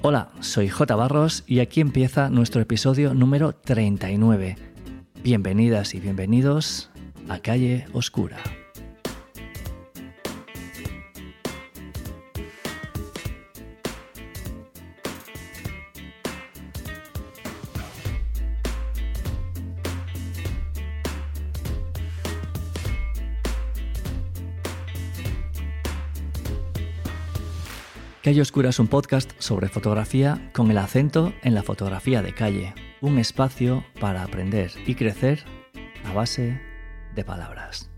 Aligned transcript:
Hola, 0.00 0.28
soy 0.38 0.68
J. 0.68 0.94
Barros 0.94 1.42
y 1.48 1.58
aquí 1.58 1.80
empieza 1.80 2.30
nuestro 2.30 2.60
episodio 2.60 3.14
número 3.14 3.52
39. 3.52 4.56
Bienvenidas 5.24 5.92
y 5.92 5.98
bienvenidos 5.98 6.88
a 7.28 7.40
Calle 7.40 7.84
Oscura. 7.92 8.36
Calle 28.28 28.42
Oscura 28.42 28.68
es 28.68 28.78
un 28.78 28.88
podcast 28.88 29.32
sobre 29.38 29.70
fotografía 29.70 30.50
con 30.52 30.70
el 30.70 30.76
acento 30.76 31.32
en 31.40 31.54
la 31.54 31.62
fotografía 31.62 32.20
de 32.20 32.34
calle, 32.34 32.74
un 33.00 33.18
espacio 33.18 33.86
para 34.00 34.22
aprender 34.22 34.70
y 34.86 34.96
crecer 34.96 35.46
a 36.04 36.12
base 36.12 36.60
de 37.14 37.24
palabras. 37.24 37.90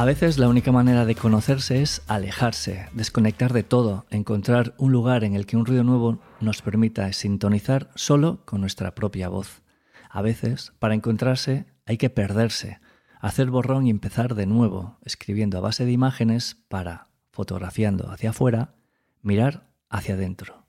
A 0.00 0.06
veces 0.06 0.38
la 0.38 0.48
única 0.48 0.72
manera 0.72 1.04
de 1.04 1.14
conocerse 1.14 1.82
es 1.82 2.00
alejarse, 2.06 2.88
desconectar 2.94 3.52
de 3.52 3.62
todo, 3.62 4.06
encontrar 4.08 4.72
un 4.78 4.92
lugar 4.92 5.24
en 5.24 5.34
el 5.34 5.44
que 5.44 5.58
un 5.58 5.66
ruido 5.66 5.84
nuevo 5.84 6.20
nos 6.40 6.62
permita 6.62 7.12
sintonizar 7.12 7.90
solo 7.96 8.40
con 8.46 8.62
nuestra 8.62 8.94
propia 8.94 9.28
voz. 9.28 9.60
A 10.08 10.22
veces, 10.22 10.72
para 10.78 10.94
encontrarse, 10.94 11.66
hay 11.84 11.98
que 11.98 12.08
perderse, 12.08 12.80
hacer 13.20 13.50
borrón 13.50 13.86
y 13.86 13.90
empezar 13.90 14.34
de 14.34 14.46
nuevo, 14.46 14.96
escribiendo 15.04 15.58
a 15.58 15.60
base 15.60 15.84
de 15.84 15.92
imágenes 15.92 16.56
para, 16.68 17.08
fotografiando 17.30 18.10
hacia 18.10 18.30
afuera, 18.30 18.72
mirar 19.20 19.68
hacia 19.90 20.14
adentro. 20.14 20.64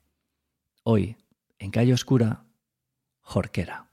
Hoy, 0.82 1.16
en 1.58 1.70
Calle 1.70 1.94
Oscura, 1.94 2.44
Jorquera. 3.22 3.91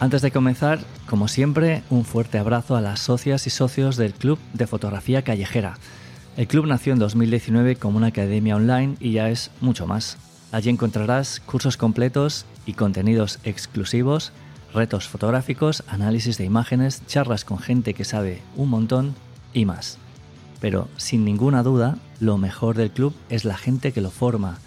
Antes 0.00 0.22
de 0.22 0.30
comenzar, 0.30 0.78
como 1.06 1.26
siempre, 1.26 1.82
un 1.90 2.04
fuerte 2.04 2.38
abrazo 2.38 2.76
a 2.76 2.80
las 2.80 3.00
socias 3.00 3.48
y 3.48 3.50
socios 3.50 3.96
del 3.96 4.14
Club 4.14 4.38
de 4.52 4.68
Fotografía 4.68 5.22
Callejera. 5.22 5.76
El 6.36 6.46
club 6.46 6.66
nació 6.66 6.92
en 6.92 7.00
2019 7.00 7.74
como 7.74 7.96
una 7.96 8.06
academia 8.06 8.54
online 8.54 8.94
y 9.00 9.10
ya 9.12 9.28
es 9.28 9.50
mucho 9.60 9.88
más. 9.88 10.16
Allí 10.50 10.70
encontrarás 10.70 11.40
cursos 11.40 11.76
completos 11.76 12.46
y 12.64 12.72
contenidos 12.72 13.38
exclusivos, 13.44 14.32
retos 14.72 15.06
fotográficos, 15.06 15.84
análisis 15.88 16.38
de 16.38 16.44
imágenes, 16.44 17.02
charlas 17.06 17.44
con 17.44 17.58
gente 17.58 17.92
que 17.92 18.04
sabe 18.04 18.42
un 18.56 18.70
montón 18.70 19.14
y 19.52 19.66
más. 19.66 19.98
Pero 20.60 20.88
sin 20.96 21.24
ninguna 21.24 21.62
duda, 21.62 21.98
lo 22.18 22.38
mejor 22.38 22.76
del 22.76 22.90
club 22.90 23.14
es 23.28 23.44
la 23.44 23.56
gente 23.56 23.92
que 23.92 24.00
lo 24.00 24.10
forma, 24.10 24.58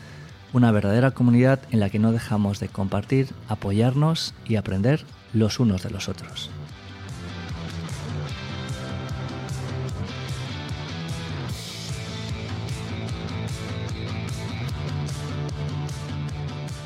una 0.53 0.71
verdadera 0.71 1.11
comunidad 1.11 1.59
en 1.71 1.79
la 1.79 1.89
que 1.89 1.99
no 1.99 2.11
dejamos 2.11 2.59
de 2.59 2.67
compartir, 2.67 3.29
apoyarnos 3.47 4.33
y 4.45 4.57
aprender 4.57 5.03
los 5.33 5.59
unos 5.59 5.81
de 5.83 5.89
los 5.89 6.09
otros. 6.09 6.49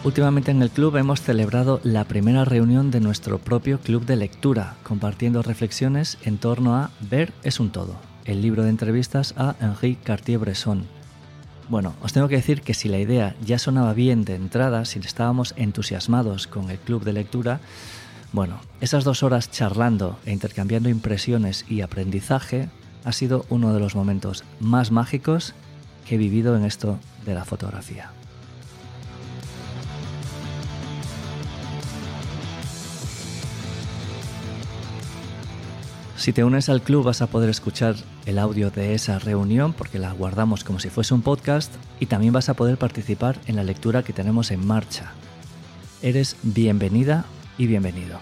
Últimamente 0.05 0.51
en 0.51 0.61
el 0.61 0.69
club 0.69 0.97
hemos 0.97 1.19
celebrado 1.19 1.81
la 1.81 2.03
primera 2.03 2.45
reunión 2.45 2.91
de 2.91 2.99
nuestro 2.99 3.39
propio 3.39 3.79
club 3.79 4.05
de 4.05 4.15
lectura, 4.15 4.75
compartiendo 4.83 5.41
reflexiones 5.41 6.19
en 6.23 6.37
torno 6.37 6.75
a 6.75 6.91
Ver 6.99 7.33
es 7.41 7.59
un 7.59 7.71
todo, 7.71 7.95
el 8.23 8.43
libro 8.43 8.61
de 8.61 8.69
entrevistas 8.69 9.33
a 9.35 9.55
Henri 9.59 9.95
Cartier-Bresson. 9.95 10.85
Bueno, 11.69 11.95
os 12.03 12.13
tengo 12.13 12.27
que 12.27 12.35
decir 12.35 12.61
que 12.61 12.75
si 12.75 12.87
la 12.87 12.99
idea 12.99 13.35
ya 13.43 13.57
sonaba 13.57 13.95
bien 13.95 14.25
de 14.25 14.35
entrada, 14.35 14.85
si 14.85 14.99
estábamos 14.99 15.55
entusiasmados 15.57 16.45
con 16.45 16.69
el 16.69 16.77
club 16.77 17.03
de 17.03 17.13
lectura, 17.13 17.59
bueno, 18.31 18.59
esas 18.81 19.05
dos 19.05 19.23
horas 19.23 19.49
charlando 19.49 20.19
e 20.27 20.33
intercambiando 20.33 20.87
impresiones 20.87 21.65
y 21.67 21.81
aprendizaje 21.81 22.69
ha 23.05 23.11
sido 23.11 23.47
uno 23.49 23.73
de 23.73 23.79
los 23.79 23.95
momentos 23.95 24.43
más 24.59 24.91
mágicos 24.91 25.55
que 26.07 26.13
he 26.13 26.19
vivido 26.19 26.55
en 26.55 26.63
esto 26.63 26.99
de 27.25 27.33
la 27.33 27.43
fotografía. 27.43 28.11
Si 36.25 36.33
te 36.33 36.43
unes 36.43 36.69
al 36.69 36.81
club 36.81 37.03
vas 37.03 37.21
a 37.21 37.27
poder 37.27 37.51
escuchar 37.51 37.93
el 38.25 38.39
audio 38.39 38.71
de 38.71 38.95
esa 38.95 39.19
reunión 39.19 39.73
porque 39.73 39.99
la 39.99 40.11
guardamos 40.11 40.63
como 40.63 40.79
si 40.79 40.89
fuese 40.89 41.13
un 41.13 41.21
podcast 41.21 41.71
y 41.99 42.07
también 42.07 42.33
vas 42.33 42.49
a 42.49 42.55
poder 42.55 42.79
participar 42.79 43.37
en 43.45 43.55
la 43.55 43.63
lectura 43.63 44.01
que 44.01 44.11
tenemos 44.11 44.49
en 44.49 44.65
marcha. 44.65 45.11
Eres 46.01 46.35
bienvenida 46.41 47.25
y 47.59 47.67
bienvenido. 47.67 48.17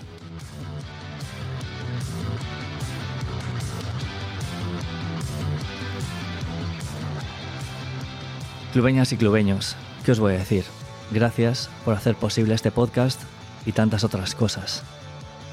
Clubeñas 8.73 9.13
y 9.13 9.15
clubeños, 9.15 9.77
¿qué 10.03 10.11
os 10.11 10.19
voy 10.19 10.33
a 10.33 10.39
decir? 10.39 10.65
Gracias 11.11 11.69
por 11.85 11.93
hacer 11.93 12.15
posible 12.15 12.53
este 12.53 12.69
podcast 12.69 13.21
y 13.65 13.71
tantas 13.71 14.03
otras 14.03 14.35
cosas. 14.35 14.83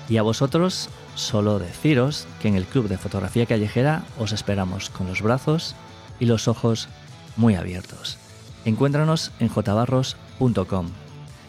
Y 0.09 0.17
a 0.17 0.23
vosotros, 0.23 0.89
solo 1.21 1.59
deciros 1.59 2.27
que 2.41 2.49
en 2.49 2.57
el 2.57 2.65
Club 2.65 2.89
de 2.89 2.99
Fotografía 2.99 3.47
Callejera 3.47 4.05
os 4.19 4.33
esperamos 4.33 4.91
con 4.91 5.07
los 5.07 5.23
brazos 5.23 5.75
y 6.19 6.27
los 6.27 6.49
ojos 6.49 6.89
muy 7.37 7.55
abiertos. 7.55 8.19
Encuéntranos 8.65 9.33
en 9.41 9.49
jbarros.com. 9.49 10.89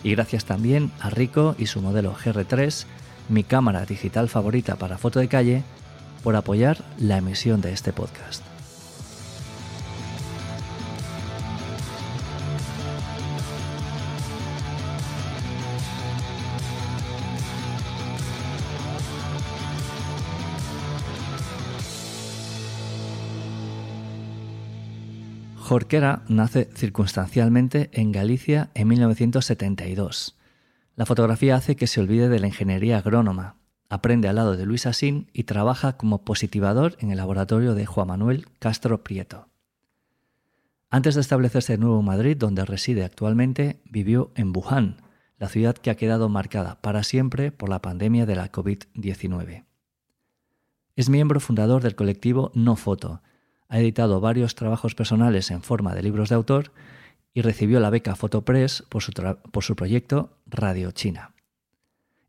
Y 0.03 0.11
gracias 0.11 0.45
también 0.45 0.91
a 0.99 1.09
Rico 1.09 1.55
y 1.57 1.67
su 1.67 1.81
modelo 1.81 2.15
GR3, 2.15 2.85
mi 3.29 3.43
cámara 3.43 3.85
digital 3.85 4.29
favorita 4.29 4.75
para 4.75 4.97
foto 4.97 5.19
de 5.19 5.27
calle, 5.27 5.63
por 6.23 6.35
apoyar 6.35 6.83
la 6.97 7.17
emisión 7.17 7.61
de 7.61 7.73
este 7.73 7.93
podcast. 7.93 8.50
Jorquera 25.71 26.23
nace 26.27 26.69
circunstancialmente 26.75 27.89
en 27.93 28.11
Galicia 28.11 28.71
en 28.73 28.89
1972. 28.89 30.37
La 30.97 31.05
fotografía 31.05 31.55
hace 31.55 31.77
que 31.77 31.87
se 31.87 32.01
olvide 32.01 32.27
de 32.27 32.41
la 32.41 32.47
ingeniería 32.47 32.97
agrónoma, 32.97 33.55
aprende 33.87 34.27
al 34.27 34.35
lado 34.35 34.57
de 34.57 34.65
Luis 34.65 34.85
Asín 34.85 35.29
y 35.31 35.45
trabaja 35.45 35.95
como 35.95 36.25
positivador 36.25 36.97
en 36.99 37.11
el 37.11 37.17
laboratorio 37.19 37.73
de 37.73 37.85
Juan 37.85 38.09
Manuel 38.09 38.47
Castro 38.59 39.01
Prieto. 39.01 39.47
Antes 40.89 41.15
de 41.15 41.21
establecerse 41.21 41.71
de 41.71 41.77
nuevo 41.77 42.01
en 42.01 42.05
Madrid, 42.05 42.35
donde 42.35 42.65
reside 42.65 43.05
actualmente, 43.05 43.81
vivió 43.85 44.33
en 44.35 44.51
Wuhan, 44.53 44.97
la 45.37 45.47
ciudad 45.47 45.77
que 45.77 45.89
ha 45.89 45.95
quedado 45.95 46.27
marcada 46.27 46.81
para 46.81 47.03
siempre 47.03 47.53
por 47.53 47.69
la 47.69 47.81
pandemia 47.81 48.25
de 48.25 48.35
la 48.35 48.51
COVID-19. 48.51 49.63
Es 50.97 51.09
miembro 51.09 51.39
fundador 51.39 51.81
del 51.81 51.95
colectivo 51.95 52.51
No 52.55 52.75
Foto, 52.75 53.21
ha 53.71 53.79
editado 53.79 54.19
varios 54.19 54.53
trabajos 54.53 54.95
personales 54.95 55.49
en 55.49 55.61
forma 55.61 55.95
de 55.95 56.03
libros 56.03 56.27
de 56.27 56.35
autor 56.35 56.73
y 57.33 57.41
recibió 57.41 57.79
la 57.79 57.89
beca 57.89 58.17
Fotopress 58.17 58.83
por 58.89 59.01
su, 59.01 59.13
por 59.13 59.63
su 59.63 59.77
proyecto 59.77 60.37
Radio 60.45 60.91
China. 60.91 61.33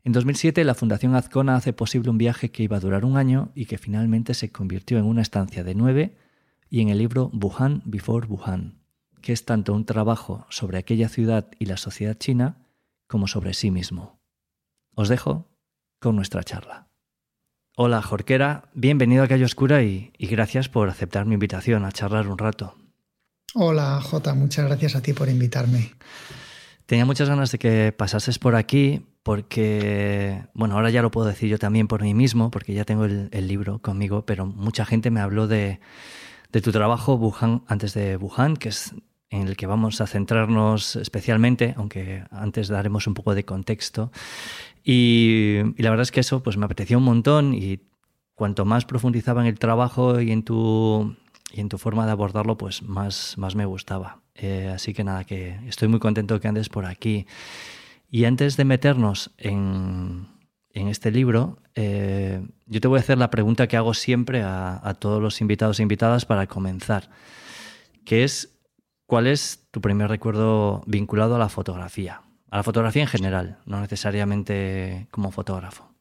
En 0.05 0.13
2007 0.13 0.63
la 0.63 0.73
Fundación 0.73 1.15
Azcona 1.15 1.57
hace 1.57 1.73
posible 1.73 2.09
un 2.09 2.17
viaje 2.17 2.49
que 2.49 2.63
iba 2.63 2.77
a 2.77 2.79
durar 2.79 3.03
un 3.03 3.17
año 3.17 3.51
y 3.55 3.65
que 3.65 3.77
finalmente 3.77 4.35
se 4.35 4.53
convirtió 4.53 4.97
en 4.97 5.03
una 5.03 5.21
estancia 5.21 5.65
de 5.65 5.75
nueve 5.75 6.15
y 6.69 6.79
en 6.79 6.87
el 6.87 6.97
libro 6.97 7.29
Wuhan 7.33 7.81
Before 7.83 8.25
Wuhan, 8.25 8.79
que 9.21 9.33
es 9.33 9.43
tanto 9.43 9.73
un 9.73 9.85
trabajo 9.85 10.45
sobre 10.49 10.77
aquella 10.77 11.09
ciudad 11.09 11.51
y 11.59 11.65
la 11.65 11.75
sociedad 11.75 12.17
china 12.17 12.69
como 13.05 13.27
sobre 13.27 13.53
sí 13.53 13.69
mismo. 13.69 14.21
Os 14.95 15.09
dejo 15.09 15.49
con 15.99 16.15
nuestra 16.15 16.41
charla. 16.43 16.87
Hola 17.75 18.03
Jorquera, 18.03 18.69
bienvenido 18.75 19.23
a 19.23 19.27
Calle 19.27 19.45
Oscura 19.45 19.81
y, 19.81 20.13
y 20.19 20.27
gracias 20.27 20.69
por 20.69 20.89
aceptar 20.89 21.25
mi 21.25 21.33
invitación 21.33 21.85
a 21.85 21.91
charlar 21.91 22.27
un 22.27 22.37
rato. 22.37 22.75
Hola 23.55 23.99
Jota, 23.99 24.35
muchas 24.35 24.65
gracias 24.65 24.95
a 24.95 25.01
ti 25.01 25.13
por 25.13 25.27
invitarme. 25.27 25.91
Tenía 26.85 27.05
muchas 27.05 27.29
ganas 27.29 27.51
de 27.51 27.57
que 27.57 27.91
pasases 27.91 28.37
por 28.37 28.55
aquí 28.55 29.07
porque, 29.23 30.43
bueno, 30.53 30.75
ahora 30.75 30.91
ya 30.91 31.01
lo 31.01 31.09
puedo 31.09 31.27
decir 31.27 31.49
yo 31.49 31.57
también 31.57 31.87
por 31.87 32.03
mí 32.03 32.13
mismo, 32.13 32.51
porque 32.51 32.73
ya 32.75 32.85
tengo 32.85 33.05
el, 33.05 33.47
libro 33.47 33.79
conmigo, 33.79 34.23
pero 34.23 34.45
mucha 34.45 34.85
gente 34.85 35.09
me 35.09 35.21
habló 35.21 35.47
de, 35.47 35.79
tu 36.51 36.71
trabajo 36.71 37.15
Wuhan 37.15 37.63
antes 37.67 37.95
de 37.95 38.17
Wuhan, 38.17 38.55
que 38.55 38.69
es 38.69 38.93
en 39.33 39.47
el 39.47 39.57
que 39.57 39.65
vamos 39.65 39.99
a 39.99 40.05
centrarnos 40.05 40.95
especialmente, 40.95 41.73
aunque 41.77 42.23
antes 42.29 42.67
daremos 42.67 43.07
un 43.07 43.15
poco 43.15 43.33
de 43.33 43.43
contexto. 43.43 44.11
Y, 44.83 45.57
la 45.77 45.89
verdad 45.89 46.03
es 46.03 46.11
que 46.11 46.19
eso 46.19 46.43
pues 46.43 46.55
me 46.55 46.65
apeteció 46.65 46.99
un 46.99 47.03
montón 47.03 47.55
y 47.55 47.79
cuanto 48.35 48.63
más 48.63 48.85
profundizaba 48.85 49.41
en 49.41 49.47
el 49.47 49.57
trabajo 49.57 50.21
y 50.21 50.31
en 50.31 50.43
tu, 50.43 51.15
y 51.51 51.61
en 51.61 51.69
tu 51.69 51.79
forma 51.79 52.05
de 52.05 52.11
abordarlo, 52.11 52.57
pues 52.57 52.83
más, 52.83 53.35
más 53.37 53.55
me 53.55 53.65
gustaba. 53.65 54.21
Eh, 54.35 54.71
así 54.73 54.93
que 54.93 55.03
nada, 55.03 55.23
que 55.23 55.57
estoy 55.67 55.87
muy 55.87 55.99
contento 55.99 56.39
que 56.39 56.47
andes 56.47 56.69
por 56.69 56.85
aquí. 56.85 57.25
Y 58.11 58.25
antes 58.25 58.55
de 58.55 58.65
meternos 58.65 59.31
en, 59.37 60.27
este 60.73 61.09
libro, 61.09 61.57
eh, 61.73 62.45
yo 62.67 62.81
te 62.81 62.87
voy 62.87 62.97
a 62.97 63.01
hacer 63.01 63.17
la 63.17 63.31
pregunta 63.31 63.67
que 63.67 63.77
hago 63.77 63.95
siempre 63.95 64.43
a, 64.43 64.95
todos 64.99 65.21
los 65.21 65.41
invitados 65.41 65.79
e 65.79 65.83
invitadas 65.83 66.25
para 66.25 66.45
comenzar, 66.45 67.09
que 68.05 68.23
es, 68.23 68.52
¿cuál 69.13 69.27
es 69.27 69.67
tu 69.69 69.79
primer 69.79 70.09
recuerdo 70.09 70.81
vinculado 70.87 71.35
a 71.35 71.37
la 71.37 71.47
fotografía? 71.47 72.23
A 72.49 72.57
la 72.57 72.63
fotografía 72.63 73.03
en 73.03 73.07
general, 73.07 73.59
no 73.67 73.79
necesariamente 73.79 75.07
como 75.11 75.29
fotógrafo. 75.29 75.93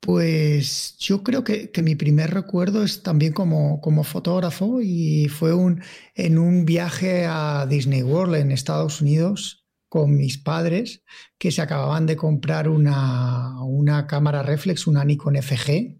Pues 0.00 0.96
yo 0.98 1.22
creo 1.22 1.44
que, 1.44 1.70
mi 1.84 1.94
primer 1.94 2.34
recuerdo 2.34 2.82
es 2.82 3.04
también 3.04 3.32
como, 3.32 3.80
como 3.80 4.02
fotógrafo 4.02 4.80
y 4.82 5.28
fue 5.28 5.54
un, 5.54 5.80
en 6.16 6.38
un 6.38 6.64
viaje 6.64 7.26
a 7.26 7.64
Disney 7.70 8.02
World 8.02 8.34
en 8.34 8.50
Estados 8.50 9.00
Unidos 9.00 9.64
con 9.88 10.16
mis 10.16 10.36
padres 10.36 11.04
que 11.38 11.52
se 11.52 11.62
acababan 11.62 12.06
de 12.06 12.16
comprar 12.16 12.68
una, 12.68 13.62
una 13.62 14.08
cámara 14.08 14.42
reflex, 14.42 14.88
una 14.88 15.04
Nikon 15.04 15.36
FG. 15.40 15.97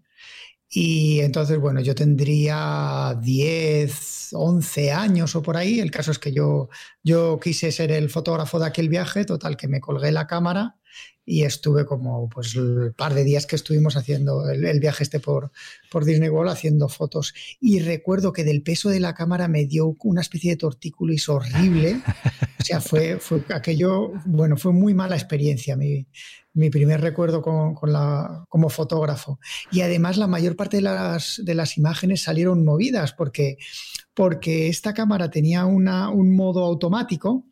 Y 0.69 1.21
entonces, 1.21 1.57
bueno, 1.59 1.81
yo 1.81 1.95
tendría 1.95 3.17
10, 3.21 4.29
11 4.33 4.91
años 4.91 5.35
o 5.35 5.41
por 5.41 5.57
ahí. 5.57 5.79
El 5.79 5.91
caso 5.91 6.11
es 6.11 6.19
que 6.19 6.31
yo, 6.31 6.69
yo 7.03 7.39
quise 7.39 7.71
ser 7.71 7.91
el 7.91 8.09
fotógrafo 8.09 8.59
de 8.59 8.67
aquel 8.67 8.89
viaje, 8.89 9.25
total, 9.25 9.57
que 9.57 9.67
me 9.67 9.81
colgué 9.81 10.11
la 10.11 10.27
cámara 10.27 10.78
y 11.29 11.43
estuve 11.43 11.85
como 11.85 12.27
pues 12.27 12.55
el 12.55 12.91
par 12.97 13.13
de 13.13 13.23
días 13.23 13.45
que 13.45 13.55
estuvimos 13.55 13.95
haciendo 13.95 14.49
el, 14.49 14.79
viaje 14.79 15.03
este 15.03 15.19
por, 15.19 15.51
por 15.91 16.03
Disney 16.03 16.27
World 16.27 16.51
haciendo 16.51 16.89
fotos. 16.89 17.35
Y 17.61 17.81
recuerdo 17.81 18.33
que 18.33 18.43
del 18.43 18.63
peso 18.63 18.89
de 18.89 18.99
la 18.99 19.13
cámara 19.13 19.47
me 19.47 19.65
dio 19.65 19.95
una 20.03 20.21
especie 20.21 20.51
de 20.51 20.57
tortícolis 20.57 21.29
horrible. 21.29 22.01
O 22.59 22.63
sea 22.63 22.81
fue, 22.81 23.19
fue 23.19 23.43
aquello 23.53 24.11
bueno 24.25 24.57
fue 24.57 24.73
muy 24.73 24.95
mala 24.95 25.15
experiencia 25.15 25.77
mi, 25.77 26.07
mi 26.53 26.71
primer 26.71 26.99
recuerdo 26.99 27.43
con, 27.43 27.75
con, 27.75 27.93
la, 27.93 28.45
como 28.49 28.69
fotógrafo. 28.69 29.39
Y 29.71 29.81
además 29.81 30.17
la 30.17 30.27
mayor 30.27 30.55
parte 30.55 30.77
de 30.77 30.83
las, 30.83 31.41
de 31.43 31.53
las 31.53 31.77
imágenes 31.77 32.23
salieron 32.23 32.65
movidas 32.65 33.13
porque 33.13 33.57
porque 34.15 34.67
esta 34.67 34.93
cámara 34.93 35.29
tenía 35.29 35.65
una, 35.65 36.09
un 36.09 36.35
modo 36.35 36.65
automático 36.65 37.45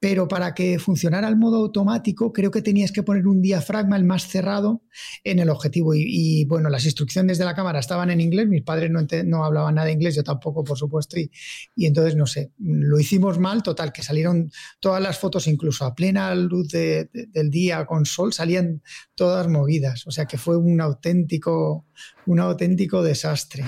pero 0.00 0.28
para 0.28 0.54
que 0.54 0.78
funcionara 0.78 1.28
el 1.28 1.36
modo 1.36 1.56
automático 1.56 2.32
creo 2.32 2.50
que 2.50 2.62
tenías 2.62 2.92
que 2.92 3.02
poner 3.02 3.26
un 3.26 3.42
diafragma 3.42 3.96
el 3.96 4.04
más 4.04 4.28
cerrado 4.28 4.82
en 5.24 5.40
el 5.40 5.50
objetivo. 5.50 5.92
Y, 5.94 6.44
bueno, 6.44 6.68
las 6.68 6.84
instrucciones 6.84 7.38
de 7.38 7.44
la 7.44 7.54
cámara 7.54 7.80
estaban 7.80 8.10
en 8.10 8.20
inglés, 8.20 8.48
mis 8.48 8.62
padres 8.62 8.90
no, 8.90 9.44
hablaban 9.44 9.74
nada 9.74 9.86
de 9.86 9.92
inglés, 9.92 10.14
yo 10.14 10.22
tampoco, 10.22 10.62
por 10.62 10.78
supuesto, 10.78 11.18
y, 11.18 11.30
y, 11.74 11.86
entonces 11.86 12.16
no 12.16 12.26
sé, 12.26 12.52
lo 12.58 13.00
hicimos 13.00 13.38
mal, 13.38 13.62
total, 13.62 13.92
que 13.92 14.02
salieron 14.02 14.50
todas 14.80 15.02
las 15.02 15.18
fotos, 15.18 15.46
incluso 15.48 15.84
a 15.84 15.94
plena 15.94 16.34
luz 16.34 16.68
del 16.68 17.50
día 17.50 17.84
con 17.86 18.06
sol, 18.06 18.32
salían 18.32 18.82
todas 19.14 19.48
movidas, 19.48 20.06
o 20.06 20.10
sea 20.10 20.26
que 20.26 20.38
fue 20.38 20.56
un 20.56 20.80
auténtico 20.80 21.86
un 22.28 22.40
auténtico 22.40 23.02
desastre. 23.02 23.64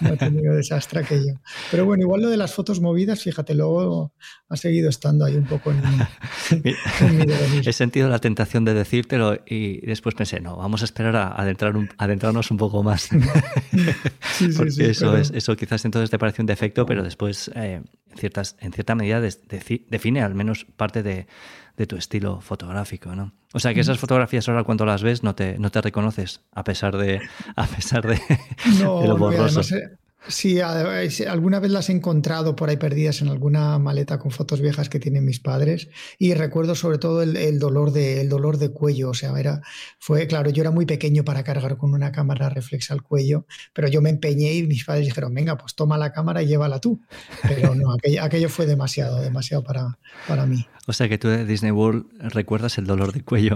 Un 0.00 0.06
auténtico 0.06 0.54
desastre 0.54 1.00
aquello. 1.00 1.40
Pero 1.70 1.84
bueno, 1.84 2.04
igual 2.04 2.22
lo 2.22 2.30
de 2.30 2.36
las 2.36 2.54
fotos 2.54 2.80
movidas, 2.80 3.20
fíjate, 3.22 3.54
luego 3.54 4.12
ha 4.48 4.56
seguido 4.56 4.88
estando 4.88 5.24
ahí 5.24 5.34
un 5.34 5.44
poco 5.44 5.72
en 5.72 5.82
mi, 5.82 7.24
He 7.66 7.72
sentido 7.72 8.08
la 8.08 8.20
tentación 8.20 8.64
de 8.64 8.72
decírtelo 8.72 9.38
y 9.46 9.84
después 9.84 10.14
pensé, 10.14 10.40
no, 10.40 10.56
vamos 10.56 10.82
a 10.82 10.84
esperar 10.84 11.16
a 11.16 11.28
adentrar 11.28 11.74
adentrarnos 11.98 12.52
un 12.52 12.56
poco 12.56 12.84
más. 12.84 13.08
Porque 14.56 14.90
eso, 14.90 15.16
es, 15.16 15.32
eso 15.34 15.56
quizás 15.56 15.84
entonces 15.84 16.08
te 16.08 16.18
parece 16.18 16.40
un 16.40 16.46
defecto, 16.46 16.86
pero 16.86 17.02
después 17.02 17.50
eh, 17.56 17.82
en, 18.10 18.16
ciertas, 18.16 18.56
en 18.60 18.72
cierta 18.72 18.94
medida 18.94 19.20
define 19.20 20.22
al 20.22 20.36
menos 20.36 20.66
parte 20.76 21.02
de 21.02 21.26
de 21.76 21.86
tu 21.86 21.96
estilo 21.96 22.40
fotográfico, 22.40 23.14
¿no? 23.14 23.32
O 23.52 23.60
sea 23.60 23.74
que 23.74 23.80
esas 23.80 23.98
fotografías 23.98 24.48
ahora 24.48 24.64
cuando 24.64 24.84
las 24.84 25.02
ves 25.02 25.22
no 25.22 25.34
te, 25.34 25.58
no 25.58 25.70
te 25.70 25.80
reconoces 25.80 26.40
a 26.52 26.64
pesar 26.64 26.96
de, 26.96 27.20
a 27.56 27.66
pesar 27.66 28.06
de, 28.06 28.20
no, 28.80 29.06
lo 29.06 29.16
borroso. 29.16 29.62
Sí, 30.26 30.58
alguna 30.60 31.60
vez 31.60 31.70
las 31.70 31.90
he 31.90 31.92
encontrado 31.92 32.56
por 32.56 32.70
ahí 32.70 32.78
perdidas 32.78 33.20
en 33.20 33.28
alguna 33.28 33.78
maleta 33.78 34.18
con 34.18 34.30
fotos 34.30 34.62
viejas 34.62 34.88
que 34.88 34.98
tienen 34.98 35.24
mis 35.24 35.38
padres 35.38 35.88
y 36.18 36.32
recuerdo 36.32 36.74
sobre 36.74 36.96
todo 36.96 37.22
el, 37.22 37.58
dolor, 37.58 37.92
de, 37.92 38.22
el 38.22 38.30
dolor 38.30 38.56
de 38.56 38.70
cuello, 38.70 39.10
o 39.10 39.14
sea, 39.14 39.38
era, 39.38 39.60
fue, 39.98 40.26
claro, 40.26 40.48
yo 40.48 40.62
era 40.62 40.70
muy 40.70 40.86
pequeño 40.86 41.24
para 41.24 41.44
cargar 41.44 41.76
con 41.76 41.92
una 41.92 42.10
cámara 42.10 42.48
reflex 42.48 42.90
al 42.90 43.02
cuello, 43.02 43.46
pero 43.74 43.88
yo 43.88 44.00
me 44.00 44.08
empeñé 44.08 44.54
y 44.54 44.66
mis 44.66 44.84
padres 44.84 45.04
dijeron, 45.04 45.34
venga, 45.34 45.58
pues 45.58 45.74
toma 45.74 45.98
la 45.98 46.12
cámara 46.12 46.42
y 46.42 46.46
llévala 46.46 46.80
tú, 46.80 47.02
pero 47.42 47.74
no, 47.74 47.92
aquello, 47.92 48.48
fue 48.48 48.66
demasiado, 48.66 49.20
demasiado 49.20 49.62
para, 49.62 49.98
para 50.26 50.46
mí. 50.46 50.66
O 50.86 50.92
sea 50.92 51.08
que 51.08 51.16
tú 51.16 51.28
de 51.28 51.46
Disney 51.46 51.70
World 51.70 52.04
recuerdas 52.18 52.76
el 52.76 52.84
dolor 52.84 53.12
de 53.12 53.22
cuello. 53.22 53.54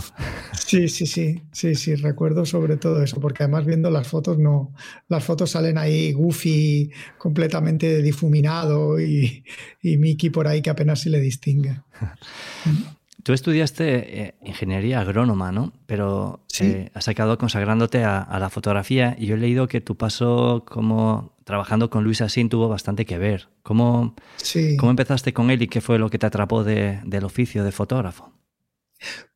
Sí, 0.52 0.88
sí, 0.88 1.06
sí, 1.06 1.42
sí, 1.52 1.74
sí, 1.74 1.94
recuerdo 1.94 2.46
sobre 2.46 2.78
todo 2.78 3.02
eso, 3.02 3.20
porque 3.20 3.42
además 3.42 3.66
viendo 3.66 3.90
las 3.90 4.08
fotos 4.08 4.38
no, 4.38 4.72
las 5.08 5.24
fotos 5.24 5.50
salen 5.50 5.76
ahí 5.76 6.12
goofy, 6.12 6.57
completamente 7.18 8.02
difuminado 8.02 9.00
y, 9.00 9.44
Mickey 9.82 10.30
por 10.30 10.46
ahí 10.46 10.62
que 10.62 10.70
apenas 10.70 11.00
se 11.00 11.10
le 11.10 11.20
distingue. 11.20 11.80
Tú 13.24 13.32
estudiaste 13.34 14.22
eh, 14.22 14.34
ingeniería 14.42 15.00
agrónoma, 15.00 15.52
¿no? 15.52 15.74
Pero 15.86 16.46
eh, 16.60 16.88
has 16.94 17.08
acabado 17.08 17.36
consagrándote 17.36 18.02
a, 18.04 18.38
la 18.38 18.48
fotografía 18.48 19.16
y 19.18 19.26
yo 19.26 19.34
he 19.34 19.38
leído 19.38 19.68
que 19.68 19.82
tu 19.82 19.96
paso 19.96 20.64
como 20.66 21.36
trabajando 21.44 21.90
con 21.90 22.04
Luis 22.04 22.22
Asín 22.22 22.48
tuvo 22.48 22.68
bastante 22.68 23.04
que 23.04 23.18
ver. 23.18 23.48
¿Cómo, 23.62 24.14
¿Cómo 24.78 24.90
empezaste 24.90 25.34
con 25.34 25.50
él 25.50 25.60
y 25.60 25.68
qué 25.68 25.82
fue 25.82 25.98
lo 25.98 26.08
que 26.08 26.18
te 26.18 26.26
atrapó 26.26 26.64
del 26.64 27.24
oficio 27.24 27.64
de 27.64 27.72
fotógrafo? 27.72 28.32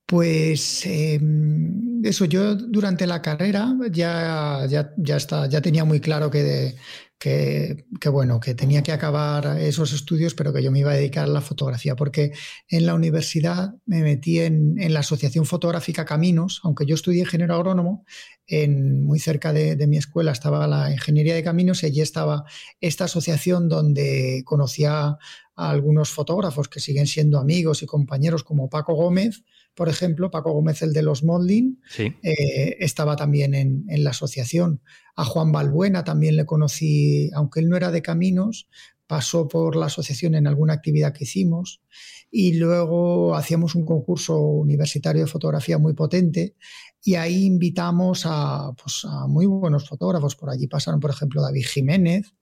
Pues 0.06 0.84
em, 0.84 2.04
eso, 2.04 2.24
yo 2.26 2.54
durante 2.54 3.06
la 3.06 3.22
carrera 3.22 3.74
ya, 3.90 4.66
ya, 4.68 4.92
ya, 4.96 5.16
está, 5.16 5.48
ya 5.48 5.62
tenía 5.62 5.84
muy 5.84 6.00
claro 6.00 6.30
que, 6.30 6.74
que, 7.22 8.08
bueno, 8.10 8.40
que 8.40 8.52
tenía 8.52 8.82
que 8.82 8.90
acabar 8.90 9.60
esos 9.60 9.92
estudios, 9.92 10.34
pero 10.34 10.52
que 10.52 10.60
yo 10.60 10.72
me 10.72 10.80
iba 10.80 10.90
a 10.90 10.96
dedicar 10.96 11.24
a 11.24 11.28
la 11.28 11.40
fotografía, 11.40 11.94
porque 11.94 12.32
en 12.68 12.84
la 12.84 12.94
universidad 12.94 13.76
me 13.86 14.02
metí 14.02 14.40
en, 14.40 14.74
la 14.92 15.00
Asociación 15.00 15.46
Fotográfica 15.46 16.04
Caminos, 16.04 16.60
aunque 16.64 16.84
yo 16.84 16.96
estudié 16.96 17.20
ingeniero 17.20 17.54
agrónomo, 17.54 18.04
en, 18.48 19.04
muy 19.04 19.20
cerca 19.20 19.52
de, 19.52 19.76
de, 19.76 19.86
mi 19.86 19.98
escuela 19.98 20.32
estaba 20.32 20.66
la 20.66 20.90
Ingeniería 20.90 21.36
de 21.36 21.44
Caminos 21.44 21.84
y 21.84 21.86
allí 21.86 22.00
estaba 22.00 22.44
esta 22.80 23.04
asociación 23.04 23.68
donde 23.68 24.42
conocía 24.44 25.16
a 25.54 25.70
algunos 25.70 26.10
fotógrafos 26.10 26.68
que 26.68 26.80
siguen 26.80 27.06
siendo 27.06 27.38
amigos 27.38 27.84
y 27.84 27.86
compañeros 27.86 28.42
como 28.42 28.68
Paco 28.68 28.94
Gómez, 28.94 29.44
por 29.74 29.88
ejemplo, 29.88 30.30
Paco 30.30 30.52
Gómez, 30.52 30.82
el 30.82 30.92
de 30.92 31.02
los 31.02 31.24
modeling, 31.24 31.80
eh, 31.98 32.76
estaba 32.80 33.16
también 33.16 33.54
en, 33.54 33.84
la 34.04 34.10
asociación. 34.10 34.82
A 35.14 35.24
Juan 35.24 35.52
Balbuena 35.52 36.04
también 36.04 36.36
le 36.36 36.46
conocí, 36.46 37.30
aunque 37.34 37.60
él 37.60 37.68
no 37.68 37.76
era 37.76 37.90
de 37.90 38.02
caminos, 38.02 38.68
pasó 39.06 39.46
por 39.46 39.76
la 39.76 39.86
asociación 39.86 40.34
en 40.34 40.46
alguna 40.46 40.72
actividad 40.72 41.12
que 41.12 41.24
hicimos. 41.24 41.82
Y 42.30 42.54
luego 42.54 43.34
hacíamos 43.34 43.74
un 43.74 43.84
concurso 43.84 44.38
universitario 44.40 45.22
de 45.22 45.30
fotografía 45.30 45.76
muy 45.76 45.92
potente 45.92 46.56
y 47.04 47.16
ahí 47.16 47.44
invitamos 47.44 48.22
a, 48.24 48.72
pues, 48.82 49.04
muy 49.28 49.44
buenos 49.44 49.86
fotógrafos. 49.86 50.34
Por 50.34 50.48
allí 50.48 50.66
pasaron, 50.66 50.98
por 50.98 51.10
ejemplo, 51.10 51.42
David 51.42 51.66
Jiménez 51.66 52.32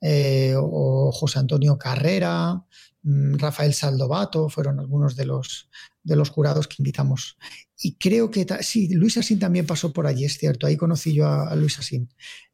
eh, 0.00 0.54
o 0.56 1.12
José 1.12 1.38
Antonio 1.38 1.78
Carrera, 1.78 2.64
mm, 3.02 3.36
Rafael 3.36 3.74
Saldovato, 3.74 4.48
fueron 4.48 4.80
algunos 4.80 5.14
de 5.14 5.26
los, 5.26 5.68
de 6.02 6.16
los 6.16 6.30
jurados 6.30 6.66
que 6.66 6.76
invitamos. 6.78 7.36
Y 7.78 7.94
creo 7.96 8.30
que 8.30 8.46
sí, 8.60 8.88
Luis 8.94 9.16
Asín 9.16 9.38
también 9.38 9.66
pasó 9.66 9.92
por 9.92 10.06
allí, 10.06 10.24
es 10.24 10.38
cierto. 10.38 10.66
Ahí 10.66 10.76
conocí 10.76 11.14
yo 11.14 11.26
a, 11.26 11.54
Luis 11.56 11.78
Asín 11.78 12.08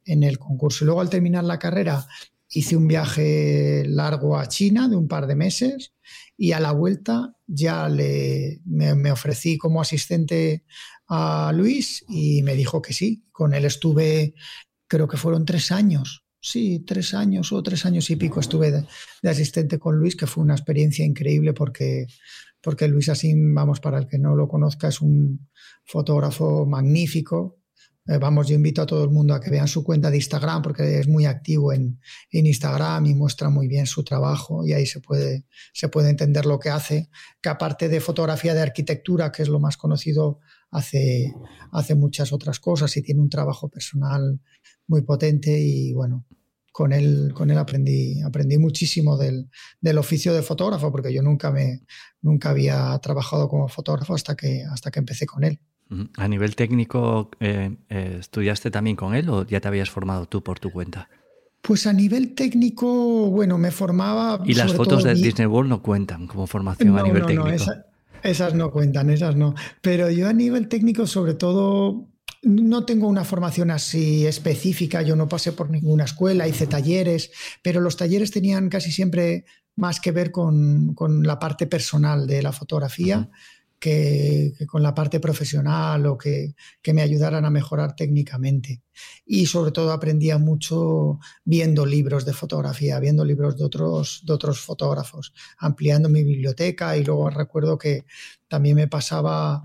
en 0.04 0.22
el 0.22 0.38
concurso. 0.38 0.84
Y 0.84 0.86
luego 0.86 1.00
al 1.00 1.10
terminar 1.10 1.44
la 1.44 1.58
carrera 1.58 2.06
hice 2.48 2.76
un 2.76 2.86
viaje 2.86 3.84
largo 3.86 4.38
a 4.38 4.46
China 4.48 4.88
de 4.88 4.96
un 4.96 5.08
par 5.08 5.26
de 5.26 5.34
meses 5.34 5.94
y 6.36 6.52
a 6.52 6.60
la 6.60 6.72
vuelta 6.72 7.36
ya 7.46 7.88
le, 7.88 8.60
me, 8.64 9.10
ofrecí 9.10 9.58
como 9.58 9.80
asistente 9.80 10.64
a 11.08 11.52
Luis 11.54 12.04
y 12.08 12.42
me 12.42 12.54
dijo 12.54 12.82
que 12.82 12.92
sí. 12.92 13.24
Con 13.32 13.54
él 13.54 13.64
estuve, 13.64 14.34
creo 14.86 15.08
que 15.08 15.16
fueron 15.16 15.44
tres 15.44 15.72
años. 15.72 16.24
Sí, 16.40 16.84
tres 16.86 17.12
años 17.14 17.50
o 17.52 17.60
tres 17.62 17.86
años 17.86 18.08
y 18.10 18.16
pico 18.16 18.38
estuve 18.38 18.70
de, 18.70 19.28
asistente 19.28 19.80
con 19.80 19.98
Luis, 19.98 20.14
que 20.14 20.28
fue 20.28 20.44
una 20.44 20.54
experiencia 20.54 21.04
increíble 21.04 21.52
porque, 21.52 22.06
porque 22.66 22.88
Luis 22.88 23.08
Asín, 23.08 23.54
vamos, 23.54 23.78
para 23.78 23.96
el 23.96 24.08
que 24.08 24.18
no 24.18 24.34
lo 24.34 24.48
conozca, 24.48 24.88
es 24.88 25.00
un 25.00 25.48
fotógrafo 25.84 26.66
magnífico, 26.66 27.60
eh, 28.08 28.18
vamos, 28.18 28.48
yo 28.48 28.56
invito 28.56 28.82
a 28.82 28.86
todo 28.86 29.04
el 29.04 29.10
mundo 29.10 29.34
a 29.34 29.40
que 29.40 29.50
vean 29.50 29.68
su 29.68 29.84
cuenta 29.84 30.10
de 30.10 30.16
Instagram 30.16 30.62
porque 30.62 30.98
es 30.98 31.06
muy 31.06 31.26
activo 31.26 31.72
en, 31.72 32.00
Instagram 32.32 33.06
y 33.06 33.14
muestra 33.14 33.50
muy 33.50 33.68
bien 33.68 33.86
su 33.86 34.02
trabajo 34.02 34.66
y 34.66 34.72
ahí 34.72 34.84
se 34.84 34.98
puede, 34.98 35.46
se 35.72 35.88
puede 35.88 36.10
entender 36.10 36.44
lo 36.44 36.58
que 36.58 36.70
hace, 36.70 37.08
que 37.40 37.50
aparte 37.50 37.88
de 37.88 38.00
fotografía 38.00 38.52
de 38.52 38.62
arquitectura, 38.62 39.30
que 39.30 39.44
es 39.44 39.48
lo 39.48 39.60
más 39.60 39.76
conocido, 39.76 40.40
hace, 40.72 41.32
hace 41.70 41.94
muchas 41.94 42.32
otras 42.32 42.58
cosas 42.58 42.96
y 42.96 43.02
tiene 43.02 43.20
un 43.20 43.30
trabajo 43.30 43.68
personal 43.68 44.40
muy 44.88 45.02
potente 45.02 45.56
y 45.56 45.92
bueno, 45.92 46.26
con 46.76 46.92
él, 46.92 47.32
con 47.32 47.50
él 47.50 47.56
aprendí, 47.56 48.20
aprendí 48.20 48.58
muchísimo 48.58 49.16
del, 49.16 49.48
del, 49.80 49.96
oficio 49.96 50.34
de 50.34 50.42
fotógrafo, 50.42 50.92
porque 50.92 51.10
yo 51.10 51.22
nunca, 51.22 51.50
me, 51.50 51.80
nunca 52.20 52.50
había 52.50 52.98
trabajado 52.98 53.48
como 53.48 53.66
fotógrafo 53.66 54.14
hasta 54.14 54.36
que, 54.36 54.62
hasta 54.62 54.90
que 54.90 54.98
empecé 54.98 55.24
con 55.24 55.42
él. 55.44 55.58
¿A 56.18 56.28
nivel 56.28 56.54
técnico 56.54 57.30
eh, 57.40 57.74
eh, 57.88 58.16
estudiaste 58.20 58.70
también 58.70 58.94
con 58.94 59.14
él 59.14 59.30
o 59.30 59.46
ya 59.46 59.58
te 59.58 59.68
habías 59.68 59.88
formado 59.88 60.26
tú 60.26 60.42
por 60.42 60.58
tu 60.58 60.70
cuenta? 60.70 61.08
Pues 61.62 61.86
a 61.86 61.94
nivel 61.94 62.34
técnico, 62.34 63.30
bueno, 63.30 63.56
me 63.56 63.70
formaba. 63.70 64.42
Y 64.44 64.52
las 64.52 64.74
fotos 64.74 65.02
de 65.02 65.14
Disney 65.14 65.46
World 65.46 65.70
no 65.70 65.80
cuentan 65.80 66.26
como 66.26 66.46
formación 66.46 66.98
a 66.98 67.02
nivel 67.02 67.24
técnico. 67.24 67.48
No, 67.48 67.84
esas 68.22 68.54
no 68.54 68.70
cuentan, 68.70 69.08
esas 69.08 69.34
no. 69.34 69.54
Pero 69.80 70.10
yo 70.10 70.28
a 70.28 70.34
nivel 70.34 70.68
técnico, 70.68 71.06
sobre 71.06 71.32
todo, 71.32 72.06
no 72.42 72.84
tengo 72.84 73.08
una 73.08 73.24
formación 73.24 73.70
así 73.70 74.26
específica. 74.26 75.02
Yo 75.02 75.16
no 75.16 75.28
pasé 75.28 75.52
por 75.52 75.70
ninguna 75.70 76.04
escuela, 76.04 76.48
hice 76.48 76.66
talleres, 76.66 77.30
pero 77.62 77.80
los 77.80 77.96
talleres 77.96 78.30
tenían 78.30 78.68
casi 78.68 78.92
siempre 78.92 79.44
más 79.76 80.00
que 80.00 80.12
ver 80.12 80.30
con, 80.30 80.94
con 80.94 81.22
la 81.26 81.38
parte 81.38 81.66
personal 81.66 82.26
de 82.26 82.42
la 82.42 82.52
fotografía 82.52 83.28
que, 83.78 84.54
con 84.66 84.82
la 84.82 84.94
parte 84.94 85.20
profesional 85.20 86.06
o 86.06 86.16
que, 86.16 86.54
me 86.92 87.02
ayudaran 87.02 87.44
a 87.44 87.50
mejorar 87.50 87.94
técnicamente. 87.94 88.82
Y 89.24 89.46
sobre 89.46 89.72
todo 89.72 89.92
aprendía 89.92 90.38
mucho 90.38 91.18
viendo 91.44 91.84
libros 91.84 92.24
de 92.24 92.32
fotografía, 92.32 92.98
viendo 93.00 93.24
libros 93.24 93.56
de 93.58 93.64
otros, 93.64 94.22
de 94.24 94.32
otros 94.32 94.60
fotógrafos, 94.60 95.32
ampliando 95.58 96.08
mi 96.08 96.24
biblioteca 96.24 96.96
y 96.96 97.04
luego 97.04 97.30
recuerdo 97.30 97.76
que 97.76 98.04
también 98.48 98.76
me 98.76 98.88
pasaba 98.88 99.62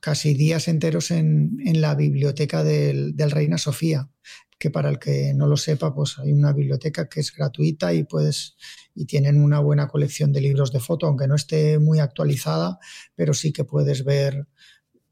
casi 0.00 0.34
días 0.34 0.68
enteros 0.68 1.10
en, 1.10 1.58
la 1.80 1.94
biblioteca 1.94 2.64
del, 2.64 3.16
del, 3.16 3.30
Reina 3.30 3.58
Sofía, 3.58 4.08
que 4.58 4.70
para 4.70 4.88
el 4.88 4.98
que 4.98 5.34
no 5.34 5.46
lo 5.46 5.56
sepa, 5.56 5.94
pues 5.94 6.18
hay 6.18 6.32
una 6.32 6.52
biblioteca 6.52 7.08
que 7.08 7.20
es 7.20 7.34
gratuita 7.34 7.92
y 7.92 8.04
puedes 8.04 8.56
y 8.94 9.06
tienen 9.06 9.42
una 9.42 9.58
buena 9.60 9.88
colección 9.88 10.32
de 10.32 10.40
libros 10.40 10.72
de 10.72 10.80
foto, 10.80 11.06
aunque 11.06 11.26
no 11.26 11.34
esté 11.34 11.78
muy 11.78 11.98
actualizada, 11.98 12.78
pero 13.14 13.34
sí 13.34 13.52
que 13.52 13.64
puedes 13.64 14.04
ver 14.04 14.46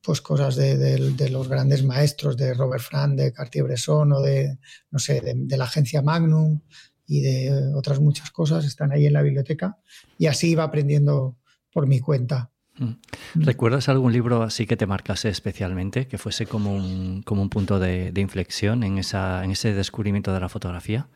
pues 0.02 0.20
cosas 0.20 0.56
de, 0.56 1.28
los 1.30 1.48
grandes 1.48 1.84
maestros 1.84 2.36
de 2.36 2.54
Robert 2.54 2.82
Frank, 2.82 3.16
de 3.16 3.32
Cartier-Bresson 3.32 4.12
o 4.12 4.20
de, 4.20 4.58
no 4.90 4.98
sé, 4.98 5.20
de, 5.20 5.56
la 5.56 5.64
agencia 5.64 6.00
Magnum 6.00 6.60
y 7.06 7.20
de 7.20 7.74
otras 7.74 8.00
muchas 8.00 8.30
cosas, 8.30 8.64
están 8.64 8.92
ahí 8.92 9.06
en 9.06 9.12
la 9.12 9.22
biblioteca 9.22 9.78
y 10.16 10.26
así 10.26 10.50
iba 10.50 10.64
aprendiendo 10.64 11.36
por 11.72 11.86
mi 11.86 12.00
cuenta. 12.00 12.50
Mm. 12.80 13.42
¿Recuerdas 13.42 13.88
algún 13.90 14.12
libro 14.12 14.42
así 14.42 14.66
que 14.66 14.76
te 14.76 14.86
marcase 14.86 15.28
especialmente, 15.28 16.06
que 16.06 16.16
fuese 16.16 16.46
como 16.46 16.74
un, 16.74 17.22
como 17.22 17.42
un 17.42 17.50
punto 17.50 17.78
de, 17.78 18.12
inflexión 18.16 18.82
en, 18.82 18.98
esa, 18.98 19.44
en 19.44 19.50
ese 19.50 19.74
descubrimiento 19.74 20.32
de 20.32 20.40
la 20.40 20.48
fotografía? 20.48 21.08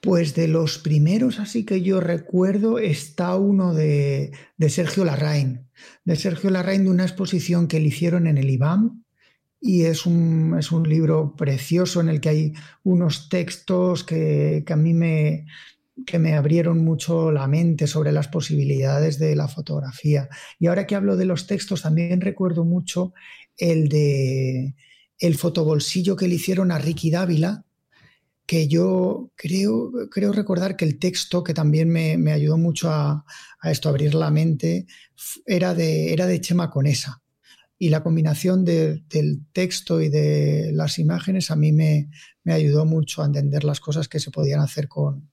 Pues 0.00 0.34
de 0.34 0.48
los 0.48 0.78
primeros 0.78 1.40
así 1.40 1.64
que 1.64 1.82
yo 1.82 2.00
recuerdo 2.00 2.78
está 2.78 3.36
uno 3.36 3.74
de, 3.74 4.32
Sergio 4.68 5.04
Larraín, 5.04 5.68
de 6.04 6.16
Sergio 6.16 6.50
Larraín 6.50 6.84
de 6.84 6.90
una 6.90 7.04
exposición 7.04 7.66
que 7.66 7.80
le 7.80 7.88
hicieron 7.88 8.26
en 8.26 8.38
el 8.38 8.48
IBAM 8.48 9.02
y 9.60 9.82
es 9.82 10.06
un, 10.06 10.56
es 10.58 10.72
un 10.72 10.88
libro 10.88 11.34
precioso 11.36 12.00
en 12.00 12.08
el 12.08 12.20
que 12.20 12.28
hay 12.28 12.52
unos 12.84 13.28
textos 13.28 14.04
que, 14.04 14.64
a 14.66 14.76
mí 14.76 14.94
me, 14.94 15.46
que 16.06 16.18
me 16.18 16.34
abrieron 16.34 16.84
mucho 16.84 17.30
la 17.30 17.46
mente 17.46 17.86
sobre 17.86 18.12
las 18.12 18.28
posibilidades 18.28 19.18
de 19.18 19.36
la 19.36 19.48
fotografía. 19.48 20.28
Y 20.58 20.66
ahora 20.66 20.86
que 20.86 20.94
hablo 20.94 21.16
de 21.16 21.24
los 21.24 21.46
textos, 21.46 21.82
también 21.82 22.20
recuerdo 22.20 22.64
mucho 22.64 23.12
el 23.56 23.88
de 23.88 24.74
el 25.20 25.36
fotobolsillo 25.36 26.16
que 26.16 26.26
le 26.26 26.36
hicieron 26.36 26.72
a 26.72 26.78
Ricky 26.78 27.10
Dávila, 27.10 27.64
que 28.46 28.66
yo 28.66 29.30
creo, 29.36 29.92
creo 30.10 30.32
recordar 30.32 30.76
que 30.76 30.84
el 30.84 30.98
texto, 30.98 31.44
que 31.44 31.54
también 31.54 31.88
me, 31.88 32.32
ayudó 32.32 32.58
mucho 32.58 32.90
a, 32.90 33.24
esto, 33.62 33.88
a 33.88 33.92
abrir 33.92 34.14
la 34.14 34.30
mente, 34.30 34.86
era 35.46 35.74
de, 35.74 36.12
era 36.12 36.26
de 36.26 36.40
Chema 36.40 36.70
Conesa. 36.70 37.22
Y 37.78 37.90
la 37.90 38.02
combinación 38.02 38.64
del 38.64 39.04
texto 39.52 40.00
y 40.00 40.08
de 40.08 40.70
las 40.72 40.98
imágenes 40.98 41.50
a 41.50 41.56
mí 41.56 41.72
me, 41.72 42.10
me, 42.42 42.52
ayudó 42.52 42.84
mucho 42.84 43.22
a 43.22 43.26
entender 43.26 43.62
las 43.62 43.78
cosas 43.78 44.08
que 44.08 44.18
se 44.18 44.30
podían 44.30 44.60
hacer 44.60 44.88
con, 44.88 45.29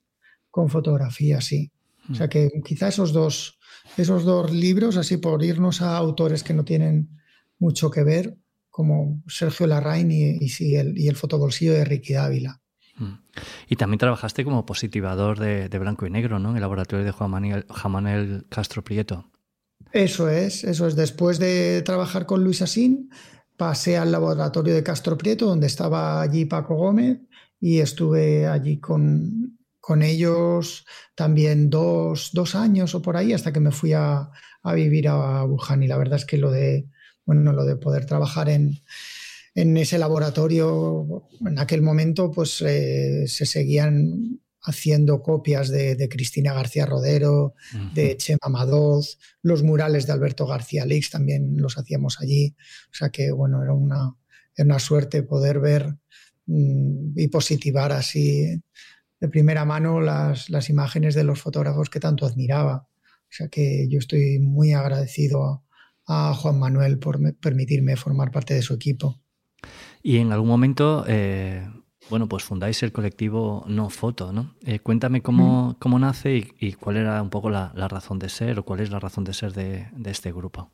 con 0.58 0.70
fotografía, 0.70 1.40
sí. 1.40 1.72
O 2.10 2.16
sea 2.16 2.26
mm. 2.26 2.30
que 2.30 2.50
quizá 2.66 2.88
esos 2.88 3.14
dos, 3.14 3.60
esos 3.96 4.24
dos 4.24 4.52
libros, 4.52 4.98
así 4.98 5.18
por 5.18 5.44
irnos 5.44 5.84
a 5.84 5.96
autores 5.96 6.42
que 6.42 6.56
no 6.56 6.66
tienen 6.66 7.10
mucho 7.60 7.92
que 7.92 8.04
ver, 8.04 8.36
como 8.72 9.22
Sergio 9.28 9.68
Larraín 9.68 10.12
y, 10.12 10.40
y, 10.40 10.76
el, 10.76 10.98
y 10.98 11.10
el 11.10 11.16
fotobolsillo 11.16 11.74
de 11.74 11.86
Ricky 11.86 12.14
Dávila. 12.14 12.60
Y 13.70 13.76
también 13.76 14.00
trabajaste 14.00 14.44
como 14.44 14.66
positivador 14.66 15.38
de, 15.38 15.78
blanco 15.78 16.08
y 16.08 16.10
negro, 16.10 16.40
¿no? 16.40 16.50
En 16.50 16.56
el 16.56 16.62
laboratorio 16.62 17.06
de 17.06 17.12
Juan 17.12 17.30
Manuel, 17.30 18.48
Castro 18.50 18.84
Prieto. 18.84 19.30
Eso 19.92 20.28
es, 20.28 20.64
eso 20.64 20.88
es. 20.88 20.96
Después 20.96 21.38
de 21.38 21.84
trabajar 21.84 22.26
con 22.26 22.44
Luis 22.44 22.64
Asín, 22.64 23.12
pasé 23.58 23.96
al 23.98 24.12
laboratorio 24.12 24.74
de 24.74 24.82
Castro 24.82 25.20
Prieto, 25.20 25.46
donde 25.46 25.68
estaba 25.68 26.20
allí 26.20 26.46
Paco 26.46 26.74
Gómez, 26.74 27.20
y 27.60 27.78
estuve 27.78 28.48
allí 28.48 28.80
con, 28.80 29.57
con 29.88 30.03
ellos 30.03 30.86
también 31.15 31.70
dos, 31.70 32.32
dos, 32.34 32.56
años 32.56 32.94
o 32.94 33.01
por 33.01 33.15
ahí, 33.15 33.32
hasta 33.32 33.53
que 33.53 33.62
me 33.62 33.72
fui 33.72 33.94
a, 33.94 34.29
a 34.62 34.74
vivir 34.74 35.08
a 35.08 35.46
Wuhan. 35.46 35.82
Y 35.82 35.88
la 35.88 35.98
verdad 35.98 36.17
es 36.17 36.25
que 36.25 36.36
lo 36.36 36.51
de, 36.51 36.89
bueno, 37.25 37.53
lo 37.53 37.63
de 37.63 37.77
poder 37.77 38.06
trabajar 38.06 38.50
en, 38.50 38.82
en 39.56 39.77
ese 39.77 39.98
laboratorio, 39.98 41.29
en 41.39 41.58
aquel 41.58 41.82
momento, 41.84 42.32
pues 42.32 42.62
eh, 42.67 43.29
se 43.29 43.46
seguían 43.46 44.41
haciendo 44.62 45.22
copias 45.22 45.70
de, 45.70 46.10
Cristina 46.12 46.53
García 46.53 46.86
Rodero, 46.86 47.53
de 47.94 48.17
Chema 48.17 48.50
Madoz, 48.50 49.17
los 49.41 49.63
murales 49.63 50.06
de 50.06 50.12
Alberto 50.12 50.46
García 50.46 50.86
Lix 50.86 51.12
también 51.12 51.62
los 51.62 51.77
hacíamos 51.77 52.20
allí. 52.20 52.58
O 52.91 52.94
sea 52.94 53.10
que, 53.10 53.32
bueno, 53.32 53.63
era 53.63 53.72
una, 53.72 54.17
una 54.58 54.79
suerte 54.79 55.24
poder 55.24 55.62
ver 55.62 55.96
mm, 56.46 57.17
y 57.17 57.29
positivar 57.29 57.94
así 57.94 58.62
de 59.20 59.30
primera 59.30 59.66
mano 59.66 60.00
las, 60.00 60.50
las, 60.50 60.70
imágenes 60.70 61.16
de 61.16 61.24
los 61.24 61.42
fotógrafos 61.42 61.90
que 61.90 62.00
tanto 62.00 62.26
admiraba. 62.26 62.88
O 63.24 63.32
sea 63.32 63.50
que 63.50 63.88
yo 63.90 64.00
estoy 64.00 64.40
muy 64.40 64.74
agradecido 64.74 65.64
a 66.08 66.34
Juan 66.34 66.60
Manuel 66.60 67.00
por 67.00 67.20
permitirme 67.36 67.96
formar 67.98 68.32
parte 68.32 68.54
de 68.54 68.62
su 68.62 68.74
equipo. 68.74 69.22
Y 70.02 70.18
en 70.18 70.32
algún 70.32 70.48
momento, 70.48 71.04
eh, 71.08 71.68
bueno, 72.10 72.30
pues 72.30 72.44
fundáis 72.44 72.82
el 72.84 72.94
colectivo 72.94 73.66
No 73.68 73.90
Foto, 73.90 74.32
¿no? 74.32 74.56
Eh, 74.64 74.80
cuéntame 74.80 75.22
cómo, 75.22 75.76
cómo 75.80 76.00
nace 76.00 76.48
y, 76.60 76.74
cuál 76.74 76.98
era 76.98 77.22
un 77.22 77.30
poco 77.30 77.50
la, 77.50 77.72
razón 77.74 78.20
de 78.20 78.30
ser 78.30 78.60
o 78.60 78.64
cuál 78.64 78.80
es 78.80 78.90
la 78.90 79.00
razón 79.00 79.26
de 79.26 79.34
ser 79.34 79.54
de, 79.54 79.88
este 80.06 80.32
grupo. 80.32 80.72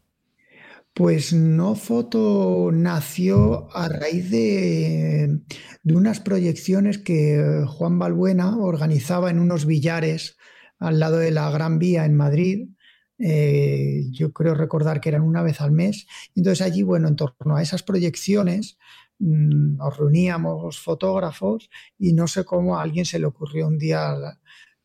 Pues 0.93 1.33
No 1.33 1.75
Foto 1.75 2.69
nació 2.71 3.67
a 3.75 3.89
raíz 3.89 4.29
de, 4.29 5.41
de, 5.81 5.95
unas 5.95 6.19
proyecciones 6.19 6.99
que 6.99 7.63
Juan 7.67 7.97
Balbuena 7.97 8.57
organizaba 8.57 9.31
en 9.31 9.39
unos 9.39 9.65
billares 9.65 10.37
al 10.79 10.99
lado 10.99 11.17
de 11.17 11.31
la 11.31 11.49
Gran 11.49 11.79
Vía 11.79 12.05
en 12.05 12.15
Madrid. 12.15 12.69
Eh, 13.17 14.03
yo 14.11 14.33
creo 14.33 14.53
recordar 14.53 15.01
que 15.01 15.09
eran 15.09 15.23
una 15.23 15.41
vez 15.41 15.61
al 15.61 15.71
mes. 15.71 16.05
Entonces 16.35 16.65
allí, 16.65 16.83
bueno, 16.83 17.07
en 17.07 17.15
torno 17.15 17.55
a 17.55 17.61
esas 17.61 17.81
proyecciones, 17.81 18.77
Mm, 19.19 19.77
nos 19.77 19.97
reuníamos 19.97 20.79
fotógrafos 20.79 21.69
y 21.97 22.13
no 22.13 22.27
sé 22.27 22.43
cómo 22.43 22.77
a 22.77 22.81
alguien 22.83 23.05
se 23.05 23.19
le 23.19 23.27
ocurrió 23.27 23.67
un 23.67 23.77
día 23.77 24.15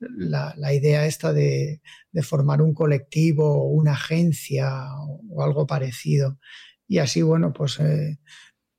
la, 0.01 0.75
idea 0.75 1.07
esta 1.07 1.33
de, 1.33 1.81
formar 2.23 2.63
un 2.63 2.75
colectivo 2.75 3.69
una 3.69 3.93
agencia 3.93 4.87
o, 5.31 5.43
algo 5.43 5.67
parecido. 5.67 6.39
Y 6.87 6.99
así, 6.99 7.23
bueno, 7.23 7.53
pues 7.53 7.79
eh, 7.81 8.19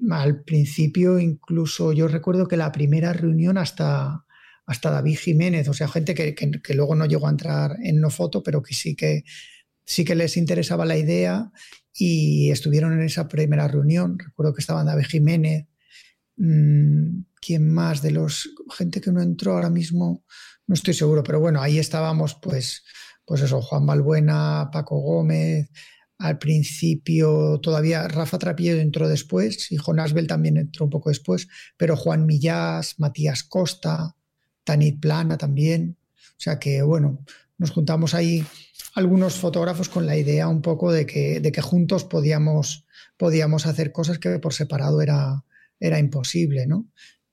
al 0.10 0.44
principio 0.44 1.20
incluso 1.20 1.94
yo 1.94 2.08
recuerdo 2.08 2.48
que 2.48 2.58
la 2.58 2.72
primera 2.72 3.14
reunión 3.14 3.58
hasta, 3.58 4.26
hasta 4.66 4.92
David 4.92 5.18
Jiménez, 5.18 5.68
o 5.68 5.74
sea, 5.74 5.88
gente 5.88 6.14
que, 6.16 6.34
que, 6.36 6.74
luego 6.74 6.96
no 6.96 7.06
llegó 7.06 7.28
a 7.28 7.32
entrar 7.32 7.78
en 7.84 8.02
no 8.02 8.10
foto, 8.10 8.44
pero 8.44 8.62
que 8.62 8.74
sí 8.74 8.96
que 8.96 9.24
sí 9.86 10.06
que 10.06 10.16
les 10.16 10.38
interesaba 10.38 10.86
la 10.86 10.98
idea 10.98 11.52
y 11.94 12.52
estuvieron 12.52 12.94
en 12.94 13.02
esa 13.02 13.28
primera 13.28 13.68
reunión. 13.68 14.20
Recuerdo 14.20 14.54
que 14.54 14.62
estaban 14.62 14.86
David 14.86 15.06
Jiménez, 15.06 15.68
mm, 16.38 17.22
¿quién 17.42 17.74
más? 17.74 18.02
De 18.04 18.12
los 18.12 18.50
gente 18.78 19.02
que 19.02 19.12
no 19.12 19.22
entró 19.22 19.54
ahora 19.54 19.72
mismo, 19.72 20.24
no 20.70 20.76
estoy 20.76 20.94
seguro, 20.94 21.24
pero 21.24 21.40
bueno, 21.40 21.64
ahí 21.64 21.80
estábamos, 21.80 22.36
pues, 22.36 22.84
pues 23.26 23.42
eso, 23.42 23.60
Juan 23.60 23.88
Balbuena, 23.88 24.70
Paco 24.72 25.00
Gómez, 25.00 25.72
al 26.20 26.38
principio 26.38 27.60
todavía 27.60 28.08
Rafa 28.08 28.38
Trapillo 28.38 28.76
entró 28.76 29.10
después 29.10 29.72
y 29.72 29.78
Jonás 29.78 30.14
Bell 30.14 30.28
también 30.28 30.58
entró 30.58 30.86
un 30.86 30.92
poco 30.92 31.10
después, 31.10 31.48
pero 31.76 31.98
Juan 31.98 32.28
Millás, 32.28 33.00
Matías 33.00 33.42
Costa, 33.42 34.16
Tanit 34.64 35.00
Plana 35.00 35.40
también. 35.40 35.98
O 36.14 36.40
sea 36.40 36.60
que 36.60 36.84
bueno, 36.84 37.26
nos 37.58 37.72
juntamos 37.72 38.14
ahí 38.14 38.46
algunos 38.94 39.40
fotógrafos 39.40 39.90
con 39.90 40.06
la 40.06 40.18
idea 40.18 40.48
un 40.48 40.62
poco 40.62 40.92
de 40.92 41.08
que, 41.08 41.40
de 41.40 41.52
que 41.52 41.62
juntos 41.62 42.04
podíamos, 42.04 42.86
podíamos 43.18 43.66
hacer 43.66 43.92
cosas 43.92 44.20
que 44.20 44.38
por 44.38 44.54
separado 44.54 45.02
era, 45.02 45.46
era 45.80 45.98
imposible, 45.98 46.68
¿no? 46.68 46.86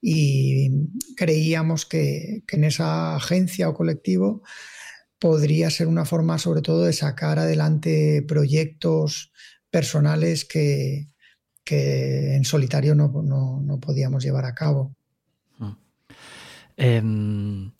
Y 0.08 0.70
creíamos 1.16 1.84
que, 1.84 2.44
que 2.46 2.56
en 2.56 2.64
esa 2.64 3.16
agencia 3.16 3.68
o 3.68 3.74
colectivo 3.74 4.42
podría 5.18 5.70
ser 5.70 5.88
una 5.88 6.04
forma 6.04 6.38
sobre 6.38 6.62
todo 6.62 6.84
de 6.84 6.92
sacar 6.92 7.38
adelante 7.38 8.24
proyectos 8.26 9.32
personales 9.70 10.44
que, 10.44 11.08
en 11.68 12.44
solitario 12.44 12.94
no, 12.94 13.10
podíamos 13.80 14.22
llevar 14.22 14.44
a 14.44 14.54
cabo. 14.54 14.94
Mm. 15.58 15.72
Em, 16.76 17.72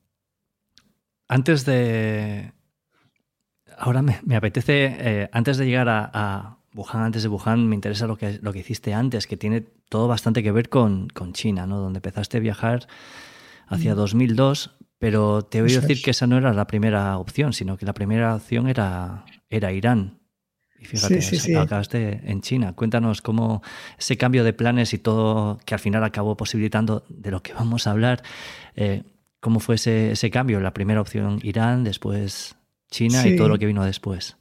antes 1.28 1.64
de... 1.64 2.52
Ahora 3.78 4.02
me, 4.02 4.36
apetece, 4.36 4.96
eh, 4.98 5.28
antes 5.32 5.58
de 5.58 5.66
llegar 5.66 5.88
a, 5.88 6.55
Wuhan, 6.76 7.02
antes 7.04 7.22
de 7.22 7.28
Wuhan, 7.28 7.66
me 7.66 7.74
interesa 7.74 8.06
lo 8.06 8.16
que, 8.16 8.38
lo 8.42 8.52
que 8.52 8.60
hiciste 8.60 8.94
antes, 8.94 9.26
que 9.26 9.36
tiene 9.36 9.62
todo 9.88 10.06
bastante 10.06 10.42
que 10.42 10.52
ver 10.52 10.68
con, 10.68 11.08
China, 11.32 11.66
¿no? 11.66 11.78
donde 11.78 11.98
empezaste 11.98 12.36
a 12.36 12.40
viajar 12.40 12.86
hacia 13.68 13.94
2002, 13.94 14.70
mm. 14.72 14.76
Pero 14.98 15.42
te 15.42 15.60
voy 15.60 15.74
a 15.74 15.80
decir 15.80 16.02
que 16.02 16.10
esa 16.10 16.26
no 16.26 16.38
era 16.38 16.52
la 16.52 16.66
primera 16.66 17.18
opción, 17.18 17.52
sino 17.52 17.76
que 17.76 17.84
la 17.84 17.92
primera 17.92 18.36
opción 18.36 18.68
era, 18.68 19.26
era 19.50 19.72
Irán. 19.72 20.20
Y 20.78 20.84
fíjate, 20.84 21.20
sí, 21.20 21.54
acabaste 21.54 22.20
en 22.24 22.40
China. 22.40 22.72
Cuéntanos 22.74 23.22
cómo 23.22 23.62
ese 23.98 24.16
cambio 24.16 24.44
de 24.44 24.52
planes 24.52 24.94
y 24.94 24.98
todo 24.98 25.58
que 25.64 25.74
al 25.74 25.80
final 25.80 26.04
acabó 26.04 26.36
posibilitando 26.36 27.04
de 27.08 27.30
lo 27.30 27.42
que 27.42 27.52
vamos 27.52 27.86
a 27.86 27.90
hablar, 27.90 28.22
eh, 28.74 29.02
cómo 29.40 29.60
fue 29.60 29.74
ese, 29.74 30.12
ese, 30.12 30.30
cambio. 30.30 30.60
La 30.60 30.72
primera 30.72 31.00
opción 31.00 31.40
Irán, 31.42 31.84
después 31.84 32.56
China 32.90 33.26
y 33.26 33.36
todo 33.36 33.48
lo 33.48 33.58
que 33.58 33.66
vino 33.66 33.84
después. 33.84 34.36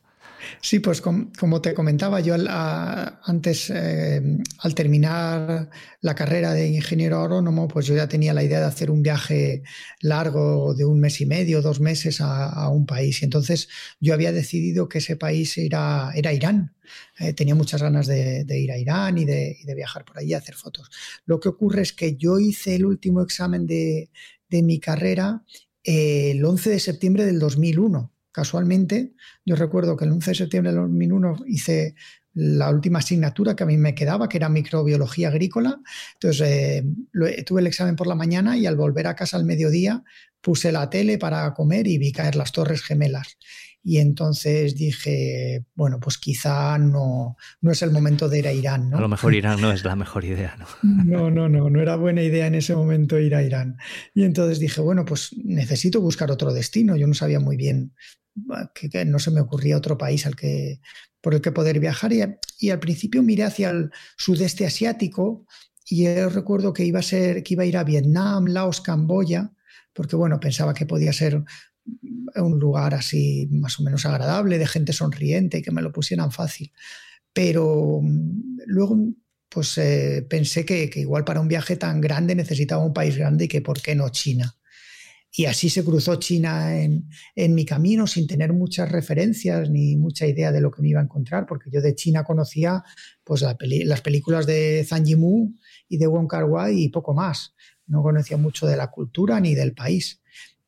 Sí, 0.61 0.79
pues 0.79 1.01
como 1.01 1.61
te 1.61 1.73
comentaba, 1.73 2.19
yo 2.19 2.35
antes, 2.35 3.69
eh, 3.69 4.21
al 4.59 4.75
terminar 4.75 5.69
la 6.01 6.15
carrera 6.15 6.53
de 6.53 6.67
ingeniero 6.67 7.19
agrónomo, 7.19 7.67
pues 7.67 7.85
yo 7.85 7.95
ya 7.95 8.07
tenía 8.07 8.33
la 8.33 8.43
idea 8.43 8.59
de 8.59 8.65
hacer 8.65 8.91
un 8.91 9.01
viaje 9.01 9.63
largo 10.01 10.73
de 10.73 10.85
un 10.85 10.99
mes 10.99 11.21
y 11.21 11.25
medio, 11.25 11.61
dos 11.61 11.79
meses 11.79 12.19
a, 12.21 12.69
un 12.69 12.85
país. 12.85 13.21
Y 13.21 13.25
entonces 13.25 13.69
yo 13.99 14.13
había 14.13 14.31
decidido 14.31 14.89
que 14.89 14.99
ese 14.99 15.15
país 15.15 15.57
era, 15.57 16.11
era 16.15 16.33
Irán. 16.33 16.75
Eh, 17.19 17.33
tenía 17.33 17.55
muchas 17.55 17.81
ganas 17.81 18.07
de, 18.07 18.45
ir 18.49 18.71
a 18.71 18.77
Irán 18.77 19.17
y 19.17 19.25
de, 19.25 19.57
viajar 19.75 20.05
por 20.05 20.17
allí 20.17 20.33
a 20.33 20.39
hacer 20.39 20.55
fotos. 20.55 20.89
Lo 21.25 21.39
que 21.39 21.49
ocurre 21.49 21.81
es 21.81 21.93
que 21.93 22.15
yo 22.15 22.39
hice 22.39 22.75
el 22.75 22.85
último 22.85 23.21
examen 23.21 23.65
de, 23.67 24.09
mi 24.49 24.79
carrera 24.79 25.43
eh, 25.83 26.31
el 26.31 26.45
11 26.45 26.69
de 26.69 26.79
septiembre 26.79 27.25
del 27.25 27.39
2001 27.39 28.14
casualmente, 28.35 29.13
yo 29.45 29.55
recuerdo 29.55 29.95
que 29.95 30.03
el 30.03 30.11
11 30.11 30.31
de 30.31 30.35
septiembre 30.35 30.73
de 30.73 30.79
2001 30.79 31.37
hice 31.47 31.95
la 32.33 32.69
última 32.69 32.99
asignatura 32.99 33.55
que 33.55 33.63
a 33.63 33.65
mí 33.65 33.77
me 33.77 33.95
quedaba, 33.95 34.27
que 34.27 34.35
era 34.35 34.49
microbiología 34.49 35.29
agrícola. 35.29 35.79
Entonces, 36.15 36.83
eh, 37.23 37.43
tuve 37.45 37.61
el 37.61 37.67
examen 37.67 37.95
por 37.95 38.07
la 38.07 38.15
mañana 38.15 38.57
y 38.57 38.65
al 38.65 38.75
volver 38.75 39.07
a 39.07 39.15
casa 39.15 39.37
al 39.37 39.45
mediodía 39.45 40.03
puse 40.41 40.73
la 40.73 40.89
tele 40.89 41.17
para 41.17 41.53
comer 41.53 41.87
y 41.87 41.97
vi 41.97 42.11
caer 42.11 42.35
las 42.35 42.51
torres 42.51 42.83
gemelas. 42.83 43.37
Y 43.87 43.99
entonces 43.99 44.75
dije, 44.75 45.63
bueno, 45.75 45.99
pues 45.99 46.17
quizá 46.17 46.77
no, 46.77 47.37
no 47.61 47.71
es 47.71 47.81
el 47.83 47.91
momento 47.91 48.27
de 48.27 48.39
ir 48.39 48.47
a 48.47 48.51
Irán. 48.51 48.93
A 48.93 48.99
lo 48.99 49.07
mejor 49.07 49.33
Irán 49.33 49.61
no 49.61 49.71
es 49.71 49.85
la 49.85 49.95
mejor 49.95 50.25
idea, 50.25 50.57
¿no? 50.57 50.65
No, 51.05 51.31
no, 51.31 51.47
no, 51.47 51.69
no 51.69 51.81
era 51.81 51.95
buena 51.95 52.21
idea 52.21 52.47
en 52.47 52.55
ese 52.55 52.75
momento 52.75 53.17
ir 53.17 53.33
a 53.33 53.43
Irán. 53.43 53.77
Y 54.13 54.23
entonces 54.23 54.59
dije, 54.59 54.81
bueno, 54.81 55.05
pues 55.05 55.35
necesito 55.37 56.01
buscar 56.01 56.31
otro 56.31 56.51
destino. 56.51 56.95
Yo 56.95 57.07
no 57.07 57.13
sabía 57.13 57.39
muy 57.39 57.55
bien 57.55 57.93
que, 58.73 59.05
no 59.05 59.19
se 59.19 59.31
me 59.31 59.41
ocurría 59.41 59.77
otro 59.77 59.97
país 59.97 60.25
al 60.25 60.35
que, 60.35 60.81
por 61.21 61.33
el 61.33 61.41
que 61.41 61.51
poder 61.51 61.79
viajar. 61.79 62.11
Y, 62.13 62.69
al 62.69 62.79
principio 62.79 63.23
miré 63.23 63.43
hacia 63.43 63.69
el 63.69 63.91
sudeste 64.17 64.65
asiático 64.65 65.45
y 65.87 66.03
yo 66.03 66.29
recuerdo 66.29 66.73
que 66.73 66.85
iba 66.85 66.99
a 66.99 67.03
ser, 67.03 67.43
que 67.43 67.53
iba 67.53 67.63
a 67.63 67.67
ir 67.67 67.77
a 67.77 67.83
Vietnam, 67.83 68.45
Laos, 68.45 68.81
Camboya, 68.81 69.51
porque 69.93 70.15
bueno, 70.15 70.39
pensaba 70.39 70.73
que 70.73 70.85
podía 70.85 71.13
ser 71.13 71.43
un 72.35 72.59
lugar 72.59 72.95
así 72.95 73.47
más 73.51 73.79
o 73.79 73.83
menos 73.83 74.05
agradable, 74.05 74.57
de 74.57 74.67
gente 74.67 74.93
sonriente 74.93 75.59
y 75.59 75.61
que 75.61 75.71
me 75.71 75.81
lo 75.81 75.91
pusieran 75.91 76.31
fácil. 76.31 76.71
Pero 77.33 77.99
mm, 78.01 78.59
luego 78.65 78.97
pues 79.47 79.77
eh, 79.77 80.25
pensé 80.29 80.65
que, 80.65 80.89
que, 80.89 80.99
igual 80.99 81.23
para 81.23 81.39
un 81.39 81.47
viaje 81.47 81.77
tan 81.77 82.01
grande 82.01 82.35
necesitaba 82.35 82.83
un 82.83 82.93
país 82.93 83.15
grande 83.15 83.45
y 83.45 83.47
que 83.47 83.61
por 83.61 83.81
qué 83.81 83.95
no 83.95 84.09
China. 84.09 84.57
Y 85.37 85.45
así 85.47 85.69
se 85.69 85.83
cruzó 85.83 86.15
China 86.15 86.81
en, 86.81 87.09
mi 87.53 87.65
camino 87.65 88.07
sin 88.07 88.25
tener 88.25 88.53
muchas 88.53 88.89
referencias 88.89 89.69
ni 89.69 89.97
mucha 89.97 90.25
idea 90.25 90.53
de 90.53 90.61
lo 90.61 90.71
que 90.71 90.81
me 90.81 90.87
iba 90.87 91.01
a 91.01 91.03
encontrar, 91.03 91.45
porque 91.45 91.69
yo 91.69 91.81
de 91.81 91.93
China 91.93 92.23
conocía 92.23 92.83
pues, 93.21 93.41
las 93.41 94.01
películas 94.01 94.45
de 94.45 94.85
Zhang 94.87 95.03
Yimou 95.03 95.53
y 95.89 95.97
de 95.97 96.07
Wong 96.07 96.29
Kar 96.29 96.45
Wai 96.45 96.83
y 96.83 96.89
poco 96.89 97.13
más. 97.13 97.53
No 97.85 98.01
conocía 98.01 98.37
mucho 98.37 98.65
de 98.65 98.77
la 98.77 98.91
cultura 98.91 99.41
ni 99.41 99.55
del 99.55 99.73
país. 99.73 100.21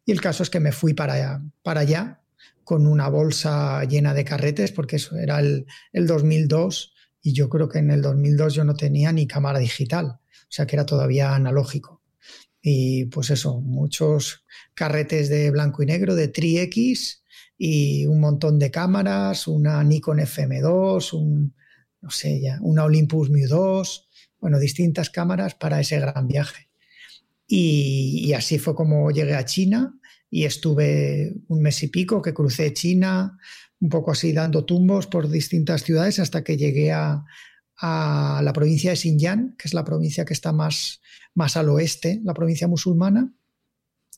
Y 0.06 0.12
el 0.12 0.20
caso 0.20 0.44
es 0.44 0.50
que 0.50 0.60
me 0.60 0.74
fui 0.74 0.94
para, 0.94 1.42
para 1.64 1.82
allá 1.82 2.22
con 2.66 2.88
una 2.88 3.08
bolsa 3.08 3.86
llena 3.86 4.14
de 4.14 4.26
carretes, 4.26 4.74
porque 4.74 4.98
eso 4.98 5.16
era 5.16 5.40
el, 5.40 5.66
el 5.94 6.08
2002 6.08 6.94
y 7.22 7.32
yo 7.32 7.48
creo 7.48 7.70
que 7.70 7.80
en 7.80 7.90
el 7.90 8.02
2002 8.02 8.54
yo 8.54 8.66
no 8.66 8.74
tenía 8.74 9.14
ni 9.14 9.28
cámara 9.28 9.60
digital, 9.60 10.08
o 10.08 10.50
sea 10.50 10.66
que 10.66 10.76
era 10.76 10.86
todavía 10.86 11.34
analógico 11.34 11.97
y 12.70 13.06
pues 13.06 13.30
eso, 13.30 13.62
muchos 13.62 14.44
carretes 14.74 15.30
de 15.30 15.52
blanco 15.52 15.84
y 15.84 15.86
negro, 15.86 16.16
de 16.16 16.28
Tri-X 16.28 17.24
y 17.58 18.06
un 18.08 18.20
montón 18.20 18.60
de 18.60 18.72
cámaras, 18.72 19.48
una 19.48 19.82
Nikon 19.86 20.18
FM2, 20.20 21.14
un, 21.14 21.56
no 22.02 22.10
sé 22.10 22.42
ya, 22.42 22.60
una 22.62 22.84
Olympus 22.84 23.30
Mu 23.30 23.48
2, 23.48 24.10
bueno, 24.42 24.60
distintas 24.60 25.10
cámaras 25.10 25.56
para 25.56 25.80
ese 25.80 25.98
gran 26.02 26.28
viaje. 26.28 26.70
Y, 27.48 28.34
así 28.34 28.60
fue 28.60 28.76
como 28.76 29.12
llegué 29.12 29.36
a 29.36 29.46
China 29.46 29.98
y 30.30 30.44
estuve 30.44 31.36
un 31.48 31.62
mes 31.62 31.82
y 31.84 31.88
pico 31.88 32.22
que 32.22 32.34
crucé 32.34 32.74
China, 32.74 33.38
un 33.80 33.88
poco 33.88 34.12
así 34.12 34.34
dando 34.34 34.66
tumbos 34.66 35.08
por 35.08 35.30
distintas 35.30 35.84
ciudades 35.84 36.20
hasta 36.20 36.44
que 36.44 36.58
llegué 36.58 36.92
a, 36.92 37.24
a 37.80 38.42
la 38.44 38.54
provincia 38.54 38.92
de 38.92 38.98
Xinjiang, 38.98 39.56
que 39.58 39.68
es 39.68 39.74
la 39.74 39.86
provincia 39.86 40.26
que 40.26 40.34
está 40.34 40.52
más, 40.52 41.02
más 41.34 41.58
al 41.58 41.70
oeste, 41.70 42.22
la 42.24 42.34
provincia 42.34 42.68
musulmana, 42.68 43.34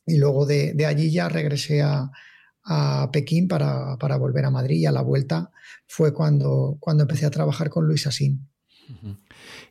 y 0.05 0.17
luego 0.17 0.45
de, 0.45 0.73
allí 0.85 1.11
ya 1.11 1.29
regresé 1.29 1.81
a, 1.81 2.11
Pekín 3.11 3.47
para, 3.47 3.95
volver 4.19 4.45
a 4.45 4.51
Madrid 4.51 4.77
y 4.77 4.85
a 4.85 4.91
la 4.91 5.01
vuelta 5.01 5.51
fue 5.87 6.13
cuando, 6.13 6.77
cuando 6.79 7.03
empecé 7.03 7.25
a 7.25 7.31
trabajar 7.31 7.71
con 7.71 7.87
Luis 7.87 8.05
Asín. 8.05 8.47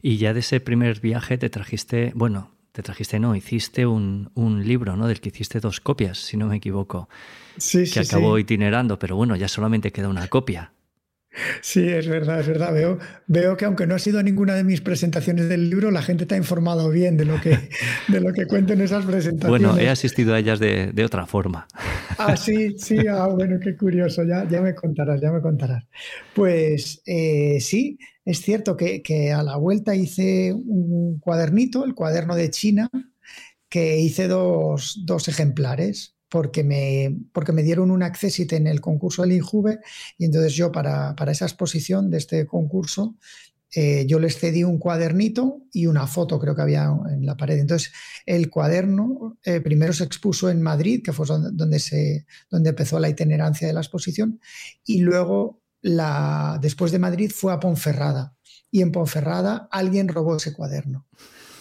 Y 0.03 0.17
ya 0.17 0.35
de 0.35 0.41
ese 0.41 0.59
primer 0.59 1.01
viaje 1.01 1.39
te 1.39 1.49
trajiste, 1.49 2.11
bueno, 2.17 2.57
te 2.73 2.83
trajiste, 2.83 3.19
no, 3.21 3.37
hiciste 3.37 3.87
un, 3.87 4.31
libro, 4.65 4.97
¿no? 4.97 5.07
Del 5.07 5.21
que 5.21 5.29
hiciste 5.29 5.61
dos 5.61 5.81
copias, 5.81 6.19
si 6.19 6.37
no 6.37 6.47
me 6.47 6.57
equivoco. 6.57 7.09
Sí, 7.57 7.91
que 7.91 8.01
acabó 8.01 8.39
itinerando, 8.39 8.99
pero 8.99 9.17
bueno, 9.17 9.37
ya 9.37 9.49
solamente 9.49 9.93
queda 9.93 10.09
una 10.09 10.27
copia. 10.29 10.73
Sí, 11.61 11.87
es 11.89 12.09
verdad, 12.09 12.41
es 12.41 12.49
verdad. 12.49 12.73
Veo, 12.73 12.99
veo 13.27 13.57
que 13.57 13.65
aunque 13.65 13.87
no 13.87 13.95
ha 13.95 13.99
sido 13.99 14.23
ninguna 14.23 14.55
de 14.55 14.65
mis 14.65 14.81
presentaciones 14.81 15.49
del 15.49 15.71
libro, 15.71 15.91
la 15.91 16.03
gente 16.03 16.27
te 16.27 16.35
ha 16.35 16.39
informado 16.39 16.91
bien 16.91 17.17
de 17.17 17.25
lo 17.25 17.41
que, 17.41 17.57
de 18.09 18.21
lo 18.21 18.33
que 18.33 18.47
cuento 18.47 18.73
en 18.73 18.81
esas 18.81 19.05
presentaciones. 19.05 19.49
Bueno, 19.49 19.79
he 19.79 19.89
asistido 19.89 20.35
a 20.35 20.39
ellas 20.39 20.59
de, 20.59 20.93
otra 21.05 21.27
forma. 21.27 21.67
Ah, 22.19 22.37
sí, 22.37 22.77
sí, 22.79 23.07
ah, 23.11 23.27
bueno, 23.27 23.59
qué 23.63 23.77
curioso, 23.77 24.25
ya, 24.25 24.49
ya 24.49 24.61
me 24.61 24.75
contarás, 24.75 25.21
ya 25.21 25.31
me 25.31 25.41
contarás. 25.41 25.85
Pues 26.35 27.03
eh, 27.07 27.59
sí, 27.61 27.99
es 28.25 28.41
cierto 28.41 28.77
que, 28.77 29.03
que 29.03 29.33
a 29.33 29.43
la 29.43 29.57
vuelta 29.57 29.95
hice 29.95 30.53
un 30.53 31.19
cuadernito, 31.21 31.85
el 31.85 31.95
cuaderno 31.95 32.35
de 32.35 32.51
China, 32.51 32.91
que 33.69 34.01
hice 34.01 34.29
dos, 34.29 35.03
dos 35.05 35.29
ejemplares 35.29 36.18
porque 36.29 36.65
me, 36.65 37.17
porque 37.33 37.53
me 37.53 37.63
dieron 37.63 37.91
un 37.91 38.03
accessit 38.03 38.53
en 38.53 38.67
el 38.67 38.81
concurso 38.81 39.23
del 39.23 39.33
INJUVE 39.33 39.79
y 40.19 40.25
entonces 40.25 40.55
yo 40.55 40.71
para, 40.73 41.15
esa 41.29 41.47
exposición 41.47 42.11
de 42.11 42.19
este 42.19 42.47
concurso 42.47 43.17
eh, 43.75 44.07
yo 44.07 44.19
les 44.19 44.39
cedí 44.39 44.65
un 44.65 44.79
cuadernito 44.79 45.61
y 45.73 45.87
una 45.87 46.07
foto, 46.07 46.39
creo 46.39 46.55
que 46.55 46.63
había 46.63 46.91
en 47.11 47.27
la 47.27 47.37
pared. 47.37 47.59
Entonces, 47.59 47.93
el 48.25 48.49
cuaderno 48.49 49.39
eh, 49.45 49.61
primero 49.61 49.93
se 49.93 50.05
expuso 50.05 50.49
en 50.49 50.63
Madrid, 50.63 51.03
que 51.05 51.13
fue 51.13 51.27
donde, 51.27 51.79
se, 51.79 52.25
donde 52.51 52.71
empezó 52.71 52.99
la 52.99 53.11
itinerancia 53.11 53.69
de 53.69 53.75
la 53.75 53.81
exposición, 53.81 54.41
y 54.87 55.01
luego, 55.01 55.61
la, 55.83 56.59
después 56.63 56.93
de 56.93 56.99
Madrid, 56.99 57.31
fue 57.31 57.53
a 57.53 57.61
Ponferrada. 57.61 58.35
Y 58.71 58.81
en 58.81 58.91
Ponferrada 58.91 59.69
alguien 59.71 60.09
robó 60.09 60.37
ese 60.37 60.55
cuaderno. 60.55 61.07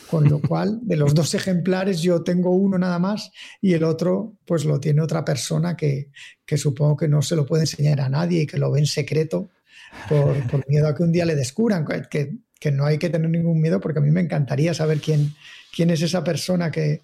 Con 0.10 0.30
lo 0.30 0.40
cual, 0.40 0.80
de 0.84 0.96
los 0.96 1.14
dos 1.14 1.34
ejemplares, 1.34 2.02
yo 2.02 2.24
tengo 2.24 2.52
uno 2.52 2.78
nada 2.78 2.98
más 2.98 3.32
y 3.62 3.74
el 3.74 3.84
otro, 3.84 4.38
pues 4.46 4.64
lo 4.64 4.80
tiene 4.80 5.02
otra 5.02 5.26
persona 5.26 5.76
que, 5.76 6.12
que 6.46 6.58
supongo 6.58 6.96
que 6.96 7.08
no 7.08 7.22
se 7.22 7.36
lo 7.36 7.46
puede 7.46 7.64
enseñar 7.64 8.00
a 8.02 8.10
nadie 8.10 8.44
y 8.44 8.48
que 8.48 8.58
lo 8.58 8.72
ve 8.72 8.80
en 8.80 8.86
secreto 8.86 9.50
por, 10.08 10.68
miedo 10.68 10.88
a 10.88 10.96
que 10.96 11.04
un 11.04 11.12
día 11.12 11.26
le 11.26 11.36
descubran, 11.36 11.86
que, 12.10 12.38
que, 12.60 12.72
no 12.72 12.86
hay 12.86 12.98
que 12.98 13.10
tener 13.10 13.30
ningún 13.30 13.60
miedo 13.60 13.80
porque 13.80 14.00
a 14.00 14.02
mí 14.02 14.12
me 14.12 14.22
encantaría 14.22 14.74
saber 14.74 15.00
quién, 15.00 15.34
quién 15.76 15.90
es 15.90 16.02
esa 16.02 16.24
persona 16.24 16.72
que, 16.72 17.02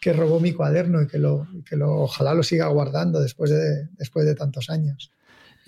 que 0.00 0.12
robó 0.12 0.40
mi 0.40 0.52
cuaderno 0.52 1.02
y 1.02 1.06
que, 1.06 1.18
lo, 1.18 1.46
que 1.68 1.76
lo, 1.76 2.02
ojalá 2.02 2.34
lo 2.34 2.42
siga 2.42 2.68
guardando 2.68 3.20
después 3.20 3.50
de, 3.50 3.88
después 3.98 4.26
de 4.26 4.34
tantos 4.34 4.70
años. 4.70 5.12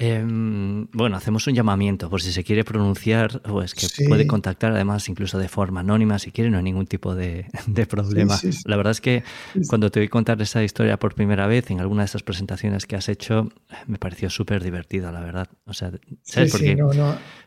Em, 0.00 0.86
bueno, 0.92 1.16
hacemos 1.16 1.44
un 1.48 1.54
llamamiento 1.54 2.08
por 2.08 2.22
si 2.22 2.30
se 2.30 2.44
quiere 2.44 2.62
pronunciar, 2.62 3.42
pues 3.42 3.74
que 3.74 3.88
puede 4.06 4.28
contactar 4.28 4.70
además 4.70 5.08
incluso 5.08 5.40
de 5.40 5.48
forma 5.48 5.80
anónima 5.80 6.20
si 6.20 6.30
quiere, 6.30 6.50
no 6.50 6.58
hay 6.58 6.62
ningún 6.62 6.86
tipo 6.86 7.16
de, 7.16 7.46
problema. 7.90 8.38
la 8.64 8.76
verdad 8.76 8.92
es 8.92 9.00
que 9.00 9.24
cuando 9.68 9.90
te 9.90 9.98
oí 9.98 10.06
contar 10.06 10.40
esa 10.40 10.62
historia 10.62 11.00
por 11.00 11.16
primera 11.16 11.48
vez 11.48 11.72
en 11.72 11.80
alguna 11.80 12.02
de 12.02 12.06
esas 12.06 12.22
presentaciones 12.22 12.86
que 12.86 12.94
has 12.94 13.08
hecho, 13.08 13.48
me 13.88 13.98
pareció 13.98 14.30
súper 14.30 14.62
divertida, 14.62 15.10
la 15.10 15.18
verdad. 15.18 15.48
O 15.66 15.74
sea, 15.74 15.90
¿sabes? 16.22 16.52
Porque 16.52 16.78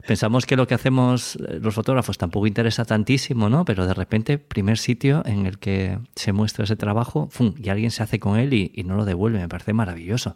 pensamos 0.06 0.46
que 0.46 0.58
lo 0.58 0.68
que 0.68 0.74
hacemos 0.74 1.38
eh, 1.38 1.60
los 1.62 1.74
fotógrafos 1.74 2.18
tampoco 2.18 2.48
interesa 2.48 2.84
tantísimo, 2.84 3.48
¿no? 3.48 3.64
Pero 3.64 3.88
de 3.88 3.94
repente, 3.94 4.40
primer 4.40 4.78
sitio 4.78 5.24
en 5.26 5.46
el 5.46 5.58
que 5.58 6.00
se 6.18 6.34
muestra 6.34 6.66
ese 6.66 6.76
trabajo, 6.76 7.30
¡fum! 7.32 7.54
y 7.58 7.70
alguien 7.70 7.92
se 7.92 8.04
hace 8.04 8.20
con 8.20 8.38
él 8.38 8.54
y 8.54 8.84
no 8.84 8.98
lo 8.98 9.06
devuelve, 9.06 9.40
me 9.40 9.48
parece 9.48 9.72
maravilloso. 9.72 10.36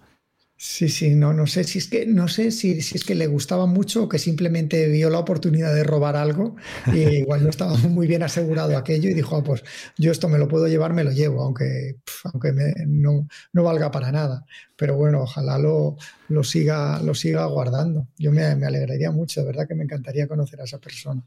Sí, 0.58 0.88
sí, 0.88 1.16
no, 1.16 1.34
no 1.34 1.48
sé 1.48 1.66
si 1.66 1.80
es 1.80 1.88
que 1.90 2.06
no 2.06 2.30
sé 2.30 2.50
si, 2.50 2.82
si, 2.82 2.96
es 2.96 3.04
que 3.04 3.14
le 3.14 3.28
gustaba 3.28 3.66
mucho 3.66 4.04
o 4.04 4.10
que 4.10 4.18
simplemente 4.18 4.88
vio 4.88 5.10
la 5.10 5.20
oportunidad 5.20 5.74
de 5.76 5.84
robar 5.84 6.16
algo 6.16 6.56
y 6.94 7.00
igual 7.20 7.44
no 7.44 7.50
estaba 7.50 7.76
muy 7.78 8.08
bien 8.08 8.24
asegurado 8.24 8.78
aquello 8.78 9.10
y 9.10 9.14
dijo, 9.14 9.36
ah, 9.36 9.44
pues 9.44 9.66
yo 9.98 10.14
esto 10.14 10.30
me 10.30 10.38
lo 10.38 10.48
puedo 10.48 10.68
llevar, 10.70 10.94
me 10.94 11.04
lo 11.04 11.12
llevo, 11.12 11.44
aunque, 11.44 11.98
aunque 12.32 12.54
no, 12.88 13.28
no, 13.52 13.64
valga 13.64 13.92
para 13.92 14.14
nada. 14.14 14.46
Pero 14.78 14.96
bueno, 14.96 15.24
ojalá 15.24 15.60
lo, 15.60 15.98
lo 16.30 16.44
siga, 16.44 17.02
lo 17.02 17.14
siga 17.16 17.46
guardando. 17.48 18.08
Yo 18.18 18.32
me, 18.32 18.56
me 18.56 18.66
alegraría 18.66 19.12
mucho, 19.12 19.42
de 19.42 19.48
verdad 19.48 19.68
que 19.68 19.76
me 19.76 19.84
encantaría 19.84 20.28
conocer 20.28 20.62
a 20.62 20.64
esa 20.64 20.80
persona. 20.80 21.22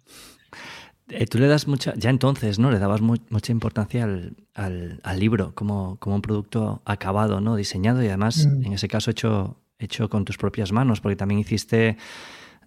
Eh, 1.10 1.26
tú 1.26 1.38
le 1.38 1.46
das 1.46 1.66
mucha, 1.66 1.94
ya 1.96 2.10
entonces, 2.10 2.58
¿no? 2.58 2.70
Le 2.70 2.78
dabas 2.78 3.00
mucha 3.00 3.52
importancia 3.52 4.04
al, 4.04 4.36
al, 4.54 5.20
libro 5.20 5.54
como, 5.54 5.96
como, 5.98 6.16
un 6.16 6.22
producto 6.22 6.82
acabado, 6.84 7.40
¿no? 7.40 7.56
Diseñado 7.56 8.02
y 8.02 8.08
además, 8.08 8.46
mm. 8.46 8.64
en 8.66 8.72
ese 8.74 8.88
caso, 8.88 9.10
hecho, 9.10 9.56
hecho 9.78 10.10
con 10.10 10.24
tus 10.24 10.36
propias 10.36 10.72
manos, 10.72 11.00
porque 11.00 11.16
también 11.16 11.40
hiciste, 11.40 11.96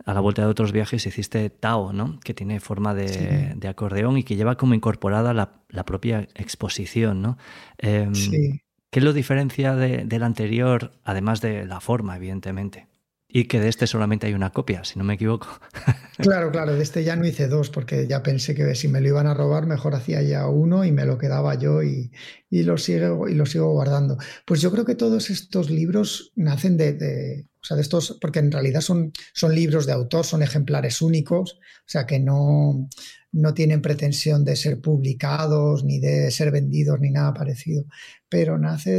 a 0.05 0.13
la 0.13 0.19
vuelta 0.19 0.41
de 0.41 0.47
otros 0.47 0.71
viajes, 0.71 1.05
hiciste 1.05 1.49
Tao, 1.49 1.93
¿no? 1.93 2.19
Que 2.23 2.33
tiene 2.33 2.59
forma 2.59 2.95
de, 2.95 3.53
de 3.55 3.67
acordeón 3.67 4.17
y 4.17 4.23
que 4.23 4.35
lleva 4.35 4.55
como 4.55 4.73
incorporada 4.73 5.33
la, 5.33 5.61
la 5.69 5.85
propia 5.85 6.27
exposición, 6.35 7.21
¿no? 7.21 7.37
Em, 7.77 8.15
sí. 8.15 8.61
¿Qué 8.91 8.99
lo 8.99 9.13
diferencia 9.13 9.73
de, 9.73 10.03
del 10.03 10.21
anterior, 10.23 10.91
además 11.05 11.39
de 11.39 11.65
la 11.65 11.79
forma, 11.79 12.17
evidentemente? 12.17 12.87
Y 13.33 13.45
que 13.45 13.59
de 13.61 13.69
este 13.69 13.87
solamente 13.87 14.27
hay 14.27 14.33
una 14.33 14.51
copia, 14.51 14.83
si 14.83 14.99
no 14.99 15.05
me 15.05 15.15
equivoco. 15.15 15.47
Claro, 16.17 16.51
claro, 16.51 16.75
de 16.75 16.83
este 16.83 17.03
ya 17.03 17.15
no 17.15 17.25
hice 17.25 17.47
dos, 17.47 17.71
porque 17.71 18.05
ya 18.05 18.21
pensé 18.21 18.53
que 18.53 18.75
si 18.75 18.87
me 18.87 19.01
lo 19.01 19.07
iban 19.07 19.25
a 19.25 19.33
robar, 19.33 19.65
mejor 19.65 19.95
hacía 19.95 20.21
ya 20.21 20.47
uno 20.47 20.85
y 20.85 20.91
me 20.91 21.03
lo 21.03 21.17
quedaba 21.17 21.55
yo 21.55 21.81
y, 21.81 22.11
y 22.47 22.61
lo, 22.61 22.77
sigo, 22.77 23.27
y 23.27 23.33
lo 23.33 23.47
sigo 23.47 23.71
guardando. 23.71 24.17
Pues 24.45 24.61
yo 24.61 24.71
creo 24.71 24.85
que 24.85 24.93
todos 24.93 25.31
estos 25.31 25.71
libros 25.71 26.31
nacen 26.35 26.77
de, 26.77 27.47
o 27.59 27.63
sea, 27.63 27.75
de 27.75 27.81
estos, 27.81 28.19
porque 28.21 28.37
en 28.37 28.51
realidad 28.51 28.81
son, 28.81 29.13
son 29.33 29.55
libros 29.55 29.87
de 29.87 29.93
autor, 29.93 30.25
son 30.25 30.43
ejemplares 30.43 31.01
únicos, 31.01 31.53
o 31.53 31.89
sea 31.89 32.05
que 32.05 32.19
no, 32.19 32.87
no 33.31 33.53
tienen 33.55 33.81
pretensión 33.81 34.43
de 34.45 34.55
ser 34.57 34.79
publicados, 34.79 35.83
ni 35.83 35.99
de 35.99 36.29
ser 36.29 36.51
vendidos, 36.51 36.99
ni 36.99 37.09
nada 37.09 37.33
parecido, 37.33 37.85
pero 38.29 38.59
nace 38.59 38.91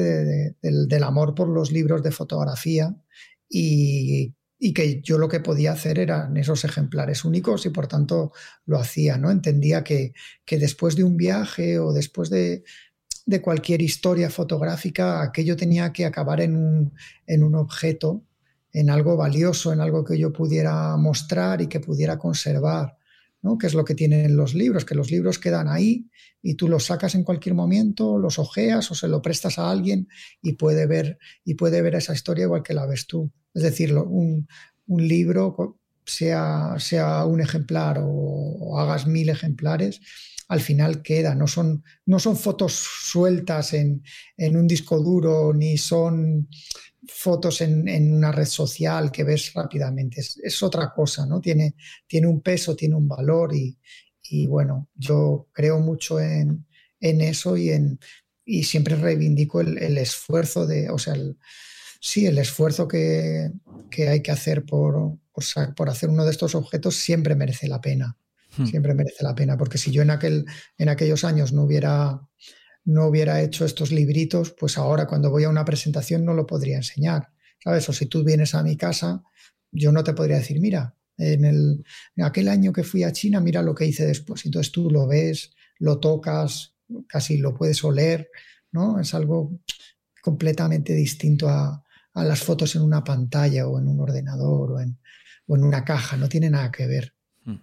del, 0.61 0.88
del 0.88 1.03
amor 1.05 1.35
por 1.35 1.49
los 1.49 1.71
libros 1.71 2.03
de 2.03 2.11
fotografía 2.11 2.97
y, 3.53 4.35
que 4.75 5.03
yo 5.03 5.19
lo 5.19 5.29
que 5.29 5.41
podía 5.41 5.73
hacer 5.73 5.99
eran 5.99 6.37
esos 6.37 6.65
ejemplares 6.65 7.25
únicos 7.25 7.67
y 7.67 7.71
por 7.71 7.88
tanto 7.88 8.33
lo 8.65 8.79
hacía, 8.79 9.19
¿no? 9.19 9.31
Entendía 9.31 9.83
que, 9.85 10.15
que 10.45 10.59
después 10.59 10.97
de 10.97 11.05
un 11.05 11.17
viaje 11.17 11.79
o 11.79 11.93
después 11.93 12.31
de, 12.31 12.65
de, 13.27 13.43
cualquier 13.43 13.83
historia 13.83 14.31
fotográfica, 14.31 15.23
aquello 15.23 15.57
tenía 15.57 15.93
que 15.93 16.05
acabar 16.07 16.41
en 16.41 16.57
un, 16.57 16.95
en 17.27 17.43
un 17.43 17.57
objeto, 17.57 18.23
en 18.73 18.88
algo 18.88 19.17
valioso, 19.17 19.73
en 19.73 19.81
algo 19.81 20.05
que 20.05 20.19
yo 20.19 20.33
pudiera 20.33 20.97
mostrar 20.97 21.61
y 21.61 21.67
que 21.67 21.81
pudiera 21.81 22.19
conservar. 22.19 22.97
¿No? 23.43 23.59
que 23.59 23.67
es 23.67 23.75
lo 23.75 23.85
que 23.85 23.95
tienen 23.95 24.37
los 24.37 24.55
libros, 24.55 24.85
que 24.85 24.95
los 24.95 25.11
libros 25.11 25.39
quedan 25.39 25.69
ahí 25.69 26.09
y 26.41 26.55
tú 26.55 26.69
los 26.69 26.87
sacas 26.87 27.15
en 27.15 27.25
cualquier 27.25 27.55
momento, 27.55 28.19
los 28.19 28.39
ojeas 28.39 28.91
o 28.91 28.95
se 28.95 29.09
lo 29.09 29.23
prestas 29.23 29.59
a 29.59 29.71
alguien 29.71 30.09
y 30.41 30.55
puede 30.55 30.87
ver, 30.87 31.19
y 31.45 31.55
puede 31.55 31.83
ver 31.83 31.95
esa 31.95 32.13
historia 32.13 32.45
igual 32.45 32.63
que 32.63 32.75
la 32.75 32.87
ves 32.87 33.07
tú. 33.07 33.31
Es 33.55 33.63
decir, 33.63 33.95
un, 33.95 34.47
libro, 34.87 35.79
sea, 36.05 36.75
sea 36.79 37.25
un 37.25 37.41
ejemplar 37.41 37.99
o, 38.03 38.79
hagas 38.79 39.07
mil 39.07 39.29
ejemplares, 39.29 40.01
al 40.49 40.61
final 40.61 41.03
queda. 41.03 41.35
No 41.35 41.47
son, 41.47 41.85
no 42.07 42.19
son 42.19 42.37
fotos 42.37 42.73
sueltas 42.73 43.73
en, 43.73 44.03
un 44.39 44.67
disco 44.67 45.01
duro, 45.01 45.55
ni 45.55 45.79
son 45.79 46.49
fotos 47.07 47.61
en, 47.61 48.12
una 48.12 48.33
red 48.33 48.47
social 48.47 49.11
que 49.11 49.25
ves 49.25 49.53
rápidamente. 49.55 50.21
Es, 50.21 50.62
otra 50.62 50.93
cosa, 50.93 51.27
¿no? 51.27 51.41
Tiene, 51.41 51.75
tiene, 52.07 52.27
un 52.27 52.41
peso, 52.41 52.77
tiene 52.77 52.95
un 52.95 53.09
valor 53.09 53.53
y, 53.55 54.47
bueno, 54.47 54.88
yo 54.95 55.49
creo 55.53 55.79
mucho 55.81 56.21
en, 56.21 56.67
eso 57.01 57.57
y, 57.57 57.71
en, 57.71 57.99
y 58.45 58.65
siempre 58.65 58.97
reivindico 58.97 59.61
el, 59.61 59.79
el 59.79 59.99
esfuerzo 59.99 60.67
de, 60.67 60.88
o 60.91 60.99
sea, 60.99 61.15
el, 61.15 61.37
sí, 62.03 62.27
el 62.27 62.37
esfuerzo 62.38 62.88
que, 62.88 63.51
hay 63.97 64.23
que 64.23 64.33
hacer 64.33 64.65
por, 64.65 65.19
por, 65.77 65.88
hacer 65.88 66.11
uno 66.11 66.25
de 66.25 66.33
estos 66.33 66.55
objetos 66.55 66.97
siempre 66.97 67.37
merece 67.37 67.69
la 67.69 67.81
pena. 67.81 68.19
Hmm. 68.57 68.67
Siempre 68.67 68.93
merece 68.93 69.23
la 69.25 69.35
pena, 69.35 69.57
porque 69.57 69.79
si 69.79 69.91
yo 69.93 70.03
en, 70.03 70.11
aquel, 70.11 70.45
en 70.77 70.88
aquellos 70.91 71.25
años 71.25 71.53
no 71.55 71.62
hubiera, 71.62 72.21
no 72.85 73.07
hubiera 73.07 73.40
hecho 73.40 73.64
estos 73.64 73.92
libritos, 73.92 74.55
pues 74.59 74.79
ahora 74.79 75.07
cuando 75.07 75.31
voy 75.31 75.45
a 75.45 75.49
una 75.49 75.64
presentación 75.64 76.25
no 76.25 76.35
lo 76.35 76.47
podría 76.47 76.77
enseñar. 76.77 77.29
¿Sabes? 77.62 77.88
O 77.88 77.92
si 77.92 78.07
tú 78.07 78.25
vienes 78.25 78.55
a 78.55 78.62
mi 78.62 78.77
casa, 78.77 79.23
yo 79.71 79.92
no 79.92 80.03
te 80.03 80.14
podría 80.14 80.38
decir, 80.38 80.61
mira, 80.61 80.97
en, 81.16 81.45
el, 81.45 81.85
aquel 82.23 82.49
año 82.49 82.73
que 82.73 82.83
fui 82.83 83.05
a 83.05 83.12
China, 83.12 83.40
mira 83.40 83.62
lo 83.62 83.75
que 83.75 83.87
hice 83.87 84.07
después. 84.07 84.45
Entonces 84.45 84.73
tú 84.73 84.90
lo 84.90 85.07
ves, 85.07 85.53
lo 85.79 86.01
tocas, 86.01 86.75
casi 87.07 87.38
lo 87.38 87.55
puedes 87.55 87.83
oler, 87.85 88.31
¿no? 88.73 88.99
Es 88.99 89.14
algo 89.14 89.61
completamente 90.23 90.95
distinto 90.95 91.49
a, 91.49 91.85
las 92.14 92.42
fotos 92.42 92.77
en 92.77 92.83
una 92.83 93.03
pantalla 93.03 93.66
o 93.66 93.79
en 93.79 93.88
un 93.88 94.01
ordenador 94.01 94.73
o 94.73 94.81
en, 94.81 94.99
o 95.47 95.57
en 95.57 95.64
una 95.64 95.83
caja, 95.83 96.18
no 96.18 96.29
tiene 96.29 96.51
nada 96.51 96.71
que 96.71 96.87
ver. 96.87 97.14
Hmm. 97.45 97.57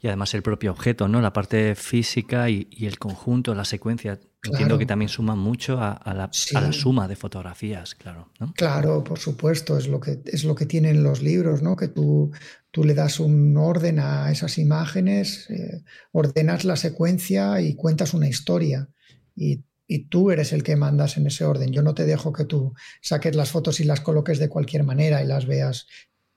Y 0.00 0.06
además 0.08 0.34
el 0.34 0.42
propio 0.42 0.72
objeto, 0.72 1.08
¿no? 1.08 1.20
La 1.20 1.32
parte 1.32 1.74
física 1.74 2.50
y, 2.50 2.66
el 2.80 2.98
conjunto, 2.98 3.54
la 3.54 3.64
secuencia. 3.64 4.18
Entiendo 4.42 4.78
que 4.78 4.86
también 4.86 5.10
suma 5.10 5.36
mucho 5.36 5.78
a, 5.80 6.00
la, 6.14 6.30
suma 6.72 7.06
de 7.06 7.14
fotografías, 7.14 7.94
claro. 7.94 8.30
Claro, 8.56 9.04
por 9.04 9.18
supuesto, 9.18 9.76
es 9.76 9.86
lo 9.86 10.00
que, 10.00 10.22
es 10.24 10.44
lo 10.44 10.54
que 10.54 10.64
tienen 10.64 11.02
los 11.02 11.22
libros, 11.22 11.60
¿no? 11.60 11.76
Que 11.76 11.88
tú, 11.88 12.30
tú 12.70 12.84
le 12.84 12.94
das 12.94 13.20
un 13.20 13.56
orden 13.58 13.98
a 13.98 14.30
esas 14.32 14.56
imágenes, 14.56 15.50
eh, 15.50 15.82
ordenas 16.12 16.64
la 16.64 16.76
secuencia 16.76 17.60
y 17.60 17.74
cuentas 17.74 18.14
una 18.14 18.28
historia. 18.28 18.88
Y 19.36 19.62
y 19.92 20.04
tú 20.04 20.30
eres 20.30 20.52
el 20.52 20.62
que 20.62 20.76
mandas 20.76 21.16
en 21.16 21.26
ese 21.26 21.44
orden. 21.44 21.72
Yo 21.72 21.82
no 21.82 21.94
te 21.94 22.06
dejo 22.06 22.32
que 22.32 22.44
tú 22.44 22.74
saques 23.02 23.34
las 23.34 23.50
fotos 23.50 23.80
y 23.80 23.84
las 23.84 24.00
coloques 24.00 24.38
de 24.38 24.48
cualquier 24.48 24.84
manera 24.84 25.20
y 25.20 25.26
las 25.26 25.46
veas. 25.46 25.88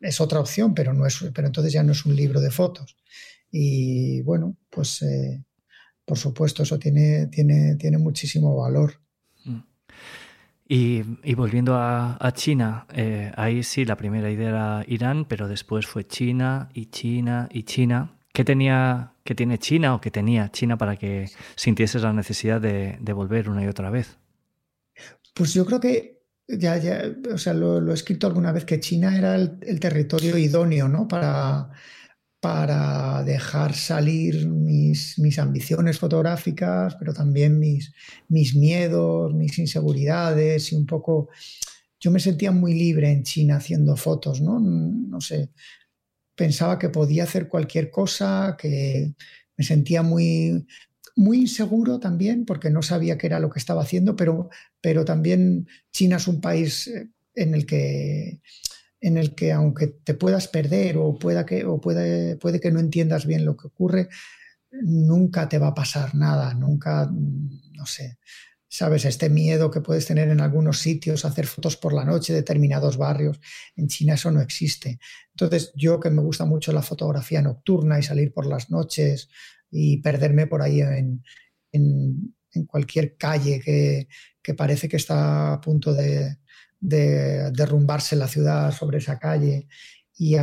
Es 0.04 0.20
otra 0.20 0.40
opción, 0.40 0.74
pero, 0.74 0.94
no 0.94 1.06
es, 1.08 1.26
pero 1.34 1.48
entonces 1.48 1.74
ya 1.74 1.82
no 1.82 1.94
es 1.94 2.06
un 2.06 2.16
libro 2.16 2.42
de 2.42 2.52
fotos. 2.52 2.98
Y 3.50 4.22
bueno, 4.22 4.58
pues 4.70 5.02
eh, 5.02 5.44
por 6.06 6.18
supuesto 6.18 6.64
eso 6.64 6.78
tiene, 6.78 7.28
tiene, 7.28 7.76
tiene 7.76 7.98
muchísimo 7.98 8.56
valor. 8.58 9.00
Mm. 9.46 9.60
Y, 10.68 11.34
volviendo 11.36 11.76
a, 11.76 12.32
China, 12.34 12.88
eh, 12.94 13.32
ahí 13.36 13.64
sí, 13.64 13.86
la 13.86 13.96
primera 13.96 14.30
idea 14.32 14.50
era 14.50 14.86
Irán, 14.88 15.26
pero 15.26 15.48
después 15.48 15.86
fue 15.86 16.06
China 16.08 16.70
y 16.74 16.88
China 16.88 17.48
y 17.52 17.64
China. 17.64 18.18
¿Qué 18.34 18.44
tenía, 18.44 19.14
qué 19.24 19.36
tiene 19.36 19.60
China 19.60 19.94
o 19.94 20.02
qué 20.02 20.10
tenía 20.10 20.52
China 20.52 20.78
para 20.78 20.96
que 20.96 21.30
sintieses 21.56 22.02
la 22.02 22.12
necesidad 22.12 22.60
de, 22.60 22.98
volver 23.14 23.50
una 23.50 23.64
y 23.64 23.68
otra 23.68 23.90
vez? 23.92 24.18
Pues 25.36 25.54
yo 25.54 25.66
creo 25.66 25.80
que 25.80 26.13
ya, 26.48 26.78
ya 26.78 27.16
o 27.34 27.38
sea, 27.38 27.54
lo, 27.54 27.92
he 27.92 27.94
escrito 27.94 28.28
alguna 28.28 28.52
vez 28.52 28.66
que 28.66 28.80
China 28.80 29.18
era 29.18 29.36
el, 29.36 29.80
territorio 29.80 30.38
idóneo, 30.38 30.88
¿no? 30.88 31.08
Para, 31.08 31.70
para 32.40 33.24
dejar 33.24 33.74
salir 33.74 34.48
mis, 34.48 35.18
mis, 35.20 35.40
ambiciones 35.40 36.00
fotográficas, 36.00 36.96
pero 36.96 37.14
también 37.14 37.60
mis, 37.60 37.94
mis 38.28 38.56
miedos, 38.56 39.34
mis 39.34 39.58
inseguridades 39.60 40.72
y 40.72 40.76
un 40.76 40.86
poco... 40.86 41.30
Yo 42.00 42.12
me 42.12 42.20
sentía 42.20 42.52
muy 42.52 42.74
libre 42.74 43.10
en 43.12 43.24
China 43.24 43.58
haciendo 43.58 43.96
fotos, 43.96 44.42
¿no? 44.42 44.60
No 44.60 45.22
sé, 45.22 45.52
pensaba 46.36 46.78
que 46.78 46.90
podía 46.90 47.24
hacer 47.24 47.48
cualquier 47.48 47.90
cosa, 47.90 48.58
que 48.60 49.14
me 49.56 49.64
sentía 49.64 50.04
muy, 50.04 50.66
muy 51.16 51.42
inseguro 51.42 52.00
también 52.00 52.46
porque 52.46 52.70
no 52.70 52.82
sabía 52.82 53.18
qué 53.18 53.28
era 53.28 53.40
lo 53.40 53.50
que 53.50 53.60
estaba 53.60 53.84
haciendo, 53.84 54.16
pero, 54.16 54.50
pero 54.82 55.06
también 55.06 55.68
China 55.92 56.18
es 56.18 56.28
un 56.28 56.42
país 56.42 56.88
eh, 56.88 57.10
en 57.36 57.56
el 57.56 57.66
que 57.66 58.42
en 59.04 59.18
el 59.18 59.36
que 59.36 59.52
aunque 59.52 59.88
te 59.88 60.14
puedas 60.14 60.48
perder 60.48 60.98
o, 60.98 61.20
pueda 61.20 61.46
que, 61.46 61.66
o 61.66 61.82
puede, 61.82 62.38
puede 62.38 62.62
que 62.62 62.72
no 62.72 62.80
entiendas 62.80 63.26
bien 63.26 63.44
lo 63.44 63.58
que 63.58 63.68
ocurre, 63.68 64.08
nunca 64.72 65.50
te 65.50 65.60
va 65.60 65.68
a 65.68 65.74
pasar 65.74 66.16
nada, 66.16 66.54
nunca, 66.54 67.12
no 67.12 67.86
sé, 67.86 68.18
sabes, 68.70 69.04
este 69.06 69.30
miedo 69.30 69.70
que 69.70 69.82
puedes 69.82 70.06
tener 70.06 70.30
en 70.30 70.40
algunos 70.40 70.80
sitios, 70.80 71.26
hacer 71.26 71.48
fotos 71.48 71.76
por 71.76 71.94
la 71.94 72.06
noche, 72.06 72.34
determinados 72.34 72.98
barrios, 72.98 73.40
en 73.76 73.88
China 73.88 74.16
eso 74.16 74.32
no 74.32 74.42
existe. 74.42 75.00
Entonces 75.32 75.74
yo 75.76 76.00
que 76.00 76.10
me 76.10 76.22
gusta 76.22 76.46
mucho 76.46 76.72
la 76.72 76.82
fotografía 76.82 77.42
nocturna 77.42 78.00
y 78.00 78.04
salir 78.04 78.34
por 78.34 78.46
las 78.46 78.72
noches 78.72 79.30
y 79.74 79.98
perderme 79.98 80.48
por 80.48 80.62
ahí 80.62 80.82
en, 80.82 81.24
en, 81.72 82.36
cualquier 82.68 83.18
calle 83.18 83.60
que, 83.60 84.08
que 84.42 84.54
parece 84.54 84.88
que 84.88 84.98
está 84.98 85.54
a 85.54 85.62
punto 85.62 85.94
de, 85.94 86.38
de 86.80 87.52
derrumbarse 87.52 88.16
la 88.16 88.28
ciudad 88.28 88.72
sobre 88.72 89.00
esa 89.00 89.18
calle. 89.18 89.68
Y 90.16 90.36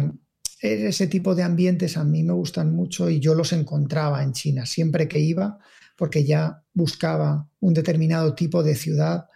ese 0.61 1.07
tipo 1.07 1.35
de 1.35 1.45
ambientes 1.45 1.97
a 1.97 2.05
mí 2.05 2.25
me 2.25 2.33
gustan 2.33 2.75
mucho 2.75 3.09
y 3.09 3.21
yo 3.21 3.35
los 3.35 3.53
encontraba 3.53 4.23
en 4.23 4.33
China 4.33 4.67
siempre 4.67 5.07
que 5.07 5.21
iba, 5.21 5.59
porque 5.97 6.25
ya 6.25 6.65
buscaba 6.73 7.49
un 7.61 7.75
determinado 7.75 8.35
tipo 8.35 8.63
de 8.63 8.75
ciudad 8.75 9.27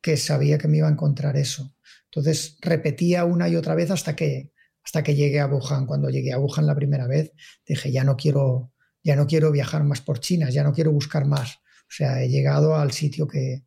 que 0.00 0.16
sabía 0.16 0.58
que 0.58 0.68
me 0.68 0.78
iba 0.78 0.88
a 0.88 0.92
encontrar 0.92 1.36
eso. 1.36 1.74
Entonces 2.06 2.58
repetía 2.60 3.24
una 3.24 3.48
y 3.48 3.56
otra 3.56 3.74
vez 3.74 3.90
hasta 3.90 4.14
que, 4.16 4.52
hasta 4.84 5.02
que 5.02 5.14
llegué 5.14 5.40
a 5.40 5.46
Wuhan. 5.46 5.86
Cuando 5.86 6.10
llegué 6.10 6.32
a 6.32 6.38
Wuhan 6.38 6.66
la 6.66 6.74
primera 6.74 7.06
vez, 7.06 7.32
dije, 7.64 7.92
ya 7.92 8.02
no 8.02 8.16
quiero, 8.16 8.71
ya 9.02 9.16
no 9.16 9.26
quiero 9.26 9.50
viajar 9.50 9.84
más 9.84 10.00
por 10.00 10.20
China, 10.20 10.50
ya 10.50 10.62
no 10.62 10.72
quiero 10.72 10.92
buscar 10.92 11.26
más. 11.26 11.56
O 11.82 11.94
sea, 11.94 12.22
he 12.22 12.28
llegado 12.28 12.76
al 12.76 12.92
sitio 12.92 13.26
que, 13.26 13.64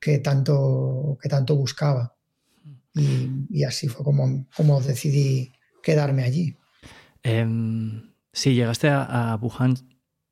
que 0.00 0.18
tanto, 0.18 1.18
que 1.20 1.28
tanto 1.28 1.56
buscaba. 1.56 2.14
Y, 2.94 3.62
así 3.62 3.88
fue 3.88 4.04
como, 4.04 4.46
como 4.56 4.80
decidí 4.80 5.52
quedarme 5.82 6.24
allí. 6.24 6.56
Em, 7.22 8.10
sí, 8.32 8.54
llegaste 8.54 8.88
a, 8.88 9.38
Wuhan, 9.40 9.76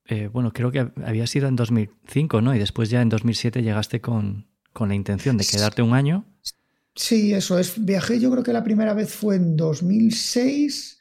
eh, 0.07 0.29
bueno, 0.33 0.53
creo 0.53 0.73
que 0.73 0.91
había 1.05 1.27
sido 1.27 1.47
en 1.47 1.55
2005, 1.55 2.41
¿no? 2.41 2.55
Y 2.55 2.59
después 2.59 2.91
ya 2.91 3.03
en 3.03 3.09
2007 3.09 3.63
llegaste 3.63 4.01
con, 4.01 4.49
con 4.73 4.89
la 4.89 4.95
intención 4.95 5.37
de 5.37 5.45
quedarte 5.45 5.83
un 5.83 5.95
año. 5.95 6.25
Sí, 6.95 7.35
eso 7.35 7.59
es. 7.59 7.85
Viajé, 7.85 8.19
yo 8.19 8.31
creo 8.31 8.43
que 8.43 8.53
la 8.53 8.65
primera 8.65 8.95
vez 8.95 9.15
fue 9.15 9.37
en 9.37 9.57
2006 9.57 10.96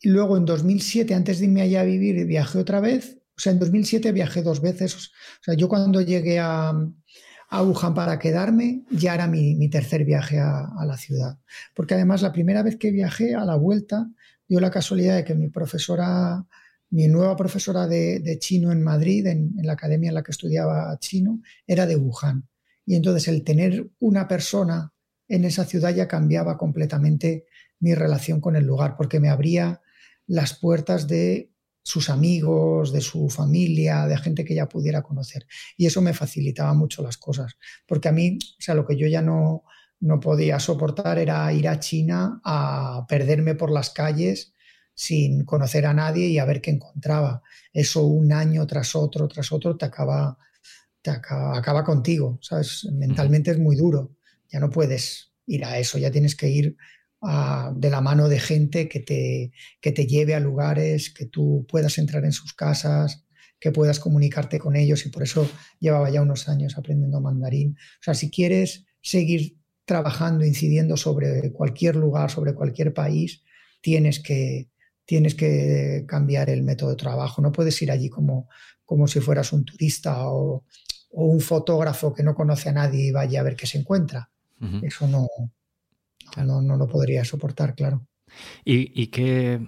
y 0.00 0.10
luego 0.10 0.36
en 0.36 0.44
2007, 0.44 1.14
antes 1.14 1.38
de 1.38 1.46
irme 1.46 1.62
allá 1.62 1.80
a 1.80 1.84
vivir, 1.84 2.24
viajé 2.26 2.58
otra 2.58 2.80
vez. 2.80 3.18
O 3.36 3.40
sea, 3.40 3.52
en 3.52 3.58
2007 3.58 4.12
viajé 4.12 4.42
dos 4.42 4.60
veces. 4.60 4.94
O 4.94 5.42
sea, 5.42 5.54
yo 5.54 5.68
cuando 5.68 6.00
llegué 6.00 6.38
a, 6.38 6.72
a 7.50 7.62
Wuhan 7.62 7.94
para 7.94 8.18
quedarme, 8.18 8.84
ya 8.90 9.14
era 9.14 9.26
mi, 9.26 9.68
tercer 9.70 10.04
viaje 10.04 10.38
a, 10.38 10.70
la 10.86 10.96
ciudad. 10.96 11.38
Porque 11.74 11.94
además 11.94 12.22
la 12.22 12.32
primera 12.32 12.62
vez 12.62 12.76
que 12.76 12.90
viajé 12.90 13.34
a 13.34 13.44
la 13.44 13.56
vuelta, 13.56 14.08
dio 14.46 14.60
la 14.60 14.70
casualidad 14.70 15.16
de 15.16 15.24
que 15.24 15.34
mi 15.34 15.48
profesora, 15.48 16.44
mi 16.90 17.08
nueva 17.08 17.36
profesora 17.36 17.86
de, 17.86 18.38
chino 18.38 18.70
en 18.70 18.82
Madrid, 18.82 19.26
en, 19.26 19.54
la 19.62 19.72
academia 19.72 20.08
en 20.08 20.14
la 20.14 20.22
que 20.22 20.32
estudiaba 20.32 20.96
chino, 21.00 21.40
era 21.66 21.86
de 21.86 21.96
Wuhan. 21.96 22.48
Y 22.84 22.96
entonces 22.96 23.28
el 23.28 23.44
tener 23.44 23.88
una 23.98 24.28
persona 24.28 24.92
en 25.26 25.44
esa 25.44 25.64
ciudad 25.64 25.94
ya 25.94 26.08
cambiaba 26.08 26.56
completamente 26.56 27.46
mi 27.80 27.94
relación 27.94 28.40
con 28.40 28.56
el 28.56 28.64
lugar, 28.64 28.96
porque 28.96 29.20
me 29.20 29.28
abría 29.28 29.80
las 30.28 30.54
puertas 30.54 31.08
de 31.08 31.50
sus 31.82 32.10
amigos, 32.10 32.92
de 32.92 33.00
su 33.00 33.30
familia, 33.30 34.06
de 34.06 34.18
gente 34.18 34.44
que 34.44 34.54
ya 34.54 34.68
pudiera 34.68 35.02
conocer. 35.02 35.46
Y 35.76 35.86
eso 35.86 36.02
me 36.02 36.12
facilitaba 36.12 36.74
mucho 36.74 37.02
las 37.02 37.16
cosas, 37.16 37.56
porque 37.86 38.08
a 38.08 38.12
mí, 38.12 38.38
o 38.42 38.62
sea, 38.62 38.74
lo 38.74 38.86
que 38.86 38.96
yo 38.96 39.06
ya 39.08 39.22
no, 39.22 39.64
no 39.98 40.20
podía 40.20 40.60
soportar 40.60 41.18
era 41.18 41.50
ir 41.52 41.66
a 41.66 41.80
China 41.80 42.40
a 42.44 43.06
perderme 43.08 43.54
por 43.54 43.70
las 43.70 43.90
calles 43.90 44.52
sin 44.94 45.44
conocer 45.44 45.86
a 45.86 45.94
nadie 45.94 46.26
y 46.26 46.38
a 46.38 46.44
ver 46.44 46.60
qué 46.60 46.72
encontraba. 46.72 47.42
Eso 47.72 48.04
un 48.04 48.32
año 48.32 48.66
tras 48.66 48.94
otro, 48.94 49.26
tras 49.26 49.50
otro, 49.50 49.76
te 49.76 49.86
acaba, 49.86 50.36
te 51.00 51.10
acaba, 51.10 51.56
acaba 51.56 51.84
contigo, 51.84 52.38
¿sabes? 52.42 52.86
Mentalmente 52.92 53.50
es 53.50 53.58
muy 53.58 53.76
duro, 53.76 54.16
ya 54.48 54.60
no 54.60 54.68
puedes 54.68 55.32
ir 55.46 55.64
a 55.64 55.78
eso, 55.78 55.96
ya 55.98 56.10
tienes 56.10 56.36
que 56.36 56.48
ir 56.48 56.76
de 57.20 57.90
la 57.90 58.00
mano 58.00 58.28
de 58.28 58.38
gente 58.38 58.88
que 58.88 59.00
te, 59.00 59.52
que 59.80 59.92
te 59.92 60.06
lleve 60.06 60.34
a 60.34 60.40
lugares, 60.40 61.10
que 61.10 61.26
tú 61.26 61.66
puedas 61.68 61.98
entrar 61.98 62.24
en 62.24 62.32
sus 62.32 62.54
casas, 62.54 63.24
que 63.58 63.72
puedas 63.72 63.98
comunicarte 63.98 64.58
con 64.58 64.76
ellos 64.76 65.04
y 65.04 65.08
por 65.08 65.22
eso 65.24 65.48
llevaba 65.80 66.10
ya 66.10 66.22
unos 66.22 66.48
años 66.48 66.78
aprendiendo 66.78 67.20
mandarín. 67.20 67.76
O 68.00 68.02
sea, 68.02 68.14
si 68.14 68.30
quieres 68.30 68.86
seguir 69.00 69.56
trabajando, 69.84 70.44
incidiendo 70.44 70.96
sobre 70.96 71.52
cualquier 71.52 71.96
lugar, 71.96 72.30
sobre 72.30 72.54
cualquier 72.54 72.94
país, 72.94 73.42
tienes 73.80 74.20
que, 74.20 74.68
tienes 75.04 75.34
que 75.34 76.04
cambiar 76.06 76.50
el 76.50 76.62
método 76.62 76.90
de 76.90 76.96
trabajo. 76.96 77.42
No 77.42 77.50
puedes 77.50 77.80
ir 77.82 77.90
allí 77.90 78.08
como, 78.08 78.48
como 78.84 79.08
si 79.08 79.20
fueras 79.20 79.52
un 79.52 79.64
turista 79.64 80.30
o, 80.30 80.64
un 81.10 81.40
fotógrafo 81.40 82.12
que 82.12 82.22
no 82.22 82.34
conoce 82.34 82.68
a 82.68 82.72
nadie 82.72 83.06
y 83.06 83.10
vaya 83.10 83.40
a 83.40 83.42
ver 83.42 83.56
qué 83.56 83.66
se 83.66 83.78
encuentra. 83.78 84.30
Eso 84.82 85.08
no, 85.08 85.26
no, 86.36 86.62
no 86.62 86.76
lo 86.76 86.86
podría 86.86 87.24
soportar, 87.24 87.74
claro. 87.74 88.06
¿Y, 88.64 89.08
qué, 89.08 89.60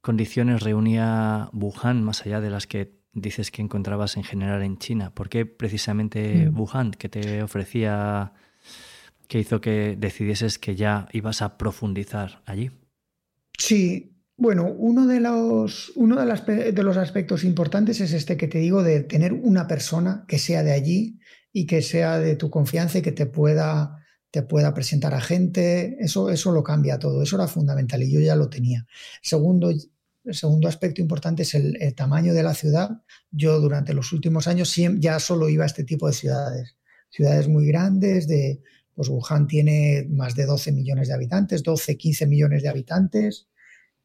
condiciones 0.00 0.62
reunía 0.62 1.48
Wuhan 1.52 2.02
más 2.02 2.26
allá 2.26 2.40
de 2.40 2.50
las 2.50 2.66
que 2.66 3.00
dices 3.12 3.50
que 3.50 3.62
encontrabas 3.62 4.16
en 4.16 4.24
general 4.24 4.62
en 4.62 4.78
China? 4.78 5.14
¿Por 5.14 5.28
qué 5.28 5.46
precisamente 5.46 6.50
mm. 6.50 6.58
Wuhan, 6.58 6.90
que 6.92 7.08
te 7.08 7.42
ofrecía, 7.42 8.32
que 9.28 9.38
hizo 9.38 9.60
que 9.60 9.96
decidieses 9.98 10.58
que 10.58 10.76
ya 10.76 11.08
ibas 11.12 11.42
a 11.42 11.56
profundizar 11.56 12.42
allí? 12.44 12.70
Sí, 13.56 14.14
bueno, 14.36 14.66
uno 14.66 15.06
de 15.06 15.20
los, 15.20 15.92
uno 15.94 16.16
de, 16.16 16.72
de 16.72 16.82
los 16.82 16.96
aspectos 16.96 17.44
importantes 17.44 18.00
es 18.00 18.12
este 18.12 18.36
que 18.36 18.48
te 18.48 18.58
digo 18.58 18.82
de 18.82 19.00
tener 19.00 19.32
una 19.32 19.68
persona 19.68 20.24
que 20.26 20.38
sea 20.38 20.62
de 20.64 20.72
allí 20.72 21.20
y 21.52 21.66
que 21.66 21.82
sea 21.82 22.18
de 22.18 22.34
tu 22.34 22.50
confianza 22.50 22.98
y 22.98 23.02
que 23.02 23.12
te 23.12 23.26
pueda 23.26 24.03
te 24.34 24.42
pueda 24.42 24.74
presentar 24.74 25.14
a 25.14 25.20
gente, 25.20 25.96
eso, 26.00 26.28
eso 26.28 26.50
lo 26.50 26.64
cambia 26.64 26.98
todo, 26.98 27.22
eso 27.22 27.36
era 27.36 27.46
fundamental 27.46 28.02
y 28.02 28.10
yo 28.10 28.18
ya 28.18 28.34
lo 28.34 28.50
tenía. 28.50 28.84
Segundo, 29.22 29.70
el 29.70 30.34
segundo 30.34 30.66
aspecto 30.66 31.00
importante 31.00 31.44
es 31.44 31.54
el, 31.54 31.94
tamaño 31.94 32.34
de 32.34 32.42
la 32.42 32.52
ciudad. 32.52 33.00
Yo 33.30 33.60
durante 33.60 33.94
los 33.94 34.12
últimos 34.12 34.48
años 34.48 34.74
ya 34.98 35.20
solo 35.20 35.48
iba 35.48 35.62
a 35.62 35.68
este 35.68 35.84
tipo 35.84 36.08
de 36.08 36.14
ciudades, 36.14 36.76
ciudades 37.10 37.46
muy 37.46 37.64
grandes, 37.68 38.26
de, 38.26 38.60
pues 38.92 39.08
Wuhan 39.08 39.46
tiene 39.46 40.04
más 40.10 40.34
de 40.34 40.46
12 40.46 40.72
millones 40.72 41.06
de 41.06 41.14
habitantes, 41.14 41.62
12, 41.62 41.96
15 41.96 42.26
millones 42.26 42.64
de 42.64 42.70
habitantes. 42.70 43.46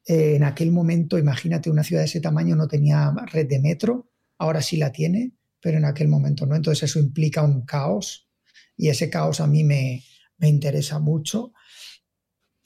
Eh, 0.06 0.36
en 0.36 0.44
aquel 0.44 0.70
momento, 0.70 1.18
imagínate, 1.18 1.70
una 1.70 1.82
ciudad 1.82 2.02
de 2.02 2.06
ese 2.06 2.20
tamaño 2.20 2.54
no 2.54 2.68
tenía 2.68 3.12
red 3.32 3.48
de 3.48 3.58
metro, 3.58 4.12
ahora 4.38 4.62
sí 4.62 4.76
la 4.76 4.92
tiene, 4.92 5.32
pero 5.60 5.78
en 5.78 5.86
aquel 5.86 6.06
momento 6.06 6.46
no. 6.46 6.54
Entonces 6.54 6.88
eso 6.88 7.00
implica 7.00 7.42
un 7.42 7.62
caos 7.62 8.28
y 8.76 8.90
ese 8.90 9.10
caos 9.10 9.40
a 9.40 9.48
mí 9.48 9.64
me, 9.64 10.04
me 10.40 10.48
interesa 10.48 10.98
mucho. 10.98 11.52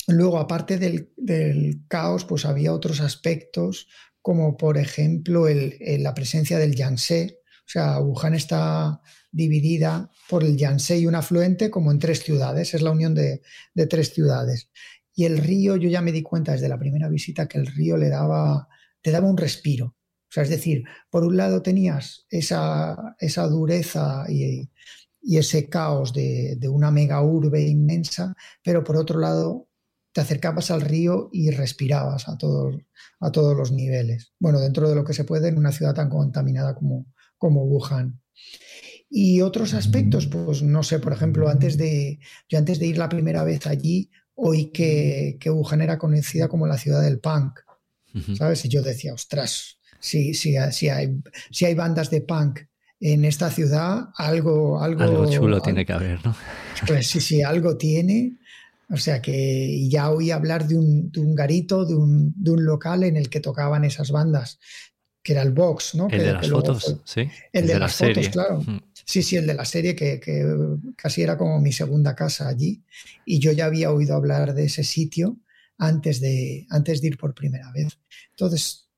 Luego, 0.09 0.39
aparte 0.39 0.79
del, 0.79 1.85
caos, 1.89 2.25
pues 2.25 2.45
había 2.45 2.73
otros 2.73 3.01
aspectos, 3.01 3.89
como 4.23 4.57
por 4.57 4.79
ejemplo 4.79 5.47
la 5.49 6.15
presencia 6.15 6.59
del 6.59 6.75
Yangtze. 6.75 7.41
O 7.67 7.69
sea, 7.69 7.99
Wuhan 8.01 8.35
está 8.35 9.01
dividida 9.31 10.11
por 10.29 10.45
el 10.45 10.57
Yangtze 10.57 10.99
y 10.99 11.07
un 11.07 11.15
afluente 11.15 11.71
como 11.71 11.91
en 11.91 11.99
tres 11.99 12.23
ciudades, 12.23 12.75
es 12.75 12.83
la 12.83 12.91
unión 12.91 13.15
de, 13.15 13.43
tres 13.89 14.13
ciudades. 14.13 14.71
Y 15.15 15.25
el 15.25 15.39
río, 15.39 15.77
yo 15.77 15.89
ya 15.89 16.03
me 16.03 16.13
di 16.13 16.23
cuenta 16.23 16.53
desde 16.53 16.69
la 16.69 16.79
primera 16.79 17.09
visita 17.09 17.49
que 17.49 17.59
el 17.59 17.67
río 17.67 17.97
le 17.97 18.11
daba, 18.11 18.69
te 19.01 19.11
daba 19.11 19.29
un 19.29 19.37
respiro. 19.37 19.87
O 19.87 20.33
sea, 20.35 20.43
es 20.43 20.51
decir, 20.51 20.85
por 21.11 21.25
un 21.25 21.37
lado 21.37 21.63
tenías 21.63 22.27
esa, 22.29 23.17
esa 23.19 23.47
dureza 23.47 24.25
y, 24.29 24.69
y 25.25 25.39
ese 25.39 25.69
caos 25.69 26.13
de, 26.13 26.59
una 26.69 26.91
mega 26.91 27.23
urbe 27.23 27.63
inmensa, 27.63 28.37
pero 28.63 28.85
por 28.85 28.97
otro 28.97 29.19
lado 29.19 29.69
te 30.13 30.21
acercabas 30.21 30.71
al 30.71 30.83
río 30.83 31.31
y 31.33 31.51
respirabas 31.51 32.29
a 32.29 32.37
todos, 32.37 32.77
a 33.21 33.33
todos 33.33 33.57
los 33.57 33.73
niveles. 33.73 34.33
Bueno, 34.39 34.61
dentro 34.61 34.89
de 34.89 34.95
lo 34.95 35.03
que 35.03 35.15
se 35.15 35.25
puede 35.25 35.49
en 35.49 35.57
una 35.57 35.73
ciudad 35.73 35.95
tan 35.95 36.11
contaminada 36.11 36.75
como, 36.75 37.07
como 37.39 37.65
Wuhan. 37.65 38.21
Y 39.09 39.41
otros 39.41 39.75
aspectos, 39.75 40.27
pues 40.27 40.63
no 40.63 40.83
sé, 40.83 40.99
por 40.99 41.13
ejemplo, 41.13 41.49
antes 41.49 41.79
de, 41.79 42.19
yo 42.49 42.59
antes 42.59 42.79
de 42.79 42.87
ir 42.87 42.99
la 42.99 43.09
primera 43.09 43.45
vez 43.45 43.67
allí, 43.67 44.11
oí 44.35 44.67
que, 44.73 45.39
que 45.41 45.51
Wuhan 45.51 45.81
era 45.81 45.99
conocida 45.99 46.49
como 46.49 46.67
la 46.67 46.79
ciudad 46.79 47.03
del 47.03 47.19
punk. 47.19 47.61
¿sabes? 48.37 48.65
Y 48.65 48.69
yo 48.69 48.83
decía, 48.83 49.15
ostras, 49.15 49.79
si, 49.99 50.35
si, 50.35 50.55
si, 50.71 50.89
hay, 50.89 51.21
si 51.51 51.65
hay 51.65 51.75
bandas 51.75 52.11
de 52.11 52.21
punk 52.21 52.61
en 53.07 53.27
esta 53.27 53.51
ciudad, 53.51 54.09
algo... 54.17 54.83
Algo, 54.83 55.31
chulo 55.31 55.61
tiene 55.61 55.85
que 55.85 55.93
haber, 55.93 56.25
¿no? 56.25 56.35
Pues 56.87 57.07
sí, 57.07 57.21
sí, 57.21 57.43
algo 57.43 57.77
tiene. 57.77 58.39
O 58.89 58.97
sea 58.97 59.21
que 59.21 59.87
ya 59.91 60.11
oí 60.11 60.31
hablar 60.31 60.67
de 60.67 60.79
un, 60.79 61.11
de 61.11 61.21
un 61.21 61.35
garito, 61.35 61.85
de 61.85 61.95
un, 61.95 62.33
de 62.35 62.53
un, 62.53 62.65
local 62.65 63.05
en 63.05 63.19
el 63.19 63.29
que 63.29 63.41
tocaban 63.41 63.85
esas 63.85 64.11
bandas, 64.11 64.59
que 65.23 65.33
era 65.33 65.43
el 65.43 65.53
Vox, 65.53 65.95
¿no? 65.95 66.09
El 66.09 66.19
de 66.19 66.33
las 66.33 66.49
fotos, 66.49 66.97
sí. 67.05 67.29
El, 67.53 67.67
de, 67.67 67.79
las 67.79 67.95
fotos, 67.95 68.27
claro. 68.31 68.63
Sí, 69.05 69.23
sí, 69.23 69.37
el 69.37 69.47
de 69.47 69.55
la 69.55 69.67
serie 69.67 69.95
que, 69.95 70.19
que, 70.19 70.43
casi 70.97 71.21
era 71.21 71.37
como 71.37 71.61
mi 71.61 71.73
segunda 71.73 72.15
casa 72.15 72.49
allí. 72.49 72.85
Y 73.27 73.39
yo 73.39 73.53
ya 73.53 73.67
había 73.67 73.93
oído 73.93 74.15
hablar 74.15 74.55
de 74.55 74.65
ese 74.65 74.83
sitio 74.83 75.37
antes 75.77 76.23
de, 76.23 76.67
antes 76.71 77.03
de 77.03 77.09
ir 77.09 77.19
por 77.19 77.35
primera 77.35 77.71
vez. 77.71 77.99
Entonces, 78.31 78.89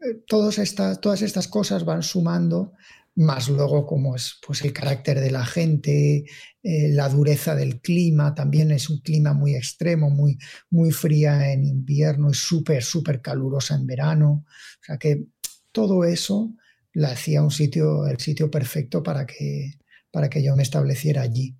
eh, 0.00 0.22
todas 0.26 0.58
estas, 0.58 1.02
todas 1.02 1.20
estas 1.20 1.48
cosas 1.48 1.84
van 1.84 2.02
sumando 2.02 2.72
más 3.14 3.48
luego 3.48 3.86
como 3.86 4.16
es 4.16 4.38
pues 4.46 4.62
el 4.62 4.72
carácter 4.72 5.20
de 5.20 5.30
la 5.30 5.44
gente, 5.44 6.24
eh, 6.62 6.88
la 6.90 7.08
dureza 7.08 7.54
del 7.54 7.80
clima, 7.80 8.34
también 8.34 8.70
es 8.70 8.88
un 8.88 9.00
clima 9.00 9.34
muy 9.34 9.54
extremo, 9.54 10.10
muy, 10.10 10.38
muy 10.70 10.92
fría 10.92 11.52
en 11.52 11.64
invierno 11.64 12.30
y 12.30 12.34
súper, 12.34 12.82
súper 12.82 13.20
calurosa 13.20 13.74
en 13.74 13.86
verano. 13.86 14.44
O 14.46 14.84
sea 14.84 14.96
que 14.96 15.26
todo 15.72 16.04
eso 16.04 16.54
la 16.94 17.10
hacía 17.10 17.42
un 17.42 17.50
sitio, 17.50 18.06
el 18.06 18.18
sitio 18.18 18.50
perfecto 18.50 19.02
para 19.02 19.26
que, 19.26 19.78
para 20.10 20.28
que 20.28 20.42
yo 20.42 20.56
me 20.56 20.62
estableciera 20.62 21.22
allí. 21.22 21.56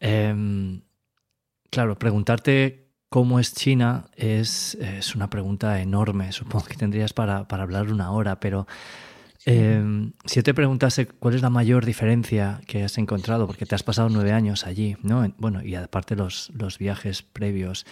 Em, 0.00 0.82
claro, 1.70 1.98
preguntarte 1.98 2.90
cómo 3.08 3.38
es 3.40 3.54
China 3.54 4.10
es, 4.16 4.74
es, 4.76 5.14
una 5.14 5.28
pregunta 5.28 5.80
enorme. 5.80 6.32
Supongo 6.32 6.64
que 6.66 6.76
tendrías 6.76 7.12
para, 7.12 7.46
para 7.46 7.62
hablar 7.62 7.90
una 7.92 8.10
hora, 8.10 8.40
pero 8.40 8.66
Em, 9.44 10.12
si 10.24 10.36
yo 10.36 10.42
te 10.42 10.54
preguntase 10.54 11.06
cuál 11.06 11.34
es 11.34 11.42
la 11.42 11.50
mayor 11.50 11.84
diferencia 11.84 12.60
que 12.66 12.84
has 12.84 12.96
encontrado, 12.98 13.46
porque 13.46 13.66
te 13.66 13.74
has 13.74 13.82
pasado 13.82 14.08
nueve 14.08 14.32
años 14.32 14.66
allí, 14.66 14.96
¿no? 15.02 15.32
Bueno, 15.36 15.62
y 15.62 15.74
aparte 15.74 16.14
los, 16.14 16.50
los 16.54 16.78
viajes 16.78 17.22
previos, 17.22 17.84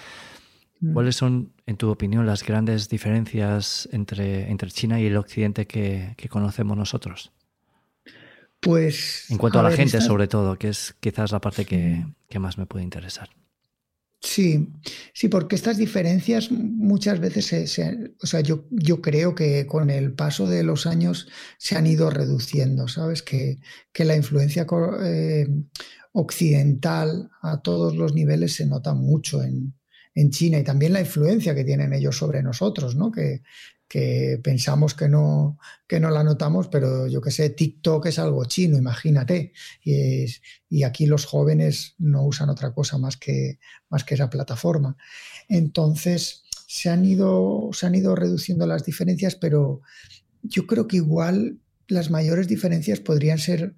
mm. 0.80 0.92
¿cuáles 0.92 1.16
son, 1.16 1.52
en 1.66 1.76
tu 1.76 1.90
opinión, 1.90 2.24
las 2.26 2.44
grandes 2.44 2.88
diferencias 2.88 3.88
entre, 3.90 4.48
entre 4.50 4.70
China 4.70 5.00
y 5.00 5.06
el 5.06 5.16
occidente 5.16 5.66
que, 5.66 6.14
conocemos 6.28 6.76
nosotros? 6.76 7.32
Pues. 8.60 9.26
En 9.30 9.38
cuanto 9.38 9.58
a, 9.58 9.62
la 9.62 9.72
gente, 9.72 10.00
sobre 10.00 10.28
todo, 10.28 10.56
que 10.56 10.68
es 10.68 10.94
quizás 11.00 11.32
la 11.32 11.40
parte 11.40 11.64
que, 11.64 12.04
que 12.28 12.38
más 12.38 12.58
me 12.58 12.66
puede 12.66 12.84
interesar. 12.84 13.30
Sí, 14.22 14.68
sí, 15.14 15.28
porque 15.28 15.56
estas 15.56 15.78
diferencias 15.78 16.50
muchas 16.50 17.20
veces 17.20 17.46
se, 17.46 18.14
o 18.22 18.26
sea, 18.26 18.40
yo, 18.40 18.66
yo 18.70 19.00
creo 19.00 19.34
que 19.34 19.66
con 19.66 19.88
el 19.88 20.12
paso 20.12 20.46
de 20.46 20.62
los 20.62 20.86
años 20.86 21.28
se 21.58 21.76
han 21.76 21.86
ido 21.86 22.10
reduciendo, 22.10 22.86
¿sabes? 22.86 23.22
Que, 23.22 23.60
que 23.92 24.04
la 24.04 24.16
influencia 24.16 24.66
eh, 25.02 25.48
occidental 26.12 27.30
a 27.40 27.62
todos 27.62 27.96
los 27.96 28.12
niveles 28.14 28.54
se 28.56 28.66
nota 28.66 28.92
mucho 28.94 29.42
en, 29.42 29.74
en 30.14 30.30
China 30.30 30.58
y 30.58 30.64
también 30.64 30.92
la 30.92 31.00
influencia 31.00 31.54
que 31.54 31.64
tienen 31.64 31.92
ellos 31.92 32.16
sobre 32.16 32.42
nosotros, 32.42 32.96
¿no? 32.96 33.10
Que, 33.10 33.42
que 33.90 34.38
pensamos 34.42 34.94
que 34.94 35.08
no, 35.08 35.58
que 35.88 35.98
no 35.98 36.10
la 36.10 36.22
notamos, 36.22 36.68
pero 36.68 37.08
yo 37.08 37.20
que 37.20 37.32
sé, 37.32 37.50
TikTok 37.50 38.06
es 38.06 38.20
algo 38.20 38.44
chino, 38.44 38.78
imagínate. 38.78 39.52
Y, 39.82 40.26
y, 40.68 40.84
aquí 40.84 41.06
los 41.06 41.26
jóvenes 41.26 41.96
no 41.98 42.24
usan 42.24 42.50
otra 42.50 42.72
cosa 42.72 42.98
más 42.98 43.16
que, 43.16 43.58
más 43.88 44.04
que 44.04 44.14
esa 44.14 44.30
plataforma. 44.30 44.96
Entonces, 45.48 46.44
se 46.68 46.88
han, 46.88 47.04
ido, 47.04 47.70
se 47.72 47.86
han 47.86 47.96
ido 47.96 48.14
reduciendo 48.14 48.64
las 48.64 48.84
diferencias, 48.84 49.34
pero 49.34 49.80
yo 50.42 50.68
creo 50.68 50.86
que 50.86 50.98
igual 50.98 51.58
las 51.88 52.10
mayores 52.10 52.46
diferencias 52.46 53.00
podrían 53.00 53.38
ser 53.38 53.74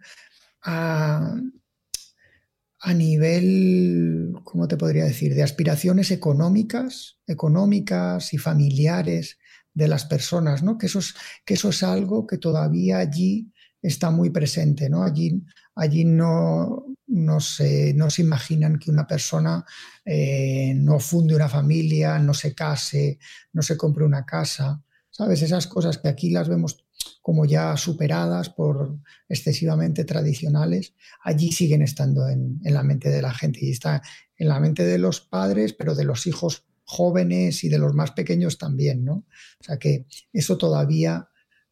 a 2.85 2.95
nivel, 2.95 4.33
¿cómo 4.42 4.66
te 4.66 4.77
podría 4.77 5.05
decir?, 5.05 5.35
de 5.35 5.45
aspiraciones 5.45 6.11
económicas, 6.11 7.18
económicas 7.29 8.35
y 8.35 8.38
familiares 8.38 9.38
de 9.73 9.87
las 9.87 10.05
personas, 10.05 10.64
¿no? 10.64 10.79
Que 10.79 10.87
eso 10.87 10.99
es, 10.99 11.14
que 11.45 11.55
eso 11.55 11.68
es 11.68 11.85
algo 11.85 12.27
que 12.27 12.38
todavía 12.38 12.99
allí 12.99 13.53
está 13.81 14.11
muy 14.11 14.31
presente, 14.31 14.90
¿no? 14.90 15.05
Allí, 15.05 15.45
allí 15.77 16.05
no, 16.05 16.87
no, 17.07 17.40
se, 17.40 17.95
no 17.95 18.11
se 18.11 18.23
imaginan 18.23 18.81
que 18.81 18.90
una 18.90 19.07
persona 19.07 19.64
eh, 20.05 20.75
no 20.75 20.99
funde 20.99 21.37
una 21.37 21.49
familia, 21.49 22.18
no 22.18 22.35
se 22.35 22.53
case, 22.53 23.21
no 23.53 23.62
se 23.62 23.77
compre 23.77 24.05
una 24.05 24.27
casa, 24.27 24.83
¿sabes? 25.09 25.42
Esas 25.42 25.68
cosas 25.68 25.99
que 25.99 26.09
aquí 26.09 26.31
las 26.31 26.49
vemos 26.49 26.82
como 27.21 27.45
ya 27.45 27.77
superadas 27.77 28.49
por 28.51 28.99
excesivamente 29.29 30.05
tradicionales, 30.05 30.95
allí 31.23 31.53
siguen 31.53 31.83
estando 31.83 32.29
en, 32.29 32.61
en 32.65 32.75
la 32.75 32.83
mente 32.83 33.11
de 33.11 33.23
la 33.23 33.33
gente 33.33 33.61
y 33.62 33.71
está 33.71 34.03
en 34.37 34.49
la 34.49 34.61
mente 34.61 34.85
de 34.85 34.99
los 34.99 35.21
padres, 35.21 35.73
pero 35.73 35.95
de 35.95 36.05
los 36.05 36.27
hijos 36.27 36.67
jóvenes 36.85 37.65
y 37.65 37.69
de 37.69 37.79
los 37.79 37.95
más 37.95 38.11
pequeños 38.11 38.59
también, 38.59 39.05
¿no? 39.05 39.15
O 39.61 39.65
sea 39.65 39.79
que 39.79 40.07
eso 40.33 40.59
todavía 40.59 41.29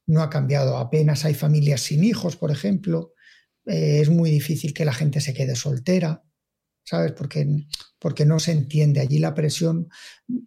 no 0.07 0.23
ha 0.23 0.31
cambiado. 0.31 0.79
Apenas 0.79 1.25
hay 1.25 1.35
familias 1.35 1.83
sin 1.83 2.05
hijos, 2.05 2.37
por 2.37 2.51
ejemplo. 2.51 3.15
Eh, 3.67 4.01
es 4.01 4.11
muy 4.11 4.31
difícil 4.31 4.75
que 4.75 4.85
la 4.85 4.93
gente 4.93 5.21
se 5.21 5.35
quede 5.35 5.57
soltera, 5.57 6.25
¿sabes? 6.85 7.13
Porque, 7.13 7.47
porque 7.99 8.27
no 8.27 8.41
se 8.41 8.53
entiende. 8.53 9.01
Allí 9.01 9.19
la 9.19 9.35
presión, 9.35 9.89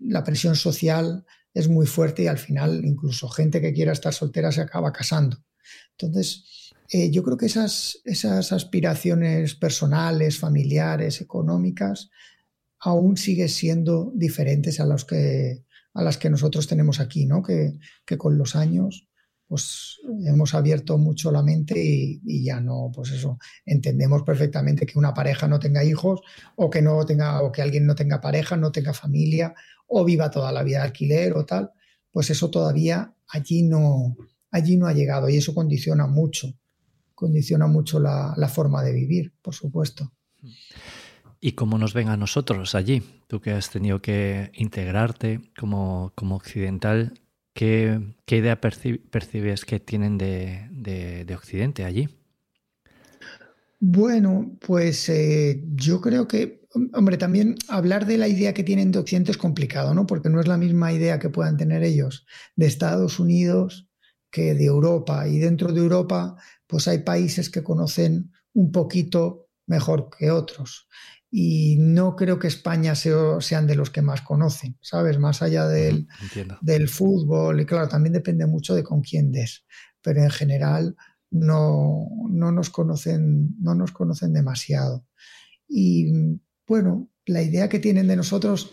la 0.02 0.24
presión 0.24 0.56
social 0.56 1.26
es 1.54 1.70
muy 1.70 1.86
fuerte 1.86 2.24
y 2.24 2.28
al 2.28 2.38
final 2.38 2.84
incluso 2.84 3.30
gente 3.30 3.62
que 3.62 3.74
quiera 3.74 3.92
estar 3.92 4.14
soltera 4.14 4.52
se 4.52 4.62
acaba 4.62 4.92
casando. 4.92 5.44
Entonces, 5.98 6.72
eh, 6.90 7.12
yo 7.12 7.24
creo 7.24 7.38
que 7.38 7.46
esas, 7.46 8.00
esas 8.06 8.52
aspiraciones 8.52 9.56
personales, 9.56 10.38
familiares, 10.38 11.22
económicas, 11.22 12.10
aún 12.80 13.18
sigue 13.18 13.48
siendo 13.48 14.12
diferentes 14.16 14.80
a, 14.80 14.86
los 14.86 15.06
que, 15.06 15.64
a 15.94 16.04
las 16.04 16.18
que 16.18 16.30
nosotros 16.30 16.68
tenemos 16.68 17.00
aquí, 17.00 17.26
¿no? 17.26 17.42
Que, 17.42 17.78
que 18.06 18.18
con 18.18 18.38
los 18.38 18.56
años 18.56 19.08
pues 19.54 20.00
hemos 20.26 20.56
abierto 20.56 20.98
mucho 20.98 21.32
la 21.32 21.44
mente 21.44 21.76
y, 21.78 22.44
ya 22.44 22.60
no, 22.60 22.92
pues 22.92 23.12
eso, 23.12 23.38
entendemos 23.66 24.24
perfectamente 24.24 24.88
que 24.88 24.98
una 24.98 25.14
pareja 25.14 25.48
no 25.48 25.60
tenga 25.60 25.84
hijos 25.84 26.22
o 26.56 26.72
que 26.72 26.82
no 26.82 27.06
tenga, 27.06 27.40
o 27.44 27.52
que 27.52 27.62
alguien 27.62 27.86
no 27.86 27.94
tenga 27.94 28.20
pareja, 28.20 28.58
no 28.58 28.72
tenga 28.72 28.94
familia 28.94 29.54
o 29.94 30.04
viva 30.06 30.30
toda 30.30 30.52
la 30.52 30.64
vida 30.64 30.80
de 30.80 30.86
alquiler 30.86 31.34
o 31.34 31.46
tal, 31.46 31.72
pues 32.12 32.30
eso 32.30 32.50
todavía 32.50 33.14
allí 33.30 33.64
no, 33.64 34.16
allí 34.52 34.78
no 34.78 34.88
ha 34.88 34.94
llegado 34.94 35.30
y 35.30 35.38
eso 35.38 35.54
condiciona 35.54 36.08
mucho, 36.08 36.54
condiciona 37.16 37.68
mucho 37.68 38.00
la, 38.00 38.34
la 38.38 38.48
forma 38.48 38.84
de 38.84 38.94
vivir, 38.94 39.34
por 39.42 39.54
supuesto. 39.54 40.12
¿Y 41.46 41.52
cómo 41.54 41.78
nos 41.78 41.94
ven 41.94 42.08
a 42.08 42.16
nosotros 42.16 42.74
allí? 42.74 43.04
Tú 43.28 43.42
que 43.42 43.52
has 43.52 43.70
tenido 43.70 44.02
que 44.02 44.52
integrarte 44.54 45.42
como, 45.60 46.14
como 46.16 46.36
occidental, 46.36 47.20
¿qué, 47.54 48.00
idea 48.28 48.62
percibes 48.62 49.66
que 49.66 49.80
tienen 49.82 50.18
de, 50.18 51.36
Occidente 51.36 51.84
allí? 51.84 52.08
Bueno, 53.80 54.58
pues 54.66 55.10
eh, 55.10 55.62
yo 55.76 56.00
creo 56.00 56.28
que, 56.30 56.63
hombre, 56.94 57.18
también 57.18 57.56
hablar 57.68 58.06
de 58.06 58.18
la 58.18 58.28
idea 58.28 58.54
que 58.54 58.64
tienen 58.64 58.92
de 58.92 59.00
Occidente 59.00 59.32
es 59.32 59.38
complicado, 59.38 59.94
¿no? 59.94 60.06
Porque 60.08 60.30
no 60.30 60.40
es 60.40 60.48
la 60.48 60.58
misma 60.58 60.92
idea 60.92 61.20
que 61.20 61.30
puedan 61.30 61.58
tener 61.58 61.84
ellos 61.84 62.26
de 62.56 62.66
Estados 62.66 63.20
Unidos 63.20 63.90
que 64.32 64.56
de 64.56 64.66
Europa. 64.66 65.28
Y 65.28 65.40
dentro 65.40 65.72
de 65.72 65.80
Europa, 65.80 66.36
pues 66.68 66.88
hay 66.88 67.00
países 67.00 67.50
que 67.50 67.64
conocen 67.64 68.32
un 68.54 68.72
poquito 68.72 69.50
mejor 69.68 70.10
que 70.18 70.32
otros 70.32 70.88
y 71.36 71.78
no 71.80 72.16
creo 72.16 72.38
que 72.38 72.48
España 72.48 72.94
sean 72.94 73.66
de 73.66 73.76
los 73.76 73.90
que 73.90 74.04
más 74.04 74.22
conocen, 74.22 74.78
¿sabes? 74.82 75.18
Más 75.18 75.42
allá 75.42 75.66
del, 75.66 76.08
del, 76.62 76.88
fútbol, 76.88 77.60
y 77.60 77.66
claro, 77.66 77.90
también 77.90 78.14
depende 78.14 78.46
mucho 78.46 78.76
de 78.76 78.84
con 78.84 79.02
quién 79.02 79.32
des, 79.32 79.66
pero 80.04 80.22
en 80.22 80.30
general 80.30 80.96
no, 81.32 82.08
no, 82.30 82.52
nos, 82.52 82.70
conocen, 82.70 83.56
no 83.60 83.74
nos 83.74 83.92
conocen 83.92 84.32
demasiado. 84.32 85.08
Y 85.68 86.40
bueno, 86.74 87.08
la 87.28 87.44
idea 87.44 87.70
que 87.70 87.78
tienen 87.78 88.08
de 88.08 88.16
nosotros, 88.16 88.72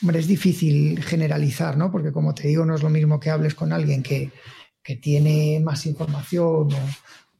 hombre, 0.00 0.20
es 0.20 0.26
difícil 0.26 1.04
generalizar, 1.04 1.76
¿no? 1.76 1.92
Porque 1.92 2.10
como 2.10 2.32
te 2.32 2.48
digo, 2.48 2.64
no 2.64 2.74
es 2.74 2.82
lo 2.82 2.88
mismo 2.88 3.20
que 3.20 3.28
hables 3.28 3.54
con 3.54 3.74
alguien 3.74 4.02
que, 4.02 4.32
que 4.82 4.96
tiene 4.96 5.60
más 5.60 5.84
información 5.84 6.68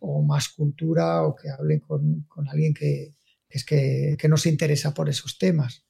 o, 0.00 0.22
más 0.22 0.50
cultura 0.50 1.22
o 1.22 1.34
que 1.34 1.48
hable 1.48 1.80
con, 1.80 2.26
con 2.28 2.46
alguien 2.46 2.74
que, 2.74 3.14
es 3.48 3.64
que, 3.64 4.18
no 4.28 4.36
se 4.36 4.50
interesa 4.50 4.92
por 4.92 5.08
esos 5.08 5.38
temas. 5.38 5.86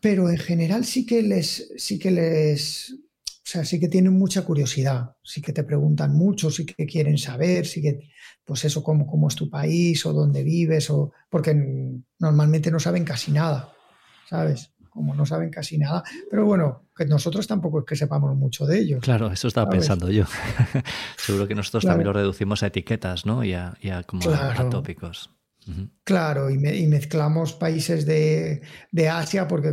Pero 0.00 0.30
en 0.30 0.38
general 0.38 0.84
sí 0.84 1.04
que 1.04 1.20
les, 1.20 1.72
sí 1.76 1.98
que 1.98 2.12
les, 2.12 2.94
o 3.44 3.46
sea, 3.46 3.62
sí 3.62 3.78
que 3.78 3.88
tienen 3.88 4.14
mucha 4.14 4.42
curiosidad, 4.42 5.16
sí 5.22 5.42
que 5.42 5.52
te 5.52 5.64
preguntan 5.64 6.16
mucho, 6.16 6.50
sí 6.50 6.64
que 6.64 6.86
quieren 6.86 7.18
saber, 7.18 7.66
sí 7.66 7.82
que, 7.82 8.08
pues 8.42 8.64
eso, 8.64 8.82
cómo, 8.82 9.06
cómo 9.06 9.28
es 9.28 9.34
tu 9.34 9.50
país 9.50 10.06
o 10.06 10.14
dónde 10.14 10.42
vives, 10.42 10.88
o, 10.88 11.12
porque 11.28 11.54
normalmente 12.18 12.70
no 12.70 12.80
saben 12.80 13.04
casi 13.04 13.32
nada, 13.32 13.70
¿sabes? 14.30 14.70
como 14.94 15.12
no 15.12 15.26
saben 15.26 15.50
casi 15.50 15.76
nada. 15.76 16.04
Pero 16.30 16.46
bueno, 16.46 16.84
que 16.96 17.04
nosotros 17.04 17.48
tampoco 17.48 17.80
es 17.80 17.84
que 17.84 17.96
sepamos 17.96 18.34
mucho 18.36 18.64
de 18.64 18.78
ellos. 18.78 19.00
Claro, 19.02 19.30
eso 19.30 19.48
estaba 19.48 19.68
pensando 19.68 20.08
yo. 20.08 20.24
Seguro 21.16 21.48
que 21.48 21.56
nosotros 21.56 21.84
también 21.84 22.06
lo 22.06 22.12
reducimos 22.12 22.62
a 22.62 22.68
etiquetas, 22.68 23.26
¿no? 23.26 23.42
Y 23.42 23.54
a, 23.54 23.74
como 24.06 24.22
a 24.30 24.70
tópicos. 24.70 25.33
Claro, 26.04 26.50
y, 26.50 26.58
mezclamos 26.58 27.54
países 27.54 28.04
de, 28.04 28.60
Asia 29.10 29.48
porque 29.48 29.72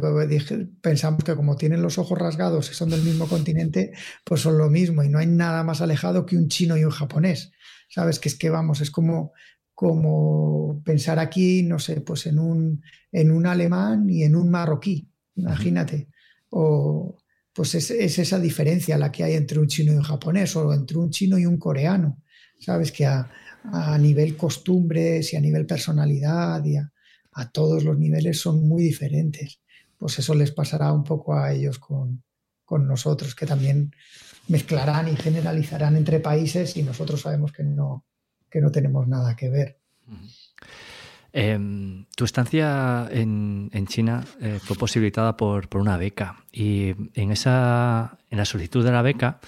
pensamos 0.81 1.23
que 1.23 1.35
como 1.35 1.57
tienen 1.57 1.81
los 1.81 1.97
ojos 1.97 2.17
rasgados 2.17 2.71
y 2.71 2.73
son 2.73 2.89
del 2.89 3.01
mismo 3.01 3.27
continente, 3.27 3.91
pues 4.23 4.41
son 4.41 4.57
lo 4.57 4.69
mismo 4.69 5.03
y 5.03 5.09
no 5.09 5.19
hay 5.19 5.27
nada 5.27 5.63
más 5.63 5.81
alejado 5.81 6.25
que 6.25 6.37
un 6.37 6.47
chino 6.47 6.77
y 6.77 6.85
un 6.85 6.91
japonés. 6.91 7.51
¿Sabes? 7.89 8.19
Que 8.19 8.29
es 8.29 8.37
que 8.37 8.49
vamos, 8.49 8.79
es 8.79 8.89
como, 8.89 9.33
como 9.73 10.81
pensar 10.85 11.19
aquí, 11.19 11.63
no 11.63 11.77
sé, 11.77 11.99
pues 11.99 12.25
en 12.25 12.39
un, 12.39 12.81
en 13.11 13.31
un 13.31 13.45
alemán 13.45 14.09
y 14.09 14.23
en 14.23 14.37
un 14.37 14.49
marroquí, 14.49 15.09
imagínate. 15.35 16.07
O 16.51 17.17
pues 17.53 17.75
es, 17.75 17.91
es, 17.91 18.17
esa 18.17 18.39
diferencia 18.39 18.97
la 18.97 19.11
que 19.11 19.25
hay 19.25 19.33
entre 19.33 19.59
un 19.59 19.67
chino 19.67 19.91
y 19.91 19.95
un 19.95 20.03
japonés 20.03 20.55
o 20.55 20.73
entre 20.73 20.97
un 20.97 21.09
chino 21.09 21.37
y 21.37 21.45
un 21.45 21.57
coreano. 21.57 22.21
¿Sabes? 22.59 22.91
Que 22.91 23.07
a, 23.07 23.29
a 23.63 23.97
nivel 23.97 24.35
costumbres 24.35 25.33
y 25.33 25.37
a 25.37 25.41
nivel 25.41 25.65
personalidad 25.65 26.63
y 26.65 26.77
a, 26.77 26.91
todos 27.53 27.83
los 27.83 27.97
niveles 27.97 28.39
son 28.39 28.67
muy 28.67 28.83
diferentes. 28.83 29.61
Pues 29.97 30.19
eso 30.19 30.35
les 30.35 30.51
pasará 30.51 30.91
un 30.91 31.03
poco 31.03 31.33
a 31.33 31.53
ellos 31.53 31.79
con, 31.79 32.23
nosotros, 32.69 33.35
que 33.35 33.45
también 33.45 33.93
mezclarán 34.47 35.09
y 35.09 35.15
generalizarán 35.17 35.97
entre 35.97 36.21
países 36.21 36.77
y 36.77 36.83
nosotros 36.83 37.21
sabemos 37.21 37.51
que 37.51 37.63
no, 37.63 38.05
que 38.49 38.61
no 38.61 38.71
tenemos 38.71 39.09
nada 39.09 39.35
que 39.35 39.49
ver. 39.49 39.77
Em, 41.33 42.05
tu 42.15 42.23
estancia 42.23 43.09
en, 43.11 43.69
China 43.87 44.23
eh, 44.39 44.59
fue 44.61 44.77
posibilitada 44.77 45.35
por, 45.35 45.67
por, 45.67 45.81
una 45.81 45.97
beca 45.97 46.43
y 46.51 46.93
en, 47.13 47.31
esa, 47.31 48.17
en 48.29 48.37
la 48.37 48.45
solicitud 48.45 48.85
de 48.85 48.91
la 48.91 49.01
beca 49.01 49.41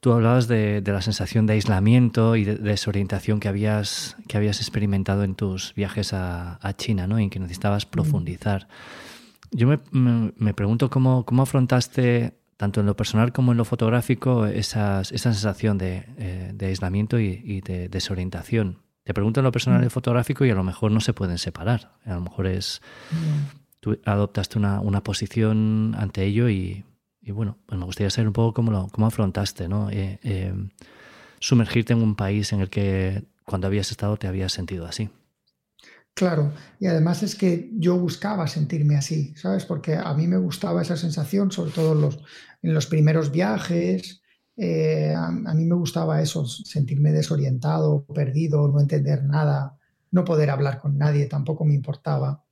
Tú 0.00 0.12
hablabas 0.12 0.46
de, 0.46 0.82
la 0.84 1.00
sensación 1.00 1.46
de 1.46 1.54
aislamiento 1.54 2.36
y 2.36 2.44
de, 2.44 2.56
desorientación 2.56 3.40
que 3.40 3.48
habías, 3.48 4.16
que 4.28 4.36
habías 4.36 4.60
experimentado 4.60 5.24
en 5.24 5.34
tus 5.34 5.74
viajes 5.74 6.12
a, 6.12 6.58
China, 6.76 7.06
¿no? 7.06 7.18
Y 7.18 7.24
en 7.24 7.30
que 7.30 7.40
necesitabas 7.40 7.86
mm. 7.86 7.90
profundizar. 7.90 8.68
Yo 9.50 9.68
me, 9.68 10.54
pregunto 10.54 10.90
cómo, 10.90 11.24
cómo, 11.24 11.42
afrontaste, 11.42 12.34
tanto 12.56 12.80
en 12.80 12.86
lo 12.86 12.96
personal 12.96 13.32
como 13.32 13.52
en 13.52 13.58
lo 13.58 13.64
fotográfico, 13.64 14.46
esa 14.46 15.02
sensación 15.04 15.78
de, 15.78 16.04
eh, 16.18 16.54
aislamiento 16.60 17.18
y, 17.18 17.60
de 17.62 17.88
desorientación. 17.88 18.82
Te 19.04 19.14
pregunto 19.14 19.40
en 19.40 19.44
lo 19.44 19.52
personal 19.52 19.82
y 19.82 19.86
mm. 19.86 19.90
fotográfico 19.90 20.44
y 20.44 20.50
a 20.50 20.54
lo 20.54 20.64
mejor 20.64 20.90
no 20.92 21.00
se 21.00 21.14
pueden 21.14 21.38
separar. 21.38 21.92
A 22.04 22.14
lo 22.14 22.20
mejor 22.20 22.46
es... 22.46 22.82
Tú 23.80 23.98
adoptaste 24.04 24.58
una, 24.58 24.80
una 24.80 25.02
posición 25.04 25.94
ante 25.96 26.24
ello 26.24 26.48
y, 26.48 26.84
y 27.26 27.32
bueno, 27.32 27.58
pues 27.66 27.76
me 27.76 27.84
gustaría 27.84 28.08
saber 28.08 28.28
un 28.28 28.32
poco 28.32 28.54
cómo, 28.54 28.70
lo, 28.70 28.86
cómo 28.86 29.08
afrontaste, 29.08 29.66
¿no? 29.66 29.90
Eh, 29.90 30.20
eh, 30.22 30.54
sumergirte 31.40 31.92
en 31.92 32.00
un 32.00 32.14
país 32.14 32.52
en 32.52 32.60
el 32.60 32.70
que 32.70 33.24
cuando 33.44 33.66
habías 33.66 33.90
estado 33.90 34.16
te 34.16 34.28
habías 34.28 34.52
sentido 34.52 34.86
así. 34.86 35.10
Claro, 36.14 36.52
y 36.78 36.86
además 36.86 37.24
es 37.24 37.34
que 37.34 37.68
yo 37.74 37.98
buscaba 37.98 38.46
sentirme 38.46 38.96
así, 38.96 39.34
¿sabes? 39.34 39.64
Porque 39.64 39.96
a 39.96 40.14
mí 40.14 40.28
me 40.28 40.36
gustaba 40.36 40.82
esa 40.82 40.96
sensación, 40.96 41.50
sobre 41.50 41.72
todo 41.72 41.94
en 41.94 42.00
los, 42.00 42.18
en 42.62 42.72
los 42.72 42.86
primeros 42.86 43.32
viajes. 43.32 44.22
Eh, 44.56 45.12
a, 45.12 45.30
mí 45.30 45.64
me 45.64 45.74
gustaba 45.74 46.22
eso, 46.22 46.46
sentirme 46.46 47.10
desorientado, 47.10 48.06
perdido, 48.06 48.68
no 48.68 48.80
entender 48.80 49.24
nada, 49.24 49.76
no 50.12 50.24
poder 50.24 50.48
hablar 50.50 50.78
con 50.78 50.96
nadie, 50.96 51.26
tampoco 51.26 51.64
me 51.64 51.74
importaba, 51.74 52.44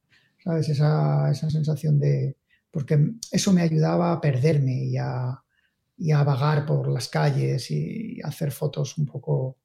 ¿sabes? 0.43 0.69
Esa, 0.69 1.31
esa 1.31 1.49
sensación 1.49 2.01
de, 2.01 2.37
porque 2.75 2.99
eso 3.31 3.53
me 3.53 3.63
ayudaba 3.63 4.13
a 4.13 4.21
perderme 4.21 4.87
y 4.87 4.97
a, 4.97 5.41
vagar 6.25 6.67
por 6.67 6.89
las 6.89 7.07
calles 7.07 7.71
y 7.71 8.21
hacer 8.25 8.51
fotos 8.51 8.99
un 8.99 9.07
poco 9.07 9.61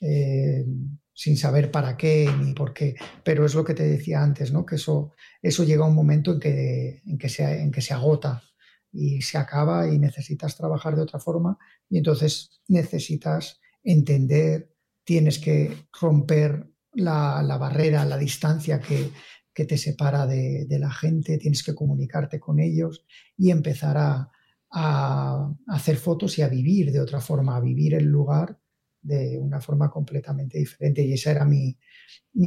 eh, 0.00 0.64
sin 1.12 1.36
saber 1.36 1.70
para 1.70 1.94
qué 1.94 2.26
ni 2.40 2.54
por 2.54 2.72
qué. 2.72 2.96
Pero 3.22 3.44
es 3.44 3.54
lo 3.54 3.64
que 3.64 3.74
te 3.74 3.82
decía 3.82 4.22
antes, 4.22 4.50
¿no? 4.50 4.64
que 4.64 4.76
eso, 4.76 5.12
eso 5.42 5.62
llega 5.62 5.84
a 5.84 5.88
un 5.88 5.94
momento 5.94 6.32
en 6.32 6.40
que, 6.40 7.02
en, 7.04 7.18
que 7.18 7.28
se, 7.28 7.60
en 7.60 7.70
que 7.70 7.82
se 7.82 7.92
agota 7.92 8.42
y 8.90 9.20
se 9.20 9.36
acaba 9.36 9.86
y 9.86 9.98
necesitas 9.98 10.56
trabajar 10.56 10.96
de 10.96 11.02
otra 11.02 11.20
forma 11.20 11.58
y 11.90 11.98
entonces 11.98 12.62
necesitas 12.66 13.60
entender, 13.82 14.74
tienes 15.04 15.38
que 15.38 15.86
romper 16.00 16.66
la, 16.94 17.42
la 17.42 17.58
barrera, 17.58 18.06
la 18.06 18.16
distancia 18.16 18.80
que, 18.80 19.10
que 19.54 19.64
te 19.64 19.78
separa 19.78 20.26
de, 20.26 20.66
la 20.78 20.90
gente, 20.90 21.38
tienes 21.38 21.62
que 21.62 21.74
comunicarte 21.74 22.40
con 22.40 22.58
ellos 22.58 23.06
y 23.36 23.50
empezar 23.50 23.96
a, 23.96 24.30
hacer 25.68 25.96
fotos 25.98 26.36
y 26.38 26.42
a 26.42 26.48
vivir 26.48 26.90
de 26.90 27.00
otra 27.00 27.20
forma, 27.20 27.56
a 27.56 27.60
vivir 27.60 27.94
el 27.94 28.06
lugar 28.06 28.58
de 29.00 29.38
una 29.38 29.60
forma 29.60 29.88
completamente 29.88 30.58
diferente. 30.58 31.02
Y 31.04 31.12
esa 31.12 31.30
era 31.30 31.44
mi, 31.44 31.78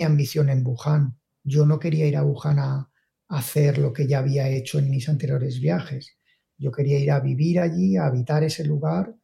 ambición 0.04 0.50
en 0.50 0.62
Wuhan. 0.68 1.18
Yo 1.42 1.66
no 1.66 1.80
quería 1.80 2.06
ir 2.06 2.18
a 2.18 2.26
Wuhan 2.26 2.60
a, 2.60 2.92
hacer 3.30 3.78
lo 3.78 3.92
que 3.92 4.08
ya 4.08 4.20
había 4.20 4.50
hecho 4.50 4.80
en 4.80 4.90
mis 4.90 5.08
anteriores 5.10 5.60
viajes. 5.60 6.18
Yo 6.58 6.72
quería 6.72 7.00
ir 7.00 7.12
a 7.12 7.20
vivir 7.20 7.60
allí, 7.60 7.98
a 7.98 8.08
habitar 8.08 8.44
ese 8.44 8.66
lugar 8.66 9.16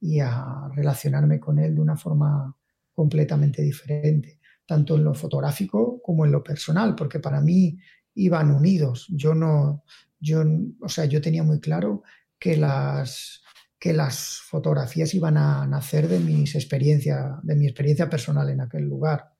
y 0.00 0.20
a 0.20 0.68
relacionarme 0.74 1.38
con 1.40 1.58
él 1.58 1.74
de 1.76 1.80
una 1.80 1.96
forma 1.96 2.56
completamente 2.92 3.62
diferente 3.62 4.40
tanto 4.66 4.96
en 4.96 5.04
lo 5.04 5.14
fotográfico 5.14 6.00
como 6.02 6.24
en 6.24 6.32
lo 6.32 6.42
personal, 6.42 6.94
porque 6.94 7.20
para 7.20 7.40
mí 7.40 7.78
iban 8.14 8.50
unidos. 8.50 9.06
Yo 9.10 9.34
no, 9.34 9.84
yo, 10.20 10.42
o 10.80 10.88
sea, 10.88 11.04
yo 11.04 11.20
tenía 11.20 11.42
muy 11.42 11.60
claro 11.60 12.02
que 12.38 12.56
las, 12.56 13.42
que 13.78 13.92
las 13.92 14.40
fotografías 14.48 15.14
iban 15.14 15.36
a 15.36 15.66
nacer 15.66 16.08
de 16.08 16.20
mis 16.20 16.54
experiencias, 16.54 17.36
de 17.42 17.56
mi 17.56 17.66
experiencia 17.66 18.08
personal 18.08 18.48
en 18.50 18.60
aquel 18.60 18.84
lugar. 18.84 19.32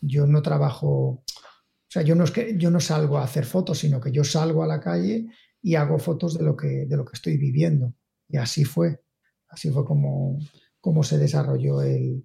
Yo 0.00 0.26
no 0.26 0.42
trabajo, 0.42 0.88
o 0.88 1.24
sea, 1.88 2.02
yo 2.02 2.14
no 2.14 2.24
yo 2.24 2.70
no 2.70 2.80
salgo 2.80 3.18
a 3.18 3.24
hacer 3.24 3.44
fotos, 3.44 3.78
sino 3.78 4.00
que 4.00 4.12
yo 4.12 4.24
salgo 4.24 4.62
a 4.62 4.66
la 4.66 4.80
calle 4.80 5.26
y 5.62 5.76
hago 5.76 5.98
fotos 5.98 6.36
de 6.36 6.44
lo 6.44 6.56
que, 6.56 6.86
de 6.86 6.96
lo 6.96 7.04
que 7.04 7.14
estoy 7.14 7.36
viviendo. 7.38 7.94
Y 8.28 8.36
así 8.36 8.64
fue. 8.64 9.00
Así 9.48 9.70
fue 9.70 9.84
como, 9.84 10.38
como 10.80 11.04
se 11.04 11.16
desarrolló 11.16 11.80
el, 11.80 12.24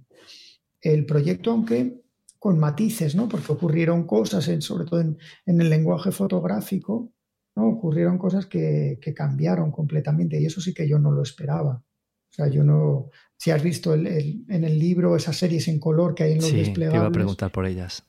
el 0.81 1.05
proyecto, 1.05 1.51
aunque 1.51 1.98
con 2.39 2.57
matices, 2.57 3.15
¿no? 3.15 3.27
Porque 3.27 3.51
ocurrieron 3.51 4.07
cosas, 4.07 4.49
sobre 4.63 4.85
todo 4.85 5.01
en, 5.01 5.17
el 5.45 5.69
lenguaje 5.69 6.11
fotográfico, 6.11 7.13
¿no? 7.55 7.67
Ocurrieron 7.67 8.17
cosas 8.17 8.45
que, 8.45 8.97
cambiaron 9.15 9.71
completamente 9.71 10.39
y 10.41 10.45
eso 10.45 10.61
sí 10.61 10.73
que 10.73 10.87
yo 10.87 10.97
no 10.97 11.11
lo 11.11 11.21
esperaba. 11.21 11.83
O 12.31 12.33
sea, 12.33 12.47
yo 12.47 12.63
no... 12.63 13.09
Si 13.37 13.51
has 13.51 13.61
visto 13.61 13.93
en 13.93 14.63
el 14.63 14.79
libro 14.79 15.15
esas 15.15 15.35
series 15.35 15.67
en 15.67 15.79
color 15.79 16.15
que 16.15 16.23
hay 16.23 16.31
en 16.33 16.37
los 16.37 16.49
sí, 16.49 16.73
Te 16.73 16.85
iba 16.85 17.05
a 17.05 17.11
preguntar 17.11 17.51
por 17.51 17.65
ellas. 17.65 18.03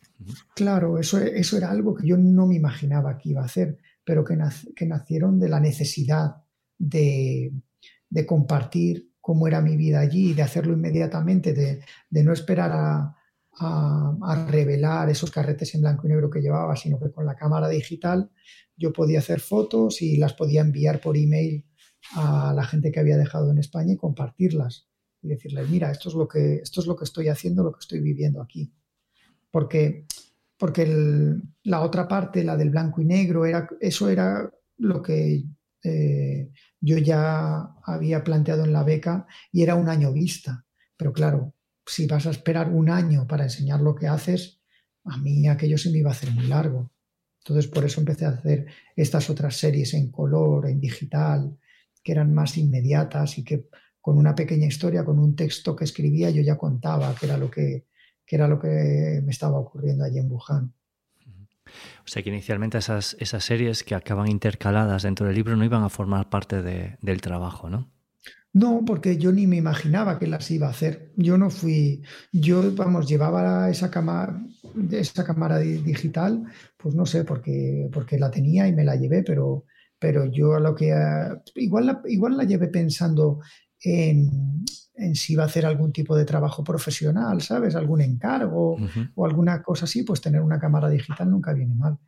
Claro, 0.55 0.99
eso, 0.99 1.19
eso 1.19 1.57
era 1.57 1.71
algo 1.71 1.95
que 1.95 2.07
yo 2.07 2.17
no 2.17 2.47
me 2.47 2.57
imaginaba 2.57 3.17
que 3.17 3.31
iba 3.31 3.43
a 3.43 3.47
hacer, 3.47 3.79
pero 4.05 4.25
que, 4.25 4.37
que 4.77 4.87
nacieron 4.87 5.41
de 5.41 5.49
la 5.49 5.61
necesidad 5.61 6.37
de, 6.79 7.53
compartir 8.27 9.13
cómo 9.21 9.49
era 9.49 9.61
mi 9.61 9.77
vida 9.77 10.01
allí, 10.01 10.35
de 10.35 10.43
hacerlo 10.43 10.75
inmediatamente, 10.75 11.55
de 11.55 12.25
no 12.25 12.33
esperar 12.33 12.73
a, 12.73 13.17
a, 13.59 14.47
revelar 14.49 15.11
esos 15.11 15.31
carretes 15.31 15.75
en 15.75 15.83
blanco 15.83 16.07
y 16.07 16.11
negro 16.11 16.31
que 16.31 16.41
llevaba, 16.41 16.77
sino 16.77 16.99
que 16.99 17.11
con 17.11 17.27
la 17.27 17.37
cámara 17.37 17.69
digital 17.69 18.31
yo 18.77 18.93
podía 18.93 19.19
hacer 19.19 19.41
fotos 19.41 20.03
y 20.03 20.17
las 20.17 20.35
podía 20.35 20.63
enviar 20.63 21.01
por 21.01 21.17
email 21.17 21.67
a 22.15 22.53
la 22.55 22.65
gente 22.65 22.91
que 22.91 23.01
había 23.01 23.19
dejado 23.19 23.51
en 23.51 23.59
España 23.59 23.93
y 23.93 23.97
compartirlas 23.97 24.89
y 25.23 25.29
decirles, 25.29 25.69
mira, 25.69 25.91
esto 25.91 26.09
es 26.09 26.15
lo 26.15 26.27
que, 26.27 26.57
esto 26.57 26.81
es 26.81 26.87
lo 26.87 26.97
que 26.97 27.05
estoy 27.05 27.29
haciendo, 27.29 27.63
lo 27.63 27.73
que 27.73 27.81
estoy 27.81 28.01
viviendo 28.01 28.41
aquí. 28.41 28.73
Porque, 29.51 30.07
porque 30.57 31.37
la 31.65 31.83
otra 31.83 32.09
parte, 32.09 32.43
la 32.43 32.57
del 32.57 32.71
blanco 32.71 33.03
y 33.03 33.05
negro, 33.05 33.45
era, 33.45 33.69
eso 33.81 34.09
era 34.09 34.51
lo 34.79 35.03
que 35.03 35.45
eh, 35.83 36.51
yo 36.81 36.99
ya 36.99 37.75
había 37.85 38.25
planteado 38.25 38.65
en 38.65 38.73
la 38.73 38.83
beca 38.83 39.27
y 39.53 39.63
era 39.63 39.75
un 39.75 39.89
año 39.89 40.13
vista. 40.13 40.65
Pero 40.97 41.13
claro, 41.13 41.55
si 41.91 42.07
vas 42.07 42.27
a 42.27 42.31
esperar 42.31 42.71
un 42.71 42.89
año 42.89 43.27
para 43.27 43.45
enseñar 43.45 43.81
lo 43.81 43.95
que 43.95 44.07
haces, 44.07 44.61
a 45.05 45.17
mí 45.17 45.49
aquello 45.49 45.77
se 45.77 45.91
me 45.91 45.99
iba 45.99 46.11
a 46.11 46.13
hacer 46.13 46.31
muy 46.31 46.47
largo. 46.47 46.93
Entonces 47.39 47.67
por 47.67 47.85
eso 47.85 48.01
empecé 48.01 48.27
a 48.27 48.31
hacer 48.31 48.67
estas 48.95 49.29
otras 49.29 49.57
series 49.57 49.95
en 49.95 50.11
color, 50.11 50.69
en 50.69 50.81
digital, 50.81 51.59
que 52.03 52.13
eran 52.13 52.33
más 52.33 52.57
inmediatas 52.57 53.39
y 53.39 53.45
que 53.45 53.69
con 54.01 54.19
una 54.19 54.35
pequeña 54.35 54.67
historia, 54.67 55.05
con 55.05 55.19
un 55.19 55.35
texto 55.35 55.75
que 55.75 55.85
escribía, 55.85 56.31
yo 56.31 56.43
ya 56.43 56.57
contaba 56.57 57.15
qué 57.19 57.27
era 57.27 57.37
lo 57.37 57.51
que, 57.51 57.87
era 58.27 58.47
lo 58.47 58.61
que 58.61 59.21
me 59.25 59.33
estaba 59.33 59.59
ocurriendo 59.59 60.05
allí 60.05 60.19
en 60.19 60.31
Wuhan. 60.31 60.73
O 61.67 62.07
sea 62.07 62.23
que 62.23 62.31
inicialmente 62.31 62.79
esas, 62.79 63.17
esas 63.19 63.45
series 63.45 63.83
que 63.83 63.95
acaban 63.95 64.29
intercaladas 64.29 65.03
dentro 65.03 65.27
del 65.27 65.35
libro 65.35 65.57
no 65.57 65.65
iban 65.65 65.83
a 65.83 65.89
formar 65.89 66.31
parte 66.31 66.63
del 66.63 67.21
trabajo, 67.21 67.69
¿no? 67.69 67.91
No, 68.53 68.83
porque 68.85 69.17
yo 69.17 69.31
ni 69.31 69.47
me 69.47 69.57
imaginaba 69.57 70.19
que 70.19 70.27
las 70.27 70.51
iba 70.51 70.67
a 70.67 70.71
hacer. 70.71 71.13
Yo 71.17 71.39
no 71.39 71.51
fui, 71.51 72.03
yo, 72.33 72.75
vamos, 72.75 73.09
llevaba 73.09 73.71
esa 73.71 73.91
cámara, 73.91 74.43
esa 74.91 75.25
cámara 75.25 75.59
digital, 75.59 76.45
pues 76.77 76.97
no 76.97 77.07
sé, 77.07 77.23
porque, 77.25 77.89
porque 77.93 78.19
la 78.19 78.31
tenía 78.31 78.67
y 78.67 78.73
me 78.73 78.85
la 78.85 78.97
llevé, 78.97 79.23
pero, 79.23 79.67
pero 80.01 80.25
yo 80.27 80.55
a 80.55 80.61
lo 80.61 80.75
que... 80.75 80.93
igual, 81.55 81.87
la, 81.87 82.03
igual 82.07 82.37
la 82.37 82.43
llevé 82.43 82.67
pensando 82.67 83.39
en, 83.81 84.65
en, 84.95 85.15
si 85.15 85.35
iba 85.35 85.45
a 85.45 85.47
hacer 85.47 85.65
algún 85.65 85.93
tipo 85.93 86.17
de 86.17 86.25
trabajo 86.25 86.65
profesional, 86.65 87.41
¿sabes? 87.43 87.77
Algún 87.77 88.01
encargo 88.01 88.79
o 89.15 89.27
alguna 89.27 89.63
cosa 89.63 89.85
así, 89.85 90.03
pues 90.03 90.21
tener 90.21 90.41
una 90.41 90.59
cámara 90.59 90.89
digital 90.89 91.31
nunca 91.31 91.53
viene 91.53 91.77
mal. 91.77 91.99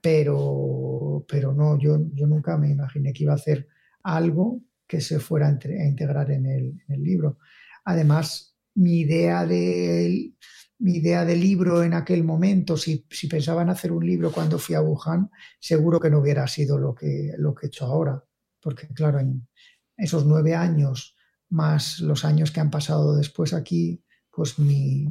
Pero, 0.00 1.24
pero 1.28 1.52
no, 1.52 1.78
yo, 1.78 1.98
yo 2.14 2.26
nunca 2.26 2.56
me 2.56 2.70
imaginé 2.70 3.12
que 3.12 3.24
iba 3.24 3.32
a 3.32 3.36
hacer 3.36 3.68
algo 4.02 4.62
que 4.92 5.00
se 5.00 5.18
fuera 5.20 5.48
a, 5.48 5.50
integrar 5.50 6.30
en 6.32 6.44
el, 6.44 7.02
libro. 7.02 7.38
Además, 7.86 8.58
mi 8.74 9.00
idea 9.00 9.46
de, 9.46 10.34
mi 10.80 10.96
idea 10.96 11.24
de 11.24 11.34
libro 11.34 11.82
en 11.82 11.94
aquel 11.94 12.24
momento, 12.24 12.76
si, 12.76 13.06
si 13.08 13.26
pensaba 13.26 13.62
en 13.62 13.70
hacer 13.70 13.90
un 13.90 14.04
libro 14.04 14.30
cuando 14.30 14.58
fui 14.58 14.74
a 14.74 14.82
Wuhan, 14.82 15.30
seguro 15.58 15.98
que 15.98 16.10
no 16.10 16.18
hubiera 16.18 16.46
sido 16.46 16.76
lo 16.76 16.94
que, 16.94 17.32
lo 17.38 17.54
que 17.54 17.64
he 17.64 17.68
hecho 17.68 17.86
ahora. 17.86 18.22
Porque 18.60 18.86
claro, 18.88 19.18
en 19.18 19.48
esos 19.96 20.26
nueve 20.26 20.54
años, 20.54 21.16
más 21.48 22.00
los 22.00 22.26
años 22.26 22.50
que 22.50 22.60
han 22.60 22.70
pasado 22.70 23.16
después 23.16 23.54
aquí, 23.54 24.04
pues 24.30 24.58
mi, 24.58 25.10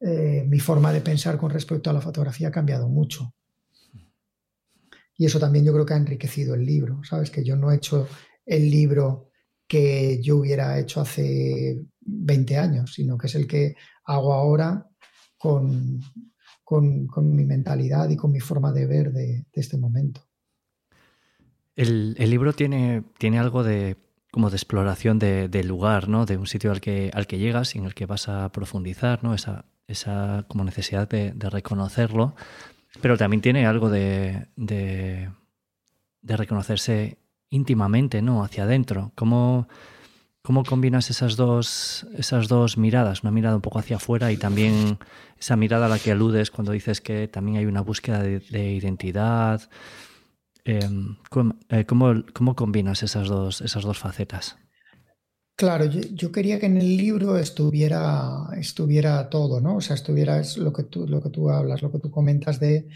eh, 0.00 0.44
mi 0.46 0.60
forma 0.60 0.92
de 0.92 1.00
pensar 1.00 1.38
con 1.38 1.50
respecto 1.50 1.88
a 1.88 1.94
la 1.94 2.02
fotografía 2.02 2.48
ha 2.48 2.52
cambiado 2.52 2.86
mucho. 2.86 3.34
Y 5.16 5.24
eso 5.24 5.40
también 5.40 5.64
yo 5.64 5.72
creo 5.72 5.86
que 5.86 5.94
ha 5.94 5.96
enriquecido 5.96 6.54
el 6.54 6.66
libro, 6.66 7.02
¿sabes? 7.02 7.30
Que 7.30 7.42
yo 7.42 7.56
no 7.56 7.72
he 7.72 7.76
hecho 7.76 8.06
el 8.50 8.68
libro 8.68 9.30
que 9.68 10.20
yo 10.20 10.38
hubiera 10.38 10.78
hecho 10.80 11.00
hace 11.00 11.80
20 12.00 12.56
años, 12.58 12.92
sino 12.92 13.16
que 13.16 13.28
es 13.28 13.36
el 13.36 13.46
que 13.46 13.76
hago 14.04 14.34
ahora 14.34 14.88
con, 15.38 16.00
con, 16.64 17.06
mi 17.36 17.44
mentalidad 17.44 18.10
y 18.10 18.16
con 18.16 18.32
mi 18.32 18.40
forma 18.40 18.72
de 18.72 18.86
ver 18.86 19.12
de, 19.12 19.46
este 19.52 19.78
momento. 19.78 20.22
El, 21.76 22.14
libro 22.14 22.52
tiene, 22.52 23.04
tiene 23.18 23.38
algo 23.38 23.62
de 23.62 23.96
como 24.32 24.50
de 24.50 24.56
exploración 24.56 25.20
del 25.20 25.68
lugar, 25.68 26.08
¿no? 26.08 26.26
De 26.26 26.36
un 26.36 26.46
sitio 26.48 26.72
al 26.72 26.80
que, 26.80 27.10
al 27.14 27.28
que 27.28 27.38
llegas 27.38 27.76
y 27.76 27.78
en 27.78 27.84
el 27.84 27.94
que 27.94 28.06
vas 28.06 28.28
a 28.28 28.50
profundizar, 28.50 29.22
¿no? 29.22 29.34
Esa, 29.34 29.66
esa 29.86 30.44
como 30.48 30.64
necesidad 30.64 31.08
de, 31.08 31.32
reconocerlo. 31.38 32.34
Pero 33.00 33.16
también 33.16 33.40
tiene 33.40 33.66
algo 33.66 33.88
de, 33.88 34.48
de, 34.56 35.30
de 36.22 36.36
reconocerse 36.36 37.20
íntimamente, 37.50 38.22
¿no? 38.22 38.42
Hacia 38.44 38.64
adentro. 38.64 39.12
¿Cómo, 39.14 39.68
cómo 40.42 40.64
combinas 40.64 41.10
esas 41.10 41.36
dos, 41.36 42.06
esas 42.16 42.48
dos 42.48 42.78
miradas? 42.78 43.22
Una 43.22 43.32
mirada 43.32 43.56
un 43.56 43.62
poco 43.62 43.80
hacia 43.80 43.96
afuera 43.96 44.32
y 44.32 44.36
también 44.36 44.98
esa 45.38 45.56
mirada 45.56 45.86
a 45.86 45.88
la 45.88 45.98
que 45.98 46.12
aludes 46.12 46.50
cuando 46.50 46.72
dices 46.72 47.00
que 47.00 47.28
también 47.28 47.58
hay 47.58 47.66
una 47.66 47.82
búsqueda 47.82 48.22
de, 48.22 48.72
identidad. 48.72 49.68
Em, 50.64 51.16
eh, 51.68 51.84
¿cómo, 51.86 52.54
combinas 52.54 53.02
esas 53.02 53.28
dos, 53.28 53.60
esas 53.60 53.82
dos 53.82 53.98
facetas? 53.98 54.56
Claro, 55.56 55.84
yo, 55.84 56.32
quería 56.32 56.58
que 56.58 56.66
en 56.66 56.78
el 56.78 56.96
libro 56.96 57.36
estuviera, 57.36 58.46
estuviera 58.56 59.28
todo, 59.28 59.60
¿no? 59.60 59.76
O 59.76 59.80
sea, 59.82 59.94
estuviera 59.94 60.40
lo 60.56 60.72
que, 60.72 60.84
tú, 60.84 61.06
lo 61.06 61.20
que 61.22 61.28
tú 61.28 61.50
hablas, 61.50 61.82
lo 61.82 61.92
que 61.92 61.98
tú 61.98 62.10
comentas 62.10 62.60
de 62.60 62.88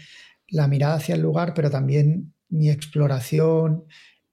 la 0.47 0.67
mirada 0.67 0.95
hacia 0.95 1.13
el 1.13 1.21
lugar, 1.21 1.53
pero 1.53 1.69
también 1.69 2.33
mi 2.49 2.71
exploración 2.71 3.85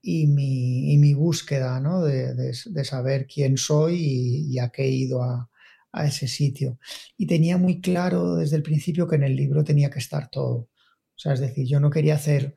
y 0.03 0.27
mi, 0.27 0.93
y 0.93 0.99
mi 0.99 1.15
búsqueda 1.15 1.81
¿no? 1.81 2.03
de, 2.03 2.35
de, 2.35 2.85
saber 2.85 3.27
quién 3.27 3.57
soy 3.57 4.49
y, 4.51 4.59
a 4.59 4.69
qué 4.71 4.83
he 4.83 4.91
ido 4.91 5.23
a, 5.23 5.49
a, 5.93 6.07
ese 6.07 6.27
sitio. 6.27 6.79
Y 7.17 7.27
tenía 7.27 7.57
muy 7.57 7.81
claro 7.81 8.35
desde 8.35 8.57
el 8.57 8.63
principio 8.63 9.07
que 9.07 9.17
en 9.17 9.23
el 9.23 9.37
libro 9.37 9.63
tenía 9.63 9.91
que 9.91 10.01
estar 10.01 10.29
todo. 10.29 10.55
O 10.55 11.19
sea, 11.23 11.35
es 11.35 11.41
decir, 11.41 11.67
yo 11.69 11.79
no 11.79 11.91
quería 11.91 12.17
hacer 12.17 12.57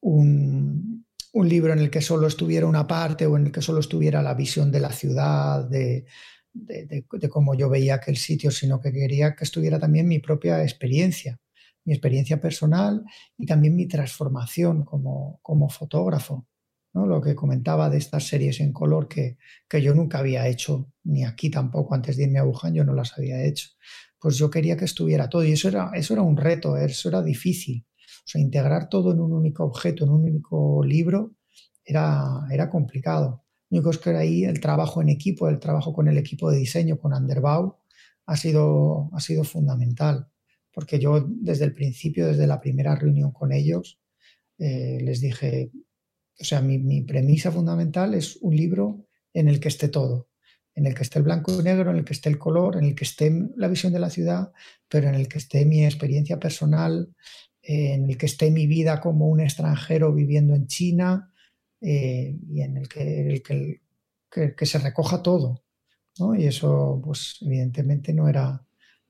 un, 0.00 1.04
un 1.32 1.48
libro 1.48 1.72
en 1.74 1.80
el 1.80 1.90
que 1.90 2.00
solo 2.00 2.26
estuviera 2.26 2.66
una 2.66 2.86
parte 2.86 3.26
o 3.26 3.36
en 3.36 3.46
el 3.46 3.52
que 3.52 3.62
solo 3.62 3.80
estuviera 3.80 4.22
la 4.22 4.34
visión 4.34 4.72
de 4.72 4.80
la 4.80 4.90
ciudad, 4.90 5.68
de, 5.68 6.06
de, 6.52 6.86
de, 6.86 7.28
cómo 7.28 7.54
yo 7.54 7.68
veía 7.68 7.96
aquel 7.96 8.16
sitio, 8.16 8.50
sino 8.50 8.80
que 8.80 8.92
quería 8.92 9.34
que 9.36 9.44
estuviera 9.44 9.78
también 9.78 10.08
mi 10.08 10.18
propia 10.18 10.62
experiencia, 10.62 11.38
mi 11.84 11.92
experiencia 11.92 12.40
personal 12.40 13.04
y 13.36 13.46
también 13.46 13.76
mi 13.76 13.86
transformación 13.86 14.84
como, 14.84 15.40
como 15.42 15.68
fotógrafo. 15.68 16.46
Lo 16.92 17.20
que 17.20 17.36
comentaba 17.36 17.88
de 17.88 17.98
estas 17.98 18.26
series 18.26 18.60
en 18.60 18.72
color 18.72 19.06
que, 19.08 19.38
que 19.68 19.80
yo 19.80 19.94
nunca 19.94 20.18
había 20.18 20.48
hecho, 20.48 20.92
ni 21.04 21.24
aquí 21.24 21.50
tampoco, 21.50 21.94
antes 21.94 22.16
de 22.16 22.24
irme 22.24 22.40
a 22.40 22.44
Wuhan 22.44 22.74
yo 22.74 22.84
no 22.84 22.94
las 22.94 23.16
había 23.16 23.44
hecho. 23.44 23.68
Pues 24.18 24.36
yo 24.36 24.50
quería 24.50 24.76
que 24.76 24.84
estuviera 24.84 25.28
todo 25.28 25.44
y 25.44 25.52
eso 25.52 25.68
era, 25.68 25.90
eso 25.94 26.14
era 26.14 26.22
un 26.22 26.36
reto, 26.36 26.76
eso 26.76 27.08
era 27.08 27.22
difícil. 27.22 27.86
O 27.96 28.26
sea, 28.26 28.40
integrar 28.40 28.88
todo 28.88 29.12
en 29.12 29.20
un 29.20 29.32
único 29.32 29.64
objeto, 29.64 30.04
en 30.04 30.10
un 30.10 30.24
único 30.24 30.84
libro, 30.84 31.36
era, 31.84 32.46
era 32.50 32.68
complicado. 32.68 33.44
Lo 33.70 33.78
único 33.78 33.90
es 33.90 33.98
que 33.98 34.10
ahí 34.10 34.44
el 34.44 34.60
trabajo 34.60 35.00
en 35.00 35.08
equipo, 35.08 35.48
el 35.48 35.60
trabajo 35.60 35.92
con 35.92 36.08
el 36.08 36.18
equipo 36.18 36.50
de 36.50 36.58
diseño, 36.58 36.98
con 36.98 37.14
Underbau, 37.14 37.78
ha 38.26 38.36
sido, 38.36 39.10
ha 39.12 39.20
sido 39.20 39.44
fundamental. 39.44 40.28
Porque 40.72 40.98
yo 40.98 41.26
desde 41.28 41.64
el 41.64 41.74
principio, 41.74 42.26
desde 42.26 42.46
la 42.46 42.60
primera 42.60 42.94
reunión 42.96 43.32
con 43.32 43.52
ellos, 43.52 44.00
eh, 44.58 44.98
les 45.02 45.20
dije, 45.20 45.70
o 46.40 46.44
sea, 46.44 46.62
mi, 46.62 47.02
premisa 47.02 47.52
fundamental 47.52 48.14
es 48.14 48.36
un 48.36 48.56
libro 48.56 49.06
en 49.34 49.48
el 49.48 49.60
que 49.60 49.68
esté 49.68 49.88
todo, 49.88 50.28
en 50.74 50.86
el 50.86 50.94
que 50.94 51.02
esté 51.02 51.18
el 51.18 51.24
blanco 51.24 51.52
y 51.52 51.62
negro, 51.62 51.90
en 51.90 51.98
el 51.98 52.04
que 52.04 52.14
esté 52.14 52.30
el 52.30 52.38
color, 52.38 52.76
en 52.76 52.84
el 52.84 52.94
que 52.94 53.04
esté 53.04 53.30
la 53.56 53.68
visión 53.68 53.92
de 53.92 53.98
la 53.98 54.10
ciudad, 54.10 54.52
pero 54.88 55.08
en 55.08 55.14
el 55.14 55.28
que 55.28 55.38
esté 55.38 55.64
mi 55.66 55.84
experiencia 55.84 56.38
personal, 56.38 57.14
en 57.62 58.08
el 58.08 58.16
que 58.16 58.26
esté 58.26 58.50
mi 58.50 58.66
vida 58.66 59.00
como 59.00 59.28
un 59.28 59.40
extranjero 59.40 60.14
viviendo 60.14 60.54
en 60.54 60.66
China 60.66 61.30
eh, 61.82 62.36
y 62.48 62.62
en 62.62 62.78
el 62.78 62.88
que, 62.88 63.42
que, 64.30 64.66
se 64.66 64.78
recoja 64.78 65.22
todo. 65.22 65.62
Y 66.36 66.46
eso, 66.46 67.00
pues 67.04 67.38
evidentemente 67.42 68.12
no 68.12 68.28
era, 68.28 68.64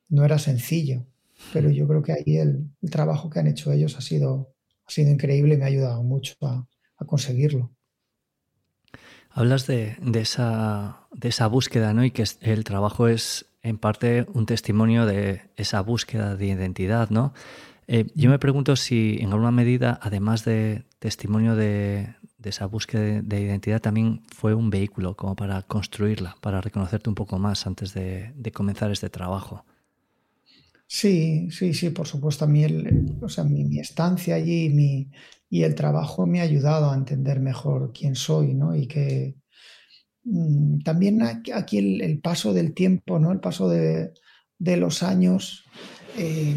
no 0.08 0.24
era 0.24 0.38
sencillo, 0.38 1.06
pero 1.52 1.70
yo 1.70 1.86
creo 1.88 2.02
que 2.02 2.12
ahí 2.12 2.36
el, 2.36 2.70
el 2.82 2.90
trabajo 2.90 3.30
que 3.30 3.40
han 3.40 3.46
hecho 3.46 3.72
ellos 3.72 3.96
ha 3.96 4.00
sido, 4.00 4.54
ha 4.84 4.90
sido 4.90 5.10
increíble 5.10 5.54
y 5.54 5.56
me 5.56 5.64
ha 5.64 5.68
ayudado 5.68 6.02
mucho 6.02 6.34
a, 6.42 6.68
a 7.00 7.06
conseguirlo. 7.06 7.70
Hablas 9.30 9.66
de, 9.66 9.96
esa, 10.14 11.06
de 11.12 11.28
esa 11.28 11.46
búsqueda, 11.46 11.94
¿no? 11.94 12.04
Y 12.04 12.10
que 12.10 12.24
el 12.40 12.64
trabajo 12.64 13.08
es 13.08 13.46
en 13.62 13.78
parte 13.78 14.26
un 14.32 14.46
testimonio 14.46 15.06
de 15.06 15.42
esa 15.56 15.80
búsqueda 15.82 16.36
de 16.36 16.46
identidad, 16.46 17.10
¿no? 17.10 17.32
Eh, 17.86 18.06
yo 18.14 18.30
me 18.30 18.38
pregunto 18.38 18.76
si 18.76 19.18
en 19.20 19.32
alguna 19.32 19.50
medida, 19.50 19.98
además 20.00 20.44
de 20.44 20.84
testimonio 21.00 21.56
de, 21.56 22.14
esa 22.44 22.66
búsqueda 22.66 23.20
de 23.20 23.40
identidad, 23.40 23.80
también 23.80 24.22
fue 24.28 24.54
un 24.54 24.70
vehículo 24.70 25.16
como 25.16 25.34
para 25.36 25.62
construirla, 25.62 26.36
para 26.40 26.60
reconocerte 26.60 27.08
un 27.08 27.16
poco 27.16 27.38
más 27.38 27.66
antes 27.66 27.92
de, 27.92 28.32
comenzar 28.54 28.90
este 28.90 29.10
trabajo. 29.10 29.64
Sí, 30.86 31.50
sí, 31.50 31.74
sí, 31.74 31.90
por 31.90 32.06
supuesto. 32.06 32.44
A 32.44 32.48
mí, 32.48 32.64
o 33.20 33.28
sea, 33.28 33.44
mi, 33.44 33.64
mi, 33.64 33.78
estancia 33.78 34.36
allí, 34.36 34.70
mi, 34.70 35.08
y 35.52 35.64
el 35.64 35.74
trabajo 35.74 36.26
me 36.26 36.40
ha 36.40 36.44
ayudado 36.44 36.90
a 36.90 36.94
entender 36.94 37.40
mejor 37.40 37.92
quién 37.92 38.14
soy, 38.14 38.54
¿no? 38.54 38.76
Y 38.76 38.86
que 38.86 39.34
mm, 40.22 40.82
también 40.82 41.20
aquí 41.22 41.76
el, 41.76 42.20
paso 42.20 42.54
del 42.54 42.72
tiempo, 42.72 43.18
¿no? 43.18 43.32
El 43.32 43.40
paso 43.40 43.68
de, 43.68 44.12
los 44.60 45.02
años, 45.02 45.64
eh, 46.16 46.56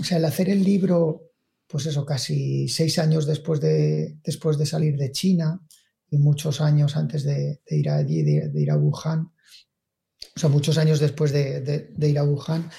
o 0.00 0.02
sea, 0.02 0.16
el 0.16 0.24
hacer 0.24 0.48
el 0.48 0.64
libro, 0.64 1.32
pues 1.66 1.84
eso, 1.84 2.06
casi 2.06 2.68
seis 2.68 2.98
años 2.98 3.26
después 3.26 3.60
de, 3.60 4.16
después 4.24 4.56
de 4.56 4.64
salir 4.64 4.96
de 4.96 5.12
China 5.12 5.60
y 6.10 6.16
muchos 6.16 6.62
años 6.62 6.96
antes 6.96 7.24
de, 7.24 7.60
ir 7.66 7.90
allí, 7.90 8.22
de, 8.22 8.50
ir 8.54 8.70
a 8.70 8.78
Wuhan, 8.78 9.30
o 10.34 10.40
sea, 10.40 10.48
muchos 10.48 10.78
años 10.78 11.00
después 11.00 11.32
de, 11.32 11.92
ir 11.98 12.18
a 12.18 12.24
Wuhan, 12.24 12.70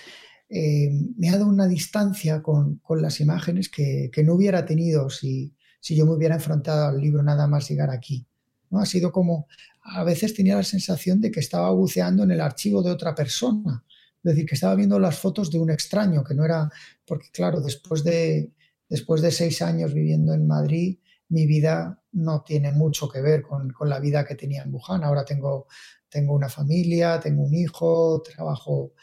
eh, 0.56 0.92
me 1.18 1.30
ha 1.30 1.32
dado 1.32 1.48
una 1.48 1.68
distancia 1.68 2.44
con, 2.44 2.80
las 2.90 3.20
imágenes 3.20 3.70
que, 3.70 4.12
no 4.24 4.36
hubiera 4.36 4.64
tenido 4.68 5.10
si, 5.10 5.52
si, 5.80 5.96
yo 5.96 6.06
me 6.06 6.12
hubiera 6.12 6.36
enfrentado 6.36 6.90
al 6.90 7.02
libro 7.02 7.24
nada 7.24 7.48
más 7.48 7.68
llegar 7.68 7.90
aquí. 7.90 8.28
¿no? 8.70 8.80
Ha 8.80 8.86
sido 8.86 9.12
como, 9.12 9.48
a 9.82 10.04
veces 10.04 10.36
tenía 10.36 10.56
la 10.56 10.64
sensación 10.64 11.20
de 11.20 11.32
que 11.32 11.40
estaba 11.40 11.72
buceando 11.72 12.22
en 12.22 12.30
el 12.30 12.40
archivo 12.40 12.84
de 12.84 12.92
otra 12.92 13.16
persona, 13.16 13.84
es 13.90 14.24
decir, 14.24 14.46
que 14.46 14.54
estaba 14.54 14.76
viendo 14.76 15.00
las 15.00 15.18
fotos 15.18 15.50
de 15.50 15.58
un 15.58 15.72
extraño, 15.72 16.24
que 16.24 16.36
no 16.36 16.46
era, 16.46 16.70
porque 17.04 17.30
claro, 17.34 17.60
después 17.60 18.04
de, 18.04 18.52
después 18.88 19.24
de 19.24 19.32
seis 19.32 19.60
años 19.64 19.92
viviendo 19.92 20.36
en 20.36 20.46
Madrid, 20.46 21.00
mi 21.30 21.48
vida 21.48 22.00
no 22.12 22.44
tiene 22.44 22.72
mucho 22.74 23.10
que 23.10 23.22
ver 23.22 23.42
con, 23.42 23.72
con, 23.72 23.90
la 23.90 24.00
vida 24.00 24.24
que 24.24 24.36
tenía 24.36 24.62
en 24.62 24.72
Wuhan. 24.72 25.04
Ahora 25.04 25.26
tengo, 25.26 25.66
tengo 26.10 26.36
una 26.36 26.48
familia, 26.48 27.20
tengo 27.20 27.42
un 27.42 27.56
hijo, 27.56 28.22
trabajo 28.22 28.94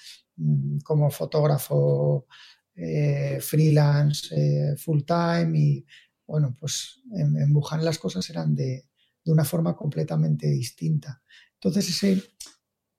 como 0.84 1.10
fotógrafo 1.10 2.26
eh, 2.74 3.38
freelance 3.40 4.34
eh, 4.34 4.76
full 4.76 5.02
time 5.02 5.58
y 5.58 5.86
bueno, 6.26 6.56
pues 6.58 7.02
en, 7.12 7.36
en, 7.36 7.54
Wuhan 7.54 7.84
las 7.84 7.98
cosas 7.98 8.28
eran 8.30 8.54
de, 8.54 8.86
de, 9.24 9.32
una 9.32 9.44
forma 9.44 9.76
completamente 9.76 10.46
distinta. 10.46 11.20
Entonces 11.54 11.88
ese, 11.88 12.22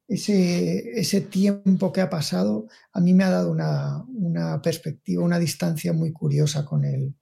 ese, 0.08 1.00
ese, 1.00 1.22
tiempo 1.22 1.94
que 1.94 2.02
ha 2.02 2.10
pasado 2.10 2.68
a 2.92 3.00
mí 3.00 3.14
me 3.14 3.24
ha 3.24 3.30
dado 3.30 3.52
una, 3.52 4.04
una, 4.10 4.62
perspectiva, 4.62 5.24
una 5.24 5.40
distancia 5.40 5.94
muy 5.94 6.12
curiosa 6.12 6.66
con 6.66 6.84
el, 6.84 7.16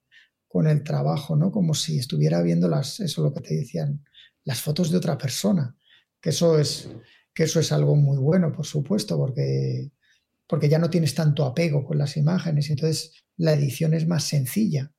con 0.48 0.68
el 0.68 0.84
trabajo, 0.84 1.36
¿no? 1.36 1.52
Como 1.52 1.76
si 1.76 2.00
estuviera 2.00 2.42
viendo 2.42 2.68
las, 2.68 3.00
eso 3.00 3.24
lo 3.24 3.32
que 3.32 3.42
te 3.42 3.54
decían, 3.54 4.04
las 4.44 4.62
fotos 4.62 4.90
de 4.90 4.98
otra 4.98 5.18
persona. 5.18 5.76
Que 6.20 6.32
eso 6.32 6.60
es, 6.60 6.90
que 7.34 7.44
eso 7.44 7.60
es 7.60 7.72
algo 7.72 7.96
muy 7.96 8.18
bueno, 8.18 8.52
por 8.52 8.66
supuesto, 8.66 9.16
porque, 9.18 9.92
porque 10.50 10.68
ya 10.68 10.80
no 10.80 10.90
tienes 10.90 11.14
tanto 11.14 11.46
apego 11.46 11.86
con 11.86 12.00
las 12.00 12.18
imágenes. 12.18 12.72
Entonces 12.72 13.14
la 13.38 13.54
edición 13.54 13.94
es 13.94 14.08
más 14.08 14.24
sencilla, 14.24 14.92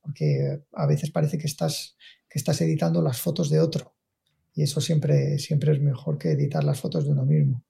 porque 0.00 0.62
a 0.72 0.86
veces 0.86 1.10
parece 1.10 1.36
que 1.36 1.46
estás, 1.46 1.96
que 2.26 2.38
estás 2.38 2.58
editando 2.62 3.02
las 3.02 3.20
fotos 3.20 3.50
de 3.50 3.60
otro. 3.60 3.94
Y 4.54 4.62
eso 4.62 4.80
siempre, 4.80 5.38
siempre 5.38 5.72
es 5.72 5.80
mejor 5.80 6.16
que 6.16 6.30
editar 6.30 6.64
las 6.64 6.80
fotos 6.80 7.04
de 7.04 7.10
uno 7.10 7.26
mismo. 7.26 7.62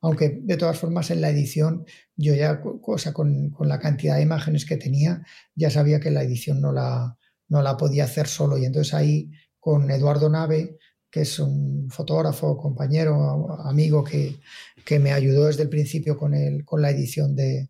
Aunque 0.00 0.40
de 0.42 0.56
todas 0.56 0.78
formas 0.78 1.12
en 1.12 1.20
la 1.20 1.30
edición 1.30 1.84
yo 2.16 2.34
ya, 2.34 2.60
o 2.64 2.98
sea, 2.98 3.12
con, 3.12 3.50
con, 3.50 3.68
la 3.68 3.78
cantidad 3.78 4.16
de 4.16 4.22
imágenes 4.22 4.66
que 4.66 4.76
tenía, 4.76 5.24
ya 5.54 5.70
sabía 5.70 6.00
que 6.00 6.10
la 6.10 6.24
edición 6.24 6.60
no 6.60 6.72
la, 6.72 7.16
no 7.48 7.62
la 7.62 7.76
podía 7.76 8.04
hacer 8.04 8.26
solo. 8.26 8.58
Y 8.58 8.64
entonces 8.64 8.94
ahí 8.94 9.30
con 9.60 9.88
Eduardo 9.92 10.28
Nave, 10.28 10.76
que 11.10 11.22
es 11.22 11.38
un 11.38 11.90
fotógrafo, 11.90 12.56
compañero, 12.56 13.60
amigo 13.64 14.04
que, 14.04 14.40
que 14.84 14.98
me 14.98 15.12
ayudó 15.12 15.46
desde 15.46 15.64
el 15.64 15.68
principio 15.68 16.16
con, 16.16 16.34
el, 16.34 16.64
con 16.64 16.80
la 16.82 16.90
edición 16.90 17.34
de, 17.34 17.68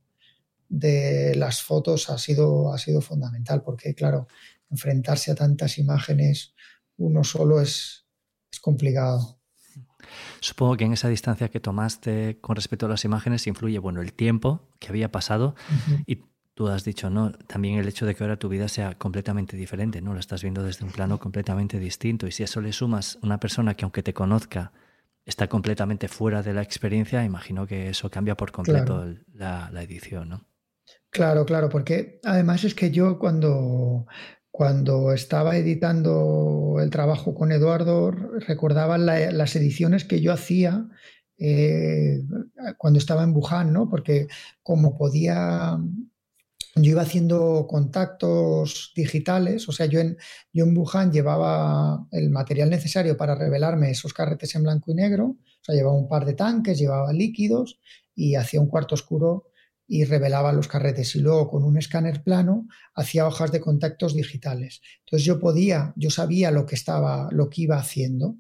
de 0.68 1.34
las 1.34 1.62
fotos, 1.62 2.10
ha 2.10 2.18
sido, 2.18 2.72
ha 2.72 2.78
sido 2.78 3.00
fundamental, 3.00 3.62
porque 3.62 3.94
claro, 3.94 4.28
enfrentarse 4.70 5.30
a 5.30 5.34
tantas 5.34 5.78
imágenes 5.78 6.54
uno 6.96 7.24
solo 7.24 7.60
es, 7.60 8.06
es 8.52 8.60
complicado. 8.60 9.40
Supongo 10.40 10.76
que 10.76 10.84
en 10.84 10.92
esa 10.92 11.08
distancia 11.08 11.48
que 11.48 11.60
tomaste 11.60 12.38
con 12.40 12.56
respecto 12.56 12.86
a 12.86 12.88
las 12.88 13.04
imágenes 13.04 13.46
influye, 13.46 13.78
bueno, 13.78 14.00
el 14.00 14.12
tiempo 14.12 14.68
que 14.78 14.88
había 14.88 15.10
pasado 15.10 15.54
y 16.06 16.22
tú 16.54 16.68
has 16.68 16.84
dicho, 16.84 17.10
¿no? 17.10 17.32
También 17.32 17.78
el 17.78 17.88
hecho 17.88 18.06
de 18.06 18.14
que 18.14 18.24
ahora 18.24 18.38
tu 18.38 18.48
vida 18.48 18.68
sea 18.68 18.96
completamente 18.96 19.56
diferente, 19.56 20.00
¿no? 20.00 20.12
Lo 20.12 20.20
estás 20.20 20.42
viendo 20.42 20.62
desde 20.62 20.84
un 20.84 20.92
plano 20.92 21.18
completamente 21.18 21.78
distinto 21.78 22.26
y 22.26 22.32
si 22.32 22.42
a 22.42 22.44
eso 22.44 22.60
le 22.60 22.72
sumas 22.72 23.18
una 23.22 23.40
persona 23.40 23.74
que 23.74 23.84
aunque 23.84 24.02
te 24.02 24.14
conozca 24.14 24.72
está 25.24 25.48
completamente 25.48 26.08
fuera 26.08 26.42
de 26.42 26.54
la 26.54 26.62
experiencia, 26.62 27.24
imagino 27.24 27.66
que 27.66 27.90
eso 27.90 28.10
cambia 28.10 28.36
por 28.36 28.52
completo 28.52 29.14
la, 29.32 29.70
la 29.72 29.82
edición, 29.82 30.28
¿no? 30.28 30.44
Claro, 31.10 31.44
claro, 31.44 31.68
porque 31.68 32.20
además 32.24 32.64
es 32.64 32.74
que 32.74 32.90
yo 32.90 33.18
cuando 33.18 34.06
cuando 34.50 35.12
estaba 35.12 35.56
editando 35.56 36.76
el 36.82 36.90
trabajo 36.90 37.34
con 37.34 37.52
Eduardo, 37.52 38.10
recordaba 38.10 38.98
las 38.98 39.56
ediciones 39.56 40.04
que 40.04 40.20
yo 40.20 40.32
hacía 40.32 40.86
eh, 41.38 42.20
cuando 42.76 42.98
estaba 42.98 43.22
en 43.22 43.34
Wuhan, 43.34 43.72
¿no? 43.72 43.88
Porque 43.88 44.26
como 44.62 44.98
podía, 44.98 45.78
yo 46.82 46.92
iba 46.92 47.02
haciendo 47.02 47.66
contactos 47.68 48.92
digitales, 48.94 49.68
o 49.68 49.72
sea, 49.72 49.86
yo 49.86 50.00
en, 50.00 50.16
yo 50.52 50.64
en 50.64 50.76
Wuhan 50.76 51.12
llevaba 51.12 52.06
el 52.12 52.30
material 52.30 52.70
necesario 52.70 53.16
para 53.16 53.34
revelarme 53.34 53.90
esos 53.90 54.12
carretes 54.12 54.54
en 54.54 54.62
blanco 54.62 54.90
y 54.90 54.94
negro, 54.94 55.24
o 55.26 55.64
sea, 55.64 55.74
llevaba 55.74 55.96
un 55.96 56.08
par 56.08 56.24
de 56.24 56.34
tanques, 56.34 56.78
llevaba 56.78 57.12
líquidos 57.12 57.80
y 58.14 58.34
hacía 58.34 58.60
un 58.60 58.68
cuarto 58.68 58.94
oscuro 58.94 59.46
y 59.86 60.04
revelaba 60.04 60.52
los 60.52 60.68
carretes 60.68 61.16
y 61.16 61.20
luego 61.20 61.48
con 61.48 61.64
un 61.64 61.76
escáner 61.76 62.22
plano 62.22 62.68
hacía 62.94 63.26
hojas 63.26 63.50
de 63.50 63.60
contactos 63.60 64.14
digitales. 64.14 64.80
Entonces 65.00 65.26
yo 65.26 65.40
podía, 65.40 65.92
yo 65.96 66.10
sabía 66.10 66.52
lo 66.52 66.64
que 66.64 66.76
estaba, 66.76 67.28
lo 67.32 67.50
que 67.50 67.62
iba 67.62 67.76
haciendo, 67.76 68.36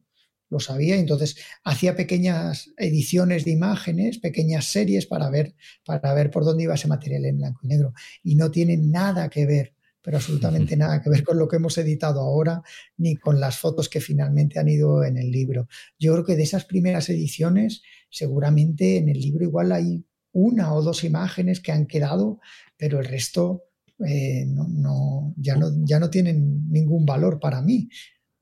lo 0.50 0.58
sabía, 0.58 0.96
entonces 0.96 1.36
hacía 1.64 1.96
pequeñas 1.96 2.72
ediciones 2.76 3.44
de 3.44 3.52
imágenes, 3.52 4.18
pequeñas 4.18 4.66
series 4.66 5.06
para 5.06 5.30
ver, 5.30 5.54
para 5.86 6.12
ver 6.12 6.30
por 6.30 6.44
dónde 6.44 6.64
iba 6.64 6.74
ese 6.74 6.88
material 6.88 7.24
en 7.24 7.38
blanco 7.38 7.60
y 7.62 7.68
negro. 7.68 7.94
Y 8.24 8.34
no 8.34 8.50
tiene 8.50 8.76
nada 8.76 9.28
que 9.28 9.46
ver, 9.46 9.74
pero 10.02 10.16
absolutamente 10.16 10.76
nada 10.76 11.00
que 11.00 11.08
ver 11.08 11.22
con 11.22 11.38
lo 11.38 11.46
que 11.46 11.56
hemos 11.56 11.78
editado 11.78 12.20
ahora, 12.20 12.62
ni 12.96 13.16
con 13.16 13.38
las 13.38 13.58
fotos 13.58 13.88
que 13.88 14.00
finalmente 14.00 14.58
han 14.58 14.68
ido 14.68 15.04
en 15.04 15.16
el 15.16 15.30
libro. 15.30 15.68
Yo 15.98 16.12
creo 16.12 16.24
que 16.24 16.36
de 16.36 16.42
esas 16.42 16.64
primeras 16.64 17.08
ediciones, 17.08 17.82
seguramente 18.10 18.96
en 18.96 19.08
el 19.08 19.20
libro 19.20 19.44
igual 19.44 19.70
hay 19.70 20.04
una 20.32 20.74
o 20.74 20.82
dos 20.82 21.04
imágenes 21.04 21.60
que 21.60 21.72
han 21.72 21.86
quedado, 21.86 22.40
pero 22.76 22.98
el 22.98 23.06
resto 23.06 23.64
eh, 24.04 24.46
no, 24.46 25.32
ya, 25.36 25.54
no, 25.56 25.70
ya 25.84 26.00
no 26.00 26.10
tienen 26.10 26.68
ningún 26.70 27.06
valor 27.06 27.38
para 27.38 27.62
mí. 27.62 27.88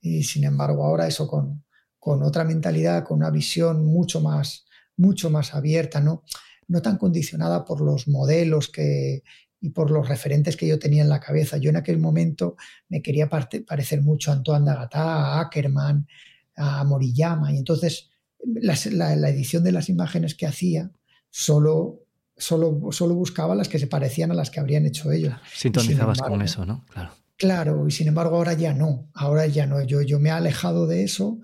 Y 0.00 0.22
sin 0.22 0.44
embargo, 0.44 0.84
ahora 0.84 1.06
eso 1.06 1.26
con, 1.26 1.64
con 2.08 2.22
otra 2.22 2.42
mentalidad, 2.42 3.04
con 3.04 3.18
una 3.18 3.28
visión 3.28 3.84
mucho 3.84 4.22
más, 4.22 4.64
mucho 4.96 5.28
más 5.28 5.52
abierta, 5.52 6.00
¿no? 6.00 6.24
no 6.66 6.80
tan 6.80 6.96
condicionada 6.96 7.66
por 7.66 7.82
los 7.82 8.08
modelos 8.08 8.70
que, 8.70 9.22
y 9.60 9.68
por 9.68 9.90
los 9.90 10.08
referentes 10.08 10.56
que 10.56 10.66
yo 10.66 10.78
tenía 10.78 11.02
en 11.02 11.10
la 11.10 11.20
cabeza. 11.20 11.58
Yo 11.58 11.68
en 11.68 11.76
aquel 11.76 11.98
momento 11.98 12.56
me 12.88 13.02
quería 13.02 13.28
parecer 13.28 14.00
mucho 14.00 14.30
a 14.30 14.36
Antoine 14.36 14.64
Dagatá, 14.64 15.02
a 15.02 15.40
Ackerman, 15.40 16.08
a 16.56 16.82
Moriyama, 16.84 17.52
y 17.52 17.58
entonces 17.58 18.08
la, 18.42 18.74
la, 19.14 19.28
edición 19.28 19.62
de 19.62 19.72
las 19.72 19.90
imágenes 19.90 20.34
que 20.34 20.46
hacía 20.46 20.90
solo, 21.28 22.06
solo, 22.38 22.90
solo 22.90 23.16
buscaba 23.16 23.54
las 23.54 23.68
que 23.68 23.78
se 23.78 23.86
parecían 23.86 24.30
a 24.30 24.34
las 24.34 24.50
que 24.50 24.60
habrían 24.60 24.86
hecho 24.86 25.12
ellos. 25.12 25.34
Sintonizabas 25.54 26.22
con 26.22 26.40
eso, 26.40 26.64
¿no? 26.64 26.86
Claro. 26.88 27.10
Claro, 27.36 27.86
y 27.86 27.90
sin 27.90 28.08
embargo 28.08 28.36
ahora 28.36 28.54
ya 28.54 28.72
no, 28.72 29.10
ahora 29.12 29.46
ya 29.46 29.66
no, 29.66 29.80
yo, 29.82 30.00
yo 30.02 30.18
me 30.18 30.30
he 30.30 30.32
alejado 30.32 30.88
de 30.88 31.04
eso 31.04 31.38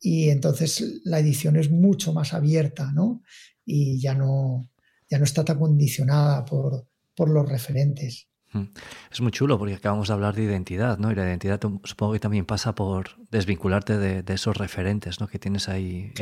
y 0.00 0.30
entonces 0.30 1.02
la 1.04 1.18
edición 1.18 1.56
es 1.56 1.70
mucho 1.70 2.12
más 2.12 2.32
abierta, 2.32 2.90
¿no? 2.92 3.22
Y 3.64 4.00
ya 4.00 4.14
no, 4.14 4.68
ya 5.08 5.18
no 5.18 5.24
está 5.24 5.44
tan 5.44 5.58
condicionada 5.58 6.44
por, 6.44 6.86
por 7.14 7.28
los 7.28 7.48
referentes. 7.48 8.28
Hmm. 8.52 8.64
Es 9.12 9.20
muy 9.20 9.30
chulo 9.30 9.58
porque 9.58 9.74
acabamos 9.74 10.08
de 10.08 10.14
hablar 10.14 10.34
de 10.34 10.42
identidad, 10.42 10.98
¿no? 10.98 11.12
Y 11.12 11.14
la 11.14 11.24
identidad 11.24 11.60
supongo 11.84 12.14
que 12.14 12.20
también 12.20 12.46
pasa 12.46 12.74
por 12.74 13.10
desvincularte 13.30 13.98
de, 13.98 14.22
de 14.22 14.34
esos 14.34 14.56
referentes, 14.56 15.20
¿no? 15.20 15.28
Que 15.28 15.38
tienes 15.38 15.68
ahí 15.68 16.12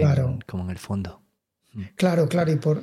como 0.46 0.64
en 0.64 0.70
el 0.70 0.78
fondo. 0.78 1.22
Claro, 1.96 2.28
claro, 2.28 2.50
y, 2.52 2.56
por, 2.56 2.82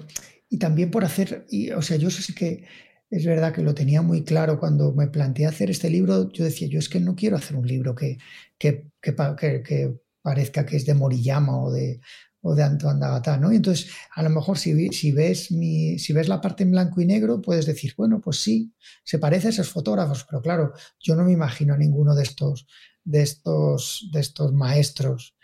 y 0.50 0.58
también 0.58 0.90
por 0.90 1.04
hacer, 1.04 1.46
y, 1.50 1.72
o 1.72 1.82
sea, 1.82 1.98
yo 1.98 2.10
sí 2.10 2.34
que 2.34 2.66
es 3.10 3.26
verdad 3.26 3.54
que 3.54 3.62
lo 3.62 3.76
tenía 3.76 4.02
muy 4.02 4.24
claro 4.24 4.60
cuando 4.60 4.94
me 4.94 5.08
planteé 5.08 5.46
hacer 5.46 5.70
este 5.70 5.90
libro, 5.90 6.32
yo 6.32 6.44
decía, 6.44 6.68
yo 6.68 6.80
es 6.80 6.90
que 6.90 7.00
no 7.00 7.16
quiero 7.16 7.36
hacer 7.36 7.58
un 7.58 7.68
libro 7.68 7.94
que, 7.94 8.18
que, 8.58 8.88
que, 9.02 9.16
que 9.64 10.00
parezca 10.26 10.66
que 10.66 10.76
es 10.76 10.86
de 10.88 10.96
Moriyama 10.96 11.56
o 11.62 11.72
de, 11.72 12.02
o 12.42 12.56
de 12.56 12.64
Antoine 12.64 13.00
Dagatá, 13.00 13.38
¿no? 13.38 13.54
Y 13.54 13.58
entonces, 13.58 13.92
a 14.16 14.24
lo 14.24 14.32
mejor 14.32 14.58
si, 14.58 14.90
si, 14.90 15.12
ves 15.12 15.52
mi, 15.52 16.00
si 16.00 16.14
ves 16.14 16.28
la 16.28 16.42
parte 16.42 16.64
en 16.64 16.72
blanco 16.72 17.00
y 17.00 17.06
negro, 17.06 17.44
puedes 17.44 17.68
decir, 17.68 17.94
bueno, 17.96 18.20
pues 18.22 18.38
sí, 18.40 18.74
se 19.04 19.20
parece 19.20 19.48
a 19.48 19.50
esos 19.52 19.70
fotógrafos, 19.70 20.26
pero 20.28 20.42
claro, 20.42 20.74
yo 21.00 21.16
no 21.16 21.24
me 21.24 21.32
imagino 21.32 21.76
a 21.76 21.78
ninguno 21.78 22.16
de 22.16 22.24
estos, 22.24 22.66
de 23.04 23.22
estos, 23.22 24.10
de 24.12 24.20
estos 24.20 24.52
maestros 24.52 25.36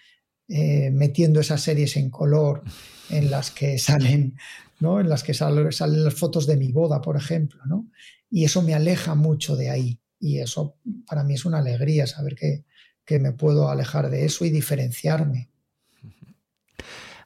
eh, 0.47 0.89
metiendo 0.91 1.39
esas 1.39 1.61
series 1.61 1.95
en 1.95 2.09
color 2.09 2.63
en 3.11 3.29
las 3.29 3.51
que 3.51 3.77
salen, 3.77 4.35
¿no? 4.79 4.99
En 4.99 5.09
las 5.09 5.21
que 5.21 5.35
salen, 5.35 5.71
salen 5.71 6.03
las 6.03 6.15
fotos 6.15 6.47
de 6.47 6.57
mi 6.57 6.71
boda, 6.71 7.01
por 7.01 7.17
ejemplo, 7.17 7.61
¿no? 7.67 7.87
Y 8.31 8.45
eso 8.45 8.63
me 8.63 8.73
aleja 8.73 9.13
mucho 9.13 9.55
de 9.55 9.69
ahí. 9.69 10.01
Y 10.19 10.39
eso 10.39 10.77
para 11.05 11.23
mí 11.23 11.35
es 11.35 11.45
una 11.45 11.59
alegría 11.59 12.07
saber 12.07 12.35
que, 12.35 12.65
que 13.05 13.19
me 13.19 13.31
puedo 13.31 13.69
alejar 13.69 14.09
de 14.09 14.25
eso 14.25 14.45
y 14.45 14.49
diferenciarme. 14.49 15.49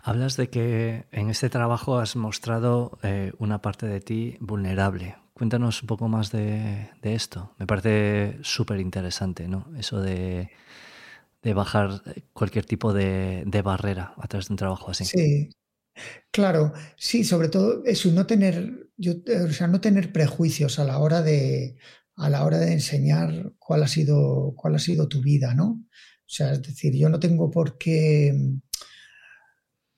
Hablas 0.03 0.37
de 0.37 0.49
que 0.49 1.05
en 1.11 1.29
este 1.29 1.49
trabajo 1.49 1.97
has 1.97 2.15
mostrado 2.15 2.99
eh, 3.01 3.31
una 3.39 3.61
parte 3.61 3.87
de 3.87 4.01
ti 4.01 4.37
vulnerable. 4.39 5.15
Cuéntanos 5.33 5.81
un 5.81 5.87
poco 5.87 6.07
más 6.07 6.31
de, 6.31 6.89
de 7.01 7.15
esto. 7.15 7.55
Me 7.57 7.65
parece 7.65 8.37
súper 8.41 8.79
interesante, 8.79 9.47
¿no? 9.47 9.67
Eso 9.77 9.99
de 9.99 10.51
de 11.45 11.53
bajar 11.53 12.01
cualquier 12.33 12.65
tipo 12.65 12.91
de, 12.91 13.61
barrera 13.63 14.15
a 14.17 14.27
través 14.27 14.47
de 14.47 14.53
un 14.53 14.57
trabajo 14.57 14.89
así. 14.89 15.05
Sí, 15.05 15.51
claro, 16.31 16.73
sí, 16.97 17.23
sobre 17.23 17.49
todo 17.49 17.83
eso, 17.85 18.11
no 18.11 18.25
tener, 18.25 18.89
yo, 18.97 19.13
o 19.47 19.51
sea, 19.51 19.67
no 19.67 19.79
tener 19.79 20.11
prejuicios 20.11 20.79
a 20.79 20.85
la 20.85 20.97
hora 20.97 21.21
de 21.21 21.77
a 22.17 22.29
la 22.29 22.45
hora 22.45 22.57
de 22.59 22.73
enseñar 22.73 23.53
cuál 23.59 23.83
ha 23.83 23.87
sido 23.87 24.53
cuál 24.55 24.75
ha 24.75 24.79
sido 24.79 25.07
tu 25.07 25.21
vida, 25.21 25.53
¿no? 25.53 25.85
O 26.25 26.29
sea, 26.29 26.53
es 26.53 26.61
decir, 26.61 26.95
yo 26.95 27.09
no 27.09 27.19
tengo 27.19 27.51
por 27.51 27.77
qué 27.77 28.33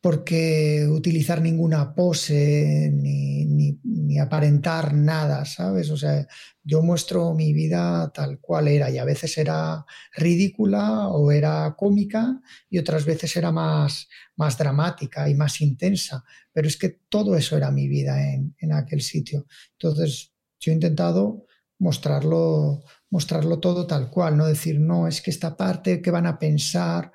porque 0.02 0.88
utilizar 0.90 1.42
ninguna 1.42 1.94
pose 1.94 2.90
ni, 2.94 3.46
ni, 3.46 4.20
aparentar 4.20 4.94
nada, 4.94 5.46
¿sabes? 5.46 5.90
O 5.90 5.98
sea, 5.98 6.26
yo 6.64 6.82
muestro 6.82 7.34
mi 7.34 7.52
vida 7.54 8.10
tal 8.14 8.40
cual 8.40 8.68
era 8.68 8.90
y 8.90 8.98
a 9.00 9.06
veces 9.06 9.38
era 9.38 9.86
ridícula 10.16 11.10
o 11.10 11.32
era 11.32 11.76
cómica 11.78 12.40
y 12.70 12.78
otras 12.78 13.06
veces 13.06 13.36
era 13.36 13.52
más, 13.52 14.08
más 14.38 14.58
dramática 14.58 15.30
y 15.30 15.36
más 15.36 15.62
intensa, 15.62 16.24
pero 16.54 16.68
es 16.68 16.78
que 16.78 17.02
todo 17.10 17.36
eso 17.36 17.58
era 17.58 17.70
mi 17.70 17.88
vida 17.88 18.34
en, 18.34 18.56
en 18.60 18.74
aquel 18.74 19.02
sitio. 19.02 19.46
Entonces, 19.74 20.32
yo 20.60 20.72
he 20.72 20.76
intentado 20.76 21.47
mostrarlo, 21.80 22.84
mostrarlo 23.10 23.60
todo 23.60 23.88
tal 23.88 24.10
cual, 24.10 24.38
no 24.38 24.46
decir, 24.46 24.80
no, 24.80 25.08
es 25.08 25.22
que 25.22 25.32
esta 25.32 25.56
parte 25.56 26.02
que 26.02 26.12
van 26.12 26.26
a 26.26 26.40
pensar, 26.40 27.12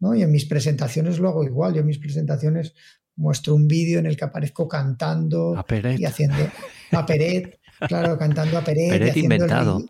y 0.00 0.22
en 0.22 0.30
mis 0.30 0.44
presentaciones 0.44 1.18
lo 1.18 1.28
hago 1.28 1.44
igual. 1.44 1.74
Yo 1.74 1.80
en 1.80 1.86
mis 1.86 1.98
presentaciones 1.98 2.74
muestro 3.16 3.54
un 3.54 3.66
vídeo 3.66 3.98
en 3.98 4.06
el 4.06 4.16
que 4.16 4.24
aparezco 4.24 4.68
cantando 4.68 5.64
y 5.98 6.04
haciendo 6.04 6.48
a 6.92 7.06
Peret, 7.06 7.58
claro, 7.80 8.18
cantando 8.18 8.58
a 8.58 8.64
Peret. 8.64 8.90
Peret 8.90 9.16
inventado. 9.16 9.84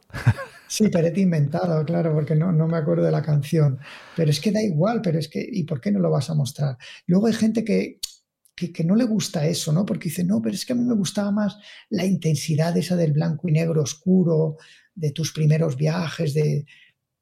Sí, 0.69 0.89
Peret 0.89 1.17
inventado, 1.19 1.85
claro, 1.85 2.13
porque 2.13 2.35
no, 2.35 2.53
no 2.53 2.67
me 2.67 2.77
acuerdo 2.77 3.05
de 3.05 3.13
la 3.13 3.23
canción. 3.23 3.79
Pero 4.17 4.31
es 4.31 4.41
que 4.41 4.53
da 4.53 4.63
igual, 4.63 5.01
pero 5.03 5.19
es 5.19 5.29
que, 5.29 5.45
¿y 5.49 5.65
por 5.65 5.81
qué 5.81 5.91
no 5.91 5.99
lo 5.99 6.11
vas 6.11 6.31
a 6.31 6.35
mostrar? 6.35 6.77
Luego 7.07 7.27
hay 7.27 7.35
gente 7.35 7.65
que, 7.65 7.99
que, 8.57 8.85
no 8.85 8.97
le 8.97 9.05
gusta 9.05 9.47
eso, 9.47 9.73
¿no? 9.73 9.85
Porque 9.85 10.09
dice, 10.09 10.25
no, 10.25 10.41
pero 10.41 10.55
es 10.55 10.65
que 10.65 10.73
a 10.73 10.77
mí 10.77 10.83
me 10.83 10.95
gustaba 10.95 11.31
más 11.31 11.59
la 11.91 12.07
intensidad 12.07 12.77
esa 12.77 12.97
del 12.97 13.13
blanco 13.13 13.49
y 13.49 13.53
negro 13.53 13.83
oscuro, 13.83 14.57
de 14.95 15.11
tus 15.11 15.33
primeros 15.33 15.77
viajes, 15.77 16.33
de, 16.33 16.65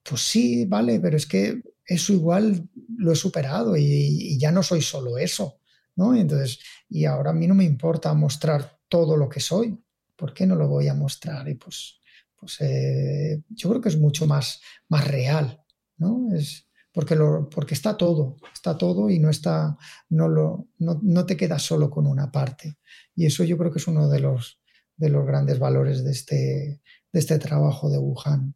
pues 0.03 0.20
sí, 0.22 0.64
vale, 0.64 1.01
pero 1.01 1.16
es 1.16 1.26
que 1.26 1.61
eso 1.85 2.12
igual 2.12 2.68
lo 2.97 3.12
he 3.12 3.16
superado 3.16 3.76
y, 3.76 4.39
ya 4.39 4.53
no 4.53 4.62
soy 4.62 4.80
solo 4.80 5.18
eso, 5.18 5.61
¿no? 5.97 6.14
Entonces, 6.14 6.61
y 6.89 7.05
ahora 7.05 7.30
a 7.30 7.35
mí 7.35 7.49
no 7.49 7.55
me 7.57 7.64
importa 7.64 8.14
mostrar 8.14 8.78
todo 8.89 9.16
lo 9.16 9.28
que 9.28 9.41
soy, 9.41 9.76
¿por 10.16 10.32
qué 10.32 10.47
no 10.47 10.55
lo 10.55 10.68
voy 10.68 10.87
a 10.87 10.95
mostrar? 10.95 11.49
Y 11.49 11.57
pues, 11.57 12.01
pues 12.37 12.61
eh, 12.61 13.43
yo 13.49 13.70
creo 13.70 13.80
que 13.80 13.89
es 13.89 13.99
mucho 13.99 14.26
más, 14.26 14.61
más 14.89 15.09
real, 15.09 15.61
¿no? 15.97 16.32
Es, 16.32 16.63
porque, 16.95 17.16
lo, 17.16 17.51
porque 17.51 17.74
está 17.74 17.97
todo, 17.97 18.36
está 18.55 18.78
todo 18.78 19.11
y 19.11 19.18
no, 19.18 19.28
está, 19.28 19.76
no, 20.11 20.28
lo, 20.28 20.68
no, 20.78 21.01
no 21.03 21.26
te 21.26 21.36
quedas 21.36 21.61
solo 21.61 21.90
con 21.90 22.07
una 22.07 22.30
parte. 22.30 22.78
Y 23.16 23.26
eso 23.26 23.42
yo 23.42 23.59
creo 23.59 23.72
que 23.72 23.80
es 23.80 23.88
uno 23.88 24.09
de 24.09 24.20
los, 24.20 24.61
de 24.97 25.09
los 25.09 25.26
grandes 25.26 25.59
valores 25.59 26.05
de 26.05 26.12
este, 26.12 26.80
de 27.12 27.18
este 27.18 27.38
trabajo 27.40 27.90
de 27.90 27.99
Wuhan. 27.99 28.55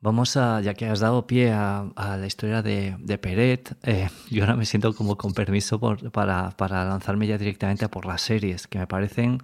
Vamos 0.00 0.36
a, 0.36 0.60
ya 0.62 0.74
que 0.74 0.86
has 0.86 1.00
dado 1.00 1.26
pie 1.26 1.50
a, 1.50 1.92
la 1.96 2.26
historia 2.26 2.62
de, 2.62 2.96
de 3.00 3.18
Peret, 3.18 3.76
eh, 3.82 4.08
yo 4.30 4.44
ahora 4.44 4.54
me 4.54 4.64
siento 4.64 4.94
como 4.94 5.18
con 5.18 5.34
permiso 5.34 5.80
para, 5.80 6.54
lanzarme 6.84 7.26
ya 7.26 7.36
directamente 7.36 7.84
a 7.84 7.90
por 7.90 8.06
las 8.06 8.22
series, 8.22 8.68
que 8.68 8.78
me 8.78 8.86
parecen 8.86 9.42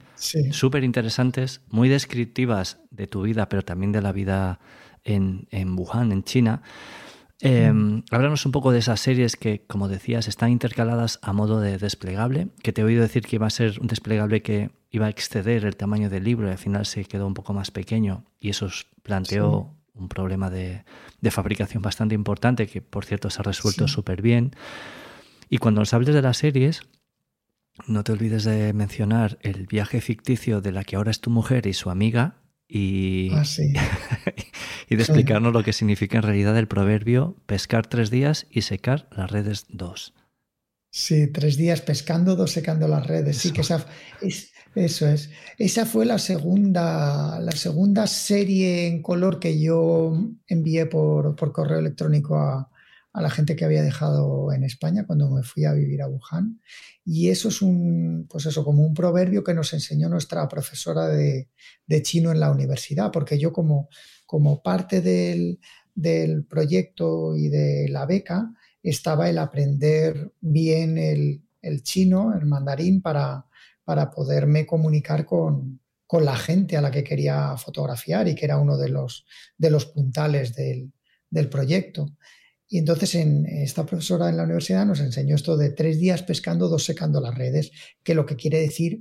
súper 0.53 0.85
interesantes, 0.85 1.61
muy 1.69 1.89
descriptivas 1.89 2.79
de 2.93 3.09
tu 3.09 3.23
vida, 3.23 3.49
pero 3.49 3.63
también 3.63 3.91
de 3.91 4.01
la 4.01 4.13
vida 4.13 4.61
en, 5.05 5.47
en 5.51 5.79
Wuhan, 5.79 6.13
en 6.13 6.25
China. 6.25 6.63
Eh, 7.41 7.71
háblanos 8.11 8.47
un 8.47 8.53
poco 8.53 8.73
de 8.73 8.79
esas 8.79 9.01
series 9.01 9.37
que, 9.37 9.67
como 9.67 9.89
decías, 9.89 10.29
están 10.29 10.51
intercaladas 10.51 11.19
a 11.21 11.33
modo 11.33 11.61
de 11.61 11.77
desplegable, 11.79 12.49
que 12.63 12.73
te 12.73 12.81
he 12.81 12.85
oído 12.85 13.03
decir 13.03 13.27
que 13.27 13.37
iba 13.37 13.47
a 13.47 13.51
ser 13.51 13.79
un 13.81 13.87
desplegable 13.87 14.43
que 14.43 14.71
iba 14.91 15.07
a 15.07 15.11
exceder 15.11 15.65
el 15.65 15.77
tamaño 15.77 16.09
del 16.09 16.25
libro 16.25 16.49
y 16.49 16.53
al 16.53 16.59
final 16.59 16.87
se 16.87 17.05
quedó 17.05 17.27
un 17.27 17.35
poco 17.35 17.53
más 17.53 17.71
pequeño 17.71 18.25
y 18.41 18.51
eso 18.51 18.69
planteó 19.03 19.75
un 19.93 20.09
problema 20.09 20.49
de, 20.51 20.85
fabricación 21.31 21.83
bastante 21.83 22.15
importante 22.15 22.67
que, 22.67 22.81
por 22.81 23.05
cierto, 23.05 23.29
se 23.29 23.41
ha 23.41 23.43
resuelto 23.43 23.89
súper 23.89 24.23
bien. 24.23 24.53
Y 25.51 25.59
cuando 25.59 25.81
nos 25.81 25.93
hables 25.93 26.15
de 26.15 26.23
las 26.23 26.39
series, 26.39 26.83
no 27.87 28.05
te 28.05 28.13
olvides 28.13 28.45
de 28.45 28.73
mencionar 28.73 29.39
el 29.43 29.67
viaje 29.67 30.01
ficticio 30.01 30.61
de 30.61 30.73
la 30.73 30.85
que 30.85 30.97
ahora 30.97 31.11
es 31.11 31.21
tu 31.21 31.31
mujer 31.31 31.67
y 31.67 31.75
su 31.75 31.91
amiga 31.91 32.44
y, 32.69 33.31
ah, 33.33 33.45
y 34.89 34.97
de 34.97 35.03
explicarnos 35.03 35.53
lo 35.53 35.63
que 35.63 35.73
significa 35.73 36.19
en 36.19 36.23
realidad 36.23 36.57
el 36.59 36.69
proverbio 36.69 37.37
pescar 37.47 37.87
tres 37.87 38.11
días 38.11 38.47
y 38.51 38.63
secar 38.63 39.09
las 39.11 39.31
redes 39.31 39.67
dos. 39.69 40.15
Sí, 40.91 41.27
tres 41.27 41.57
días 41.57 41.81
pescando, 41.81 42.37
dos 42.37 42.53
secando 42.53 42.87
las 42.87 43.05
redes. 43.05 43.39
Sí, 43.39 43.51
que 43.51 43.63
esa, 43.63 43.85
es, 44.23 44.53
eso 44.77 45.09
es. 45.09 45.31
Esa 45.59 45.87
fue 45.87 46.07
la 46.07 46.19
segunda, 46.19 47.41
la 47.41 47.51
segunda 47.51 48.07
serie 48.07 48.87
en 48.87 49.03
color 49.03 49.41
que 49.41 49.61
yo 49.61 50.17
envié 50.47 50.87
por, 50.87 51.35
correo 51.53 51.81
electrónico 51.81 52.39
a, 52.39 52.71
la 53.21 53.31
gente 53.31 53.57
que 53.57 53.65
había 53.65 53.83
dejado 53.83 54.53
en 54.53 54.65
España 54.65 55.07
cuando 55.07 55.31
me 55.31 55.43
fui 55.43 55.65
a 55.65 55.73
vivir 55.73 56.03
a 56.03 56.09
Wuhan. 56.09 56.61
Y 57.05 57.31
eso 57.31 57.49
es 57.49 57.63
un, 57.63 58.27
pues 58.29 58.47
eso, 58.47 58.65
como 58.65 58.85
un 58.85 58.95
proverbio 58.95 59.45
que 59.45 59.55
nos 59.55 59.73
enseñó 59.73 60.09
nuestra 60.09 60.49
profesora 60.49 61.09
de, 61.09 61.49
chino 62.03 62.33
en 62.33 62.41
la 62.41 62.51
universidad, 62.51 63.13
porque 63.13 63.39
yo 63.39 63.53
como, 63.53 63.89
como 64.27 64.63
parte 64.63 65.01
del, 65.01 65.61
del 65.95 66.45
proyecto 66.45 67.37
y 67.37 67.49
de 67.49 67.89
la 67.89 68.07
beca 68.07 68.53
estaba 68.83 69.31
el 69.31 69.39
aprender 69.39 70.33
bien 70.41 70.99
el, 70.99 71.45
el 71.65 71.83
chino, 71.83 72.35
el 72.35 72.47
mandarín, 72.47 73.01
para, 73.01 73.47
para 73.85 74.11
poderme 74.11 74.67
comunicar 74.67 75.25
con, 75.25 75.81
la 76.13 76.37
gente 76.37 76.77
a 76.77 76.81
la 76.81 76.93
que 76.93 77.03
quería 77.03 77.57
fotografiar 77.57 78.29
y 78.29 78.37
que 78.37 78.45
era 78.45 78.59
uno 78.59 78.77
de 78.77 78.89
los, 78.89 79.27
de 79.59 79.69
los 79.69 79.87
puntales 79.87 80.55
del, 80.55 80.93
proyecto. 81.51 82.07
Y 82.75 82.79
entonces 82.79 83.15
en, 83.15 83.47
esta 83.47 83.87
profesora 83.87 84.29
en 84.29 84.37
la 84.37 84.43
universidad 84.43 84.85
nos 84.85 84.99
enseñó 84.99 85.37
esto 85.37 85.57
de 85.57 85.71
tres 85.71 86.01
días 86.01 86.25
pescando, 86.25 86.67
dos 86.67 86.83
secando 86.83 87.21
las 87.21 87.33
redes, 87.33 87.71
que 88.03 88.17
lo 88.17 88.27
que 88.27 88.35
quiere 88.35 88.59
decir 88.59 89.01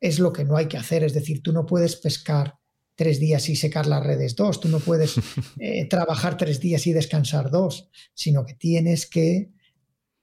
es 0.00 0.18
lo 0.18 0.32
que 0.32 0.44
no 0.44 0.56
hay 0.56 0.66
que 0.66 0.76
hacer, 0.76 1.04
es 1.04 1.14
decir, 1.14 1.40
tú 1.40 1.52
no 1.52 1.64
puedes 1.64 1.94
pescar 1.94 2.56
tres 2.96 3.20
días 3.20 3.48
y 3.48 3.54
secar 3.54 3.86
las 3.86 4.04
redes 4.04 4.34
dos, 4.34 4.58
tú 4.58 4.66
no 4.66 4.80
puedes 4.80 5.14
eh, 5.60 5.84
trabajar 5.84 6.36
tres 6.36 6.58
días 6.58 6.84
y 6.88 6.92
descansar 6.92 7.52
dos, 7.52 7.90
sino 8.12 8.44
que 8.44 8.54
tienes 8.54 9.06
que 9.06 9.52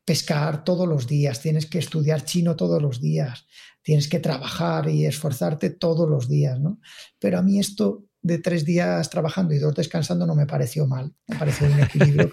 pescar 0.04 0.66
todos 0.66 0.86
los 0.86 1.08
días, 1.08 1.42
tienes 1.42 1.68
que 1.68 1.80
estudiar 1.80 2.26
chino 2.26 2.58
todos 2.58 2.82
los 2.82 3.00
días, 3.00 3.46
tienes 3.82 4.10
que 4.10 4.20
trabajar 4.20 4.90
y 4.90 5.06
esforzarte 5.06 5.70
todos 5.70 6.10
los 6.10 6.28
días, 6.28 6.60
¿no? 6.60 6.82
Pero 7.18 7.40
a 7.40 7.44
mí 7.44 7.60
esto 7.60 8.09
de 8.22 8.40
tres 8.40 8.66
días 8.66 9.10
trabajando 9.10 9.54
y 9.54 9.60
dos 9.60 9.74
descansando 9.76 10.26
no 10.26 10.36
me 10.36 10.46
pareció 10.46 10.86
mal, 10.86 11.14
me 11.28 11.38
pareció 11.38 11.68
un 11.68 11.80
equilibrio 11.80 12.32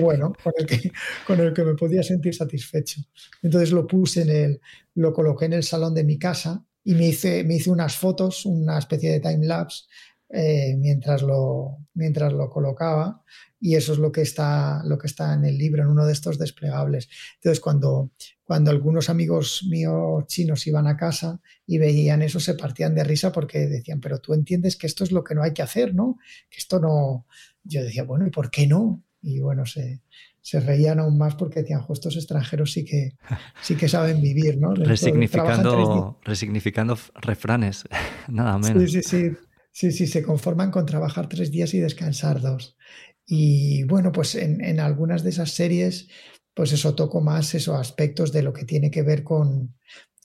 bueno, 0.00 0.32
con 0.42 0.52
el 0.56 0.66
que, 0.66 0.92
con 1.26 1.40
el 1.40 1.52
que 1.52 1.64
me 1.64 1.74
podía 1.74 2.02
sentir 2.02 2.34
satisfecho. 2.34 3.00
Entonces 3.42 3.72
lo 3.72 3.86
puse 3.86 4.22
en 4.22 4.30
el, 4.30 4.60
lo 4.94 5.12
coloqué 5.12 5.46
en 5.46 5.54
el 5.54 5.62
salón 5.62 5.94
de 5.94 6.04
mi 6.04 6.18
casa 6.18 6.64
y 6.84 6.94
me 6.94 7.08
hice, 7.08 7.42
me 7.44 7.56
hice 7.56 7.70
unas 7.70 7.96
fotos, 7.96 8.46
una 8.46 8.78
especie 8.78 9.10
de 9.10 9.20
time 9.20 9.46
lapse 9.46 9.84
eh, 10.28 10.74
mientras, 10.76 11.22
lo, 11.22 11.78
mientras 11.94 12.32
lo 12.32 12.50
colocaba 12.50 13.22
y 13.60 13.76
eso 13.76 13.92
es 13.92 13.98
lo 13.98 14.10
que, 14.10 14.22
está, 14.22 14.82
lo 14.84 14.98
que 14.98 15.06
está 15.06 15.34
en 15.34 15.44
el 15.44 15.56
libro, 15.56 15.82
en 15.82 15.88
uno 15.88 16.04
de 16.04 16.12
estos 16.12 16.38
desplegables. 16.38 17.08
Entonces, 17.36 17.60
cuando, 17.60 18.10
cuando 18.44 18.70
algunos 18.70 19.08
amigos 19.08 19.64
míos 19.68 20.24
chinos 20.26 20.66
iban 20.66 20.86
a 20.86 20.96
casa 20.96 21.40
y 21.66 21.78
veían 21.78 22.22
eso, 22.22 22.40
se 22.40 22.54
partían 22.54 22.94
de 22.94 23.04
risa 23.04 23.32
porque 23.32 23.66
decían, 23.66 24.00
pero 24.00 24.18
tú 24.18 24.34
entiendes 24.34 24.76
que 24.76 24.86
esto 24.86 25.04
es 25.04 25.12
lo 25.12 25.22
que 25.22 25.34
no 25.34 25.42
hay 25.42 25.52
que 25.52 25.62
hacer, 25.62 25.94
¿no? 25.94 26.18
Que 26.50 26.58
esto 26.58 26.80
no... 26.80 27.26
Yo 27.62 27.82
decía, 27.82 28.04
bueno, 28.04 28.26
¿y 28.26 28.30
por 28.30 28.50
qué 28.50 28.66
no? 28.66 29.02
Y 29.22 29.40
bueno, 29.40 29.64
se, 29.66 30.02
se 30.40 30.60
reían 30.60 31.00
aún 31.00 31.18
más 31.18 31.34
porque 31.34 31.62
decían, 31.62 31.82
estos 31.88 32.14
extranjeros 32.14 32.72
sí 32.72 32.84
que, 32.84 33.16
sí 33.62 33.74
que 33.74 33.88
saben 33.88 34.20
vivir, 34.20 34.58
¿no? 34.58 34.74
Resignificando, 34.74 36.20
resignificando 36.22 36.96
refranes, 37.14 37.84
nada 38.28 38.56
menos. 38.58 38.90
Sí, 38.90 39.02
sí, 39.02 39.30
sí. 39.30 39.36
Sí, 39.76 39.92
sí, 39.92 40.06
se 40.06 40.22
conforman 40.22 40.70
con 40.70 40.86
trabajar 40.86 41.28
tres 41.28 41.50
días 41.50 41.74
y 41.74 41.80
descansar 41.80 42.40
dos. 42.40 42.78
Y 43.26 43.84
bueno, 43.84 44.10
pues 44.10 44.34
en, 44.34 44.80
algunas 44.80 45.22
de 45.22 45.28
esas 45.28 45.50
series, 45.50 46.08
pues 46.54 46.72
eso 46.72 46.94
toco 46.94 47.20
más 47.20 47.54
esos 47.54 47.78
aspectos 47.78 48.32
de 48.32 48.42
lo 48.42 48.54
que 48.54 48.64
tiene 48.64 48.90
que 48.90 49.02
ver 49.02 49.22
con, 49.22 49.76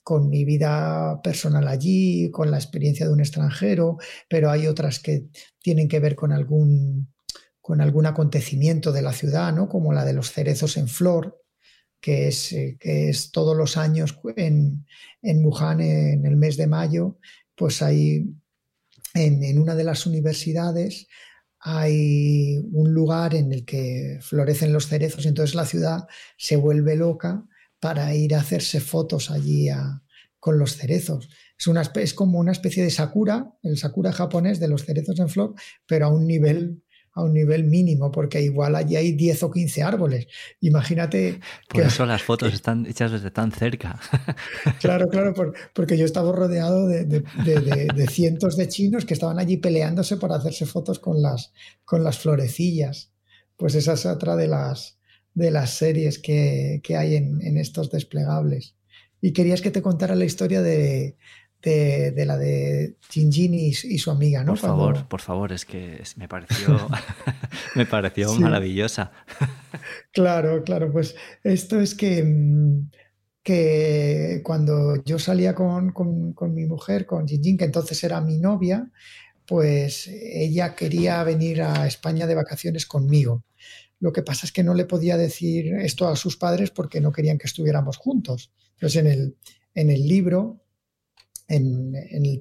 con 0.03 0.29
mi 0.29 0.45
vida 0.45 1.21
personal 1.21 1.67
allí, 1.67 2.31
con 2.31 2.49
la 2.49 2.55
experiencia 2.55 3.05
de 3.05 3.11
un 3.11 3.19
extranjero, 3.19 3.97
pero 4.29 4.49
hay 4.49 4.67
otras 4.67 4.99
que 4.99 5.27
tienen 5.61 5.89
que 5.89 5.99
ver 5.99 6.15
con 6.15 6.31
algún, 6.31 7.13
con 7.59 7.81
algún 7.81 8.05
acontecimiento 8.05 8.93
de 8.93 9.01
la 9.01 9.11
ciudad, 9.11 9.53
¿no? 9.53 9.67
como 9.67 9.91
la 9.91 10.05
de 10.05 10.13
los 10.13 10.31
cerezos 10.31 10.77
en 10.77 10.87
flor, 10.87 11.43
que 11.99 12.29
es, 12.29 12.53
eh, 12.53 12.77
que 12.79 13.09
es 13.09 13.31
todos 13.31 13.57
los 13.57 13.75
años 13.75 14.17
en, 14.37 14.85
en 15.21 15.45
Wuhan, 15.45 15.81
en 15.81 16.25
el 16.25 16.37
mes 16.37 16.55
de 16.55 16.67
mayo, 16.67 17.17
pues 17.53 17.81
hay 17.81 18.33
en, 19.13 19.59
una 19.59 19.75
de 19.75 19.83
las 19.83 20.05
universidades 20.05 21.07
hay 21.59 22.57
un 22.71 22.93
lugar 22.93 23.35
en 23.35 23.51
el 23.53 23.65
que 23.65 24.17
florecen 24.21 24.73
los 24.73 24.87
cerezos, 24.87 25.25
y 25.25 25.27
entonces 25.27 25.55
la 25.55 25.65
ciudad 25.65 26.07
se 26.37 26.55
vuelve 26.55 26.95
loca 26.95 27.45
para 27.79 28.15
ir 28.15 28.33
a 28.33 28.39
hacerse 28.39 28.79
fotos 28.79 29.29
allí 29.29 29.69
con 30.39 30.57
los 30.57 30.75
cerezos. 30.75 31.29
Es, 31.57 31.67
una, 31.67 31.81
es 31.81 32.13
como 32.13 32.39
una 32.39 32.51
especie 32.51 32.83
de 32.83 32.89
sakura, 32.89 33.53
el 33.61 33.77
sakura 33.77 34.11
japonés 34.11 34.59
de 34.59 34.67
los 34.67 34.85
cerezos 34.85 35.19
en 35.19 35.29
flor, 35.29 35.53
pero 35.85 36.07
a 36.07 36.09
un 36.09 36.25
nivel 36.25 36.83
a 37.13 37.23
un 37.23 37.33
nivel 37.33 37.65
mínimo, 37.65 38.11
porque 38.11 38.41
igual 38.41 38.75
allí 38.75 38.95
hay 38.95 39.11
10 39.13 39.43
o 39.43 39.51
15 39.51 39.83
árboles. 39.83 40.27
Imagínate. 40.61 41.39
Por 41.67 41.81
eso 41.81 42.05
las 42.05 42.23
fotos 42.23 42.53
están 42.53 42.85
hechas 42.85 43.11
desde 43.11 43.31
tan 43.31 43.51
cerca. 43.51 43.99
Claro, 44.79 45.09
claro, 45.09 45.33
porque 45.73 45.97
yo 45.97 46.05
estaba 46.05 46.31
rodeado 46.31 46.87
de, 46.87 47.23
cientos 48.09 48.57
de 48.57 48.67
chinos 48.67 49.05
que 49.05 49.13
estaban 49.13 49.39
allí 49.39 49.57
peleándose 49.57 50.17
por 50.17 50.31
hacerse 50.31 50.65
fotos 50.65 50.99
con 50.99 51.21
las, 51.21 51.53
con 51.85 52.03
las 52.03 52.17
florecillas. 52.19 53.11
Pues 53.57 53.75
esa 53.75 53.93
es 53.93 54.05
otra 54.05 54.35
de 54.35 54.47
las, 54.47 54.99
de 55.33 55.51
las 55.51 55.71
series 55.71 56.19
que, 56.19 56.81
hay 56.97 57.15
en, 57.15 57.41
en 57.41 57.57
estos 57.57 57.91
desplegables. 57.91 58.75
Y 59.21 59.33
querías 59.33 59.61
que 59.61 59.71
te 59.71 59.81
contara 59.81 60.15
la 60.15 60.25
historia 60.25 60.61
de, 60.61 61.17
de, 61.61 62.23
la 62.25 62.37
de 62.37 62.95
Jinjin 63.09 63.53
y, 63.53 63.73
su 63.73 64.11
amiga, 64.11 64.43
¿no? 64.43 64.53
Por 64.53 64.59
favor, 64.59 65.07
por 65.07 65.21
favor, 65.21 65.51
es 65.51 65.65
que 65.65 66.01
me 66.15 66.27
pareció, 66.27 66.87
me 67.75 67.85
pareció 67.85 68.33
maravillosa. 68.35 69.11
claro, 70.11 70.63
claro, 70.63 70.91
pues 70.91 71.15
esto 71.43 71.79
es 71.79 71.93
que, 71.93 72.23
mm, 72.23 72.89
que 73.43 74.41
cuando 74.43 75.03
yo 75.03 75.19
salía 75.19 75.53
con, 75.53 75.93
mi 76.53 76.65
mujer, 76.65 77.05
con 77.05 77.27
Jinjin, 77.27 77.57
que 77.57 77.65
entonces 77.65 78.03
era 78.03 78.21
mi 78.21 78.37
novia, 78.37 78.89
pues 79.45 80.07
ella 80.07 80.75
quería 80.75 81.23
venir 81.23 81.61
a 81.61 81.85
España 81.87 82.25
de 82.25 82.35
vacaciones 82.35 82.85
conmigo. 82.85 83.43
Lo 83.99 84.11
que 84.11 84.23
pasa 84.23 84.45
es 84.45 84.51
que 84.51 84.63
no 84.63 84.73
le 84.73 84.85
podía 84.85 85.17
decir 85.17 85.75
esto 85.75 86.07
a 86.07 86.15
sus 86.15 86.37
padres 86.37 86.71
porque 86.71 87.01
no 87.01 87.11
querían 87.11 87.37
que 87.37 87.47
estuviéramos 87.47 87.97
juntos. 87.97 88.51
Entonces 88.73 89.01
en 89.01 89.07
el, 89.07 89.35
en 89.75 89.89
el 89.91 90.07
libro, 90.07 90.60
en, 91.51 91.93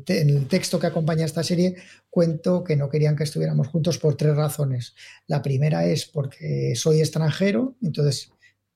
el 0.07 0.47
texto 0.49 0.79
que 0.79 0.87
acompaña 0.87 1.25
esta 1.25 1.43
serie, 1.43 1.77
cuento 2.09 2.63
que 2.63 2.77
no 2.77 2.89
querían 2.89 3.17
que 3.17 3.25
estuviéramos 3.25 3.69
juntos 3.69 3.99
por 3.99 4.17
tres 4.17 4.37
razones. 4.37 4.95
La 5.27 5.43
primera 5.43 5.85
es 5.85 6.07
porque 6.07 6.75
soy 6.77 7.01
extranjero, 7.01 7.77
entonces 7.83 8.31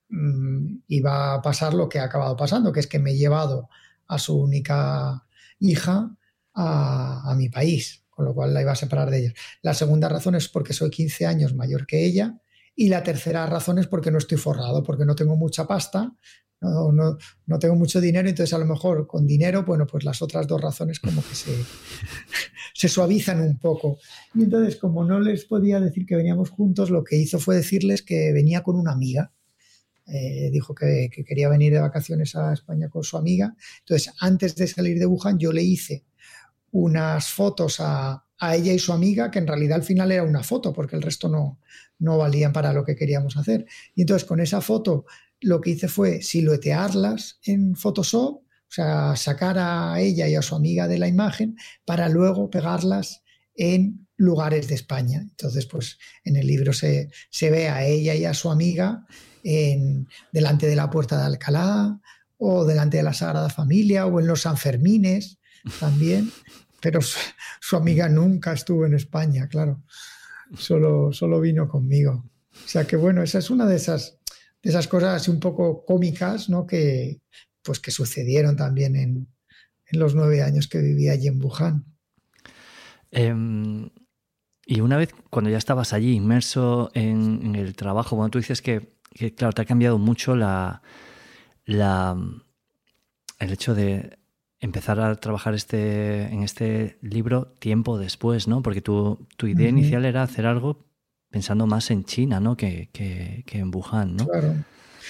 mmm, 0.08 0.78
iba 0.88 1.34
a 1.34 1.42
pasar 1.42 1.74
lo 1.74 1.88
que 1.88 1.98
ha 1.98 2.04
acabado 2.04 2.36
pasando, 2.36 2.72
que 2.72 2.80
es 2.80 2.86
que 2.86 2.98
me 2.98 3.12
he 3.12 3.16
llevado 3.16 3.68
a 4.08 4.18
su 4.18 4.38
única 4.38 5.26
hija 5.60 6.16
a, 6.54 7.30
a 7.30 7.34
mi 7.34 7.48
país 7.48 8.02
con 8.10 8.26
lo 8.26 8.32
cual 8.32 8.54
la 8.54 8.62
iba 8.62 8.70
a 8.70 8.76
separar 8.76 9.10
de 9.10 9.18
ellos. 9.18 9.34
La 9.60 9.74
segunda 9.74 10.08
razón 10.08 10.36
es 10.36 10.48
porque 10.48 10.72
soy 10.72 10.88
15 10.88 11.26
años 11.26 11.52
mayor 11.52 11.84
que 11.84 12.04
ella 12.04 12.38
y 12.76 12.88
la 12.88 13.02
tercera 13.02 13.44
razón 13.46 13.78
es 13.78 13.88
porque 13.88 14.12
no 14.12 14.18
estoy 14.18 14.38
forrado, 14.38 14.84
porque 14.84 15.04
no 15.04 15.16
tengo 15.16 15.36
mucha 15.36 15.66
pasta, 15.66 16.12
no, 16.60 16.92
no, 16.92 17.18
no, 17.46 17.58
tengo 17.58 17.74
mucho 17.74 18.00
dinero, 18.00 18.28
entonces 18.28 18.54
a 18.54 18.58
lo 18.58 18.64
mejor 18.64 19.06
con 19.06 19.26
dinero, 19.26 19.64
bueno, 19.64 19.86
pues 19.86 20.04
las 20.04 20.22
otras 20.22 20.46
dos 20.46 20.60
razones 20.60 20.98
como 21.00 21.22
que 21.22 21.34
se, 21.34 21.52
se 22.74 22.88
suavizan 22.88 23.40
un 23.40 23.58
poco. 23.58 23.98
Y 24.34 24.44
entonces, 24.44 24.76
como 24.76 25.04
no 25.04 25.20
les 25.20 25.44
podía 25.44 25.80
decir 25.80 26.06
que 26.06 26.16
veníamos 26.16 26.50
juntos, 26.50 26.90
lo 26.90 27.04
que 27.04 27.16
hizo 27.16 27.38
fue 27.38 27.56
decirles 27.56 28.02
que 28.02 28.32
venía 28.32 28.62
con 28.62 28.76
una 28.76 28.92
amiga. 28.92 29.32
Eh, 30.06 30.50
dijo 30.52 30.74
que, 30.74 31.08
que, 31.10 31.24
quería 31.24 31.48
venir 31.48 31.72
de 31.72 31.80
vacaciones 31.80 32.36
a 32.36 32.52
España 32.52 32.88
con 32.88 33.04
su 33.04 33.16
amiga. 33.16 33.54
Entonces, 33.80 34.12
antes 34.20 34.54
de 34.54 34.66
salir 34.66 34.98
de 34.98 35.06
Wuhan, 35.06 35.38
yo 35.38 35.50
le 35.52 35.62
hice 35.62 36.04
unas 36.72 37.28
fotos 37.28 37.80
a, 37.80 38.26
a, 38.38 38.56
ella 38.56 38.72
y 38.72 38.78
su 38.78 38.92
amiga, 38.92 39.30
que 39.30 39.38
en 39.38 39.46
realidad 39.46 39.76
al 39.76 39.82
final 39.82 40.12
era 40.12 40.22
una 40.22 40.42
foto, 40.42 40.72
porque 40.74 40.96
el 40.96 41.02
resto 41.02 41.28
no, 41.28 41.58
no 41.98 42.18
valían 42.18 42.52
para 42.52 42.72
lo 42.72 42.84
que 42.84 42.96
queríamos 42.96 43.36
hacer. 43.36 43.66
Y 43.94 44.02
entonces 44.02 44.26
con 44.26 44.40
esa 44.40 44.60
foto 44.60 45.06
lo 45.40 45.60
que 45.60 45.70
hice 45.70 45.88
fue 45.88 46.22
siluetearlas 46.22 47.38
en 47.44 47.76
Photoshop, 47.76 48.36
o 48.36 48.70
sea, 48.74 49.14
sacar 49.16 49.58
a 49.58 50.00
ella 50.00 50.28
y 50.28 50.34
a 50.34 50.42
su 50.42 50.54
amiga 50.54 50.88
de 50.88 50.98
la 50.98 51.08
imagen 51.08 51.56
para 51.84 52.08
luego 52.08 52.50
pegarlas 52.50 53.22
en 53.54 54.08
lugares 54.16 54.68
de 54.68 54.74
España. 54.74 55.20
Entonces, 55.20 55.66
pues 55.66 55.98
en 56.24 56.36
el 56.36 56.46
libro 56.46 56.72
se, 56.72 57.10
se 57.30 57.50
ve 57.50 57.68
a 57.68 57.84
ella 57.86 58.14
y 58.14 58.24
a 58.24 58.34
su 58.34 58.50
amiga 58.50 59.06
en, 59.42 60.08
delante 60.32 60.66
de 60.66 60.76
la 60.76 60.90
puerta 60.90 61.18
de 61.18 61.24
Alcalá 61.24 62.00
o 62.36 62.64
delante 62.64 62.96
de 62.96 63.02
la 63.02 63.12
Sagrada 63.12 63.50
Familia 63.50 64.06
o 64.06 64.18
en 64.18 64.26
los 64.26 64.42
Sanfermines 64.42 65.38
también 65.78 66.30
pero 66.84 67.00
su, 67.00 67.76
amiga 67.76 68.10
nunca 68.10 68.52
estuvo 68.52 68.84
en 68.84 68.92
España, 68.92 69.48
claro. 69.48 69.82
Solo, 70.54 71.14
solo 71.14 71.40
vino 71.40 71.66
conmigo. 71.66 72.30
O 72.52 72.68
sea 72.68 72.86
que 72.86 72.96
bueno, 72.96 73.22
esa 73.22 73.38
es 73.38 73.48
una 73.48 73.64
de 73.64 73.76
esas, 73.76 74.18
de 74.64 74.70
esas 74.70 74.88
cosas 74.88 75.28
un 75.28 75.38
poco 75.38 75.84
cómicas, 75.84 76.48
¿no? 76.48 76.66
Que, 76.66 77.20
pues 77.62 77.78
que 77.78 77.90
sucedieron 77.90 78.56
también 78.56 78.96
en, 78.96 79.28
en 79.86 79.98
los 80.00 80.14
nueve 80.14 80.42
años 80.42 80.66
que 80.66 80.80
vivía 80.80 81.12
allí 81.12 81.28
en 81.28 81.42
Wuhan. 81.42 81.84
Eh, 83.10 83.90
y 84.66 84.80
una 84.80 84.96
vez, 84.96 85.14
cuando 85.30 85.50
ya 85.50 85.58
estabas 85.58 85.92
allí 85.92 86.14
inmerso 86.14 86.90
en, 86.94 87.40
en 87.44 87.54
el 87.54 87.76
trabajo, 87.76 88.16
bueno, 88.16 88.30
tú 88.30 88.38
dices 88.38 88.62
que, 88.62 88.96
que, 89.12 89.34
claro, 89.34 89.52
te 89.52 89.62
ha 89.62 89.66
cambiado 89.66 89.98
mucho 89.98 90.34
la, 90.34 90.82
la, 91.66 92.16
el 93.38 93.52
hecho 93.52 93.74
de 93.74 94.18
empezar 94.60 94.98
a 94.98 95.14
trabajar 95.16 95.54
este, 95.54 96.22
en 96.32 96.42
este 96.42 96.98
libro 97.02 97.52
tiempo 97.58 97.98
después, 97.98 98.48
¿no? 98.48 98.62
Porque 98.62 98.80
tu, 98.80 99.26
tu 99.36 99.46
idea 99.46 99.66
uh 99.66 99.70
-huh. 99.70 99.78
inicial 99.78 100.04
era 100.06 100.22
hacer 100.22 100.46
algo 100.46 100.86
pensando 101.34 101.66
más 101.66 101.90
en 101.90 102.04
China, 102.04 102.38
¿no? 102.38 102.56
Que, 102.56 102.90
que, 102.92 103.42
que 103.44 103.58
en 103.58 103.74
Wuhan, 103.74 104.14
¿no? 104.14 104.28
Claro. 104.28 104.54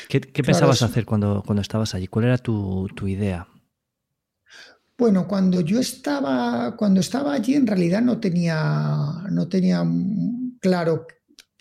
¿Qué, 0.09 0.22
qué 0.22 0.33
claro, 0.33 0.47
pensabas 0.47 0.81
hacer 0.81 1.05
cuando, 1.05 1.43
cuando 1.45 1.61
estabas 1.61 1.95
allí? 1.95 2.07
¿Cuál 2.07 2.25
era 2.25 2.39
tu, 2.39 2.89
tu 2.97 3.07
idea? 3.07 3.47
Bueno, 4.97 5.29
cuando 5.29 5.61
yo 5.61 5.79
estaba, 5.79 6.75
cuando 6.79 7.01
estaba 7.01 7.35
allí, 7.35 7.57
en 7.57 7.66
realidad 7.66 8.01
no 8.01 8.20
tenía, 8.20 9.22
no 9.31 9.49
tenía 9.49 9.85
claro 10.62 11.07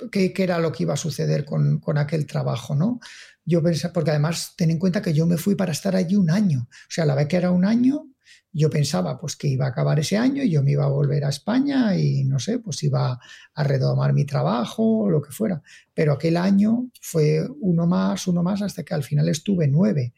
qué, 0.10 0.32
qué 0.32 0.44
era 0.44 0.60
lo 0.60 0.72
que 0.72 0.84
iba 0.84 0.94
a 0.94 0.98
suceder 0.98 1.44
con, 1.44 1.82
con 1.82 1.98
aquel 1.98 2.26
trabajo, 2.26 2.74
¿no? 2.74 3.02
yo 3.46 3.62
pensé, 3.62 3.90
porque 3.90 4.12
además 4.12 4.54
ten 4.56 4.72
en 4.72 4.80
cuenta 4.80 5.02
que 5.02 5.14
yo 5.14 5.26
me 5.26 5.36
fui 5.36 5.56
para 5.56 5.74
estar 5.74 5.94
allí 5.94 6.16
un 6.16 6.30
año. 6.30 6.70
O 6.70 6.88
sea, 6.88 7.04
a 7.04 7.08
la 7.08 7.16
vez 7.16 7.28
que 7.28 7.36
era 7.36 7.52
un 7.52 7.66
año, 7.66 8.08
yo 8.54 8.70
pensaba 8.70 9.18
pues 9.18 9.36
que 9.36 9.48
iba 9.48 9.66
a 9.66 9.70
acabar 9.70 10.00
ese 10.00 10.16
año 10.16 10.44
y 10.44 10.52
yo 10.52 10.62
me 10.62 10.72
iba 10.72 10.86
a 10.86 10.90
volver 10.90 11.26
a 11.26 11.30
España 11.30 11.98
y 11.98 12.24
no 12.24 12.38
sé, 12.38 12.60
pues 12.60 12.84
iba 12.84 13.20
a 13.56 13.64
retomar 13.64 14.14
mi 14.14 14.26
trabajo 14.26 15.00
o 15.00 15.10
lo 15.10 15.22
que 15.24 15.32
fuera. 15.32 15.64
Pero 15.94 16.14
aquel 16.14 16.38
año 16.38 16.90
fue 17.02 17.48
uno 17.62 17.88
más, 17.88 18.28
uno 18.28 18.44
más, 18.44 18.62
hasta 18.62 18.84
que 18.84 18.94
al 18.94 19.04
final 19.04 19.28
estuve 19.28 19.68
nueve. 19.68 20.14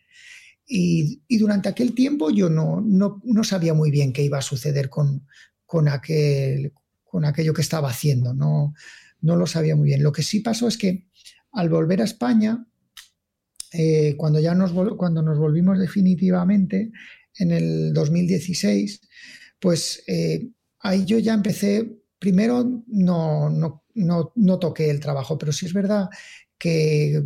Y, 0.68 1.22
durante 1.38 1.70
aquel 1.70 1.94
tiempo 1.94 2.30
yo 2.30 2.50
no, 2.50 2.82
no, 2.82 3.22
no, 3.24 3.44
sabía 3.44 3.74
muy 3.74 3.90
bien 3.90 4.12
qué 4.12 4.24
iba 4.24 4.40
a 4.40 4.42
suceder 4.42 4.90
con, 4.90 5.26
con, 5.66 5.88
aquel, 5.88 6.74
con 7.04 7.24
aquello 7.24 7.54
que 7.54 7.62
estaba 7.62 7.90
haciendo. 7.90 8.34
No, 8.34 8.74
no 9.22 9.36
lo 9.38 9.48
sabía 9.48 9.78
muy 9.78 9.88
bien. 9.88 10.04
Lo 10.04 10.12
que 10.12 10.24
sí 10.24 10.42
pasó 10.42 10.68
es 10.68 10.78
que 10.78 11.08
al 11.54 11.70
volver 11.70 12.02
a 12.02 12.06
España, 12.06 12.68
eh, 13.72 14.16
cuando 14.18 14.42
ya 14.42 14.54
nos, 14.56 14.74
cuando 14.98 15.22
nos 15.22 15.38
volvimos 15.38 15.80
definitivamente 15.80 16.92
en 17.38 17.52
el 17.52 17.94
2016, 17.94 19.02
pues 19.60 20.04
eh, 20.08 20.50
ahí 20.80 21.06
yo 21.06 21.20
ya 21.20 21.34
empecé, 21.34 22.00
primero 22.20 22.84
no, 22.88 23.50
no, 23.50 23.84
no, 23.94 24.32
no, 24.36 24.60
toqué 24.60 24.90
el 24.90 25.00
trabajo, 25.00 25.38
pero 25.38 25.52
sí 25.52 25.66
es 25.66 25.74
verdad 25.74 26.10
que 26.58 27.24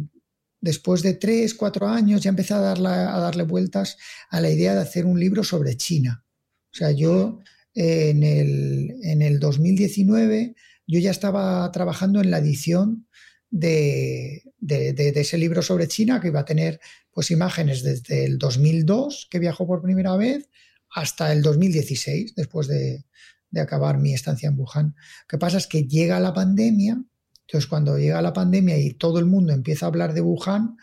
después 0.61 1.01
de 1.01 1.13
tres, 1.13 1.53
cuatro 1.53 1.87
años 1.87 2.21
ya 2.21 2.29
empecé 2.29 2.53
a 2.53 2.59
darle, 2.59 2.89
a 2.89 3.19
darle 3.19 3.43
vueltas 3.43 3.97
a 4.29 4.41
la 4.41 4.49
idea 4.49 4.73
de 4.73 4.81
hacer 4.81 5.05
un 5.05 5.19
libro 5.19 5.43
sobre 5.43 5.77
China. 5.77 6.25
O 6.71 6.75
sea, 6.75 6.91
yo 6.91 7.39
en, 7.73 8.23
el, 8.23 8.95
en 9.03 9.21
el 9.21 9.39
2019 9.39 10.55
yo 10.87 10.99
ya 10.99 11.11
estaba 11.11 11.71
trabajando 11.71 12.19
en 12.19 12.31
la 12.31 12.39
edición 12.39 13.07
de, 13.49 14.43
de, 14.59 15.13
ese 15.15 15.37
libro 15.37 15.61
sobre 15.61 15.87
China 15.87 16.19
que 16.19 16.27
iba 16.27 16.41
a 16.41 16.45
tener 16.45 16.79
pues 17.11 17.31
imágenes 17.31 17.83
desde 17.83 18.25
el 18.25 18.37
2002 18.37 19.27
que 19.29 19.39
viajó 19.39 19.65
por 19.65 19.81
primera 19.81 20.15
vez 20.15 20.49
hasta 20.91 21.31
el 21.31 21.41
2016 21.41 22.35
después 22.35 22.67
de, 22.67 23.05
de 23.49 23.61
acabar 23.61 23.97
mi 23.97 24.13
estancia 24.13 24.49
en 24.49 24.57
Wuhan. 24.57 24.87
Lo 24.87 25.27
que 25.27 25.37
pasa 25.37 25.57
es 25.57 25.67
que 25.67 25.83
llega 25.83 26.19
la 26.19 26.33
pandemia, 26.33 27.01
entonces 27.41 27.67
cuando 27.67 27.97
llega 27.97 28.21
la 28.21 28.33
pandemia 28.33 28.77
y 28.77 28.93
todo 28.93 29.19
el 29.19 29.25
mundo 29.25 29.53
empieza 29.53 29.85
a 29.85 29.89
hablar 29.89 30.13
de 30.13 30.21
Wuhan, 30.21 30.77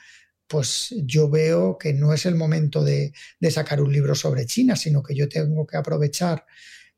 pues 0.48 0.94
yo 1.04 1.28
veo 1.28 1.76
que 1.78 1.92
no 1.92 2.12
es 2.12 2.26
el 2.26 2.36
momento 2.36 2.84
de, 2.84 3.12
de 3.40 3.50
sacar 3.50 3.80
un 3.80 3.92
libro 3.92 4.14
sobre 4.14 4.46
China, 4.46 4.76
sino 4.76 5.02
que 5.02 5.14
yo 5.14 5.28
tengo 5.28 5.66
que 5.66 5.76
aprovechar 5.76 6.44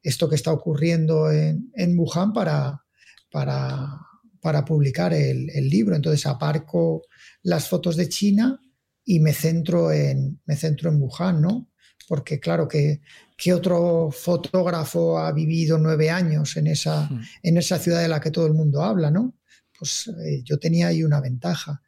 esto 0.03 0.29
que 0.29 0.35
está 0.35 0.53
ocurriendo 0.53 1.31
en, 1.31 1.71
en 1.75 1.99
Wuhan 1.99 2.33
para, 2.33 2.85
para 3.31 4.08
para 4.41 4.65
publicar 4.65 5.13
el, 5.13 5.51
el, 5.51 5.69
libro. 5.69 5.97
Entonces 5.97 6.27
aparco 6.27 7.03
las 7.43 7.69
fotos 7.69 7.97
de 7.97 8.09
China 8.09 8.61
y 9.05 9.21
me 9.21 9.33
centro 9.33 9.91
en, 9.91 10.41
me 10.45 10.57
centro 10.57 10.91
en 10.91 11.01
Wuhan, 11.01 11.41
¿no? 11.41 11.71
Porque 12.07 12.39
claro, 12.41 12.69
que 12.69 13.01
¿qué 13.39 13.55
otro 13.55 14.11
fotógrafo 14.11 15.19
ha 15.19 15.33
vivido 15.33 15.79
nueve 15.79 16.11
años 16.11 16.57
en 16.57 16.67
esa, 16.67 17.09
sí. 17.09 17.15
en 17.43 17.57
esa 17.57 17.79
ciudad 17.79 18.03
de 18.03 18.09
la 18.09 18.21
que 18.21 18.31
todo 18.31 18.47
el 18.47 18.55
mundo 18.55 18.83
habla, 18.83 19.11
¿no? 19.11 19.35
Pues 19.79 20.09
eh, 20.09 20.43
yo 20.45 20.59
tenía 20.59 20.89
ahí 20.89 21.05
una 21.05 21.21
ventaja. 21.21 21.81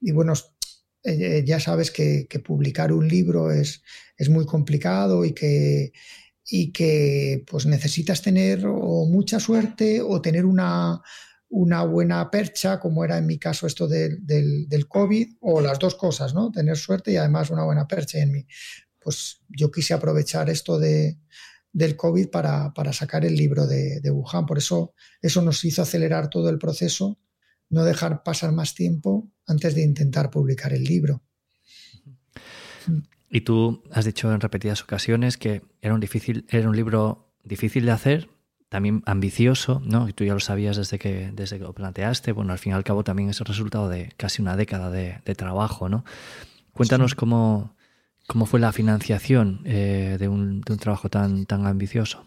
Y 0.00 0.12
bueno, 0.12 0.34
eh, 1.02 1.42
ya 1.44 1.60
sabes 1.60 1.90
que, 1.90 2.26
que, 2.30 2.38
publicar 2.38 2.92
un 2.92 3.08
libro 3.08 3.50
es, 3.50 3.82
es 4.16 4.30
muy 4.30 4.46
complicado 4.46 5.24
y 5.24 5.32
que, 5.32 5.92
y 6.48 6.72
que 6.72 7.44
pues 7.46 7.66
necesitas 7.66 8.22
tener 8.22 8.64
o 8.66 9.06
mucha 9.06 9.40
suerte 9.40 10.00
o 10.00 10.22
tener 10.22 10.46
una, 10.46 11.02
una 11.56 11.84
buena 11.84 12.30
percha, 12.32 12.80
como 12.80 13.04
era 13.04 13.16
en 13.16 13.26
mi 13.26 13.38
caso 13.38 13.68
esto 13.68 13.86
de, 13.86 14.16
del, 14.18 14.88
COVID, 14.88 15.36
o 15.40 15.60
las 15.60 15.78
dos 15.78 15.94
cosas, 15.94 16.34
¿no? 16.34 16.50
Tener 16.50 16.76
suerte 16.76 17.12
y 17.12 17.16
además 17.16 17.50
una 17.50 17.64
buena 17.64 17.86
percha. 17.86 18.18
En 18.18 18.32
mí, 18.32 18.44
pues 19.00 19.40
yo 19.48 19.70
quise 19.70 19.94
aprovechar 19.94 20.50
esto 20.50 20.80
de, 20.80 21.20
del 21.72 21.94
COVID 21.94 22.28
para, 22.28 22.74
para 22.74 22.92
sacar 22.92 23.24
el 23.24 23.36
libro 23.36 23.68
de, 23.68 24.00
de, 24.00 24.10
Wuhan. 24.10 24.46
Por 24.46 24.58
eso 24.58 24.94
eso 25.22 25.42
nos 25.42 25.64
hizo 25.64 25.82
acelerar 25.82 26.28
todo 26.28 26.50
el 26.50 26.58
proceso, 26.58 27.20
no 27.68 27.84
dejar 27.84 28.24
pasar 28.24 28.50
más 28.50 28.74
tiempo 28.74 29.30
antes 29.46 29.76
de 29.76 29.82
intentar 29.82 30.30
publicar 30.30 30.72
el 30.72 30.82
libro. 30.82 31.22
Y 33.30 33.42
tú 33.42 33.84
has 33.92 34.04
dicho 34.04 34.32
en 34.32 34.40
repetidas 34.40 34.82
ocasiones 34.82 35.36
que 35.36 35.62
era 35.80 35.94
un, 35.94 36.00
difícil, 36.00 36.46
era 36.48 36.68
un 36.68 36.74
libro 36.74 37.32
difícil 37.44 37.86
de 37.86 37.92
hacer, 37.92 38.28
también 38.74 39.04
ambicioso, 39.06 39.80
¿no? 39.84 40.08
Y 40.08 40.12
tú 40.12 40.24
ya 40.24 40.34
lo 40.34 40.40
sabías 40.40 40.76
desde 40.76 40.98
que, 40.98 41.30
desde 41.32 41.58
que 41.58 41.62
lo 41.62 41.72
planteaste. 41.74 42.32
Bueno, 42.32 42.50
al 42.50 42.58
fin 42.58 42.72
y 42.72 42.74
al 42.74 42.82
cabo 42.82 43.04
también 43.04 43.30
es 43.30 43.38
el 43.38 43.46
resultado 43.46 43.88
de 43.88 44.12
casi 44.16 44.42
una 44.42 44.56
década 44.56 44.90
de, 44.90 45.20
de 45.24 45.34
trabajo, 45.36 45.88
¿no? 45.88 46.04
Cuéntanos 46.72 47.12
sí. 47.12 47.16
cómo, 47.16 47.76
cómo 48.26 48.46
fue 48.46 48.58
la 48.58 48.72
financiación 48.72 49.60
eh, 49.64 50.16
de, 50.18 50.26
un, 50.26 50.60
de, 50.62 50.72
un, 50.72 50.78
trabajo 50.80 51.08
tan, 51.08 51.46
tan 51.46 51.66
ambicioso. 51.66 52.26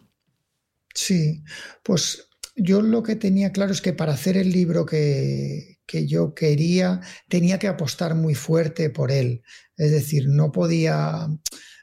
Sí, 0.93 1.43
pues 1.83 2.29
yo 2.55 2.81
lo 2.81 3.03
que 3.03 3.17
tenía 3.17 3.51
claro 3.51 3.73
es 3.73 3.81
que 3.81 3.91
para 3.91 4.13
hacer 4.13 4.37
el 4.37 4.53
libro 4.53 4.85
que, 4.85 5.79
que 5.85 6.07
yo 6.07 6.33
quería, 6.33 7.01
tenía 7.27 7.59
que 7.59 7.67
apostar 7.67 8.15
muy 8.15 8.35
fuerte 8.35 8.89
por 8.89 9.11
él. 9.11 9.41
Es 9.75 9.91
decir, 9.91 10.29
no 10.29 10.53
podía, 10.53 11.27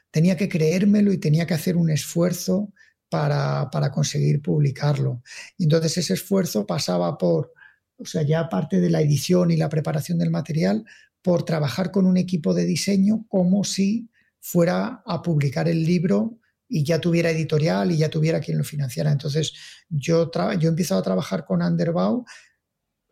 tenía 0.09 0.35
que 0.35 0.49
creérmelo 0.49 1.13
y 1.13 1.19
tenía 1.19 1.45
que 1.45 1.53
hacer 1.53 1.77
un 1.77 1.91
esfuerzo 1.91 2.73
para, 3.71 3.91
conseguir 3.91 4.41
publicarlo. 4.41 5.21
Y 5.57 5.63
entonces 5.63 5.97
ese 5.97 6.13
esfuerzo 6.13 6.65
pasaba 6.65 7.17
por, 7.17 7.53
o 7.97 8.05
sea, 8.05 8.23
ya 8.23 8.41
aparte 8.41 8.81
de 8.81 8.89
la 8.89 9.01
edición 9.01 9.51
y 9.51 9.57
la 9.57 9.69
preparación 9.69 10.17
del 10.17 10.31
material, 10.31 10.83
por 11.21 11.43
trabajar 11.43 11.91
con 11.91 12.05
un 12.05 12.17
equipo 12.17 12.53
de 12.53 12.65
diseño 12.65 13.25
como 13.29 13.63
si 13.63 14.09
fuera 14.39 15.01
a 15.05 15.21
publicar 15.21 15.67
el 15.67 15.83
libro 15.83 16.39
y 16.67 16.83
ya 16.83 16.99
tuviera 16.99 17.31
editorial 17.31 17.91
y 17.91 17.97
ya 17.97 18.09
tuviera 18.09 18.39
quien 18.39 18.57
lo 18.57 18.63
financiara. 18.63 19.11
Entonces, 19.11 19.53
yo, 19.89 20.29
yo 20.59 20.67
he 20.67 20.71
empezado 20.71 20.99
a 20.99 21.03
trabajar 21.03 21.45
con 21.45 21.61
Underbow 21.61 22.25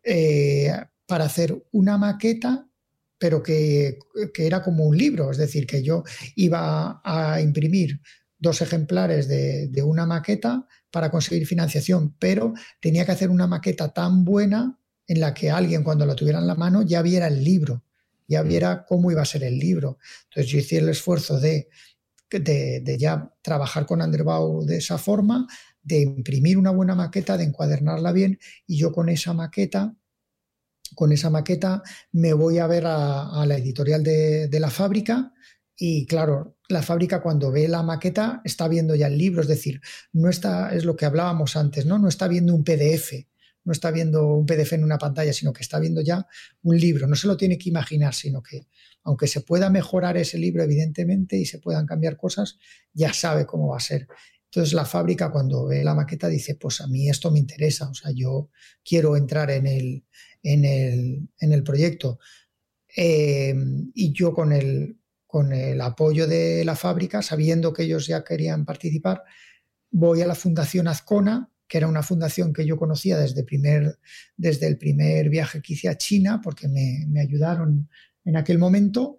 eh, 0.04 0.72
para 1.08 1.26
hacer 1.26 1.64
una 1.72 1.98
maqueta, 1.98 2.68
pero 3.18 3.42
que, 3.42 4.00
era 4.36 4.62
como 4.62 4.84
un 4.84 4.98
libro, 4.98 5.32
es 5.32 5.38
decir, 5.38 5.66
que 5.66 5.82
yo 5.82 6.04
iba 6.36 7.02
a 7.04 7.40
imprimir 7.42 8.02
dos 8.44 8.62
ejemplares 8.62 9.28
de, 9.28 9.70
de 9.70 9.82
una 9.82 10.06
maqueta 10.06 10.68
para 10.92 11.10
conseguir 11.10 11.48
financiación, 11.48 12.16
pero 12.20 12.54
tenía 12.80 13.06
que 13.06 13.14
hacer 13.14 13.32
una 13.32 13.48
maqueta 13.48 13.94
tan 13.94 14.24
buena 14.24 14.78
en 15.08 15.20
la 15.20 15.34
que 15.34 15.50
alguien 15.50 15.84
cuando 15.84 16.06
la 16.06 16.16
tuviera 16.16 16.38
en 16.38 16.48
la 16.48 16.56
mano 16.56 16.84
ya 16.84 17.02
viera 17.02 17.28
el 17.28 17.44
libro, 17.44 17.84
ya 18.28 18.44
mm. 18.44 18.48
viera 18.48 18.86
cómo 18.88 19.10
iba 19.10 19.24
a 19.24 19.26
ser 19.26 19.44
el 19.44 19.58
libro. 19.58 19.98
Entonces 20.26 20.52
yo 20.52 20.60
hice 20.60 20.78
el 20.78 20.90
esfuerzo 20.90 21.40
de 21.40 21.70
de, 22.40 22.98
ya 22.98 23.32
trabajar 23.42 23.86
con 23.86 24.02
Underbow 24.02 24.66
de 24.66 24.78
esa 24.78 24.98
forma, 24.98 25.48
de 25.82 26.02
imprimir 26.02 26.58
una 26.58 26.72
buena 26.72 26.96
maqueta, 26.96 27.38
de 27.38 27.44
encuadernarla 27.44 28.12
bien 28.12 28.40
y 28.66 28.78
yo 28.78 28.92
con 28.92 29.10
esa 29.10 29.34
maqueta, 29.34 29.96
con 30.96 31.12
esa 31.12 31.30
maqueta 31.30 31.84
me 32.12 32.34
voy 32.34 32.60
a 32.60 32.68
ver 32.68 32.86
a, 32.86 33.44
la 33.46 33.58
editorial 33.58 34.04
de, 34.04 34.60
la 34.60 34.70
fábrica 34.70 35.34
y 35.76 36.06
claro, 36.06 36.58
la 36.74 36.82
fábrica 36.82 37.22
cuando 37.22 37.52
ve 37.52 37.68
la 37.68 37.84
maqueta 37.84 38.42
está 38.44 38.68
viendo 38.68 38.96
ya 38.96 39.08
el 39.08 39.18
libro, 39.18 39.42
es 39.42 39.48
decir, 39.48 39.82
no 40.12 40.30
está, 40.30 40.74
es 40.74 40.86
lo 40.86 40.96
que 40.96 41.06
hablábamos 41.06 41.56
antes, 41.56 41.86
¿no? 41.86 42.00
No 42.00 42.10
está 42.10 42.28
viendo 42.28 42.54
un 42.54 42.64
PDF, 42.64 43.14
no 43.64 43.72
está 43.72 43.92
viendo 43.92 44.28
un 44.28 44.46
PDF 44.46 44.74
en 44.74 44.84
una 44.84 44.98
pantalla, 44.98 45.32
sino 45.32 45.54
que 45.54 45.62
está 45.62 45.80
viendo 45.80 46.02
ya 46.02 46.28
un 46.64 46.78
libro. 46.78 47.08
No 47.08 47.16
se 47.16 47.28
lo 47.28 47.38
tiene 47.38 47.58
que 47.58 47.70
imaginar, 47.70 48.14
sino 48.14 48.42
que 48.44 48.68
aunque 49.04 49.28
se 49.28 49.42
pueda 49.42 49.70
mejorar 49.70 50.18
ese 50.18 50.38
libro, 50.38 50.64
evidentemente, 50.64 51.38
y 51.38 51.46
se 51.46 51.60
puedan 51.60 51.86
cambiar 51.86 52.18
cosas, 52.18 52.58
ya 52.94 53.14
sabe 53.14 53.46
cómo 53.46 53.70
va 53.70 53.78
a 53.78 53.82
ser. 53.82 54.08
Entonces 54.46 54.74
la 54.74 54.86
fábrica 54.86 55.32
cuando 55.32 55.66
ve 55.66 55.84
la 55.84 55.96
maqueta 55.96 56.28
dice, 56.28 56.56
pues 56.56 56.82
a 56.82 56.88
mí 56.88 57.10
esto 57.10 57.32
me 57.32 57.40
interesa, 57.40 57.90
o 57.90 57.94
sea, 57.94 58.12
yo 58.14 58.50
quiero 58.84 59.18
entrar 59.18 59.50
en 59.50 59.66
el, 59.66 60.06
en 60.44 61.26
el, 61.40 61.64
proyecto. 61.64 62.20
Eh, 62.96 63.56
y 63.94 64.14
yo 64.14 64.34
con 64.34 64.52
el, 64.52 65.00
con 65.34 65.52
el 65.52 65.82
apoyo 65.82 66.28
de 66.28 66.64
la 66.64 66.76
fábrica, 66.76 67.24
sabiendo 67.24 67.74
que 67.74 67.86
ellos 67.86 68.06
ya 68.06 68.24
querían 68.24 68.66
participar, 68.66 69.24
voy 69.90 70.22
a 70.22 70.28
la 70.28 70.36
Fundación 70.36 70.88
Azcona, 70.88 71.50
que 71.68 71.80
era 71.80 71.88
una 71.88 72.04
fundación 72.04 72.54
que 72.54 72.68
yo 72.68 72.78
conocía 72.78 73.18
desde, 73.18 73.44
primer, 73.44 73.98
desde 74.38 74.68
el 74.68 74.78
primer 74.78 75.30
viaje 75.30 75.60
que 75.64 75.74
hice 75.74 75.90
a 75.90 75.98
China, 75.98 76.40
porque 76.44 76.68
me, 76.68 77.08
me 77.08 77.20
ayudaron 77.20 77.90
en 78.24 78.38
aquel 78.38 78.60
momento 78.60 79.18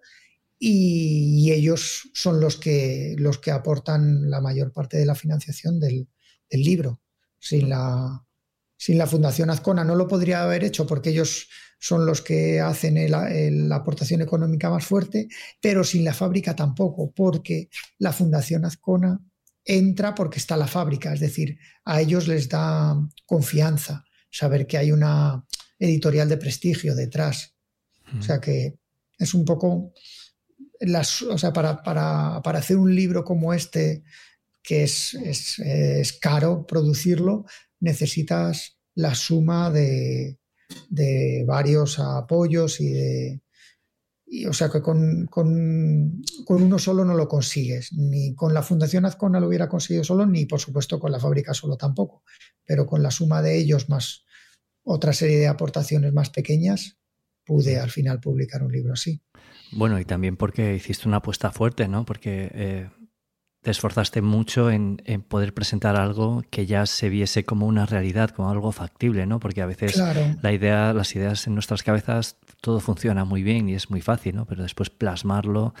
y, 0.57 1.51
ellos 1.51 2.09
son 2.13 2.39
los 2.39 2.55
que, 2.55 3.17
los 3.17 3.37
que 3.37 3.51
aportan 3.51 4.29
la 4.29 4.39
mayor 4.39 4.71
parte 4.71 4.95
de 4.95 5.05
la 5.05 5.15
financiación 5.15 5.81
del, 5.81 6.07
libro. 6.49 7.01
Sin 7.37 7.67
la, 7.67 8.24
sin 8.85 8.99
la 8.99 9.07
Fundación 9.07 9.49
Azcona 9.49 9.83
no 9.83 9.95
lo 9.95 10.07
podría 10.07 10.43
haber 10.43 10.63
hecho 10.63 10.85
porque 10.85 11.09
ellos 11.09 11.49
son 11.79 12.05
los 12.05 12.21
que 12.21 12.61
hacen 12.61 13.09
la 13.09 13.75
aportación 13.75 14.21
económica 14.21 14.69
más 14.69 14.85
fuerte, 14.85 15.27
pero 15.59 15.83
sin 15.83 16.03
la 16.03 16.13
fábrica 16.13 16.55
tampoco, 16.55 17.11
porque 17.11 17.69
la 17.97 18.13
Fundación 18.13 18.63
Azcona 18.63 19.19
entra 19.63 20.13
porque 20.13 20.37
está 20.37 20.55
la 20.55 20.67
fábrica, 20.67 21.11
es 21.11 21.19
decir, 21.19 21.57
a 21.83 21.99
ellos 21.99 22.27
les 22.27 22.47
da 22.47 22.95
confianza 23.25 24.05
saber 24.29 24.67
que 24.67 24.77
hay 24.77 24.91
una 24.91 25.43
editorial 25.79 26.29
de 26.29 26.37
prestigio 26.37 26.93
detrás. 26.93 27.55
O 28.19 28.21
sea 28.21 28.39
que 28.39 28.77
es 29.17 29.33
un 29.33 29.45
poco, 29.45 29.93
las, 30.81 31.23
o 31.23 31.39
sea, 31.39 31.51
para, 31.51 31.81
para, 31.81 32.39
para, 32.43 32.59
hacer 32.59 32.77
un 32.77 32.93
libro 32.93 33.23
como 33.23 33.51
este, 33.51 34.03
que 34.61 34.83
es, 34.83 35.15
es, 35.15 35.57
es 35.57 36.13
caro 36.13 36.67
producirlo, 36.67 37.45
necesitas 37.79 38.74
la 38.95 39.13
suma 39.13 39.69
de, 39.69 40.39
de 40.89 41.43
varios 41.47 41.99
apoyos 41.99 42.79
y 42.81 42.91
de... 42.91 43.41
Y, 44.27 44.47
o 44.47 44.53
sea 44.53 44.69
que 44.69 44.81
con, 44.81 45.27
con, 45.27 46.23
con, 46.45 46.63
uno 46.63 46.79
solo 46.79 47.05
no 47.05 47.13
lo 47.13 47.27
consigues, 47.27 47.93
ni 47.93 48.33
con 48.33 48.55
la 48.55 48.63
Fundación 48.63 49.05
Azcona 49.05 49.39
lo 49.39 49.47
hubiera 49.47 49.69
conseguido 49.69 50.03
solo, 50.03 50.25
ni 50.25 50.47
por 50.47 50.59
supuesto 50.59 50.99
con 50.99 51.11
la 51.11 51.19
fábrica 51.19 51.53
solo 51.53 51.77
tampoco, 51.77 52.23
pero 52.65 52.87
con 52.87 53.03
la 53.03 53.11
suma 53.11 53.43
de 53.43 53.55
ellos 53.55 53.87
más 53.87 54.25
otra 54.83 55.13
serie 55.13 55.37
de 55.37 55.47
aportaciones 55.47 56.11
más 56.11 56.31
pequeñas, 56.31 56.97
pude 57.45 57.79
al 57.79 57.91
final 57.91 58.19
publicar 58.19 58.63
un 58.63 58.71
libro 58.71 58.93
así. 58.93 59.21
Bueno, 59.71 59.99
y 59.99 60.05
también 60.05 60.37
porque 60.37 60.75
hiciste 60.75 61.07
una 61.07 61.17
apuesta 61.17 61.51
fuerte, 61.51 61.87
¿no? 61.87 62.05
Porque 62.05 62.51
eh, 62.53 62.89
te 63.65 63.71
esforzaste 63.71 64.21
mucho 64.21 64.69
en, 64.69 64.97
poder 65.27 65.55
presentar 65.55 65.95
algo 65.95 66.43
que 66.51 66.67
ya 66.67 66.85
se 66.85 67.09
viese 67.09 67.45
como 67.45 67.65
una 67.65 67.87
realidad, 67.87 68.29
como 68.29 68.51
algo 68.51 68.71
factible, 68.71 69.25
¿no? 69.25 69.39
Porque 69.39 69.63
a 69.63 69.65
veces 69.65 69.99
la 70.43 70.53
idea, 70.53 70.93
las 70.93 71.15
ideas 71.15 71.47
en 71.47 71.55
nuestras 71.55 71.81
cabezas, 71.81 72.37
todo 72.61 72.79
funciona 72.79 73.25
muy 73.25 73.41
bien 73.41 73.67
y 73.67 73.73
es 73.73 73.89
muy 73.89 74.01
fácil, 74.01 74.35
¿no? 74.35 74.45
Pero 74.45 74.61
después 74.61 74.91
plasmarlo 74.91 75.73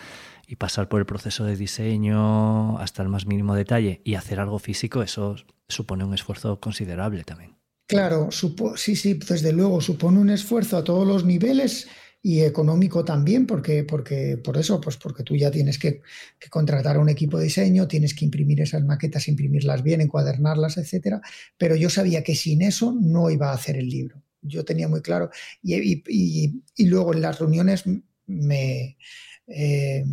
y 0.47 0.55
pasar 0.55 0.89
por 0.89 0.99
el 0.99 1.05
proceso 1.05 1.45
de 1.45 1.55
diseño 1.55 2.79
hasta 2.79 3.03
el 3.03 3.09
más 3.09 3.27
mínimo 3.27 3.53
detalle 3.53 4.01
y 4.03 4.15
hacer 4.15 4.39
algo 4.39 4.57
físico, 4.57 5.03
eso 5.03 5.35
supone 5.67 6.03
un 6.03 6.15
esfuerzo 6.15 6.59
considerable 6.59 7.23
también. 7.23 7.55
Claro, 7.87 8.29
sí, 8.31 8.95
sí, 8.95 9.13
desde 9.13 9.53
luego, 9.53 9.79
supone 9.79 10.17
un 10.17 10.31
esfuerzo 10.31 10.77
a 10.77 10.83
todos 10.83 11.05
los 11.05 11.23
niveles 11.23 11.87
y 12.25 12.41
económico 12.41 13.05
también, 13.05 13.45
porque, 13.45 13.83
porque 13.83 14.35
por 14.35 14.57
eso, 14.57 14.81
pues 14.81 14.97
porque 14.97 15.21
tú 15.21 15.35
ya 15.35 15.51
tienes 15.51 15.77
que, 15.77 16.01
contratar 16.49 16.95
a 16.95 16.99
un 16.99 17.07
equipo 17.07 17.37
de 17.37 17.43
diseño, 17.43 17.87
tienes 17.87 18.15
que 18.15 18.25
imprimir 18.25 18.61
esas 18.61 18.83
maquetas, 18.83 19.27
imprimirlas 19.27 19.83
bien, 19.83 20.01
encuadernarlas, 20.01 20.77
etcétera. 20.77 21.21
Pero 21.55 21.75
yo 21.75 21.87
sabía 21.91 22.23
que 22.23 22.33
sin 22.33 22.63
eso 22.63 22.97
no 22.99 23.29
iba 23.29 23.51
a 23.51 23.53
hacer 23.53 23.77
el 23.77 23.89
libro. 23.89 24.23
Yo 24.41 24.65
tenía 24.65 24.87
muy 24.87 25.03
claro. 25.03 25.29
Y, 25.61 26.63
luego 26.79 27.13
en 27.13 27.21
las 27.21 27.37
reuniones 27.37 27.83
me, 28.25 28.97
eh, 29.45 30.03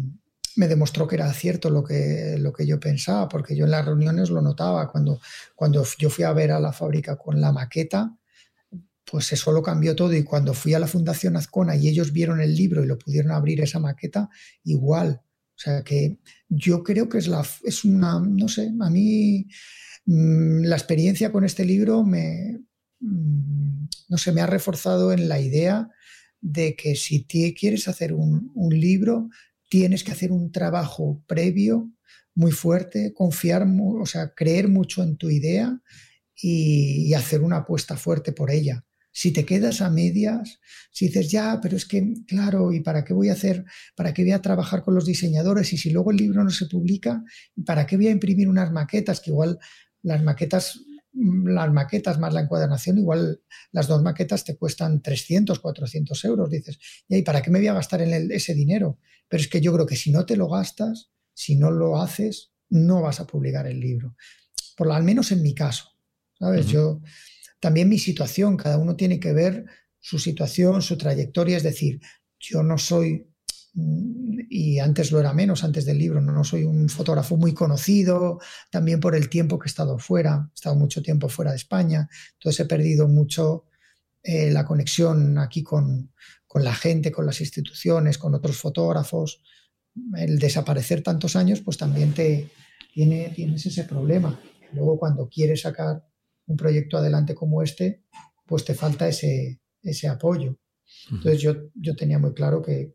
me 0.57 0.69
demostró 0.69 1.09
que 1.09 1.15
era 1.17 1.33
cierto 1.33 1.71
lo 1.71 1.83
que, 1.83 2.37
lo 2.39 2.53
que 2.53 2.67
yo 2.67 2.79
pensaba, 2.79 3.27
porque 3.27 3.57
yo 3.57 3.65
en 3.65 3.71
las 3.71 3.87
reuniones 3.87 4.29
lo 4.29 4.43
notaba. 4.43 4.93
Cuando, 4.93 5.19
cuando 5.55 5.83
yo 5.99 6.11
fui 6.11 6.25
a 6.25 6.35
ver 6.35 6.51
a 6.51 6.61
la 6.61 6.75
fábrica 6.75 7.17
con 7.17 7.41
la 7.41 7.53
maqueta, 7.53 8.19
pues 9.05 9.33
eso 9.33 9.53
lo 9.53 9.63
cambió 9.63 9.95
todo. 9.97 10.15
Y 10.15 10.25
cuando 10.25 10.55
fui 10.55 10.75
a 10.75 10.79
la 10.79 10.87
Fundación 10.87 11.37
Azcona 11.37 11.77
y 11.77 11.89
ellos 11.89 12.13
vieron 12.13 12.41
el 12.41 12.55
libro 12.55 12.83
y 12.83 12.87
lo 12.87 12.99
pudieron 12.99 13.33
abrir 13.33 13.61
esa 13.61 13.79
maqueta, 13.79 14.29
igual. 14.65 15.23
O 15.55 15.59
sea 15.59 15.83
que 15.83 16.19
yo 16.49 16.83
creo 16.83 17.09
que 17.09 17.19
es, 17.19 17.29
la, 17.29 17.47
es 17.65 17.85
una, 17.85 18.21
no 18.21 18.49
sé, 18.49 18.73
a 18.81 18.91
mí 18.91 19.47
mm, 20.07 20.63
la 20.65 20.77
experiencia 20.77 21.31
con 21.31 21.45
este 21.45 21.65
libro 21.65 22.05
me, 22.05 22.61
mm, 23.01 23.87
no 24.09 24.19
sé, 24.19 24.33
me 24.33 24.41
ha 24.41 24.47
reforzado 24.47 25.13
en 25.13 25.29
la 25.29 25.41
idea 25.41 25.89
de 26.41 26.75
que 26.75 26.97
si 26.97 27.25
quieres 27.27 27.87
hacer 27.87 28.13
un, 28.13 28.51
un 28.55 28.79
libro, 28.79 29.29
tienes 29.69 30.05
que 30.05 30.13
hacer 30.13 30.33
un 30.33 30.51
trabajo 30.53 31.23
previo 31.27 31.93
muy 32.35 32.53
fuerte, 32.53 33.13
confiar, 33.15 33.67
o 33.67 34.07
sea, 34.07 34.33
creer 34.35 34.69
mucho 34.69 35.03
en 35.03 35.17
tu 35.17 35.31
idea 35.31 35.81
y, 36.35 37.13
hacer 37.15 37.43
una 37.43 37.59
apuesta 37.59 37.97
fuerte 37.97 38.33
por 38.33 38.51
ella. 38.51 38.85
Si 39.13 39.31
te 39.33 39.45
quedas 39.45 39.81
a 39.83 39.91
medias, 39.91 40.59
si 40.91 41.07
dices, 41.07 41.31
ya, 41.31 41.61
pero 41.63 41.77
es 41.77 41.85
que, 41.87 42.15
claro, 42.27 42.73
¿y 42.73 42.81
para 42.81 43.05
qué 43.05 43.13
voy 43.13 43.29
a 43.29 43.35
hacer? 43.35 43.65
¿Para 43.95 44.15
qué 44.15 44.23
voy 44.23 44.33
a 44.33 44.43
trabajar 44.43 44.83
con 44.83 44.95
los 44.95 45.05
diseñadores? 45.05 45.73
Y 45.73 45.77
si 45.77 45.91
luego 45.91 46.11
el 46.11 46.17
libro 46.17 46.43
no 46.43 46.51
se 46.51 46.67
publica, 46.67 47.23
¿para 47.67 47.87
qué 47.87 47.97
voy 47.97 48.09
a 48.09 48.11
imprimir 48.11 48.49
unas 48.49 48.73
maquetas? 48.73 49.21
Que 49.21 49.31
igual 49.31 49.59
las 50.03 50.23
maquetas 50.23 50.81
las 51.15 51.71
maquetas 51.73 52.19
más 52.19 52.33
la 52.33 52.41
encuadernación, 52.41 52.99
igual 52.99 53.43
las 53.71 53.87
dos 53.87 54.03
maquetas 54.03 54.45
te 54.45 54.57
cuestan 54.57 55.03
300, 55.03 55.59
400 55.59 56.25
euros. 56.25 56.51
Dices, 56.51 56.79
¿y 57.09 57.23
para 57.23 57.43
qué 57.43 57.51
me 57.51 57.59
voy 57.59 57.69
a 57.69 57.75
gastar 57.75 58.01
en 58.03 58.33
ese 58.33 58.55
dinero? 58.55 58.99
Pero 59.29 59.43
es 59.43 59.49
que 59.49 59.61
yo 59.61 59.73
creo 59.75 59.87
que 59.87 59.97
si 59.97 60.11
no 60.11 60.25
te 60.25 60.37
lo 60.37 60.49
gastas, 60.49 61.11
si 61.35 61.57
no 61.57 61.71
lo 61.71 62.01
haces, 62.01 62.53
no 62.71 63.03
vas 63.03 63.21
a 63.21 63.27
publicar 63.27 63.67
el 63.67 63.81
libro. 63.81 64.17
Por 64.77 64.87
lo 64.87 64.95
al 64.95 65.05
menos 65.05 65.33
en 65.33 65.43
mi 65.43 65.55
caso. 65.55 65.91
¿Sabes? 66.39 66.67
Yo 66.67 67.01
también 67.63 67.89
mi 67.89 68.01
situación, 68.01 68.57
cada 68.57 68.77
uno 68.77 68.97
tiene 68.97 69.21
que 69.21 69.33
ver 69.33 69.67
su 70.01 70.19
situación, 70.19 70.83
su 70.83 70.99
trayectoria, 70.99 71.57
es 71.57 71.63
decir, 71.63 72.01
yo 72.41 72.65
no 72.65 72.77
soy 72.77 73.31
mm, 73.75 74.41
y 74.51 74.81
antes 74.81 75.13
lo 75.13 75.21
era 75.21 75.33
menos, 75.33 75.63
antes 75.63 75.85
del 75.85 75.97
libro. 75.97 76.21
No, 76.21 76.43
soy 76.43 76.65
un 76.65 76.89
fotógrafo 76.89 77.37
muy 77.37 77.55
conocido, 77.55 78.41
también 78.69 78.99
por 78.99 79.15
el 79.15 79.29
tiempo 79.29 79.61
que 79.61 79.69
he 79.69 79.71
estado 79.71 79.97
fuera, 80.01 80.51
he 80.51 80.55
estado 80.55 80.75
mucho 80.75 81.03
tiempo 81.03 81.29
fuera 81.29 81.53
de 81.53 81.59
España, 81.59 82.09
entonces 82.33 82.59
he 82.59 82.69
perdido 82.69 83.07
mucho 83.07 83.67
eh, 84.25 84.51
la 84.51 84.65
conexión 84.65 85.39
aquí 85.39 85.63
con, 85.63 86.13
con 86.49 86.65
la 86.65 86.75
gente, 86.75 87.13
con 87.13 87.27
las 87.27 87.41
instituciones, 87.41 88.19
con 88.19 88.35
otros 88.35 88.57
fotógrafos. 88.57 89.41
El 90.17 90.41
desaparecer 90.41 91.03
tantos 91.05 91.37
años, 91.37 91.61
pues 91.61 91.77
también 91.79 92.13
te 92.13 92.51
tiene, 92.93 93.29
tienes 93.37 93.65
ese 93.67 93.85
problema. 93.85 94.41
Luego, 94.73 94.99
cuando 94.99 95.29
quieres 95.29 95.61
sacar 95.61 96.03
un 96.53 96.57
proyecto 96.57 96.97
adelante 96.97 97.35
como 97.35 97.63
este, 97.63 98.05
pues 98.47 98.65
te 98.65 98.75
falta 98.75 99.09
ese, 99.09 99.61
ese 99.83 100.09
apoyo. 100.09 100.59
Entonces 101.11 101.41
yo, 101.41 101.55
yo 101.75 101.97
tenía 101.97 102.19
muy 102.19 102.35
claro 102.35 102.63
que, 102.63 102.95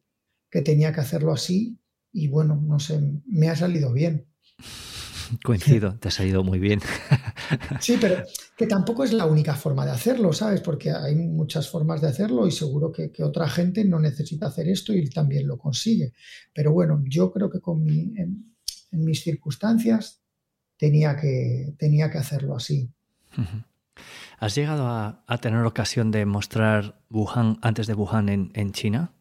que 0.49 0.62
tenía 0.62 0.93
que 0.93 1.01
hacerlo 1.01 1.34
así 1.34 1.80
y 2.12 2.28
bueno, 2.28 2.55
no 2.55 2.80
sé, 2.80 3.01
me 3.26 3.49
ha 3.49 3.55
salido 3.55 3.91
bien. 3.91 4.28
Coincido, 5.43 5.97
te 5.99 6.08
ha 6.08 6.12
salido 6.12 6.43
muy 6.43 6.60
bien. 6.60 6.80
Sí, 7.80 7.97
pero 7.99 8.24
que 8.58 8.68
tampoco 8.68 9.05
es 9.05 9.14
la 9.14 9.26
única 9.26 9.55
forma 9.55 9.86
de 9.86 9.91
hacerlo, 9.91 10.34
¿sabes? 10.34 10.60
Porque 10.60 10.91
hay 10.91 11.16
muchas 11.16 11.70
formas 11.70 12.01
de 12.01 12.10
hacerlo 12.10 12.45
y 12.45 12.51
seguro 12.51 12.91
que, 12.91 13.10
que 13.10 13.24
otra 13.24 13.47
gente 13.47 13.86
no 13.86 13.99
necesita 13.99 14.47
hacer 14.47 14.68
esto 14.68 14.93
y 14.93 15.10
también 15.10 15.47
lo 15.47 15.58
consigue. 15.58 16.12
Pero 16.53 16.74
bueno, 16.74 17.01
yo 17.05 17.32
creo 17.32 17.49
que 17.49 17.62
con 17.62 17.84
mi, 17.84 18.14
en, 18.18 18.53
mis 18.91 19.22
circunstancias 19.22 20.22
tenía 20.78 21.16
que, 21.16 21.74
tenía 21.78 22.12
que 22.12 22.18
hacerlo 22.18 22.55
así. 22.58 22.91
¿Has 24.39 24.55
llegado 24.55 24.88
a, 24.88 25.23
tener 25.41 25.63
ocasión 25.65 26.11
de 26.11 26.25
mostrar 26.25 26.99
Wuhan 27.09 27.57
antes 27.61 27.88
de 27.88 27.93
Wuhan 27.93 28.29
en, 28.29 28.71
China? 28.71 29.13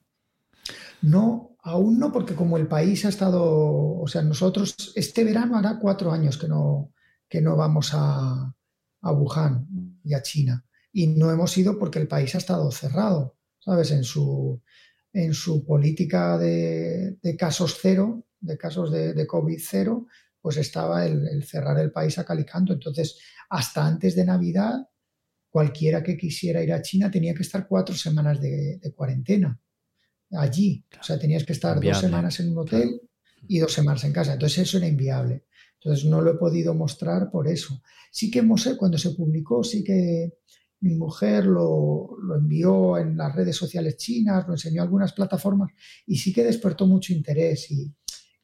No, 1.01 1.57
aún 1.63 1.99
no, 1.99 2.13
porque 2.13 2.35
como 2.35 2.57
el 2.59 2.67
país 2.67 3.05
ha 3.05 3.09
estado, 3.09 3.99
o 3.99 4.07
sea, 4.09 4.23
nosotros 4.23 4.93
este 4.95 5.25
verano 5.25 5.57
hará 5.57 5.79
cuatro 5.79 6.13
años 6.13 6.37
que 6.37 6.49
no, 6.49 6.93
que 7.29 7.41
no 7.41 7.57
vamos 7.57 7.91
a, 7.95 8.53
Wuhan 9.03 10.01
y 10.03 10.15
a 10.15 10.23
China. 10.23 10.65
Y 10.93 11.07
no 11.07 11.31
hemos 11.31 11.57
ido 11.57 11.79
porque 11.79 12.01
el 12.01 12.09
país 12.09 12.35
ha 12.35 12.39
estado 12.39 12.71
cerrado, 12.73 13.37
¿sabes? 13.61 13.93
En 13.93 14.03
su, 14.03 14.61
en 15.13 15.33
su 15.33 15.65
política 15.65 16.37
de, 16.39 17.17
casos 17.39 17.79
cero, 17.81 18.27
de 18.41 18.59
casos 18.59 18.91
de, 18.91 19.27
COVID 19.27 19.61
cero, 19.61 20.07
pues 20.41 20.57
estaba 20.57 21.07
el, 21.07 21.27
el, 21.29 21.45
cerrar 21.45 21.79
el 21.79 21.93
país 21.93 22.19
a 22.19 22.25
calicanto. 22.25 22.73
Entonces, 22.73 23.19
hasta 23.51 23.87
antes 23.87 24.15
de 24.15 24.25
Navidad 24.25 24.87
cualquiera 25.57 26.03
que 26.03 26.19
quisiera 26.19 26.63
ir 26.63 26.71
a 26.71 26.83
China 26.83 27.11
tenía 27.11 27.33
que 27.33 27.43
estar 27.43 27.67
cuatro 27.67 27.95
semanas 27.95 28.39
de, 28.43 28.79
cuarentena 28.95 29.59
allí. 30.33 30.85
O 31.01 31.03
sea, 31.03 31.19
tenías 31.19 31.45
que 31.45 31.55
estar 31.55 31.81
dos 31.81 31.99
semanas 31.99 32.39
en 32.41 32.51
un 32.51 32.59
hotel 32.59 33.01
y 33.49 33.59
dos 33.59 33.73
semanas 33.73 34.05
en 34.05 34.13
casa. 34.13 34.35
Entonces 34.35 34.59
eso 34.59 34.77
era 34.77 34.87
inviable. 34.87 35.47
Entonces 35.81 36.05
no 36.05 36.21
lo 36.21 36.33
he 36.33 36.35
podido 36.35 36.75
mostrar 36.75 37.31
por 37.31 37.49
eso. 37.49 37.81
Sí 38.11 38.31
que 38.31 38.47
cuando 38.77 38.99
se 38.99 39.13
publicó, 39.13 39.65
sí 39.65 39.83
que 39.83 40.35
mi 40.81 40.95
mujer 40.95 41.47
lo, 41.47 42.19
lo, 42.21 42.37
envió 42.37 42.99
en 42.99 43.17
las 43.17 43.35
redes 43.35 43.57
sociales 43.57 43.97
chinas, 43.97 44.47
lo 44.47 44.53
enseñó 44.53 44.83
a 44.83 44.85
algunas 44.85 45.15
plataformas 45.15 45.71
y 46.07 46.19
sí 46.19 46.35
que 46.35 46.45
despertó 46.45 46.87
mucho 46.87 47.15
interés. 47.15 47.71
Y, 47.71 47.91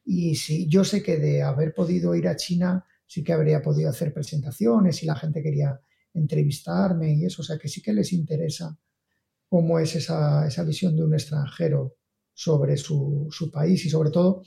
y 0.05 0.35
sí, 0.35 0.67
yo 0.67 0.83
sé 0.83 1.01
que 1.01 1.17
de 1.17 1.43
haber 1.43 1.73
podido 1.73 2.15
ir 2.15 2.27
a 2.27 2.35
China, 2.35 2.85
sí 3.05 3.23
que 3.23 3.33
habría 3.33 3.61
podido 3.61 3.89
hacer 3.89 4.13
presentaciones 4.13 5.01
y 5.03 5.05
la 5.05 5.15
gente 5.15 5.41
quería 5.41 5.79
entrevistarme 6.13 7.13
y 7.13 7.25
eso, 7.25 7.41
o 7.41 7.45
sea 7.45 7.57
que 7.57 7.67
sí 7.67 7.81
que 7.81 7.93
les 7.93 8.13
interesa 8.13 8.77
cómo 9.47 9.79
es 9.79 9.95
esa, 9.95 10.47
esa 10.47 10.63
visión 10.63 10.95
de 10.95 11.03
un 11.03 11.13
extranjero 11.13 11.95
sobre 12.33 12.77
su, 12.77 13.27
su, 13.31 13.51
país 13.51 13.85
y 13.85 13.89
sobre 13.89 14.09
todo 14.09 14.43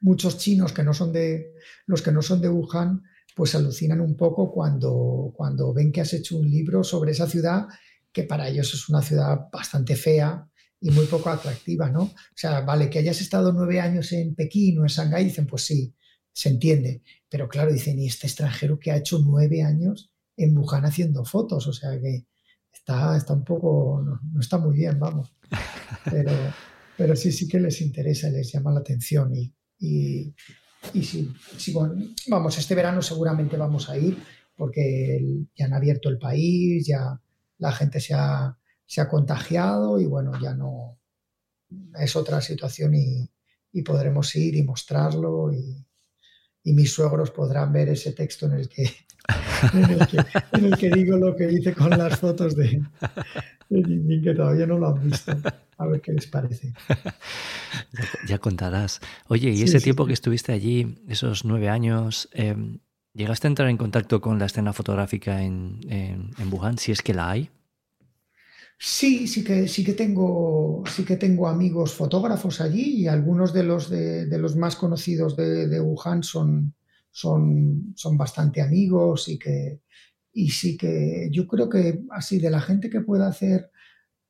muchos 0.00 0.38
chinos 0.38 0.72
que 0.72 0.84
no 0.84 0.94
son 0.94 1.12
de 1.12 1.54
los 1.86 2.02
que 2.02 2.12
no 2.12 2.22
son 2.22 2.40
de 2.40 2.48
Wuhan 2.48 3.02
pues 3.34 3.54
alucinan 3.56 4.00
un 4.00 4.16
poco 4.16 4.52
cuando, 4.52 5.32
cuando 5.36 5.74
ven 5.74 5.90
que 5.90 6.00
has 6.00 6.12
hecho 6.12 6.36
un 6.38 6.48
libro 6.48 6.84
sobre 6.84 7.10
esa 7.10 7.26
ciudad 7.26 7.66
que 8.12 8.22
para 8.22 8.48
ellos 8.48 8.72
es 8.72 8.88
una 8.88 9.02
ciudad 9.02 9.48
bastante 9.52 9.96
fea 9.96 10.48
y 10.84 10.90
muy 10.90 11.06
poco 11.06 11.30
atractiva, 11.30 11.88
¿no? 11.88 12.02
O 12.02 12.36
sea, 12.36 12.60
vale, 12.60 12.90
que 12.90 12.98
hayas 12.98 13.18
estado 13.22 13.54
nueve 13.54 13.80
años 13.80 14.12
en 14.12 14.34
Pekín 14.34 14.78
o 14.78 14.82
en 14.82 14.88
Shanghái, 14.88 15.24
dicen, 15.24 15.46
pues 15.46 15.62
sí, 15.62 15.94
se 16.30 16.50
entiende. 16.50 17.02
Pero 17.30 17.48
claro, 17.48 17.72
dicen, 17.72 17.98
¿y 17.98 18.06
este 18.06 18.26
extranjero 18.26 18.78
que 18.78 18.90
ha 18.90 18.98
hecho 18.98 19.18
nueve 19.18 19.62
años 19.62 20.12
en 20.36 20.54
Wuhan 20.58 20.84
haciendo 20.84 21.24
fotos, 21.24 21.66
o 21.68 21.72
sea 21.72 21.98
que 21.98 22.26
está, 22.70 23.16
está 23.16 23.32
un 23.32 23.44
poco, 23.44 24.02
no, 24.04 24.38
está 24.38 24.58
muy 24.58 24.76
bien, 24.76 24.98
vamos. 24.98 25.34
Pero, 26.10 26.32
pero 26.98 27.16
sí, 27.16 27.32
sí 27.32 27.48
que 27.48 27.60
les 27.60 27.80
interesa, 27.80 28.28
les 28.28 28.52
llama 28.52 28.70
la 28.70 28.80
atención 28.80 29.34
y, 29.34 29.54
y, 29.78 30.34
sí, 31.02 31.32
vamos, 32.28 32.58
este 32.58 32.74
verano 32.74 33.00
seguramente 33.00 33.56
vamos 33.56 33.88
a 33.88 33.96
ir 33.96 34.18
porque 34.54 35.46
ya 35.56 35.64
han 35.64 35.72
abierto 35.72 36.10
el 36.10 36.18
país, 36.18 36.86
ya 36.86 37.18
la 37.56 37.72
gente 37.72 38.00
se 38.00 38.12
ha, 38.12 38.54
se 38.86 39.00
ha 39.00 39.08
contagiado 39.08 40.00
y 40.00 40.06
bueno, 40.06 40.32
ya 40.40 40.54
no 40.54 40.98
es 41.98 42.14
otra 42.16 42.40
situación 42.40 42.94
y, 42.94 43.30
y 43.72 43.82
podremos 43.82 44.34
ir 44.36 44.56
y 44.56 44.62
mostrarlo 44.62 45.52
y, 45.52 45.86
y 46.62 46.72
mis 46.72 46.92
suegros 46.92 47.30
podrán 47.30 47.72
ver 47.72 47.88
ese 47.88 48.12
texto 48.12 48.46
en 48.46 48.52
el 48.52 48.68
que 48.68 48.90
en 50.52 50.64
el 50.64 50.76
que, 50.76 50.90
digo 50.90 51.16
lo 51.16 51.34
que 51.34 51.50
hice 51.50 51.72
con 51.72 51.90
las 51.90 52.18
fotos 52.18 52.54
de, 52.56 52.82
de 53.68 54.22
que 54.22 54.34
todavía 54.34 54.66
no 54.66 54.78
lo 54.78 54.88
han 54.88 55.08
visto. 55.08 55.32
A 55.78 55.86
ver 55.86 56.00
qué 56.00 56.12
les 56.12 56.26
parece. 56.26 56.72
Ya, 58.26 58.38
contarás. 58.38 59.00
Oye, 59.28 59.50
y 59.50 59.62
ese 59.62 59.80
tiempo 59.80 60.06
que 60.06 60.12
estuviste 60.12 60.52
allí, 60.52 60.98
esos 61.08 61.44
nueve 61.44 61.68
años, 61.68 62.28
em, 62.32 62.78
¿llegaste 63.12 63.46
a 63.46 63.50
entrar 63.50 63.68
en 63.68 63.76
contacto 63.76 64.20
con 64.20 64.38
la 64.38 64.46
escena 64.46 64.72
fotográfica 64.72 65.42
en, 65.42 65.80
en, 65.88 66.52
Wuhan, 66.52 66.78
si 66.78 66.92
es 66.92 67.02
que 67.02 67.14
la 67.14 67.30
hay? 67.30 67.50
Sí, 68.78 69.26
sí 69.28 69.42
que, 69.44 69.68
sí 69.68 69.84
que 69.84 69.94
tengo, 69.94 70.82
sí 70.86 71.04
que 71.04 71.16
tengo 71.16 71.48
amigos 71.48 71.94
fotógrafos 71.94 72.60
allí 72.60 73.02
y 73.02 73.08
algunos 73.08 73.52
de 73.52 73.62
los, 73.62 73.88
de, 73.88 74.38
los 74.38 74.56
más 74.56 74.76
conocidos 74.76 75.36
de, 75.36 75.68
de 75.68 75.80
Wuhan 75.80 76.22
son, 76.22 76.74
son, 77.10 77.94
son 77.96 78.16
bastante 78.18 78.60
amigos 78.60 79.28
y 79.28 79.38
que 79.38 79.80
y 80.34 80.50
sí 80.50 80.76
que 80.76 81.28
yo 81.30 81.46
creo 81.46 81.68
que 81.68 82.02
así 82.10 82.40
de 82.40 82.50
la 82.50 82.60
gente 82.60 82.90
que 82.90 83.00
pueda 83.00 83.28
hacer 83.28 83.70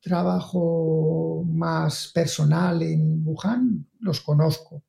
trabajo 0.00 1.44
más 1.48 2.12
personal 2.14 2.82
en 2.82 3.26
Wuhan, 3.26 3.88
los 4.00 4.20
conozco. 4.20 4.76
O 4.76 4.84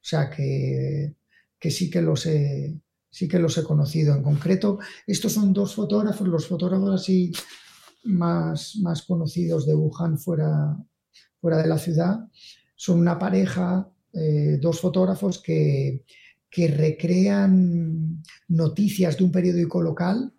sea 0.00 0.30
que, 0.30 1.16
que 1.58 1.70
sí 1.72 1.90
que 1.90 2.00
los 2.00 2.24
he, 2.26 2.80
sí 3.10 3.26
que 3.26 3.40
los 3.40 3.58
he 3.58 3.64
conocido. 3.64 4.14
En 4.14 4.22
concreto, 4.22 4.78
estos 5.08 5.32
son 5.32 5.52
dos 5.52 5.74
fotógrafos, 5.74 6.28
los 6.28 6.46
fotógrafos 6.46 7.00
así 7.00 7.32
más, 8.04 8.76
más 8.82 9.02
conocidos 9.02 9.66
de 9.66 9.74
Wuhan 9.74 10.18
fuera, 10.18 10.76
fuera 11.40 11.58
de 11.58 11.68
la 11.68 11.78
ciudad. 11.78 12.28
Son 12.76 12.98
una 12.98 13.18
pareja, 13.18 13.90
eh, 14.12 14.58
dos 14.60 14.80
fotógrafos 14.80 15.38
que, 15.40 16.04
que 16.50 16.68
recrean 16.68 18.22
noticias 18.48 19.16
de 19.16 19.24
un 19.24 19.32
periódico 19.32 19.80
local, 19.80 20.34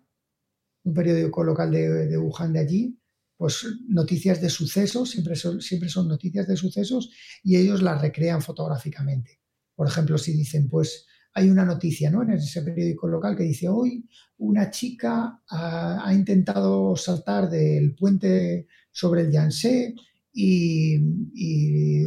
un 0.84 0.94
periódico 0.94 1.42
local 1.42 1.70
de, 1.70 2.18
Wuhan 2.18 2.52
de 2.52 2.60
allí, 2.60 2.98
pues 3.36 3.64
noticias 3.88 4.40
de 4.40 4.50
sucesos, 4.50 5.10
siempre 5.10 5.34
son, 5.36 5.60
siempre 5.60 5.88
son 5.88 6.08
noticias 6.08 6.46
de 6.46 6.56
sucesos 6.56 7.10
y 7.42 7.56
ellos 7.56 7.82
las 7.82 8.00
recrean 8.00 8.42
fotográficamente. 8.42 9.40
Por 9.74 9.88
ejemplo, 9.88 10.18
si 10.18 10.32
dicen, 10.32 10.68
pues 10.68 11.06
hay 11.34 11.48
una 11.48 11.64
noticia 11.64 12.10
¿no? 12.10 12.22
en 12.22 12.30
ese 12.32 12.62
periódico 12.62 13.08
local 13.08 13.36
que 13.36 13.44
dice, 13.44 13.68
hoy 13.68 14.04
una 14.38 14.70
chica 14.70 15.42
ha, 15.48 16.12
intentado 16.12 16.96
saltar 16.96 17.48
del 17.48 17.94
puente 17.94 18.66
sobre 18.90 19.22
el 19.22 19.30
Yangtze 19.30 19.94
y, 20.32 20.98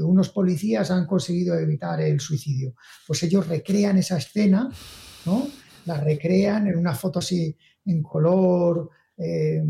unos 0.01 0.29
policías 0.29 0.91
han 0.91 1.05
conseguido 1.07 1.57
evitar 1.57 1.99
el 1.99 2.19
suicidio. 2.19 2.75
Pues 3.07 3.23
ellos 3.23 3.47
recrean 3.47 3.97
esa 3.97 4.17
escena, 4.17 4.69
¿no? 5.25 5.47
La 5.85 5.99
recrean 5.99 6.67
en 6.67 6.77
una 6.77 6.93
foto 6.93 7.19
así 7.19 7.57
en 7.85 8.01
color 8.01 8.89
eh, 9.17 9.61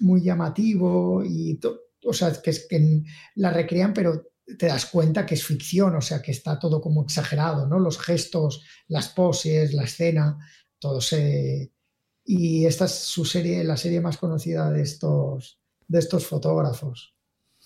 muy 0.00 0.22
llamativo 0.22 1.24
y, 1.24 1.58
o 2.04 2.12
sea, 2.12 2.32
que, 2.42 2.52
que 2.68 3.02
la 3.36 3.50
recrean 3.50 3.92
pero 3.92 4.31
te 4.58 4.66
das 4.66 4.86
cuenta 4.86 5.26
que 5.26 5.34
es 5.34 5.44
ficción, 5.44 5.94
o 5.96 6.00
sea, 6.00 6.22
que 6.22 6.30
está 6.32 6.58
todo 6.58 6.80
como 6.80 7.02
exagerado, 7.02 7.66
¿no? 7.66 7.78
Los 7.78 7.98
gestos, 7.98 8.62
las 8.88 9.08
poses, 9.08 9.74
la 9.74 9.84
escena, 9.84 10.38
todo 10.78 11.00
se... 11.00 11.72
Y 12.24 12.66
esta 12.66 12.84
es 12.84 12.92
su 12.92 13.24
serie, 13.24 13.64
la 13.64 13.76
serie 13.76 14.00
más 14.00 14.16
conocida 14.16 14.70
de 14.70 14.82
estos, 14.82 15.60
de 15.88 15.98
estos 15.98 16.26
fotógrafos. 16.26 17.16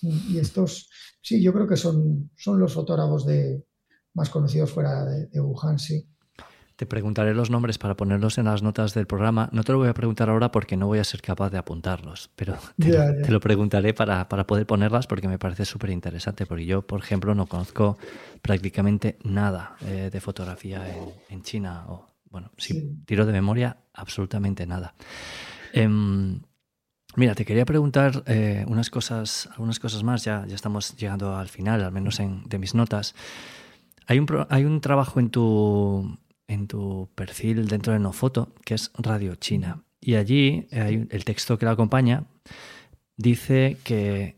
Y 0.03 0.39
estos, 0.39 0.91
sí, 1.23 1.43
yo 1.43 1.53
creo 1.53 1.67
que 1.67 1.77
son, 1.77 2.31
son 2.37 2.59
los 2.59 2.73
fotógrafos 2.73 3.27
de, 3.27 3.65
más 4.17 4.31
conocidos 4.31 4.71
fuera 4.71 5.05
de, 5.05 5.41
Wuhan, 5.41 5.79
sí. 5.79 6.09
Te 6.77 6.85
preguntaré 6.85 7.33
los 7.33 7.49
nombres 7.49 7.79
para 7.79 7.97
ponerlos 7.97 8.37
en 8.37 8.45
las 8.45 8.63
notas 8.63 8.93
del 8.93 9.07
programa. 9.07 9.49
No 9.51 9.65
te 9.65 9.73
lo 9.73 9.79
voy 9.79 9.89
a 9.89 9.95
preguntar 9.95 10.29
ahora 10.29 10.53
porque 10.53 10.77
no 10.77 10.87
voy 10.87 10.99
a 10.99 11.05
ser 11.05 11.23
capaz 11.23 11.49
de 11.49 11.57
apuntarlos, 11.57 12.31
pero 12.37 12.59
te, 12.79 13.31
lo 13.31 13.41
preguntaré 13.41 13.95
para, 13.95 14.29
poder 14.29 14.67
ponerlas 14.67 15.07
porque 15.07 15.27
me 15.27 15.39
parece 15.39 15.65
súper 15.65 15.89
interesante. 15.89 16.45
Porque 16.45 16.67
yo, 16.67 16.87
por 16.87 17.01
ejemplo, 17.01 17.35
no 17.35 17.47
conozco 17.47 17.97
prácticamente 18.43 19.19
nada 19.25 19.77
eh, 19.87 20.11
de 20.13 20.21
fotografía 20.21 20.83
en, 21.31 21.43
China. 21.43 21.87
O, 21.89 22.11
bueno, 22.29 22.51
si 22.59 22.99
tiro 23.07 23.25
de 23.25 23.33
memoria, 23.33 23.79
absolutamente 23.95 24.67
nada. 24.67 24.95
Em, 25.73 26.43
mira, 27.17 27.35
te 27.35 27.47
quería 27.47 27.65
preguntar 27.65 28.23
eh, 28.27 28.67
unas 28.69 28.91
cosas, 28.91 29.49
algunas 29.53 29.81
cosas 29.81 30.03
más. 30.03 30.25
Ya, 30.25 30.45
ya 30.47 30.55
estamos 30.55 30.95
llegando 30.99 31.37
al 31.37 31.49
final, 31.49 31.83
al 31.83 31.93
menos 31.93 32.21
en, 32.21 32.45
de 32.45 32.59
mis 32.59 32.75
notas. 32.75 33.15
Hay 34.07 34.19
un, 34.19 34.47
hay 34.51 34.67
un 34.67 34.83
trabajo 34.83 35.19
en 35.21 35.31
tu, 35.31 36.19
en 36.49 36.67
tu 36.67 37.09
perfil 37.15 37.69
dentro 37.69 37.93
de 37.93 37.99
Nofoto, 37.99 38.55
que 38.65 38.75
es 38.75 38.91
Radio 38.95 39.35
China. 39.37 39.85
Y 40.01 40.15
allí 40.15 40.69
hay 40.73 41.07
el 41.11 41.25
texto 41.25 41.59
que 41.59 41.67
la 41.67 41.73
acompaña 41.73 42.27
dice 43.17 43.79
que 43.83 44.37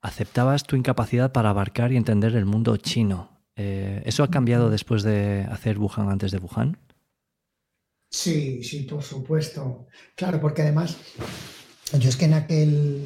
aceptabas 0.00 0.64
tu 0.64 0.76
incapacidad 0.76 1.32
para 1.32 1.50
abarcar 1.50 1.92
y 1.92 1.96
entender 1.96 2.34
el 2.36 2.46
mundo 2.46 2.76
chino. 2.76 3.30
Eh, 3.56 4.02
¿Eso 4.06 4.22
ha 4.22 4.30
cambiado 4.30 4.70
después 4.70 5.02
de 5.02 5.46
hacer 5.50 5.78
Wuhan 5.78 6.08
antes 6.08 6.32
de 6.32 6.38
Wuhan? 6.38 6.78
Sí, 8.10 8.62
sí, 8.62 8.82
por 8.82 9.02
supuesto. 9.02 9.86
Claro, 10.14 10.40
porque 10.40 10.62
además, 10.62 10.98
yo 11.98 12.08
es 12.08 12.16
que 12.16 12.26
en 12.26 12.34
aquel, 12.34 13.04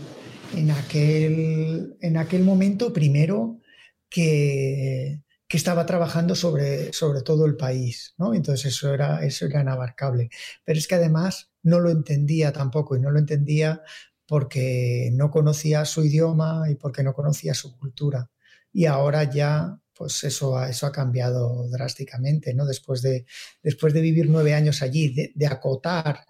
en 0.55 0.70
aquel, 0.70 1.97
en 2.01 2.16
aquel 2.16 2.43
momento, 2.43 2.93
primero, 2.93 3.60
que 4.09 5.23
que 5.48 5.56
estaba 5.56 5.86
trabajando 5.86 6.35
sobre, 6.35 6.93
sobre 6.93 7.23
todo 7.23 7.47
el 7.47 7.56
país, 7.56 8.14
¿no? 8.18 8.35
Entonces 8.35 8.66
eso 8.74 8.93
era, 8.93 9.24
eso 9.24 9.47
era 9.47 9.60
inabarcable. 9.60 10.31
Pero 10.64 10.78
es 10.78 10.89
que 10.89 10.97
además 10.97 11.51
no 11.62 11.81
lo 11.81 11.90
entendía 11.90 12.52
tampoco 12.52 12.97
y 12.97 13.01
no 13.01 13.10
lo 13.10 13.18
entendía 13.18 13.82
porque 14.27 15.10
no 15.12 15.31
conocía 15.31 15.85
su 15.85 16.05
idioma 16.05 16.64
y 16.68 16.74
porque 16.74 17.02
no 17.02 17.14
conocía 17.14 17.55
su 17.55 17.77
cultura. 17.78 18.31
Y 18.73 18.86
ahora 18.86 19.24
ya, 19.31 19.78
pues 19.94 20.24
eso, 20.24 20.62
eso 20.64 20.86
ha 20.86 20.93
cambiado 20.93 21.68
drásticamente, 21.70 22.52
¿no? 22.52 22.66
Después 22.66 23.01
de, 23.02 23.24
después 23.62 23.94
de 23.94 24.01
vivir 24.01 24.28
nueve 24.28 24.52
años 24.55 24.82
allí, 24.82 25.14
de, 25.14 25.32
de 25.35 25.47
acotar, 25.47 26.24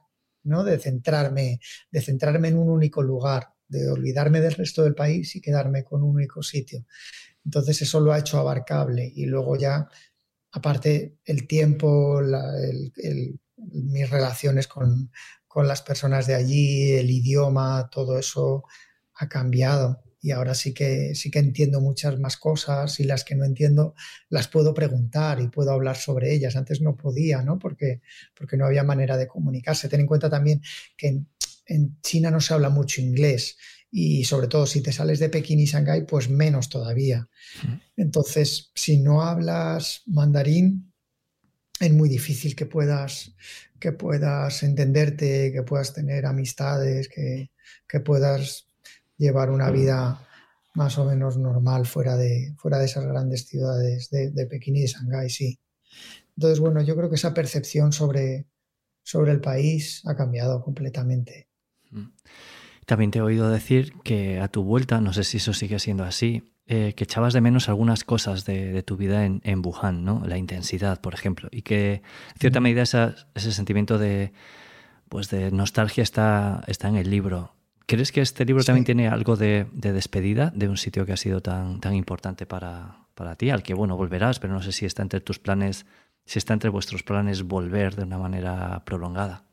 ¿no? 0.45 0.63
De 0.63 0.79
centrarme, 0.79 1.61
de 1.91 2.01
centrarme 2.03 2.49
en 2.49 2.59
un 2.59 2.69
único 2.71 3.03
lugar, 3.03 3.49
de 3.69 3.89
olvidarme 3.91 4.41
del 4.41 4.55
resto 4.55 4.85
del 4.85 4.95
país 4.95 5.35
y 5.37 5.41
quedarme 5.41 5.85
con 5.85 6.03
un 6.03 6.15
único 6.17 6.43
sitio. 6.43 6.85
Entonces 7.47 7.81
eso 7.81 8.01
lo 8.01 8.13
ha 8.13 8.19
hecho 8.19 8.39
abarcable 8.39 9.11
y 9.15 9.25
luego 9.27 9.57
ya, 9.57 9.89
aparte, 10.51 11.19
el 11.25 11.47
tiempo, 11.47 12.21
mis 13.57 14.11
relaciones 14.11 14.67
con, 14.67 15.11
las 15.65 15.81
personas 15.81 16.27
de 16.27 16.35
allí, 16.35 16.93
el 16.93 17.09
idioma, 17.09 17.89
todo 17.91 18.19
eso 18.19 18.65
ha 19.15 19.27
cambiado 19.27 20.03
y 20.21 20.33
ahora 20.33 20.55
sí 20.55 20.75
que 20.75 21.15
sí 21.15 21.31
que 21.31 21.39
entiendo 21.39 21.81
muchas 21.81 22.19
más 22.19 22.37
cosas 22.37 23.01
y 23.01 23.05
las 23.05 23.25
que 23.25 23.35
no 23.37 23.47
entiendo 23.47 23.95
las 24.29 24.49
puedo 24.49 24.75
preguntar 24.75 25.41
y 25.41 25.49
puedo 25.49 25.71
hablar 25.71 25.97
sobre 25.97 26.35
ellas. 26.35 26.57
Antes 26.57 26.83
no 26.83 26.95
podía, 26.95 27.41
¿no? 27.41 27.59
Porque, 27.59 28.03
porque 28.35 28.59
no 28.59 28.67
había 28.67 28.83
manera 28.83 29.17
de 29.17 29.29
comunicarse. 29.29 29.89
Ten 29.89 30.01
en 30.01 30.07
cuenta 30.07 30.29
también 30.29 30.61
que 30.95 31.23
en 31.67 32.01
China 32.03 32.31
no 32.31 32.43
se 32.43 32.53
habla 32.53 32.69
mucho 32.69 33.01
inglés 33.01 33.57
y 33.91 34.25
sobre 34.25 34.49
todo 34.49 34.67
si 34.67 34.83
te 34.83 34.93
sales 34.93 35.19
de 35.19 35.29
Pekín 35.29 35.61
y 35.61 35.65
Shanghái, 35.65 36.03
pues 36.03 36.29
menos 36.29 36.69
todavía. 36.69 37.29
Entonces, 37.97 38.71
si 38.75 38.99
no 38.99 39.23
hablas 39.23 40.03
mandarín, 40.07 40.93
es 41.81 41.93
muy 41.93 42.09
difícil 42.09 42.57
que 42.57 42.67
puedas, 42.67 43.35
que 43.79 43.93
puedas 43.93 44.63
entenderte, 44.63 45.53
que 45.53 45.63
puedas 45.63 45.93
tener 45.93 46.27
amistades, 46.27 47.09
que, 47.09 47.51
puedas 48.05 48.67
llevar 49.17 49.51
una 49.51 49.71
vida 49.71 50.23
más 50.75 50.99
o 50.99 51.07
menos 51.07 51.39
normal 51.39 51.87
fuera 51.87 52.17
de, 52.17 52.55
fuera 52.59 52.79
de 52.79 52.85
esas 52.85 53.07
grandes 53.07 53.47
ciudades 53.47 54.11
de, 54.11 54.47
Pekín 54.47 54.77
y 54.77 54.83
de 54.83 54.89
Shanghái, 54.89 55.31
sí. 55.31 55.59
Entonces, 56.37 56.61
bueno, 56.61 56.83
yo 56.83 56.95
creo 56.97 57.09
que 57.09 57.15
esa 57.15 57.33
percepción 57.33 57.93
sobre, 57.93 58.47
sobre 59.03 59.33
el 59.33 59.41
país 59.41 60.03
ha 60.05 60.15
cambiado 60.15 60.63
completamente. 60.63 61.49
También 62.87 63.11
te 63.11 63.19
he 63.19 63.23
oído 63.23 63.51
decir 63.51 63.93
que 64.05 64.41
a 64.41 64.49
tu 64.49 64.63
vuelta, 64.63 65.01
no 65.01 65.13
sé 65.13 65.25
si 65.25 65.37
eso 65.37 65.53
sigue 65.53 65.79
siendo 65.79 66.05
así, 66.05 66.53
eh, 66.69 66.95
que 66.97 67.05
echabas 67.05 67.33
de 67.33 67.41
menos 67.41 67.69
algunas 67.69 68.05
cosas 68.05 68.45
de, 68.45 68.83
tu 68.83 68.97
vida 68.97 69.25
en, 69.25 69.41
en, 69.45 69.61
Wuhan, 69.65 70.05
¿no? 70.05 70.23
La 70.27 70.39
intensidad, 70.39 71.01
por 71.01 71.15
ejemplo, 71.15 71.49
y 71.53 71.63
que 71.63 71.95
en 71.95 72.39
cierta 72.41 72.61
medida 72.61 72.83
ese 72.83 73.53
sentimiento 73.53 73.99
de, 73.99 74.33
pues 75.09 75.31
de 75.31 75.51
nostalgia 75.51 76.03
está, 76.03 76.63
está 76.67 76.89
en 76.89 76.97
el 76.97 77.11
libro. 77.11 77.55
¿Crees 77.87 78.11
que 78.11 78.21
este 78.21 78.45
libro 78.45 78.65
también 78.65 78.85
tiene 78.85 79.09
algo 79.09 79.37
de, 79.37 79.67
despedida 79.73 80.53
de 80.55 80.69
un 80.69 80.77
sitio 80.77 81.07
que 81.07 81.13
ha 81.13 81.17
sido 81.17 81.41
tan, 81.41 81.81
tan 81.81 81.95
importante 81.95 82.47
para, 82.47 83.07
para 83.15 83.37
ti, 83.37 83.51
al 83.51 83.63
que, 83.63 83.75
bueno, 83.75 83.97
volverás, 83.97 84.41
pero 84.41 84.53
no 84.53 84.63
sé 84.63 84.73
si 84.73 84.87
está 84.87 85.03
entre 85.03 85.21
tus 85.21 85.39
planes, 85.39 85.87
si 86.25 86.41
está 86.41 86.53
entre 86.53 86.71
vuestros 86.71 87.05
planes 87.05 87.45
volver 87.45 87.95
de 87.95 88.03
una 88.03 88.19
manera 88.19 88.85
prolongada? 88.85 89.46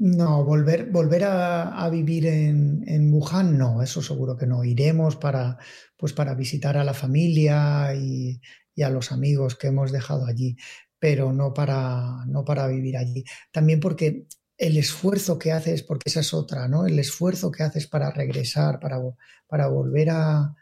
No, 0.00 0.44
volver, 0.44 0.90
volver 0.92 1.24
a, 1.24 1.88
vivir 1.90 2.26
en, 2.26 2.84
en, 2.86 3.12
Wuhan, 3.12 3.58
no, 3.58 3.82
eso 3.82 4.00
seguro 4.00 4.36
que 4.36 4.46
no. 4.46 4.62
Iremos 4.62 5.16
para, 5.16 5.58
pues 5.96 6.12
para 6.12 6.34
visitar 6.34 6.76
a 6.76 6.84
la 6.84 6.94
familia 6.94 7.92
y, 7.94 8.40
a 8.80 8.90
los 8.90 9.10
amigos 9.10 9.56
que 9.56 9.66
hemos 9.68 9.90
dejado 9.90 10.24
allí, 10.26 10.56
pero 11.00 11.32
no 11.32 11.52
para, 11.52 12.24
no 12.28 12.44
para 12.44 12.68
vivir 12.68 12.96
allí. 12.96 13.24
También 13.50 13.80
porque 13.80 14.26
el 14.56 14.76
esfuerzo 14.76 15.36
que 15.36 15.50
haces, 15.50 15.82
porque 15.82 16.08
esa 16.08 16.20
es 16.20 16.32
otra, 16.32 16.68
¿no? 16.68 16.86
El 16.86 16.98
esfuerzo 17.00 17.50
que 17.50 17.64
haces 17.64 17.88
para 17.88 18.12
regresar, 18.12 18.78
para, 18.78 19.00
para 19.48 19.66
volver 19.66 20.10
a, 20.10 20.54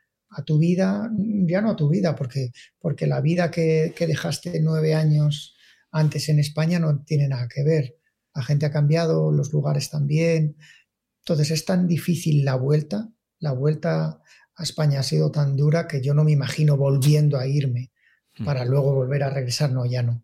tu 0.47 0.59
vida, 0.59 1.11
ya 1.47 1.61
no 1.63 1.73
a 1.73 1.77
tu 1.77 1.89
vida, 1.89 2.15
porque, 2.15 2.53
porque 2.79 3.07
la 3.07 3.21
vida 3.21 3.51
que, 3.51 3.93
que 3.97 4.07
dejaste 4.07 4.61
nueve 4.61 4.95
años 4.95 5.57
antes 5.91 6.29
en 6.29 6.39
España 6.39 6.79
no 6.79 7.05
tiene 7.05 7.29
nada 7.29 7.49
que 7.49 7.63
ver 7.65 7.97
la 8.37 8.43
gente 8.43 8.67
ha 8.67 8.71
cambiado, 8.71 9.33
los 9.33 9.53
lugares 9.53 9.91
también. 9.91 10.57
Entonces 11.21 11.51
es 11.51 11.65
tan 11.65 11.89
difícil 11.89 12.45
la 12.45 12.55
vuelta, 12.55 13.11
la 13.39 13.53
vuelta 13.53 14.23
a 14.55 14.63
España 14.63 15.01
ha 15.01 15.03
sido 15.03 15.31
tan 15.31 15.57
dura 15.57 15.89
que 15.89 16.03
yo 16.03 16.15
no 16.15 16.23
me 16.23 16.33
imagino 16.33 16.77
volviendo 16.77 17.39
a 17.39 17.47
irme 17.47 17.91
hmm. 18.39 18.45
para 18.45 18.65
luego 18.65 18.95
volver 18.95 19.23
a 19.23 19.31
regresar, 19.31 19.73
no, 19.73 19.87
ya 19.87 20.03
no. 20.03 20.23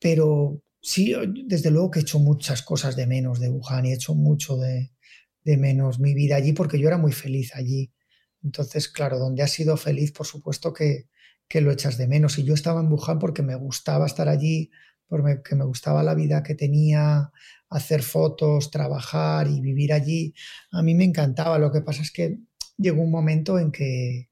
Pero 0.00 0.62
sí, 0.82 1.14
desde 1.46 1.70
luego 1.70 1.92
que 1.92 2.00
he 2.00 2.02
hecho 2.02 2.18
muchas 2.18 2.62
cosas 2.62 2.96
de 2.96 3.06
menos 3.06 3.38
de 3.38 3.50
Wuhan 3.50 3.86
y 3.86 3.92
he 3.92 3.94
hecho 3.94 4.14
mucho 4.14 4.56
de, 4.56 4.90
menos 5.44 6.00
mi 6.00 6.14
vida 6.14 6.36
allí 6.36 6.52
porque 6.52 6.78
yo 6.78 6.88
era 6.88 6.98
muy 6.98 7.12
feliz 7.12 7.54
allí. 7.54 7.92
Entonces, 8.42 8.88
claro, 8.88 9.18
donde 9.18 9.42
has 9.42 9.52
sido 9.52 9.76
feliz, 9.76 10.12
por 10.12 10.26
supuesto 10.26 10.72
que, 10.72 11.08
que 11.48 11.60
lo 11.60 11.70
echas 11.70 11.96
de 11.96 12.08
menos. 12.08 12.38
Y 12.38 12.44
yo 12.44 12.54
estaba 12.54 12.80
en 12.80 12.90
Wuhan 12.90 13.18
porque 13.18 13.42
me 13.42 13.54
gustaba 13.54 14.06
estar 14.06 14.28
allí, 14.28 14.70
porque 15.08 15.54
me 15.54 15.64
gustaba 15.64 16.02
la 16.02 16.14
vida 16.14 16.42
que 16.42 16.54
tenía, 16.54 17.30
hacer 17.70 18.02
fotos, 18.02 18.70
trabajar 18.70 19.48
y 19.48 19.60
vivir 19.60 19.92
allí. 19.92 20.34
A 20.72 20.82
mí 20.82 20.94
me 20.94 21.04
encantaba. 21.04 21.58
Lo 21.58 21.72
que 21.72 21.82
pasa 21.82 22.02
es 22.02 22.10
que 22.10 22.38
llegó 22.76 23.02
un 23.02 23.10
momento 23.10 23.58
en 23.58 23.72
que, 23.72 24.30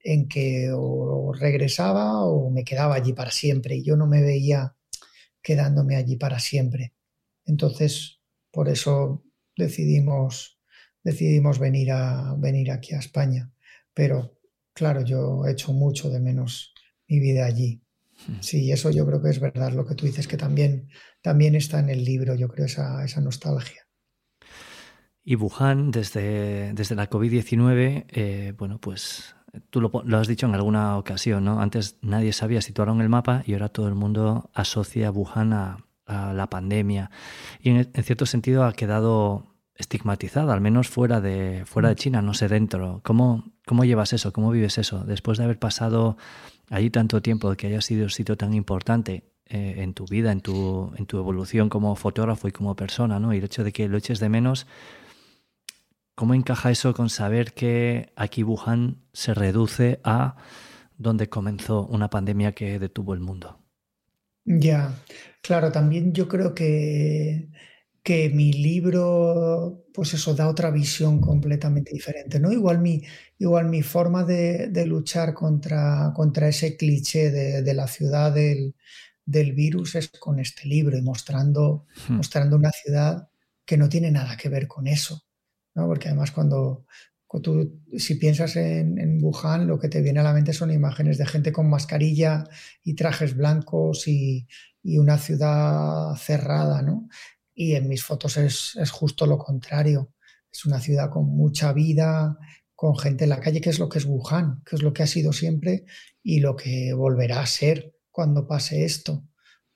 en 0.00 0.28
que 0.28 0.70
o 0.72 1.32
regresaba 1.32 2.24
o 2.24 2.50
me 2.50 2.64
quedaba 2.64 2.94
allí 2.94 3.12
para 3.12 3.30
siempre 3.30 3.76
y 3.76 3.84
yo 3.84 3.96
no 3.96 4.06
me 4.06 4.22
veía 4.22 4.76
quedándome 5.42 5.96
allí 5.96 6.16
para 6.16 6.38
siempre. 6.38 6.94
Entonces, 7.46 8.20
por 8.50 8.68
eso 8.68 9.24
decidimos, 9.56 10.58
decidimos 11.02 11.58
venir, 11.58 11.92
a, 11.92 12.34
venir 12.38 12.70
aquí 12.70 12.94
a 12.94 12.98
España. 12.98 13.52
Pero 13.92 14.38
claro, 14.72 15.02
yo 15.02 15.46
he 15.46 15.52
hecho 15.52 15.72
mucho 15.72 16.10
de 16.10 16.20
menos 16.20 16.74
mi 17.06 17.20
vida 17.20 17.46
allí. 17.46 17.83
Sí, 18.40 18.70
eso 18.72 18.90
yo 18.90 19.06
creo 19.06 19.22
que 19.22 19.30
es 19.30 19.40
verdad, 19.40 19.72
lo 19.72 19.86
que 19.86 19.94
tú 19.94 20.06
dices, 20.06 20.28
que 20.28 20.36
también, 20.36 20.88
también 21.22 21.54
está 21.54 21.78
en 21.80 21.90
el 21.90 22.04
libro, 22.04 22.34
yo 22.34 22.48
creo, 22.48 22.66
esa, 22.66 23.04
esa 23.04 23.20
nostalgia. 23.20 23.82
Y 25.22 25.36
Wuhan, 25.36 25.90
desde, 25.90 26.74
desde 26.74 26.94
la 26.94 27.08
COVID-19, 27.08 28.06
eh, 28.08 28.54
bueno, 28.58 28.78
pues 28.78 29.34
tú 29.70 29.80
lo, 29.80 30.18
has 30.18 30.28
dicho 30.28 30.46
en 30.46 30.54
alguna 30.54 30.98
ocasión, 30.98 31.44
¿no? 31.44 31.60
Antes 31.60 31.98
nadie 32.02 32.32
sabía 32.32 32.60
situarlo 32.60 32.94
en 32.94 33.00
el 33.00 33.08
mapa 33.08 33.42
y 33.46 33.54
ahora 33.54 33.68
todo 33.68 33.88
el 33.88 33.94
mundo 33.94 34.50
asocia 34.54 35.10
Wuhan 35.10 35.52
a, 35.52 35.78
la 36.06 36.50
pandemia. 36.50 37.10
Y 37.60 37.70
en, 37.70 37.90
cierto 38.04 38.26
sentido 38.26 38.64
ha 38.64 38.74
quedado 38.74 39.54
estigmatizada, 39.74 40.52
al 40.52 40.60
menos 40.60 40.88
fuera 40.88 41.22
de, 41.22 41.62
fuera 41.64 41.88
de 41.88 41.94
mm. 41.94 41.98
China, 41.98 42.22
no 42.22 42.34
sé 42.34 42.46
dentro. 42.48 43.00
¿Cómo, 43.02 43.54
¿Cómo 43.64 43.86
llevas 43.86 44.12
eso? 44.12 44.30
¿Cómo 44.30 44.50
vives 44.50 44.76
eso? 44.76 45.04
Después 45.04 45.38
de 45.38 45.44
haber 45.44 45.58
pasado 45.58 46.18
allí 46.70 46.90
tanto 46.90 47.22
tiempo, 47.22 47.54
que 47.54 47.68
haya 47.68 47.80
sido 47.80 48.04
un 48.04 48.10
sitio 48.10 48.36
tan 48.36 48.54
importante 48.54 49.24
eh, 49.46 49.76
en 49.78 49.94
tu 49.94 50.06
vida, 50.06 50.32
en 50.32 50.40
tu, 50.40 50.92
en 50.96 51.06
tu 51.06 51.18
evolución 51.18 51.68
como 51.68 51.94
fotógrafo 51.96 52.48
y 52.48 52.52
como 52.52 52.74
persona, 52.76 53.20
¿no? 53.20 53.34
Y 53.34 53.38
el 53.38 53.44
hecho 53.44 53.64
de 53.64 53.72
que 53.72 53.88
lo 53.88 53.98
eches 53.98 54.20
de 54.20 54.28
menos, 54.28 54.66
¿cómo 56.14 56.34
encaja 56.34 56.70
eso 56.70 56.94
con 56.94 57.10
saber 57.10 57.52
que 57.52 58.12
aquí 58.16 58.42
Wuhan 58.42 59.02
se 59.12 59.34
reduce 59.34 60.00
a 60.04 60.36
donde 60.96 61.28
comenzó 61.28 61.86
una 61.86 62.08
pandemia 62.08 62.52
que 62.52 62.78
detuvo 62.78 63.14
el 63.14 63.20
mundo? 63.20 63.58
Ya, 64.46 64.94
claro, 65.42 65.72
también 65.72 66.12
yo 66.12 66.28
creo 66.28 66.54
que, 66.54 67.50
que 68.04 68.28
mi 68.28 68.52
libro, 68.52 69.86
pues 69.94 70.12
eso, 70.12 70.34
da 70.34 70.48
otra 70.48 70.70
visión 70.70 71.20
completamente 71.20 71.90
diferente, 71.92 72.38
¿no? 72.38 72.52
Igual 72.52 72.80
mi, 72.80 73.02
igual 73.38 73.68
mi 73.70 73.82
forma 73.82 74.24
de, 74.24 74.70
luchar 74.86 75.32
contra, 75.32 76.12
contra 76.14 76.48
ese 76.48 76.76
cliché 76.76 77.30
de, 77.30 77.74
la 77.74 77.88
ciudad 77.88 78.32
del, 78.32 78.74
virus 79.26 79.94
es 79.94 80.10
con 80.10 80.38
este 80.38 80.68
libro 80.68 80.98
y 80.98 81.02
mostrando, 81.02 81.86
hmm. 82.08 82.12
mostrando 82.12 82.56
una 82.56 82.72
ciudad 82.72 83.28
que 83.64 83.78
no 83.78 83.88
tiene 83.88 84.10
nada 84.10 84.36
que 84.36 84.50
ver 84.50 84.68
con 84.68 84.86
eso, 84.86 85.24
¿no? 85.74 85.86
Porque 85.86 86.08
además 86.08 86.30
cuando, 86.30 86.84
Tú, 87.42 87.82
si 87.98 88.14
piensas 88.14 88.56
en, 88.56 89.18
Wuhan, 89.22 89.66
lo 89.66 89.78
que 89.78 89.88
te 89.88 90.00
viene 90.02 90.20
a 90.20 90.22
la 90.22 90.32
mente 90.32 90.52
son 90.52 90.70
imágenes 90.70 91.18
de 91.18 91.26
gente 91.26 91.52
con 91.52 91.68
mascarilla 91.68 92.44
y 92.84 92.94
trajes 92.94 93.36
blancos 93.36 94.06
y, 94.08 94.46
una 94.84 95.16
ciudad 95.16 96.14
cerrada, 96.16 96.82
¿no? 96.82 97.08
Y 97.54 97.74
en 97.74 97.88
mis 97.88 98.04
fotos 98.04 98.36
es, 98.36 98.74
justo 98.90 99.26
lo 99.26 99.38
contrario. 99.38 100.12
Es 100.50 100.64
una 100.66 100.80
ciudad 100.80 101.10
con 101.10 101.26
mucha 101.26 101.72
vida, 101.72 102.38
con 102.74 102.98
gente 102.98 103.24
en 103.24 103.30
la 103.30 103.40
calle, 103.40 103.60
que 103.60 103.70
es 103.70 103.78
lo 103.78 103.88
que 103.88 103.98
es 103.98 104.04
Wuhan, 104.04 104.62
que 104.64 104.76
es 104.76 104.82
lo 104.82 104.92
que 104.92 105.04
ha 105.04 105.06
sido 105.06 105.32
siempre 105.32 105.84
y 106.22 106.40
lo 106.40 106.56
que 106.56 106.92
volverá 106.92 107.40
a 107.40 107.46
ser 107.46 107.94
cuando 108.10 108.46
pase 108.46 108.84
esto. 108.84 109.26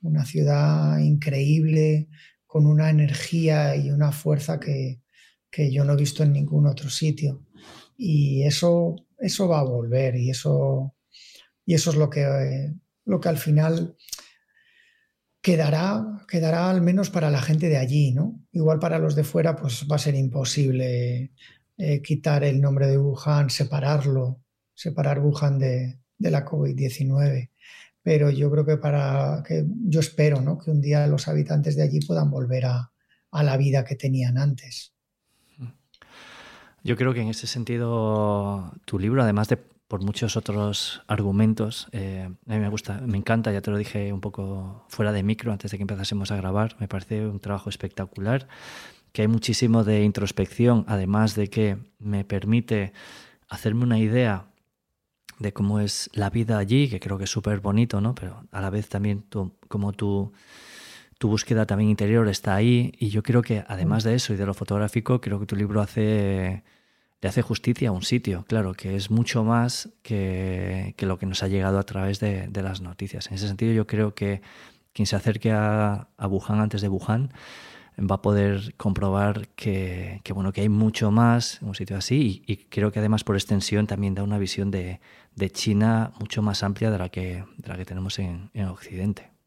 Una 0.01 0.25
ciudad 0.25 0.99
increíble, 0.99 2.09
con 2.47 2.67
una 2.67 2.91
energía 2.91 3.77
y 3.77 3.91
una 3.91 4.13
fuerza 4.13 4.59
que, 4.59 5.03
que 5.51 5.71
yo 5.71 5.85
no 5.85 5.93
he 5.93 5.97
visto 5.97 6.23
en 6.23 6.33
ningún 6.33 6.67
otro 6.67 6.89
sitio 6.91 7.45
y 7.99 8.45
eso, 8.45 8.95
eso 9.19 9.49
va 9.49 9.59
a 9.59 9.65
volver 9.65 10.17
y 10.17 10.31
eso, 10.31 10.95
y 11.67 11.75
eso 11.75 11.91
es 11.91 11.97
lo 11.97 12.09
que, 12.09 12.73
lo 13.05 13.21
que 13.21 13.29
al 13.29 13.39
final 13.39 13.97
quedará, 15.41 16.25
quedará 16.29 16.71
al 16.71 16.83
menos 16.83 17.11
para 17.11 17.31
la 17.31 17.43
gente 17.43 17.69
de 17.69 17.79
allí, 17.79 18.13
¿no? 18.13 18.41
Igual 18.53 18.79
para 18.79 18.99
los 18.99 19.15
de 19.15 19.25
fuera 19.25 19.57
pues 19.57 19.87
va 19.91 19.97
a 19.97 20.01
ser 20.01 20.15
imposible 20.15 21.33
eh, 21.77 22.03
quitar 22.03 22.45
el 22.45 22.61
nombre 22.61 22.87
de 22.87 22.99
Wuhan, 22.99 23.51
separarlo, 23.51 24.41
separar 24.75 25.21
Wuhan 25.21 25.59
de, 25.59 25.99
de 26.19 26.31
la 26.31 26.45
COVID-19 26.45 27.51
pero 28.09 28.31
yo 28.31 28.51
creo 28.51 28.65
que 28.65 28.79
para 28.79 29.43
que 29.47 29.67
yo 29.69 30.01
espero 30.01 30.41
¿no? 30.41 30.59
que 30.59 30.71
un 30.71 30.81
día 30.81 31.07
los 31.07 31.29
habitantes 31.29 31.77
de 31.77 31.83
allí 31.83 32.01
puedan 32.01 32.31
volver 32.31 32.65
a, 32.65 32.91
a 33.31 33.43
la 33.43 33.59
vida 33.59 33.85
que 33.85 33.97
tenían 33.97 34.39
antes. 34.39 34.95
Yo 36.83 36.97
creo 36.97 37.13
que 37.13 37.21
en 37.21 37.29
ese 37.29 37.47
sentido 37.47 38.73
tu 38.87 38.99
libro, 38.99 39.23
además 39.23 39.49
de 39.49 39.59
por 39.89 40.03
muchos 40.03 40.37
otros 40.37 41.03
argumentos, 41.07 41.89
eh, 41.93 42.29
a 42.47 42.53
mí 42.53 42.61
me 42.61 42.69
gusta, 42.69 43.01
me 43.01 43.17
encanta, 43.17 43.51
ya 43.53 43.63
te 43.63 43.71
lo 43.71 43.79
dije 43.79 44.13
un 44.13 44.21
poco 44.21 44.85
fuera 44.89 45.13
de 45.13 45.23
micro 45.23 45.51
antes 45.51 45.71
de 45.71 45.79
que 45.79 45.83
empezásemos 45.83 46.31
a 46.31 46.37
grabar, 46.37 46.77
me 46.79 46.89
parece 46.89 47.27
un 47.27 47.41
trabajo 47.41 47.71
espectacular, 47.71 48.49
que 49.13 49.23
hay 49.23 49.29
muchísimo 49.29 49.85
de 49.85 50.05
introspección, 50.05 50.85
además 50.89 51.35
de 51.35 51.49
que 51.49 51.79
me 51.99 52.25
permite 52.25 52.93
hacerme 53.49 53.85
una 53.85 53.99
idea 53.99 54.47
de 55.39 55.53
cómo 55.53 55.81
es 55.81 56.11
la 56.13 56.29
vida 56.31 56.59
allí, 56.59 56.89
que 56.89 57.01
creo 57.01 57.17
que 57.17 57.25
es 57.25 57.31
súper 57.31 57.61
bonito, 57.61 58.01
¿no? 58.01 58.15
Pero 58.15 58.45
a 58.51 58.61
la 58.61 58.71
vez 58.71 58.89
también 58.89 59.23
tú, 59.23 59.57
como 59.69 59.93
tú 59.93 60.33
tu 61.19 61.29
búsqueda 61.29 61.67
también 61.67 61.91
interior 61.91 62.29
está 62.29 62.55
ahí. 62.55 62.93
Y 62.99 63.11
yo 63.11 63.23
creo 63.23 63.43
que 63.43 63.65
además 63.67 64.05
de 64.05 64.15
eso 64.15 64.33
y 64.33 64.37
de 64.37 64.47
lo 64.47 64.55
fotográfico, 64.55 65.21
creo 65.21 65.39
que 65.41 65.47
tu 65.47 65.57
libro 65.57 65.81
hace, 65.81 66.63
le 67.21 67.29
hace 67.29 67.43
justicia 67.43 67.89
a 67.89 67.93
un 67.93 68.03
sitio, 68.03 68.45
claro, 68.47 68.75
que 68.75 68.95
es 68.95 69.11
mucho 69.11 69.45
más 69.45 69.91
que, 70.03 70.95
lo 70.99 71.19
que 71.19 71.27
nos 71.27 71.43
ha 71.43 71.49
llegado 71.49 71.79
a 71.79 71.83
través 71.83 72.21
de, 72.21 72.51
las 72.55 72.81
noticias. 72.81 73.29
En 73.29 73.35
ese 73.35 73.49
sentido 73.49 73.73
yo 73.73 73.87
creo 73.87 74.15
que 74.15 74.41
quien 74.93 75.07
se 75.07 75.17
acerque 75.17 75.53
a, 75.53 76.09
a 76.17 76.27
Wuhan 76.29 76.61
antes 76.61 76.81
de 76.81 76.89
Wuhan 76.89 77.33
va 77.99 78.17
a 78.17 78.23
poder 78.23 78.75
comprobar 78.77 79.49
que, 79.49 80.21
bueno, 80.33 80.53
que 80.53 80.61
hay 80.61 80.69
mucho 80.69 81.11
más 81.11 81.61
en 81.63 81.69
un 81.69 81.75
sitio 81.75 81.97
así 81.97 82.43
y, 82.47 82.57
creo 82.57 82.93
que 82.93 83.01
además 83.01 83.25
por 83.25 83.37
extensión 83.37 83.87
también 83.87 84.15
da 84.15 84.23
una 84.23 84.39
visión 84.39 84.71
de, 84.71 85.01
China 85.53 86.13
mucho 86.19 86.43
más 86.43 86.63
amplia 86.63 86.91
de 86.91 86.99
la 86.99 87.09
que, 87.09 87.45
de 87.57 87.69
la 87.69 87.77
que 87.77 87.85
tenemos 87.85 88.19
en 88.19 88.51
Occidente. 88.69 89.38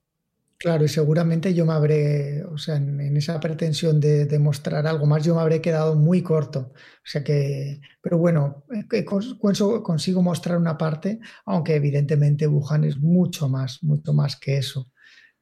Claro, 0.61 0.85
y 0.85 0.89
seguramente 0.89 1.55
yo 1.55 1.65
me 1.65 1.73
habré, 1.73 2.43
o 2.43 2.55
sea, 2.55 2.75
en, 2.75 3.17
esa 3.17 3.39
pretensión 3.39 3.99
de, 3.99 4.25
demostrar 4.25 4.85
algo 4.85 5.07
más, 5.07 5.23
yo 5.23 5.33
me 5.33 5.41
habré 5.41 5.59
quedado 5.59 5.95
muy 5.95 6.21
corto. 6.21 6.71
O 6.75 7.03
sea 7.03 7.23
que, 7.23 7.81
pero 7.99 8.19
bueno, 8.19 8.63
eh, 8.71 9.03
consigo 9.03 10.21
mostrar 10.21 10.59
una 10.59 10.77
parte, 10.77 11.19
aunque 11.47 11.73
evidentemente 11.75 12.45
Wuhan 12.45 12.83
es 12.83 12.97
mucho 12.99 13.49
más, 13.49 13.81
mucho 13.83 14.13
más 14.13 14.35
que 14.35 14.57
eso. 14.57 14.91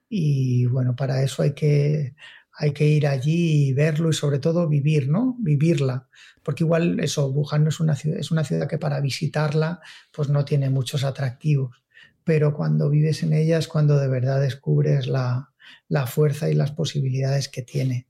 Y 0.08 0.66
bueno, 0.68 0.96
para 0.96 1.22
eso 1.22 1.44
hay 1.44 1.54
que, 1.54 2.16
hay 2.54 2.72
que 2.72 2.86
ir 2.88 3.06
allí 3.06 3.68
y 3.70 3.74
verlo 3.74 4.10
y 4.12 4.14
sobre 4.14 4.40
todo 4.40 4.70
vivir, 4.70 5.10
¿no? 5.10 5.36
Vivirla. 5.40 6.08
Porque 6.44 6.64
igual 6.64 6.98
eso, 7.02 7.28
Wuhan 7.30 7.64
no 7.64 7.70
es 7.70 7.82
una 7.82 7.96
ciudad, 7.96 8.20
es 8.20 8.32
una 8.32 8.46
ciudad 8.46 8.70
que 8.70 8.78
para 8.78 9.02
visitarla 9.02 9.82
pues 10.14 10.30
no 10.30 10.46
tiene 10.46 10.70
muchos 10.70 11.04
atractivos 11.04 11.84
pero 12.24 12.54
cuando 12.54 12.90
vives 12.90 13.24
en 13.24 13.34
ellas, 13.34 13.68
cuando 13.68 13.98
de 13.98 14.08
verdad 14.08 14.42
descubres 14.42 15.08
la, 15.08 15.52
fuerza 16.08 16.50
y 16.50 16.54
las 16.54 16.72
posibilidades 16.72 17.50
que 17.50 17.62
tiene. 17.62 18.08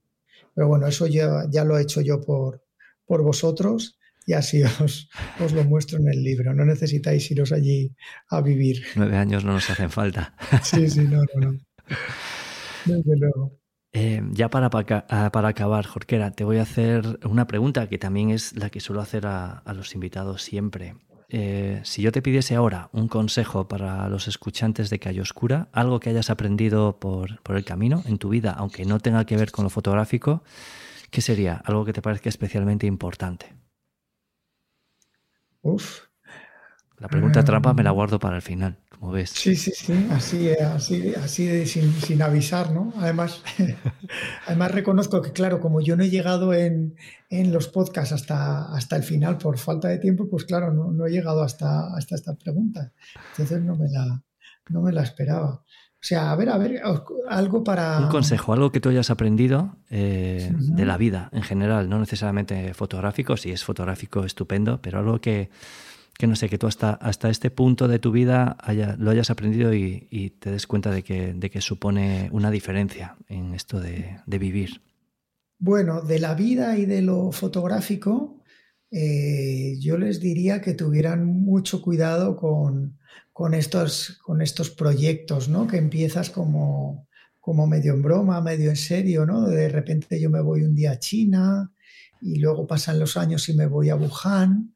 Pero 0.54 0.68
bueno, 0.68 0.86
eso 0.86 1.06
ya, 1.06 1.46
ya 1.50 1.64
lo 1.64 1.78
he 1.78 1.82
hecho 1.82 2.00
yo 2.00 2.20
por, 2.20 2.62
por 3.06 3.22
vosotros 3.22 3.98
y 4.26 4.34
así 4.34 4.62
os, 4.80 5.08
os, 5.40 5.52
lo 5.52 5.64
muestro 5.64 5.98
en 5.98 6.08
el 6.08 6.22
libro. 6.22 6.54
No 6.54 6.64
necesitáis 6.64 7.30
iros 7.30 7.52
allí 7.52 7.94
a 8.28 8.40
vivir. 8.40 8.82
Nueve 8.96 9.16
años 9.16 9.44
no 9.44 9.52
nos 9.52 9.68
hacen 9.70 9.90
falta. 9.90 10.34
Sí, 10.62 10.88
sí, 10.88 11.00
no, 11.00 11.22
no, 11.34 11.52
no. 11.52 11.58
Desde 12.84 13.16
luego. 13.16 13.58
Eh, 13.92 14.22
ya 14.30 14.48
para, 14.48 14.70
ah, 15.08 15.30
para, 15.32 15.48
acabar, 15.48 15.84
Jorquera, 15.84 16.30
te 16.30 16.44
voy 16.44 16.58
a 16.58 16.62
hacer 16.62 17.18
una 17.24 17.48
pregunta 17.48 17.88
que 17.88 17.98
también 17.98 18.30
es 18.30 18.56
la 18.56 18.70
que 18.70 18.78
suelo 18.78 19.00
hacer 19.00 19.26
a, 19.26 19.58
a 19.58 19.72
los 19.72 19.94
invitados 19.94 20.42
siempre. 20.42 20.94
Eh, 21.32 21.80
si 21.84 22.02
yo 22.02 22.10
te 22.10 22.22
pidiese 22.22 22.56
ahora 22.56 22.88
un 22.92 23.06
consejo 23.06 23.68
para 23.68 24.08
los 24.08 24.26
escuchantes 24.26 24.90
de 24.90 24.98
Calle 24.98 25.20
Oscura, 25.20 25.68
algo 25.72 26.00
que 26.00 26.10
hayas 26.10 26.28
aprendido 26.28 26.98
por, 26.98 27.40
el 27.48 27.64
camino 27.64 28.02
en 28.06 28.18
tu 28.18 28.30
vida, 28.30 28.50
aunque 28.50 28.84
no 28.84 28.98
tenga 28.98 29.24
que 29.24 29.36
ver 29.36 29.52
con 29.52 29.62
lo 29.62 29.70
fotográfico, 29.70 30.42
¿qué 31.10 31.20
sería? 31.20 31.62
Algo 31.64 31.84
que 31.84 31.92
te 31.92 32.02
parezca 32.02 32.28
especialmente 32.28 32.88
importante. 32.88 33.54
Uf. 35.62 36.06
La 36.98 37.06
pregunta 37.06 37.44
trampa 37.44 37.74
me 37.74 37.84
la 37.84 37.92
guardo 37.92 38.18
para 38.18 38.34
el 38.36 38.42
final 38.42 38.76
como 39.00 39.12
ves. 39.12 39.30
Sí, 39.30 39.56
sí, 39.56 39.72
sí, 39.74 40.06
así, 40.10 40.50
así, 40.50 41.14
así 41.14 41.66
sin, 41.66 42.20
avisar, 42.20 42.70
¿no? 42.70 42.92
Además, 42.98 43.42
además 44.46 44.72
reconozco 44.72 45.22
que, 45.22 45.32
claro, 45.32 45.58
como 45.58 45.80
yo 45.80 45.96
no 45.96 46.02
he 46.02 46.10
llegado 46.10 46.52
en, 46.52 46.94
los 47.30 47.68
podcasts 47.68 48.12
hasta, 48.12 48.70
hasta 48.74 48.96
el 48.96 49.02
final 49.02 49.38
por 49.38 49.56
falta 49.56 49.88
de 49.88 49.98
tiempo, 49.98 50.28
pues 50.28 50.44
claro, 50.44 50.70
no, 50.70 51.06
he 51.06 51.10
llegado 51.10 51.42
hasta, 51.42 51.94
hasta 51.96 52.14
esta 52.14 52.34
pregunta. 52.34 52.92
Entonces 53.30 53.62
no 53.62 53.74
me 53.74 53.88
la, 53.88 54.22
no 54.68 54.82
me 54.82 54.92
la 54.92 55.02
esperaba. 55.02 55.64
O 56.02 56.02
sea, 56.02 56.30
a 56.30 56.36
ver, 56.36 56.50
a 56.50 56.58
ver, 56.58 56.82
algo 57.28 57.64
para... 57.64 58.00
Un 58.00 58.08
consejo, 58.08 58.52
algo 58.52 58.70
que 58.70 58.80
tú 58.80 58.90
hayas 58.90 59.10
aprendido 59.10 59.76
eh, 59.88 60.50
de 60.54 60.84
la 60.84 60.98
vida 60.98 61.30
en 61.32 61.42
general, 61.42 61.88
no 61.88 61.98
necesariamente 61.98 62.74
fotográfico, 62.74 63.38
si 63.38 63.50
es 63.50 63.64
fotográfico 63.64 64.24
estupendo, 64.24 64.80
pero 64.82 64.98
algo 64.98 65.20
que, 65.20 65.50
que 66.20 66.26
no 66.26 66.36
sé, 66.36 66.50
que 66.50 66.58
tú 66.58 66.66
hasta, 66.66 66.92
hasta 66.92 67.30
este 67.30 67.50
punto 67.50 67.88
de 67.88 67.98
tu 67.98 68.12
vida 68.12 68.58
lo 68.98 69.10
hayas 69.10 69.30
aprendido 69.30 69.72
y, 69.72 70.36
te 70.38 70.50
des 70.50 70.66
cuenta 70.66 70.90
de 70.90 71.02
que, 71.02 71.32
de 71.32 71.50
que, 71.50 71.62
supone 71.62 72.28
una 72.30 72.50
diferencia 72.50 73.16
en 73.28 73.54
esto 73.54 73.80
de, 73.80 74.20
vivir. 74.26 74.82
Bueno, 75.58 76.02
de 76.02 76.18
la 76.18 76.34
vida 76.34 76.76
y 76.76 76.84
de 76.84 77.00
lo 77.00 77.32
fotográfico, 77.32 78.42
eh, 78.90 79.76
yo 79.80 79.96
les 79.96 80.20
diría 80.20 80.60
que 80.60 80.74
tuvieran 80.74 81.24
mucho 81.24 81.80
cuidado 81.80 82.36
con, 82.36 82.98
con, 83.32 83.54
estos, 83.54 84.18
con 84.22 84.42
estos 84.42 84.68
proyectos, 84.68 85.48
¿no? 85.48 85.66
Que 85.66 85.78
empiezas 85.78 86.28
como, 86.28 87.08
como 87.40 87.66
medio 87.66 87.94
en 87.94 88.02
broma, 88.02 88.42
medio 88.42 88.68
en 88.68 88.76
serio, 88.76 89.24
¿no? 89.24 89.48
De 89.48 89.70
repente 89.70 90.20
yo 90.20 90.28
me 90.28 90.42
voy 90.42 90.64
un 90.64 90.74
día 90.74 90.92
a 90.92 90.98
China 90.98 91.72
y 92.20 92.40
luego 92.40 92.66
pasan 92.66 92.98
los 92.98 93.16
años 93.16 93.48
y 93.48 93.54
me 93.54 93.66
voy 93.66 93.88
a 93.88 93.96
Wuhan, 93.96 94.74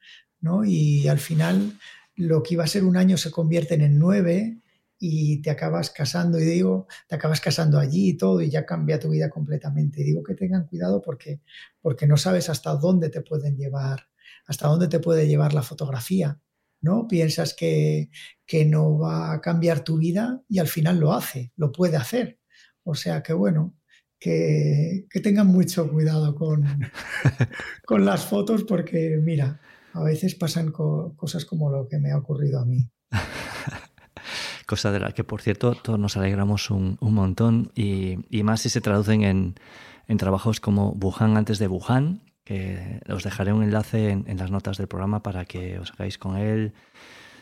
y 0.64 1.08
al 1.08 1.18
final 1.18 1.78
lo 2.16 2.42
que 2.42 2.54
iba 2.54 2.64
a 2.64 2.68
ser 2.68 2.84
un 2.84 2.96
año 2.96 3.16
se 3.16 3.30
convierte 3.30 3.74
en 3.74 3.98
nueve 3.98 4.58
y 4.98 5.42
te 5.42 5.50
acabas 5.50 5.90
casando 5.90 6.38
y 6.38 6.44
digo, 6.44 6.86
te 7.08 7.14
acabas 7.14 7.40
casando 7.40 7.78
allí 7.78 8.10
y 8.10 8.16
todo 8.16 8.40
y 8.40 8.50
ya 8.50 8.64
cambia 8.64 8.98
tu 8.98 9.10
vida 9.10 9.28
completamente. 9.28 10.00
Y 10.00 10.04
digo 10.04 10.22
que 10.22 10.34
tengan 10.34 10.66
cuidado 10.66 11.02
porque, 11.02 11.40
porque 11.80 12.06
no 12.06 12.16
sabes 12.16 12.48
hasta 12.48 12.74
dónde 12.76 13.10
te 13.10 13.20
pueden 13.20 13.56
llevar, 13.56 14.08
hasta 14.46 14.68
dónde 14.68 14.88
te 14.88 15.00
puede 15.00 15.26
llevar 15.26 15.52
la 15.52 15.62
fotografía. 15.62 16.40
¿no? 16.80 17.08
Piensas 17.08 17.54
que, 17.54 18.10
que 18.46 18.64
no 18.66 18.98
va 18.98 19.32
a 19.32 19.40
cambiar 19.40 19.82
tu 19.82 19.98
vida 19.98 20.42
y 20.48 20.58
al 20.58 20.68
final 20.68 21.00
lo 21.00 21.14
hace, 21.14 21.52
lo 21.56 21.72
puede 21.72 21.96
hacer. 21.96 22.38
O 22.82 22.94
sea 22.94 23.22
que 23.22 23.32
bueno, 23.32 23.74
que, 24.18 25.06
que 25.10 25.20
tengan 25.20 25.46
mucho 25.46 25.90
cuidado 25.90 26.34
con, 26.34 26.64
con 27.86 28.04
las 28.04 28.24
fotos 28.26 28.64
porque 28.64 29.18
mira, 29.22 29.60
a 29.94 30.02
veces 30.02 30.34
pasan 30.34 30.72
cosas 30.72 31.44
como 31.44 31.70
lo 31.70 31.88
que 31.88 31.98
me 31.98 32.10
ha 32.10 32.18
ocurrido 32.18 32.60
a 32.60 32.64
mí. 32.64 32.90
cosa 34.66 34.90
de 34.90 34.98
la 34.98 35.12
que, 35.12 35.22
por 35.22 35.40
cierto, 35.40 35.74
todos 35.74 35.98
nos 35.98 36.16
alegramos 36.16 36.70
un, 36.70 36.98
montón 37.00 37.70
y, 37.76 38.18
más 38.42 38.62
si 38.62 38.70
se 38.70 38.80
traducen 38.80 39.22
en, 39.22 40.18
trabajos 40.18 40.58
como 40.58 40.90
Wuhan 41.00 41.36
antes 41.36 41.58
de 41.60 41.68
Wuhan, 41.68 42.22
que 42.42 43.00
os 43.08 43.22
dejaré 43.22 43.52
un 43.52 43.62
enlace 43.62 44.10
en, 44.10 44.36
las 44.36 44.50
notas 44.50 44.78
del 44.78 44.88
programa 44.88 45.22
para 45.22 45.44
que 45.44 45.78
os 45.78 45.92
hagáis 45.92 46.18
con 46.18 46.36
él. 46.36 46.72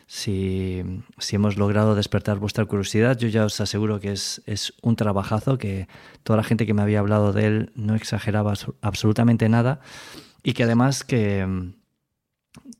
Si, 0.07 0.83
hemos 1.31 1.57
logrado 1.57 1.95
despertar 1.95 2.39
vuestra 2.39 2.67
curiosidad, 2.67 3.17
yo 3.17 3.29
ya 3.29 3.47
os 3.47 3.59
aseguro 3.63 3.99
que 3.99 4.13
es, 4.13 4.43
es, 4.45 4.75
un 4.83 4.97
trabajazo, 4.97 5.57
que 5.57 5.89
toda 6.23 6.37
la 6.37 6.45
gente 6.45 6.67
que 6.67 6.75
me 6.75 6.83
había 6.83 6.99
hablado 6.99 7.33
de 7.33 7.47
él 7.47 7.73
no 7.77 7.95
exageraba 7.95 8.53
absolutamente 8.83 9.49
nada 9.49 9.81
y 10.43 10.53
que 10.53 10.65
además 10.65 11.03
que, 11.03 11.73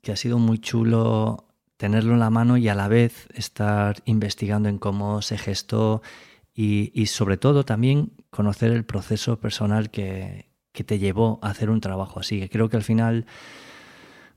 que 0.03 0.11
ha 0.11 0.15
sido 0.17 0.37
muy 0.37 0.59
chulo 0.59 1.47
tenerlo 1.77 2.13
en 2.13 2.19
la 2.19 2.29
mano 2.29 2.57
y 2.57 2.67
a 2.67 2.75
la 2.75 2.87
vez 2.87 3.27
estar 3.33 4.03
investigando 4.05 4.69
en 4.69 4.77
cómo 4.77 5.21
se 5.21 5.37
gestó 5.37 6.03
y, 6.53 7.07
sobre 7.07 7.37
todo 7.37 7.65
también 7.65 8.11
conocer 8.29 8.71
el 8.71 8.85
proceso 8.85 9.39
personal 9.39 9.89
que, 9.89 10.51
te 10.71 10.99
llevó 10.99 11.39
a 11.41 11.49
hacer 11.49 11.69
un 11.69 11.81
trabajo 11.81 12.19
así. 12.19 12.39
Que 12.39 12.49
creo 12.49 12.69
que 12.69 12.77
al 12.77 12.83
final, 12.83 13.25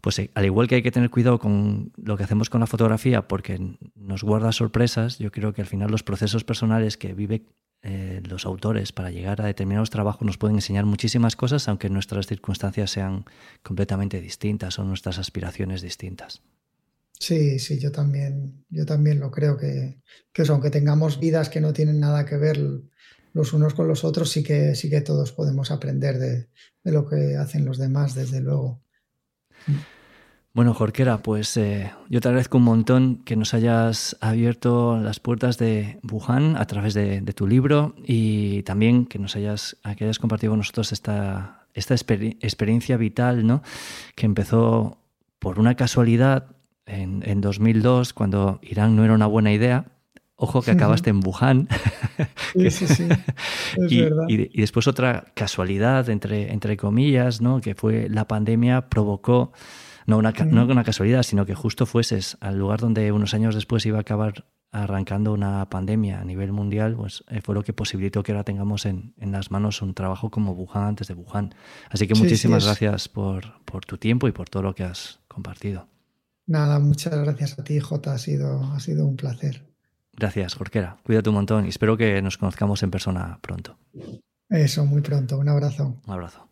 pues 0.01 0.21
al 0.35 0.45
igual 0.45 0.69
que 0.69 0.77
hay 0.77 0.83
que 0.83 0.93
tener 0.93 1.11
cuidado 1.11 1.39
con 1.39 1.93
lo 1.97 2.17
que 2.17 2.25
hacemos 2.25 2.49
con 2.49 2.61
la 2.61 2.67
fotografía 2.67 3.27
porque 3.27 3.77
nos 3.95 4.23
guarda 4.23 4.53
sorpresas, 4.53 5.19
yo 5.19 5.31
creo 5.33 5.53
que 5.53 5.63
al 5.63 5.67
final 5.67 5.91
los 5.91 6.05
procesos 6.05 6.45
personales 6.45 6.97
que 6.97 7.13
viven 7.13 7.47
eh, 7.89 8.21
los 8.29 8.47
autores 8.47 8.91
para 8.91 9.13
llegar 9.13 9.41
a 9.41 9.47
determinados 9.47 9.91
trabajos 9.91 10.27
nos 10.27 10.39
pueden 10.39 10.57
enseñar 10.57 10.87
muchísimas 10.87 11.37
cosas, 11.37 11.69
aunque 11.69 11.89
nuestras 11.89 12.27
circunstancias 12.27 12.91
sean 12.91 13.25
completamente 13.63 14.21
distintas 14.21 14.81
o 14.81 14.85
nuestras 14.85 15.19
aspiraciones 15.19 15.83
distintas. 15.83 16.43
Sí, 17.21 17.61
sí, 17.61 17.79
yo 17.79 17.93
también, 17.93 18.65
yo 18.71 18.85
también 18.87 19.21
lo 19.21 19.31
creo 19.31 19.57
que, 19.57 20.01
que 20.33 20.43
aunque 20.49 20.71
tengamos 20.71 21.21
vidas 21.21 21.49
que 21.49 21.61
no 21.61 21.73
tienen 21.73 22.01
nada 22.01 22.27
que 22.27 22.37
ver 22.37 22.59
los 23.33 23.53
unos 23.53 23.75
con 23.75 23.87
los 23.87 24.03
otros, 24.03 24.31
sí 24.31 24.43
que, 24.43 24.75
sí 24.75 24.91
que 24.91 25.01
todos 25.01 25.31
podemos 25.31 25.71
aprender 25.71 26.19
de, 26.19 26.49
lo 26.83 27.09
que 27.09 27.37
hacen 27.37 27.65
los 27.65 27.79
demás, 27.79 28.17
desde 28.17 28.41
luego. 28.41 28.83
Bueno, 30.57 30.73
Jorquera, 30.73 31.19
pues 31.19 31.55
eh, 31.59 31.93
yo 32.09 32.23
te 32.23 32.29
agradezco 32.29 32.57
un 32.57 32.65
montón 32.65 33.17
que 33.27 33.37
nos 33.37 33.53
hayas 33.53 34.17
abierto 34.23 34.99
las 34.99 35.21
puertas 35.21 35.59
de 35.59 35.99
Wuhan 36.11 36.57
a 36.57 36.65
través 36.65 36.95
de, 36.95 37.21
tu 37.35 37.47
libro 37.47 37.95
y 38.07 38.63
también 38.63 39.05
que 39.05 39.19
nos 39.19 39.37
hayas, 39.37 39.77
que 39.99 40.05
hayas 40.05 40.19
compartido 40.19 40.53
con 40.53 40.61
nosotros 40.61 40.93
esta, 40.93 41.67
esta 41.75 41.95
experiencia 41.95 42.97
vital, 42.97 43.47
¿no? 43.47 43.63
Que 44.15 44.25
empezó 44.25 44.97
por 45.41 45.59
una 45.59 45.75
casualidad 45.75 46.47
en, 46.87 47.43
2002, 47.43 48.15
cuando 48.15 48.59
Irán 48.63 48.97
no 48.97 49.05
era 49.05 49.13
una 49.13 49.27
buena 49.27 49.53
idea. 49.53 49.85
Ojo 50.37 50.63
que 50.63 50.71
acabaste 50.71 51.11
en 51.11 51.21
Wuhan. 51.23 51.69
Sí, 52.55 52.71
sí, 52.71 52.87
sí. 52.87 53.09
Y. 53.91 54.05
Y, 54.29 54.61
después 54.63 54.89
otra 54.89 55.27
casualidad, 55.35 56.09
entre, 56.09 56.51
entre 56.51 56.79
comillas, 56.79 57.43
¿no? 57.43 57.61
que 57.61 57.75
fue 57.75 58.09
la 58.09 58.27
pandemia 58.27 58.89
provocó, 58.89 59.53
no 60.07 60.19
una, 60.19 60.33
no 60.33 60.65
una 60.65 60.85
casualidad, 60.85 61.23
sino 61.23 61.47
que 61.47 61.55
justo 61.55 61.87
fueses 61.87 62.37
al 62.41 62.59
lugar 62.59 62.81
donde 62.81 63.13
unos 63.13 63.35
años 63.35 63.55
después 63.55 63.85
iba 63.87 63.99
a 63.99 64.03
acabar 64.03 64.47
arrancando 64.73 65.33
una 65.33 65.69
pandemia 65.71 66.21
a 66.21 66.25
nivel 66.25 66.53
mundial, 66.53 66.97
pues 66.97 67.25
eh, 67.29 67.41
fue 67.41 67.55
lo 67.55 67.63
que 67.63 67.73
posibilitó 67.73 68.23
que 68.23 68.33
ahora 68.33 68.45
tengamos 68.45 68.85
en, 68.85 69.15
en, 69.19 69.33
las 69.33 69.51
manos 69.51 69.81
un 69.81 69.95
trabajo 69.95 70.31
como 70.31 70.53
Wuhan 70.53 70.85
antes 70.85 71.09
de 71.09 71.15
Wuhan. 71.15 71.55
Así 71.91 72.07
que 72.07 72.15
muchísimas 72.15 72.65
gracias 72.65 73.09
por, 73.09 73.63
por 73.65 73.85
tu 73.85 73.97
tiempo 73.97 74.29
y 74.29 74.33
por 74.33 74.49
todo 74.49 74.63
lo 74.63 74.75
que 74.75 74.85
has 74.85 75.21
compartido. 75.29 75.89
Nada, 76.47 76.79
muchas 76.79 77.15
gracias 77.15 77.59
a 77.59 77.65
ti, 77.65 77.81
Jota. 77.81 78.13
Ha 78.13 78.19
sido, 78.19 78.63
ha 78.73 78.81
sido 78.81 79.07
un 79.07 79.17
placer. 79.17 79.67
Gracias, 80.13 80.55
Jorquera. 80.55 80.99
Cuídate 81.05 81.29
un 81.29 81.35
montón 81.37 81.67
y 81.67 81.69
espero 81.69 81.97
que 81.97 82.23
nos 82.23 82.39
conozcamos 82.39 82.83
en 82.83 82.91
persona 82.91 83.39
pronto. 83.43 83.79
Eso, 84.49 84.85
muy 84.85 85.03
pronto. 85.03 85.39
Un 85.39 85.49
abrazo. 85.49 86.01
Un 86.07 86.13
abrazo. 86.13 86.49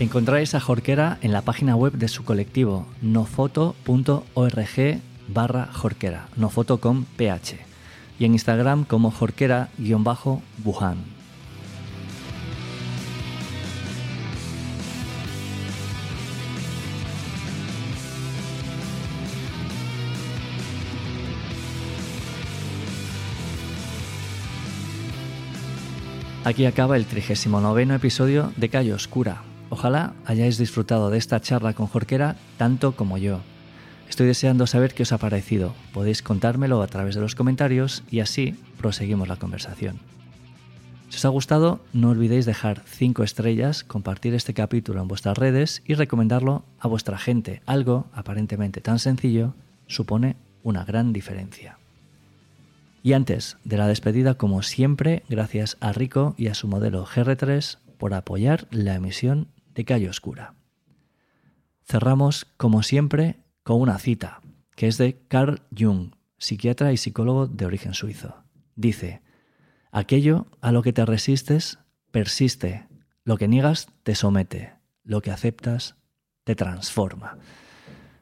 Encontráis 0.00 0.54
a 0.54 0.60
Jorquera 0.60 1.18
en 1.22 1.32
la 1.32 1.42
página 1.42 1.74
web 1.74 1.94
de 1.94 2.06
su 2.06 2.24
colectivo 2.24 2.86
nofoto.org 3.02 5.00
barra 5.26 5.68
Jorquera, 5.72 6.28
nofoto 6.36 6.78
con 6.78 7.04
ph, 7.04 7.58
y 8.20 8.24
en 8.24 8.32
Instagram 8.34 8.84
como 8.84 9.10
Jorquera-Wuhan. 9.10 10.98
Aquí 26.44 26.66
acaba 26.66 26.96
el 26.96 27.04
39 27.04 27.96
episodio 27.96 28.52
de 28.56 28.68
Calle 28.68 28.94
Oscura, 28.94 29.42
Ojalá 29.70 30.14
hayáis 30.24 30.58
disfrutado 30.58 31.10
de 31.10 31.18
esta 31.18 31.40
charla 31.40 31.74
con 31.74 31.86
Jorquera 31.86 32.36
tanto 32.56 32.96
como 32.96 33.18
yo. 33.18 33.40
Estoy 34.08 34.26
deseando 34.26 34.66
saber 34.66 34.94
qué 34.94 35.02
os 35.02 35.12
ha 35.12 35.18
parecido. 35.18 35.74
Podéis 35.92 36.22
contármelo 36.22 36.82
a 36.82 36.86
través 36.86 37.14
de 37.14 37.20
los 37.20 37.34
comentarios 37.34 38.02
y 38.10 38.20
así 38.20 38.56
proseguimos 38.78 39.28
la 39.28 39.36
conversación. 39.36 40.00
Si 41.10 41.16
os 41.16 41.24
ha 41.24 41.28
gustado, 41.28 41.80
no 41.92 42.10
olvidéis 42.10 42.46
dejar 42.46 42.82
5 42.86 43.22
estrellas, 43.22 43.84
compartir 43.84 44.34
este 44.34 44.54
capítulo 44.54 45.00
en 45.00 45.08
vuestras 45.08 45.36
redes 45.36 45.82
y 45.86 45.94
recomendarlo 45.94 46.64
a 46.78 46.88
vuestra 46.88 47.18
gente. 47.18 47.62
Algo 47.66 48.06
aparentemente 48.12 48.80
tan 48.80 48.98
sencillo 48.98 49.54
supone 49.86 50.36
una 50.62 50.84
gran 50.84 51.12
diferencia. 51.12 51.78
Y 53.02 53.12
antes 53.12 53.56
de 53.64 53.78
la 53.78 53.86
despedida, 53.86 54.34
como 54.34 54.62
siempre, 54.62 55.22
gracias 55.28 55.76
a 55.80 55.92
Rico 55.92 56.34
y 56.36 56.48
a 56.48 56.54
su 56.54 56.68
modelo 56.68 57.06
GR3 57.06 57.78
por 57.96 58.12
apoyar 58.12 58.66
la 58.70 58.94
emisión 58.94 59.48
de 59.78 59.84
Calle 59.84 60.08
Oscura. 60.08 60.56
Cerramos, 61.84 62.48
como 62.56 62.82
siempre, 62.82 63.44
con 63.62 63.80
una 63.80 64.00
cita, 64.00 64.40
que 64.74 64.88
es 64.88 64.98
de 64.98 65.22
Carl 65.28 65.62
Jung, 65.70 66.16
psiquiatra 66.36 66.92
y 66.92 66.96
psicólogo 66.96 67.46
de 67.46 67.64
origen 67.64 67.94
suizo. 67.94 68.42
Dice, 68.74 69.22
aquello 69.92 70.48
a 70.62 70.72
lo 70.72 70.82
que 70.82 70.92
te 70.92 71.06
resistes 71.06 71.78
persiste, 72.10 72.88
lo 73.22 73.36
que 73.36 73.46
niegas 73.46 73.86
te 74.02 74.16
somete, 74.16 74.74
lo 75.04 75.22
que 75.22 75.30
aceptas 75.30 75.94
te 76.42 76.56
transforma. 76.56 77.38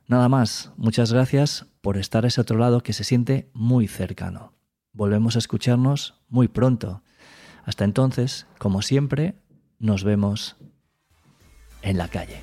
Nada 0.08 0.28
más, 0.28 0.72
muchas 0.76 1.10
gracias 1.10 1.64
por 1.80 1.96
estar 1.96 2.26
a 2.26 2.28
ese 2.28 2.42
otro 2.42 2.58
lado 2.58 2.82
que 2.82 2.92
se 2.92 3.02
siente 3.02 3.48
muy 3.54 3.88
cercano. 3.88 4.52
Volvemos 4.92 5.36
a 5.36 5.38
escucharnos 5.38 6.20
muy 6.28 6.48
pronto. 6.48 7.02
Hasta 7.64 7.84
entonces, 7.84 8.46
como 8.58 8.82
siempre, 8.82 9.36
nos 9.78 10.04
vemos 10.04 10.58
en 11.86 11.98
la 11.98 12.08
calle. 12.08 12.42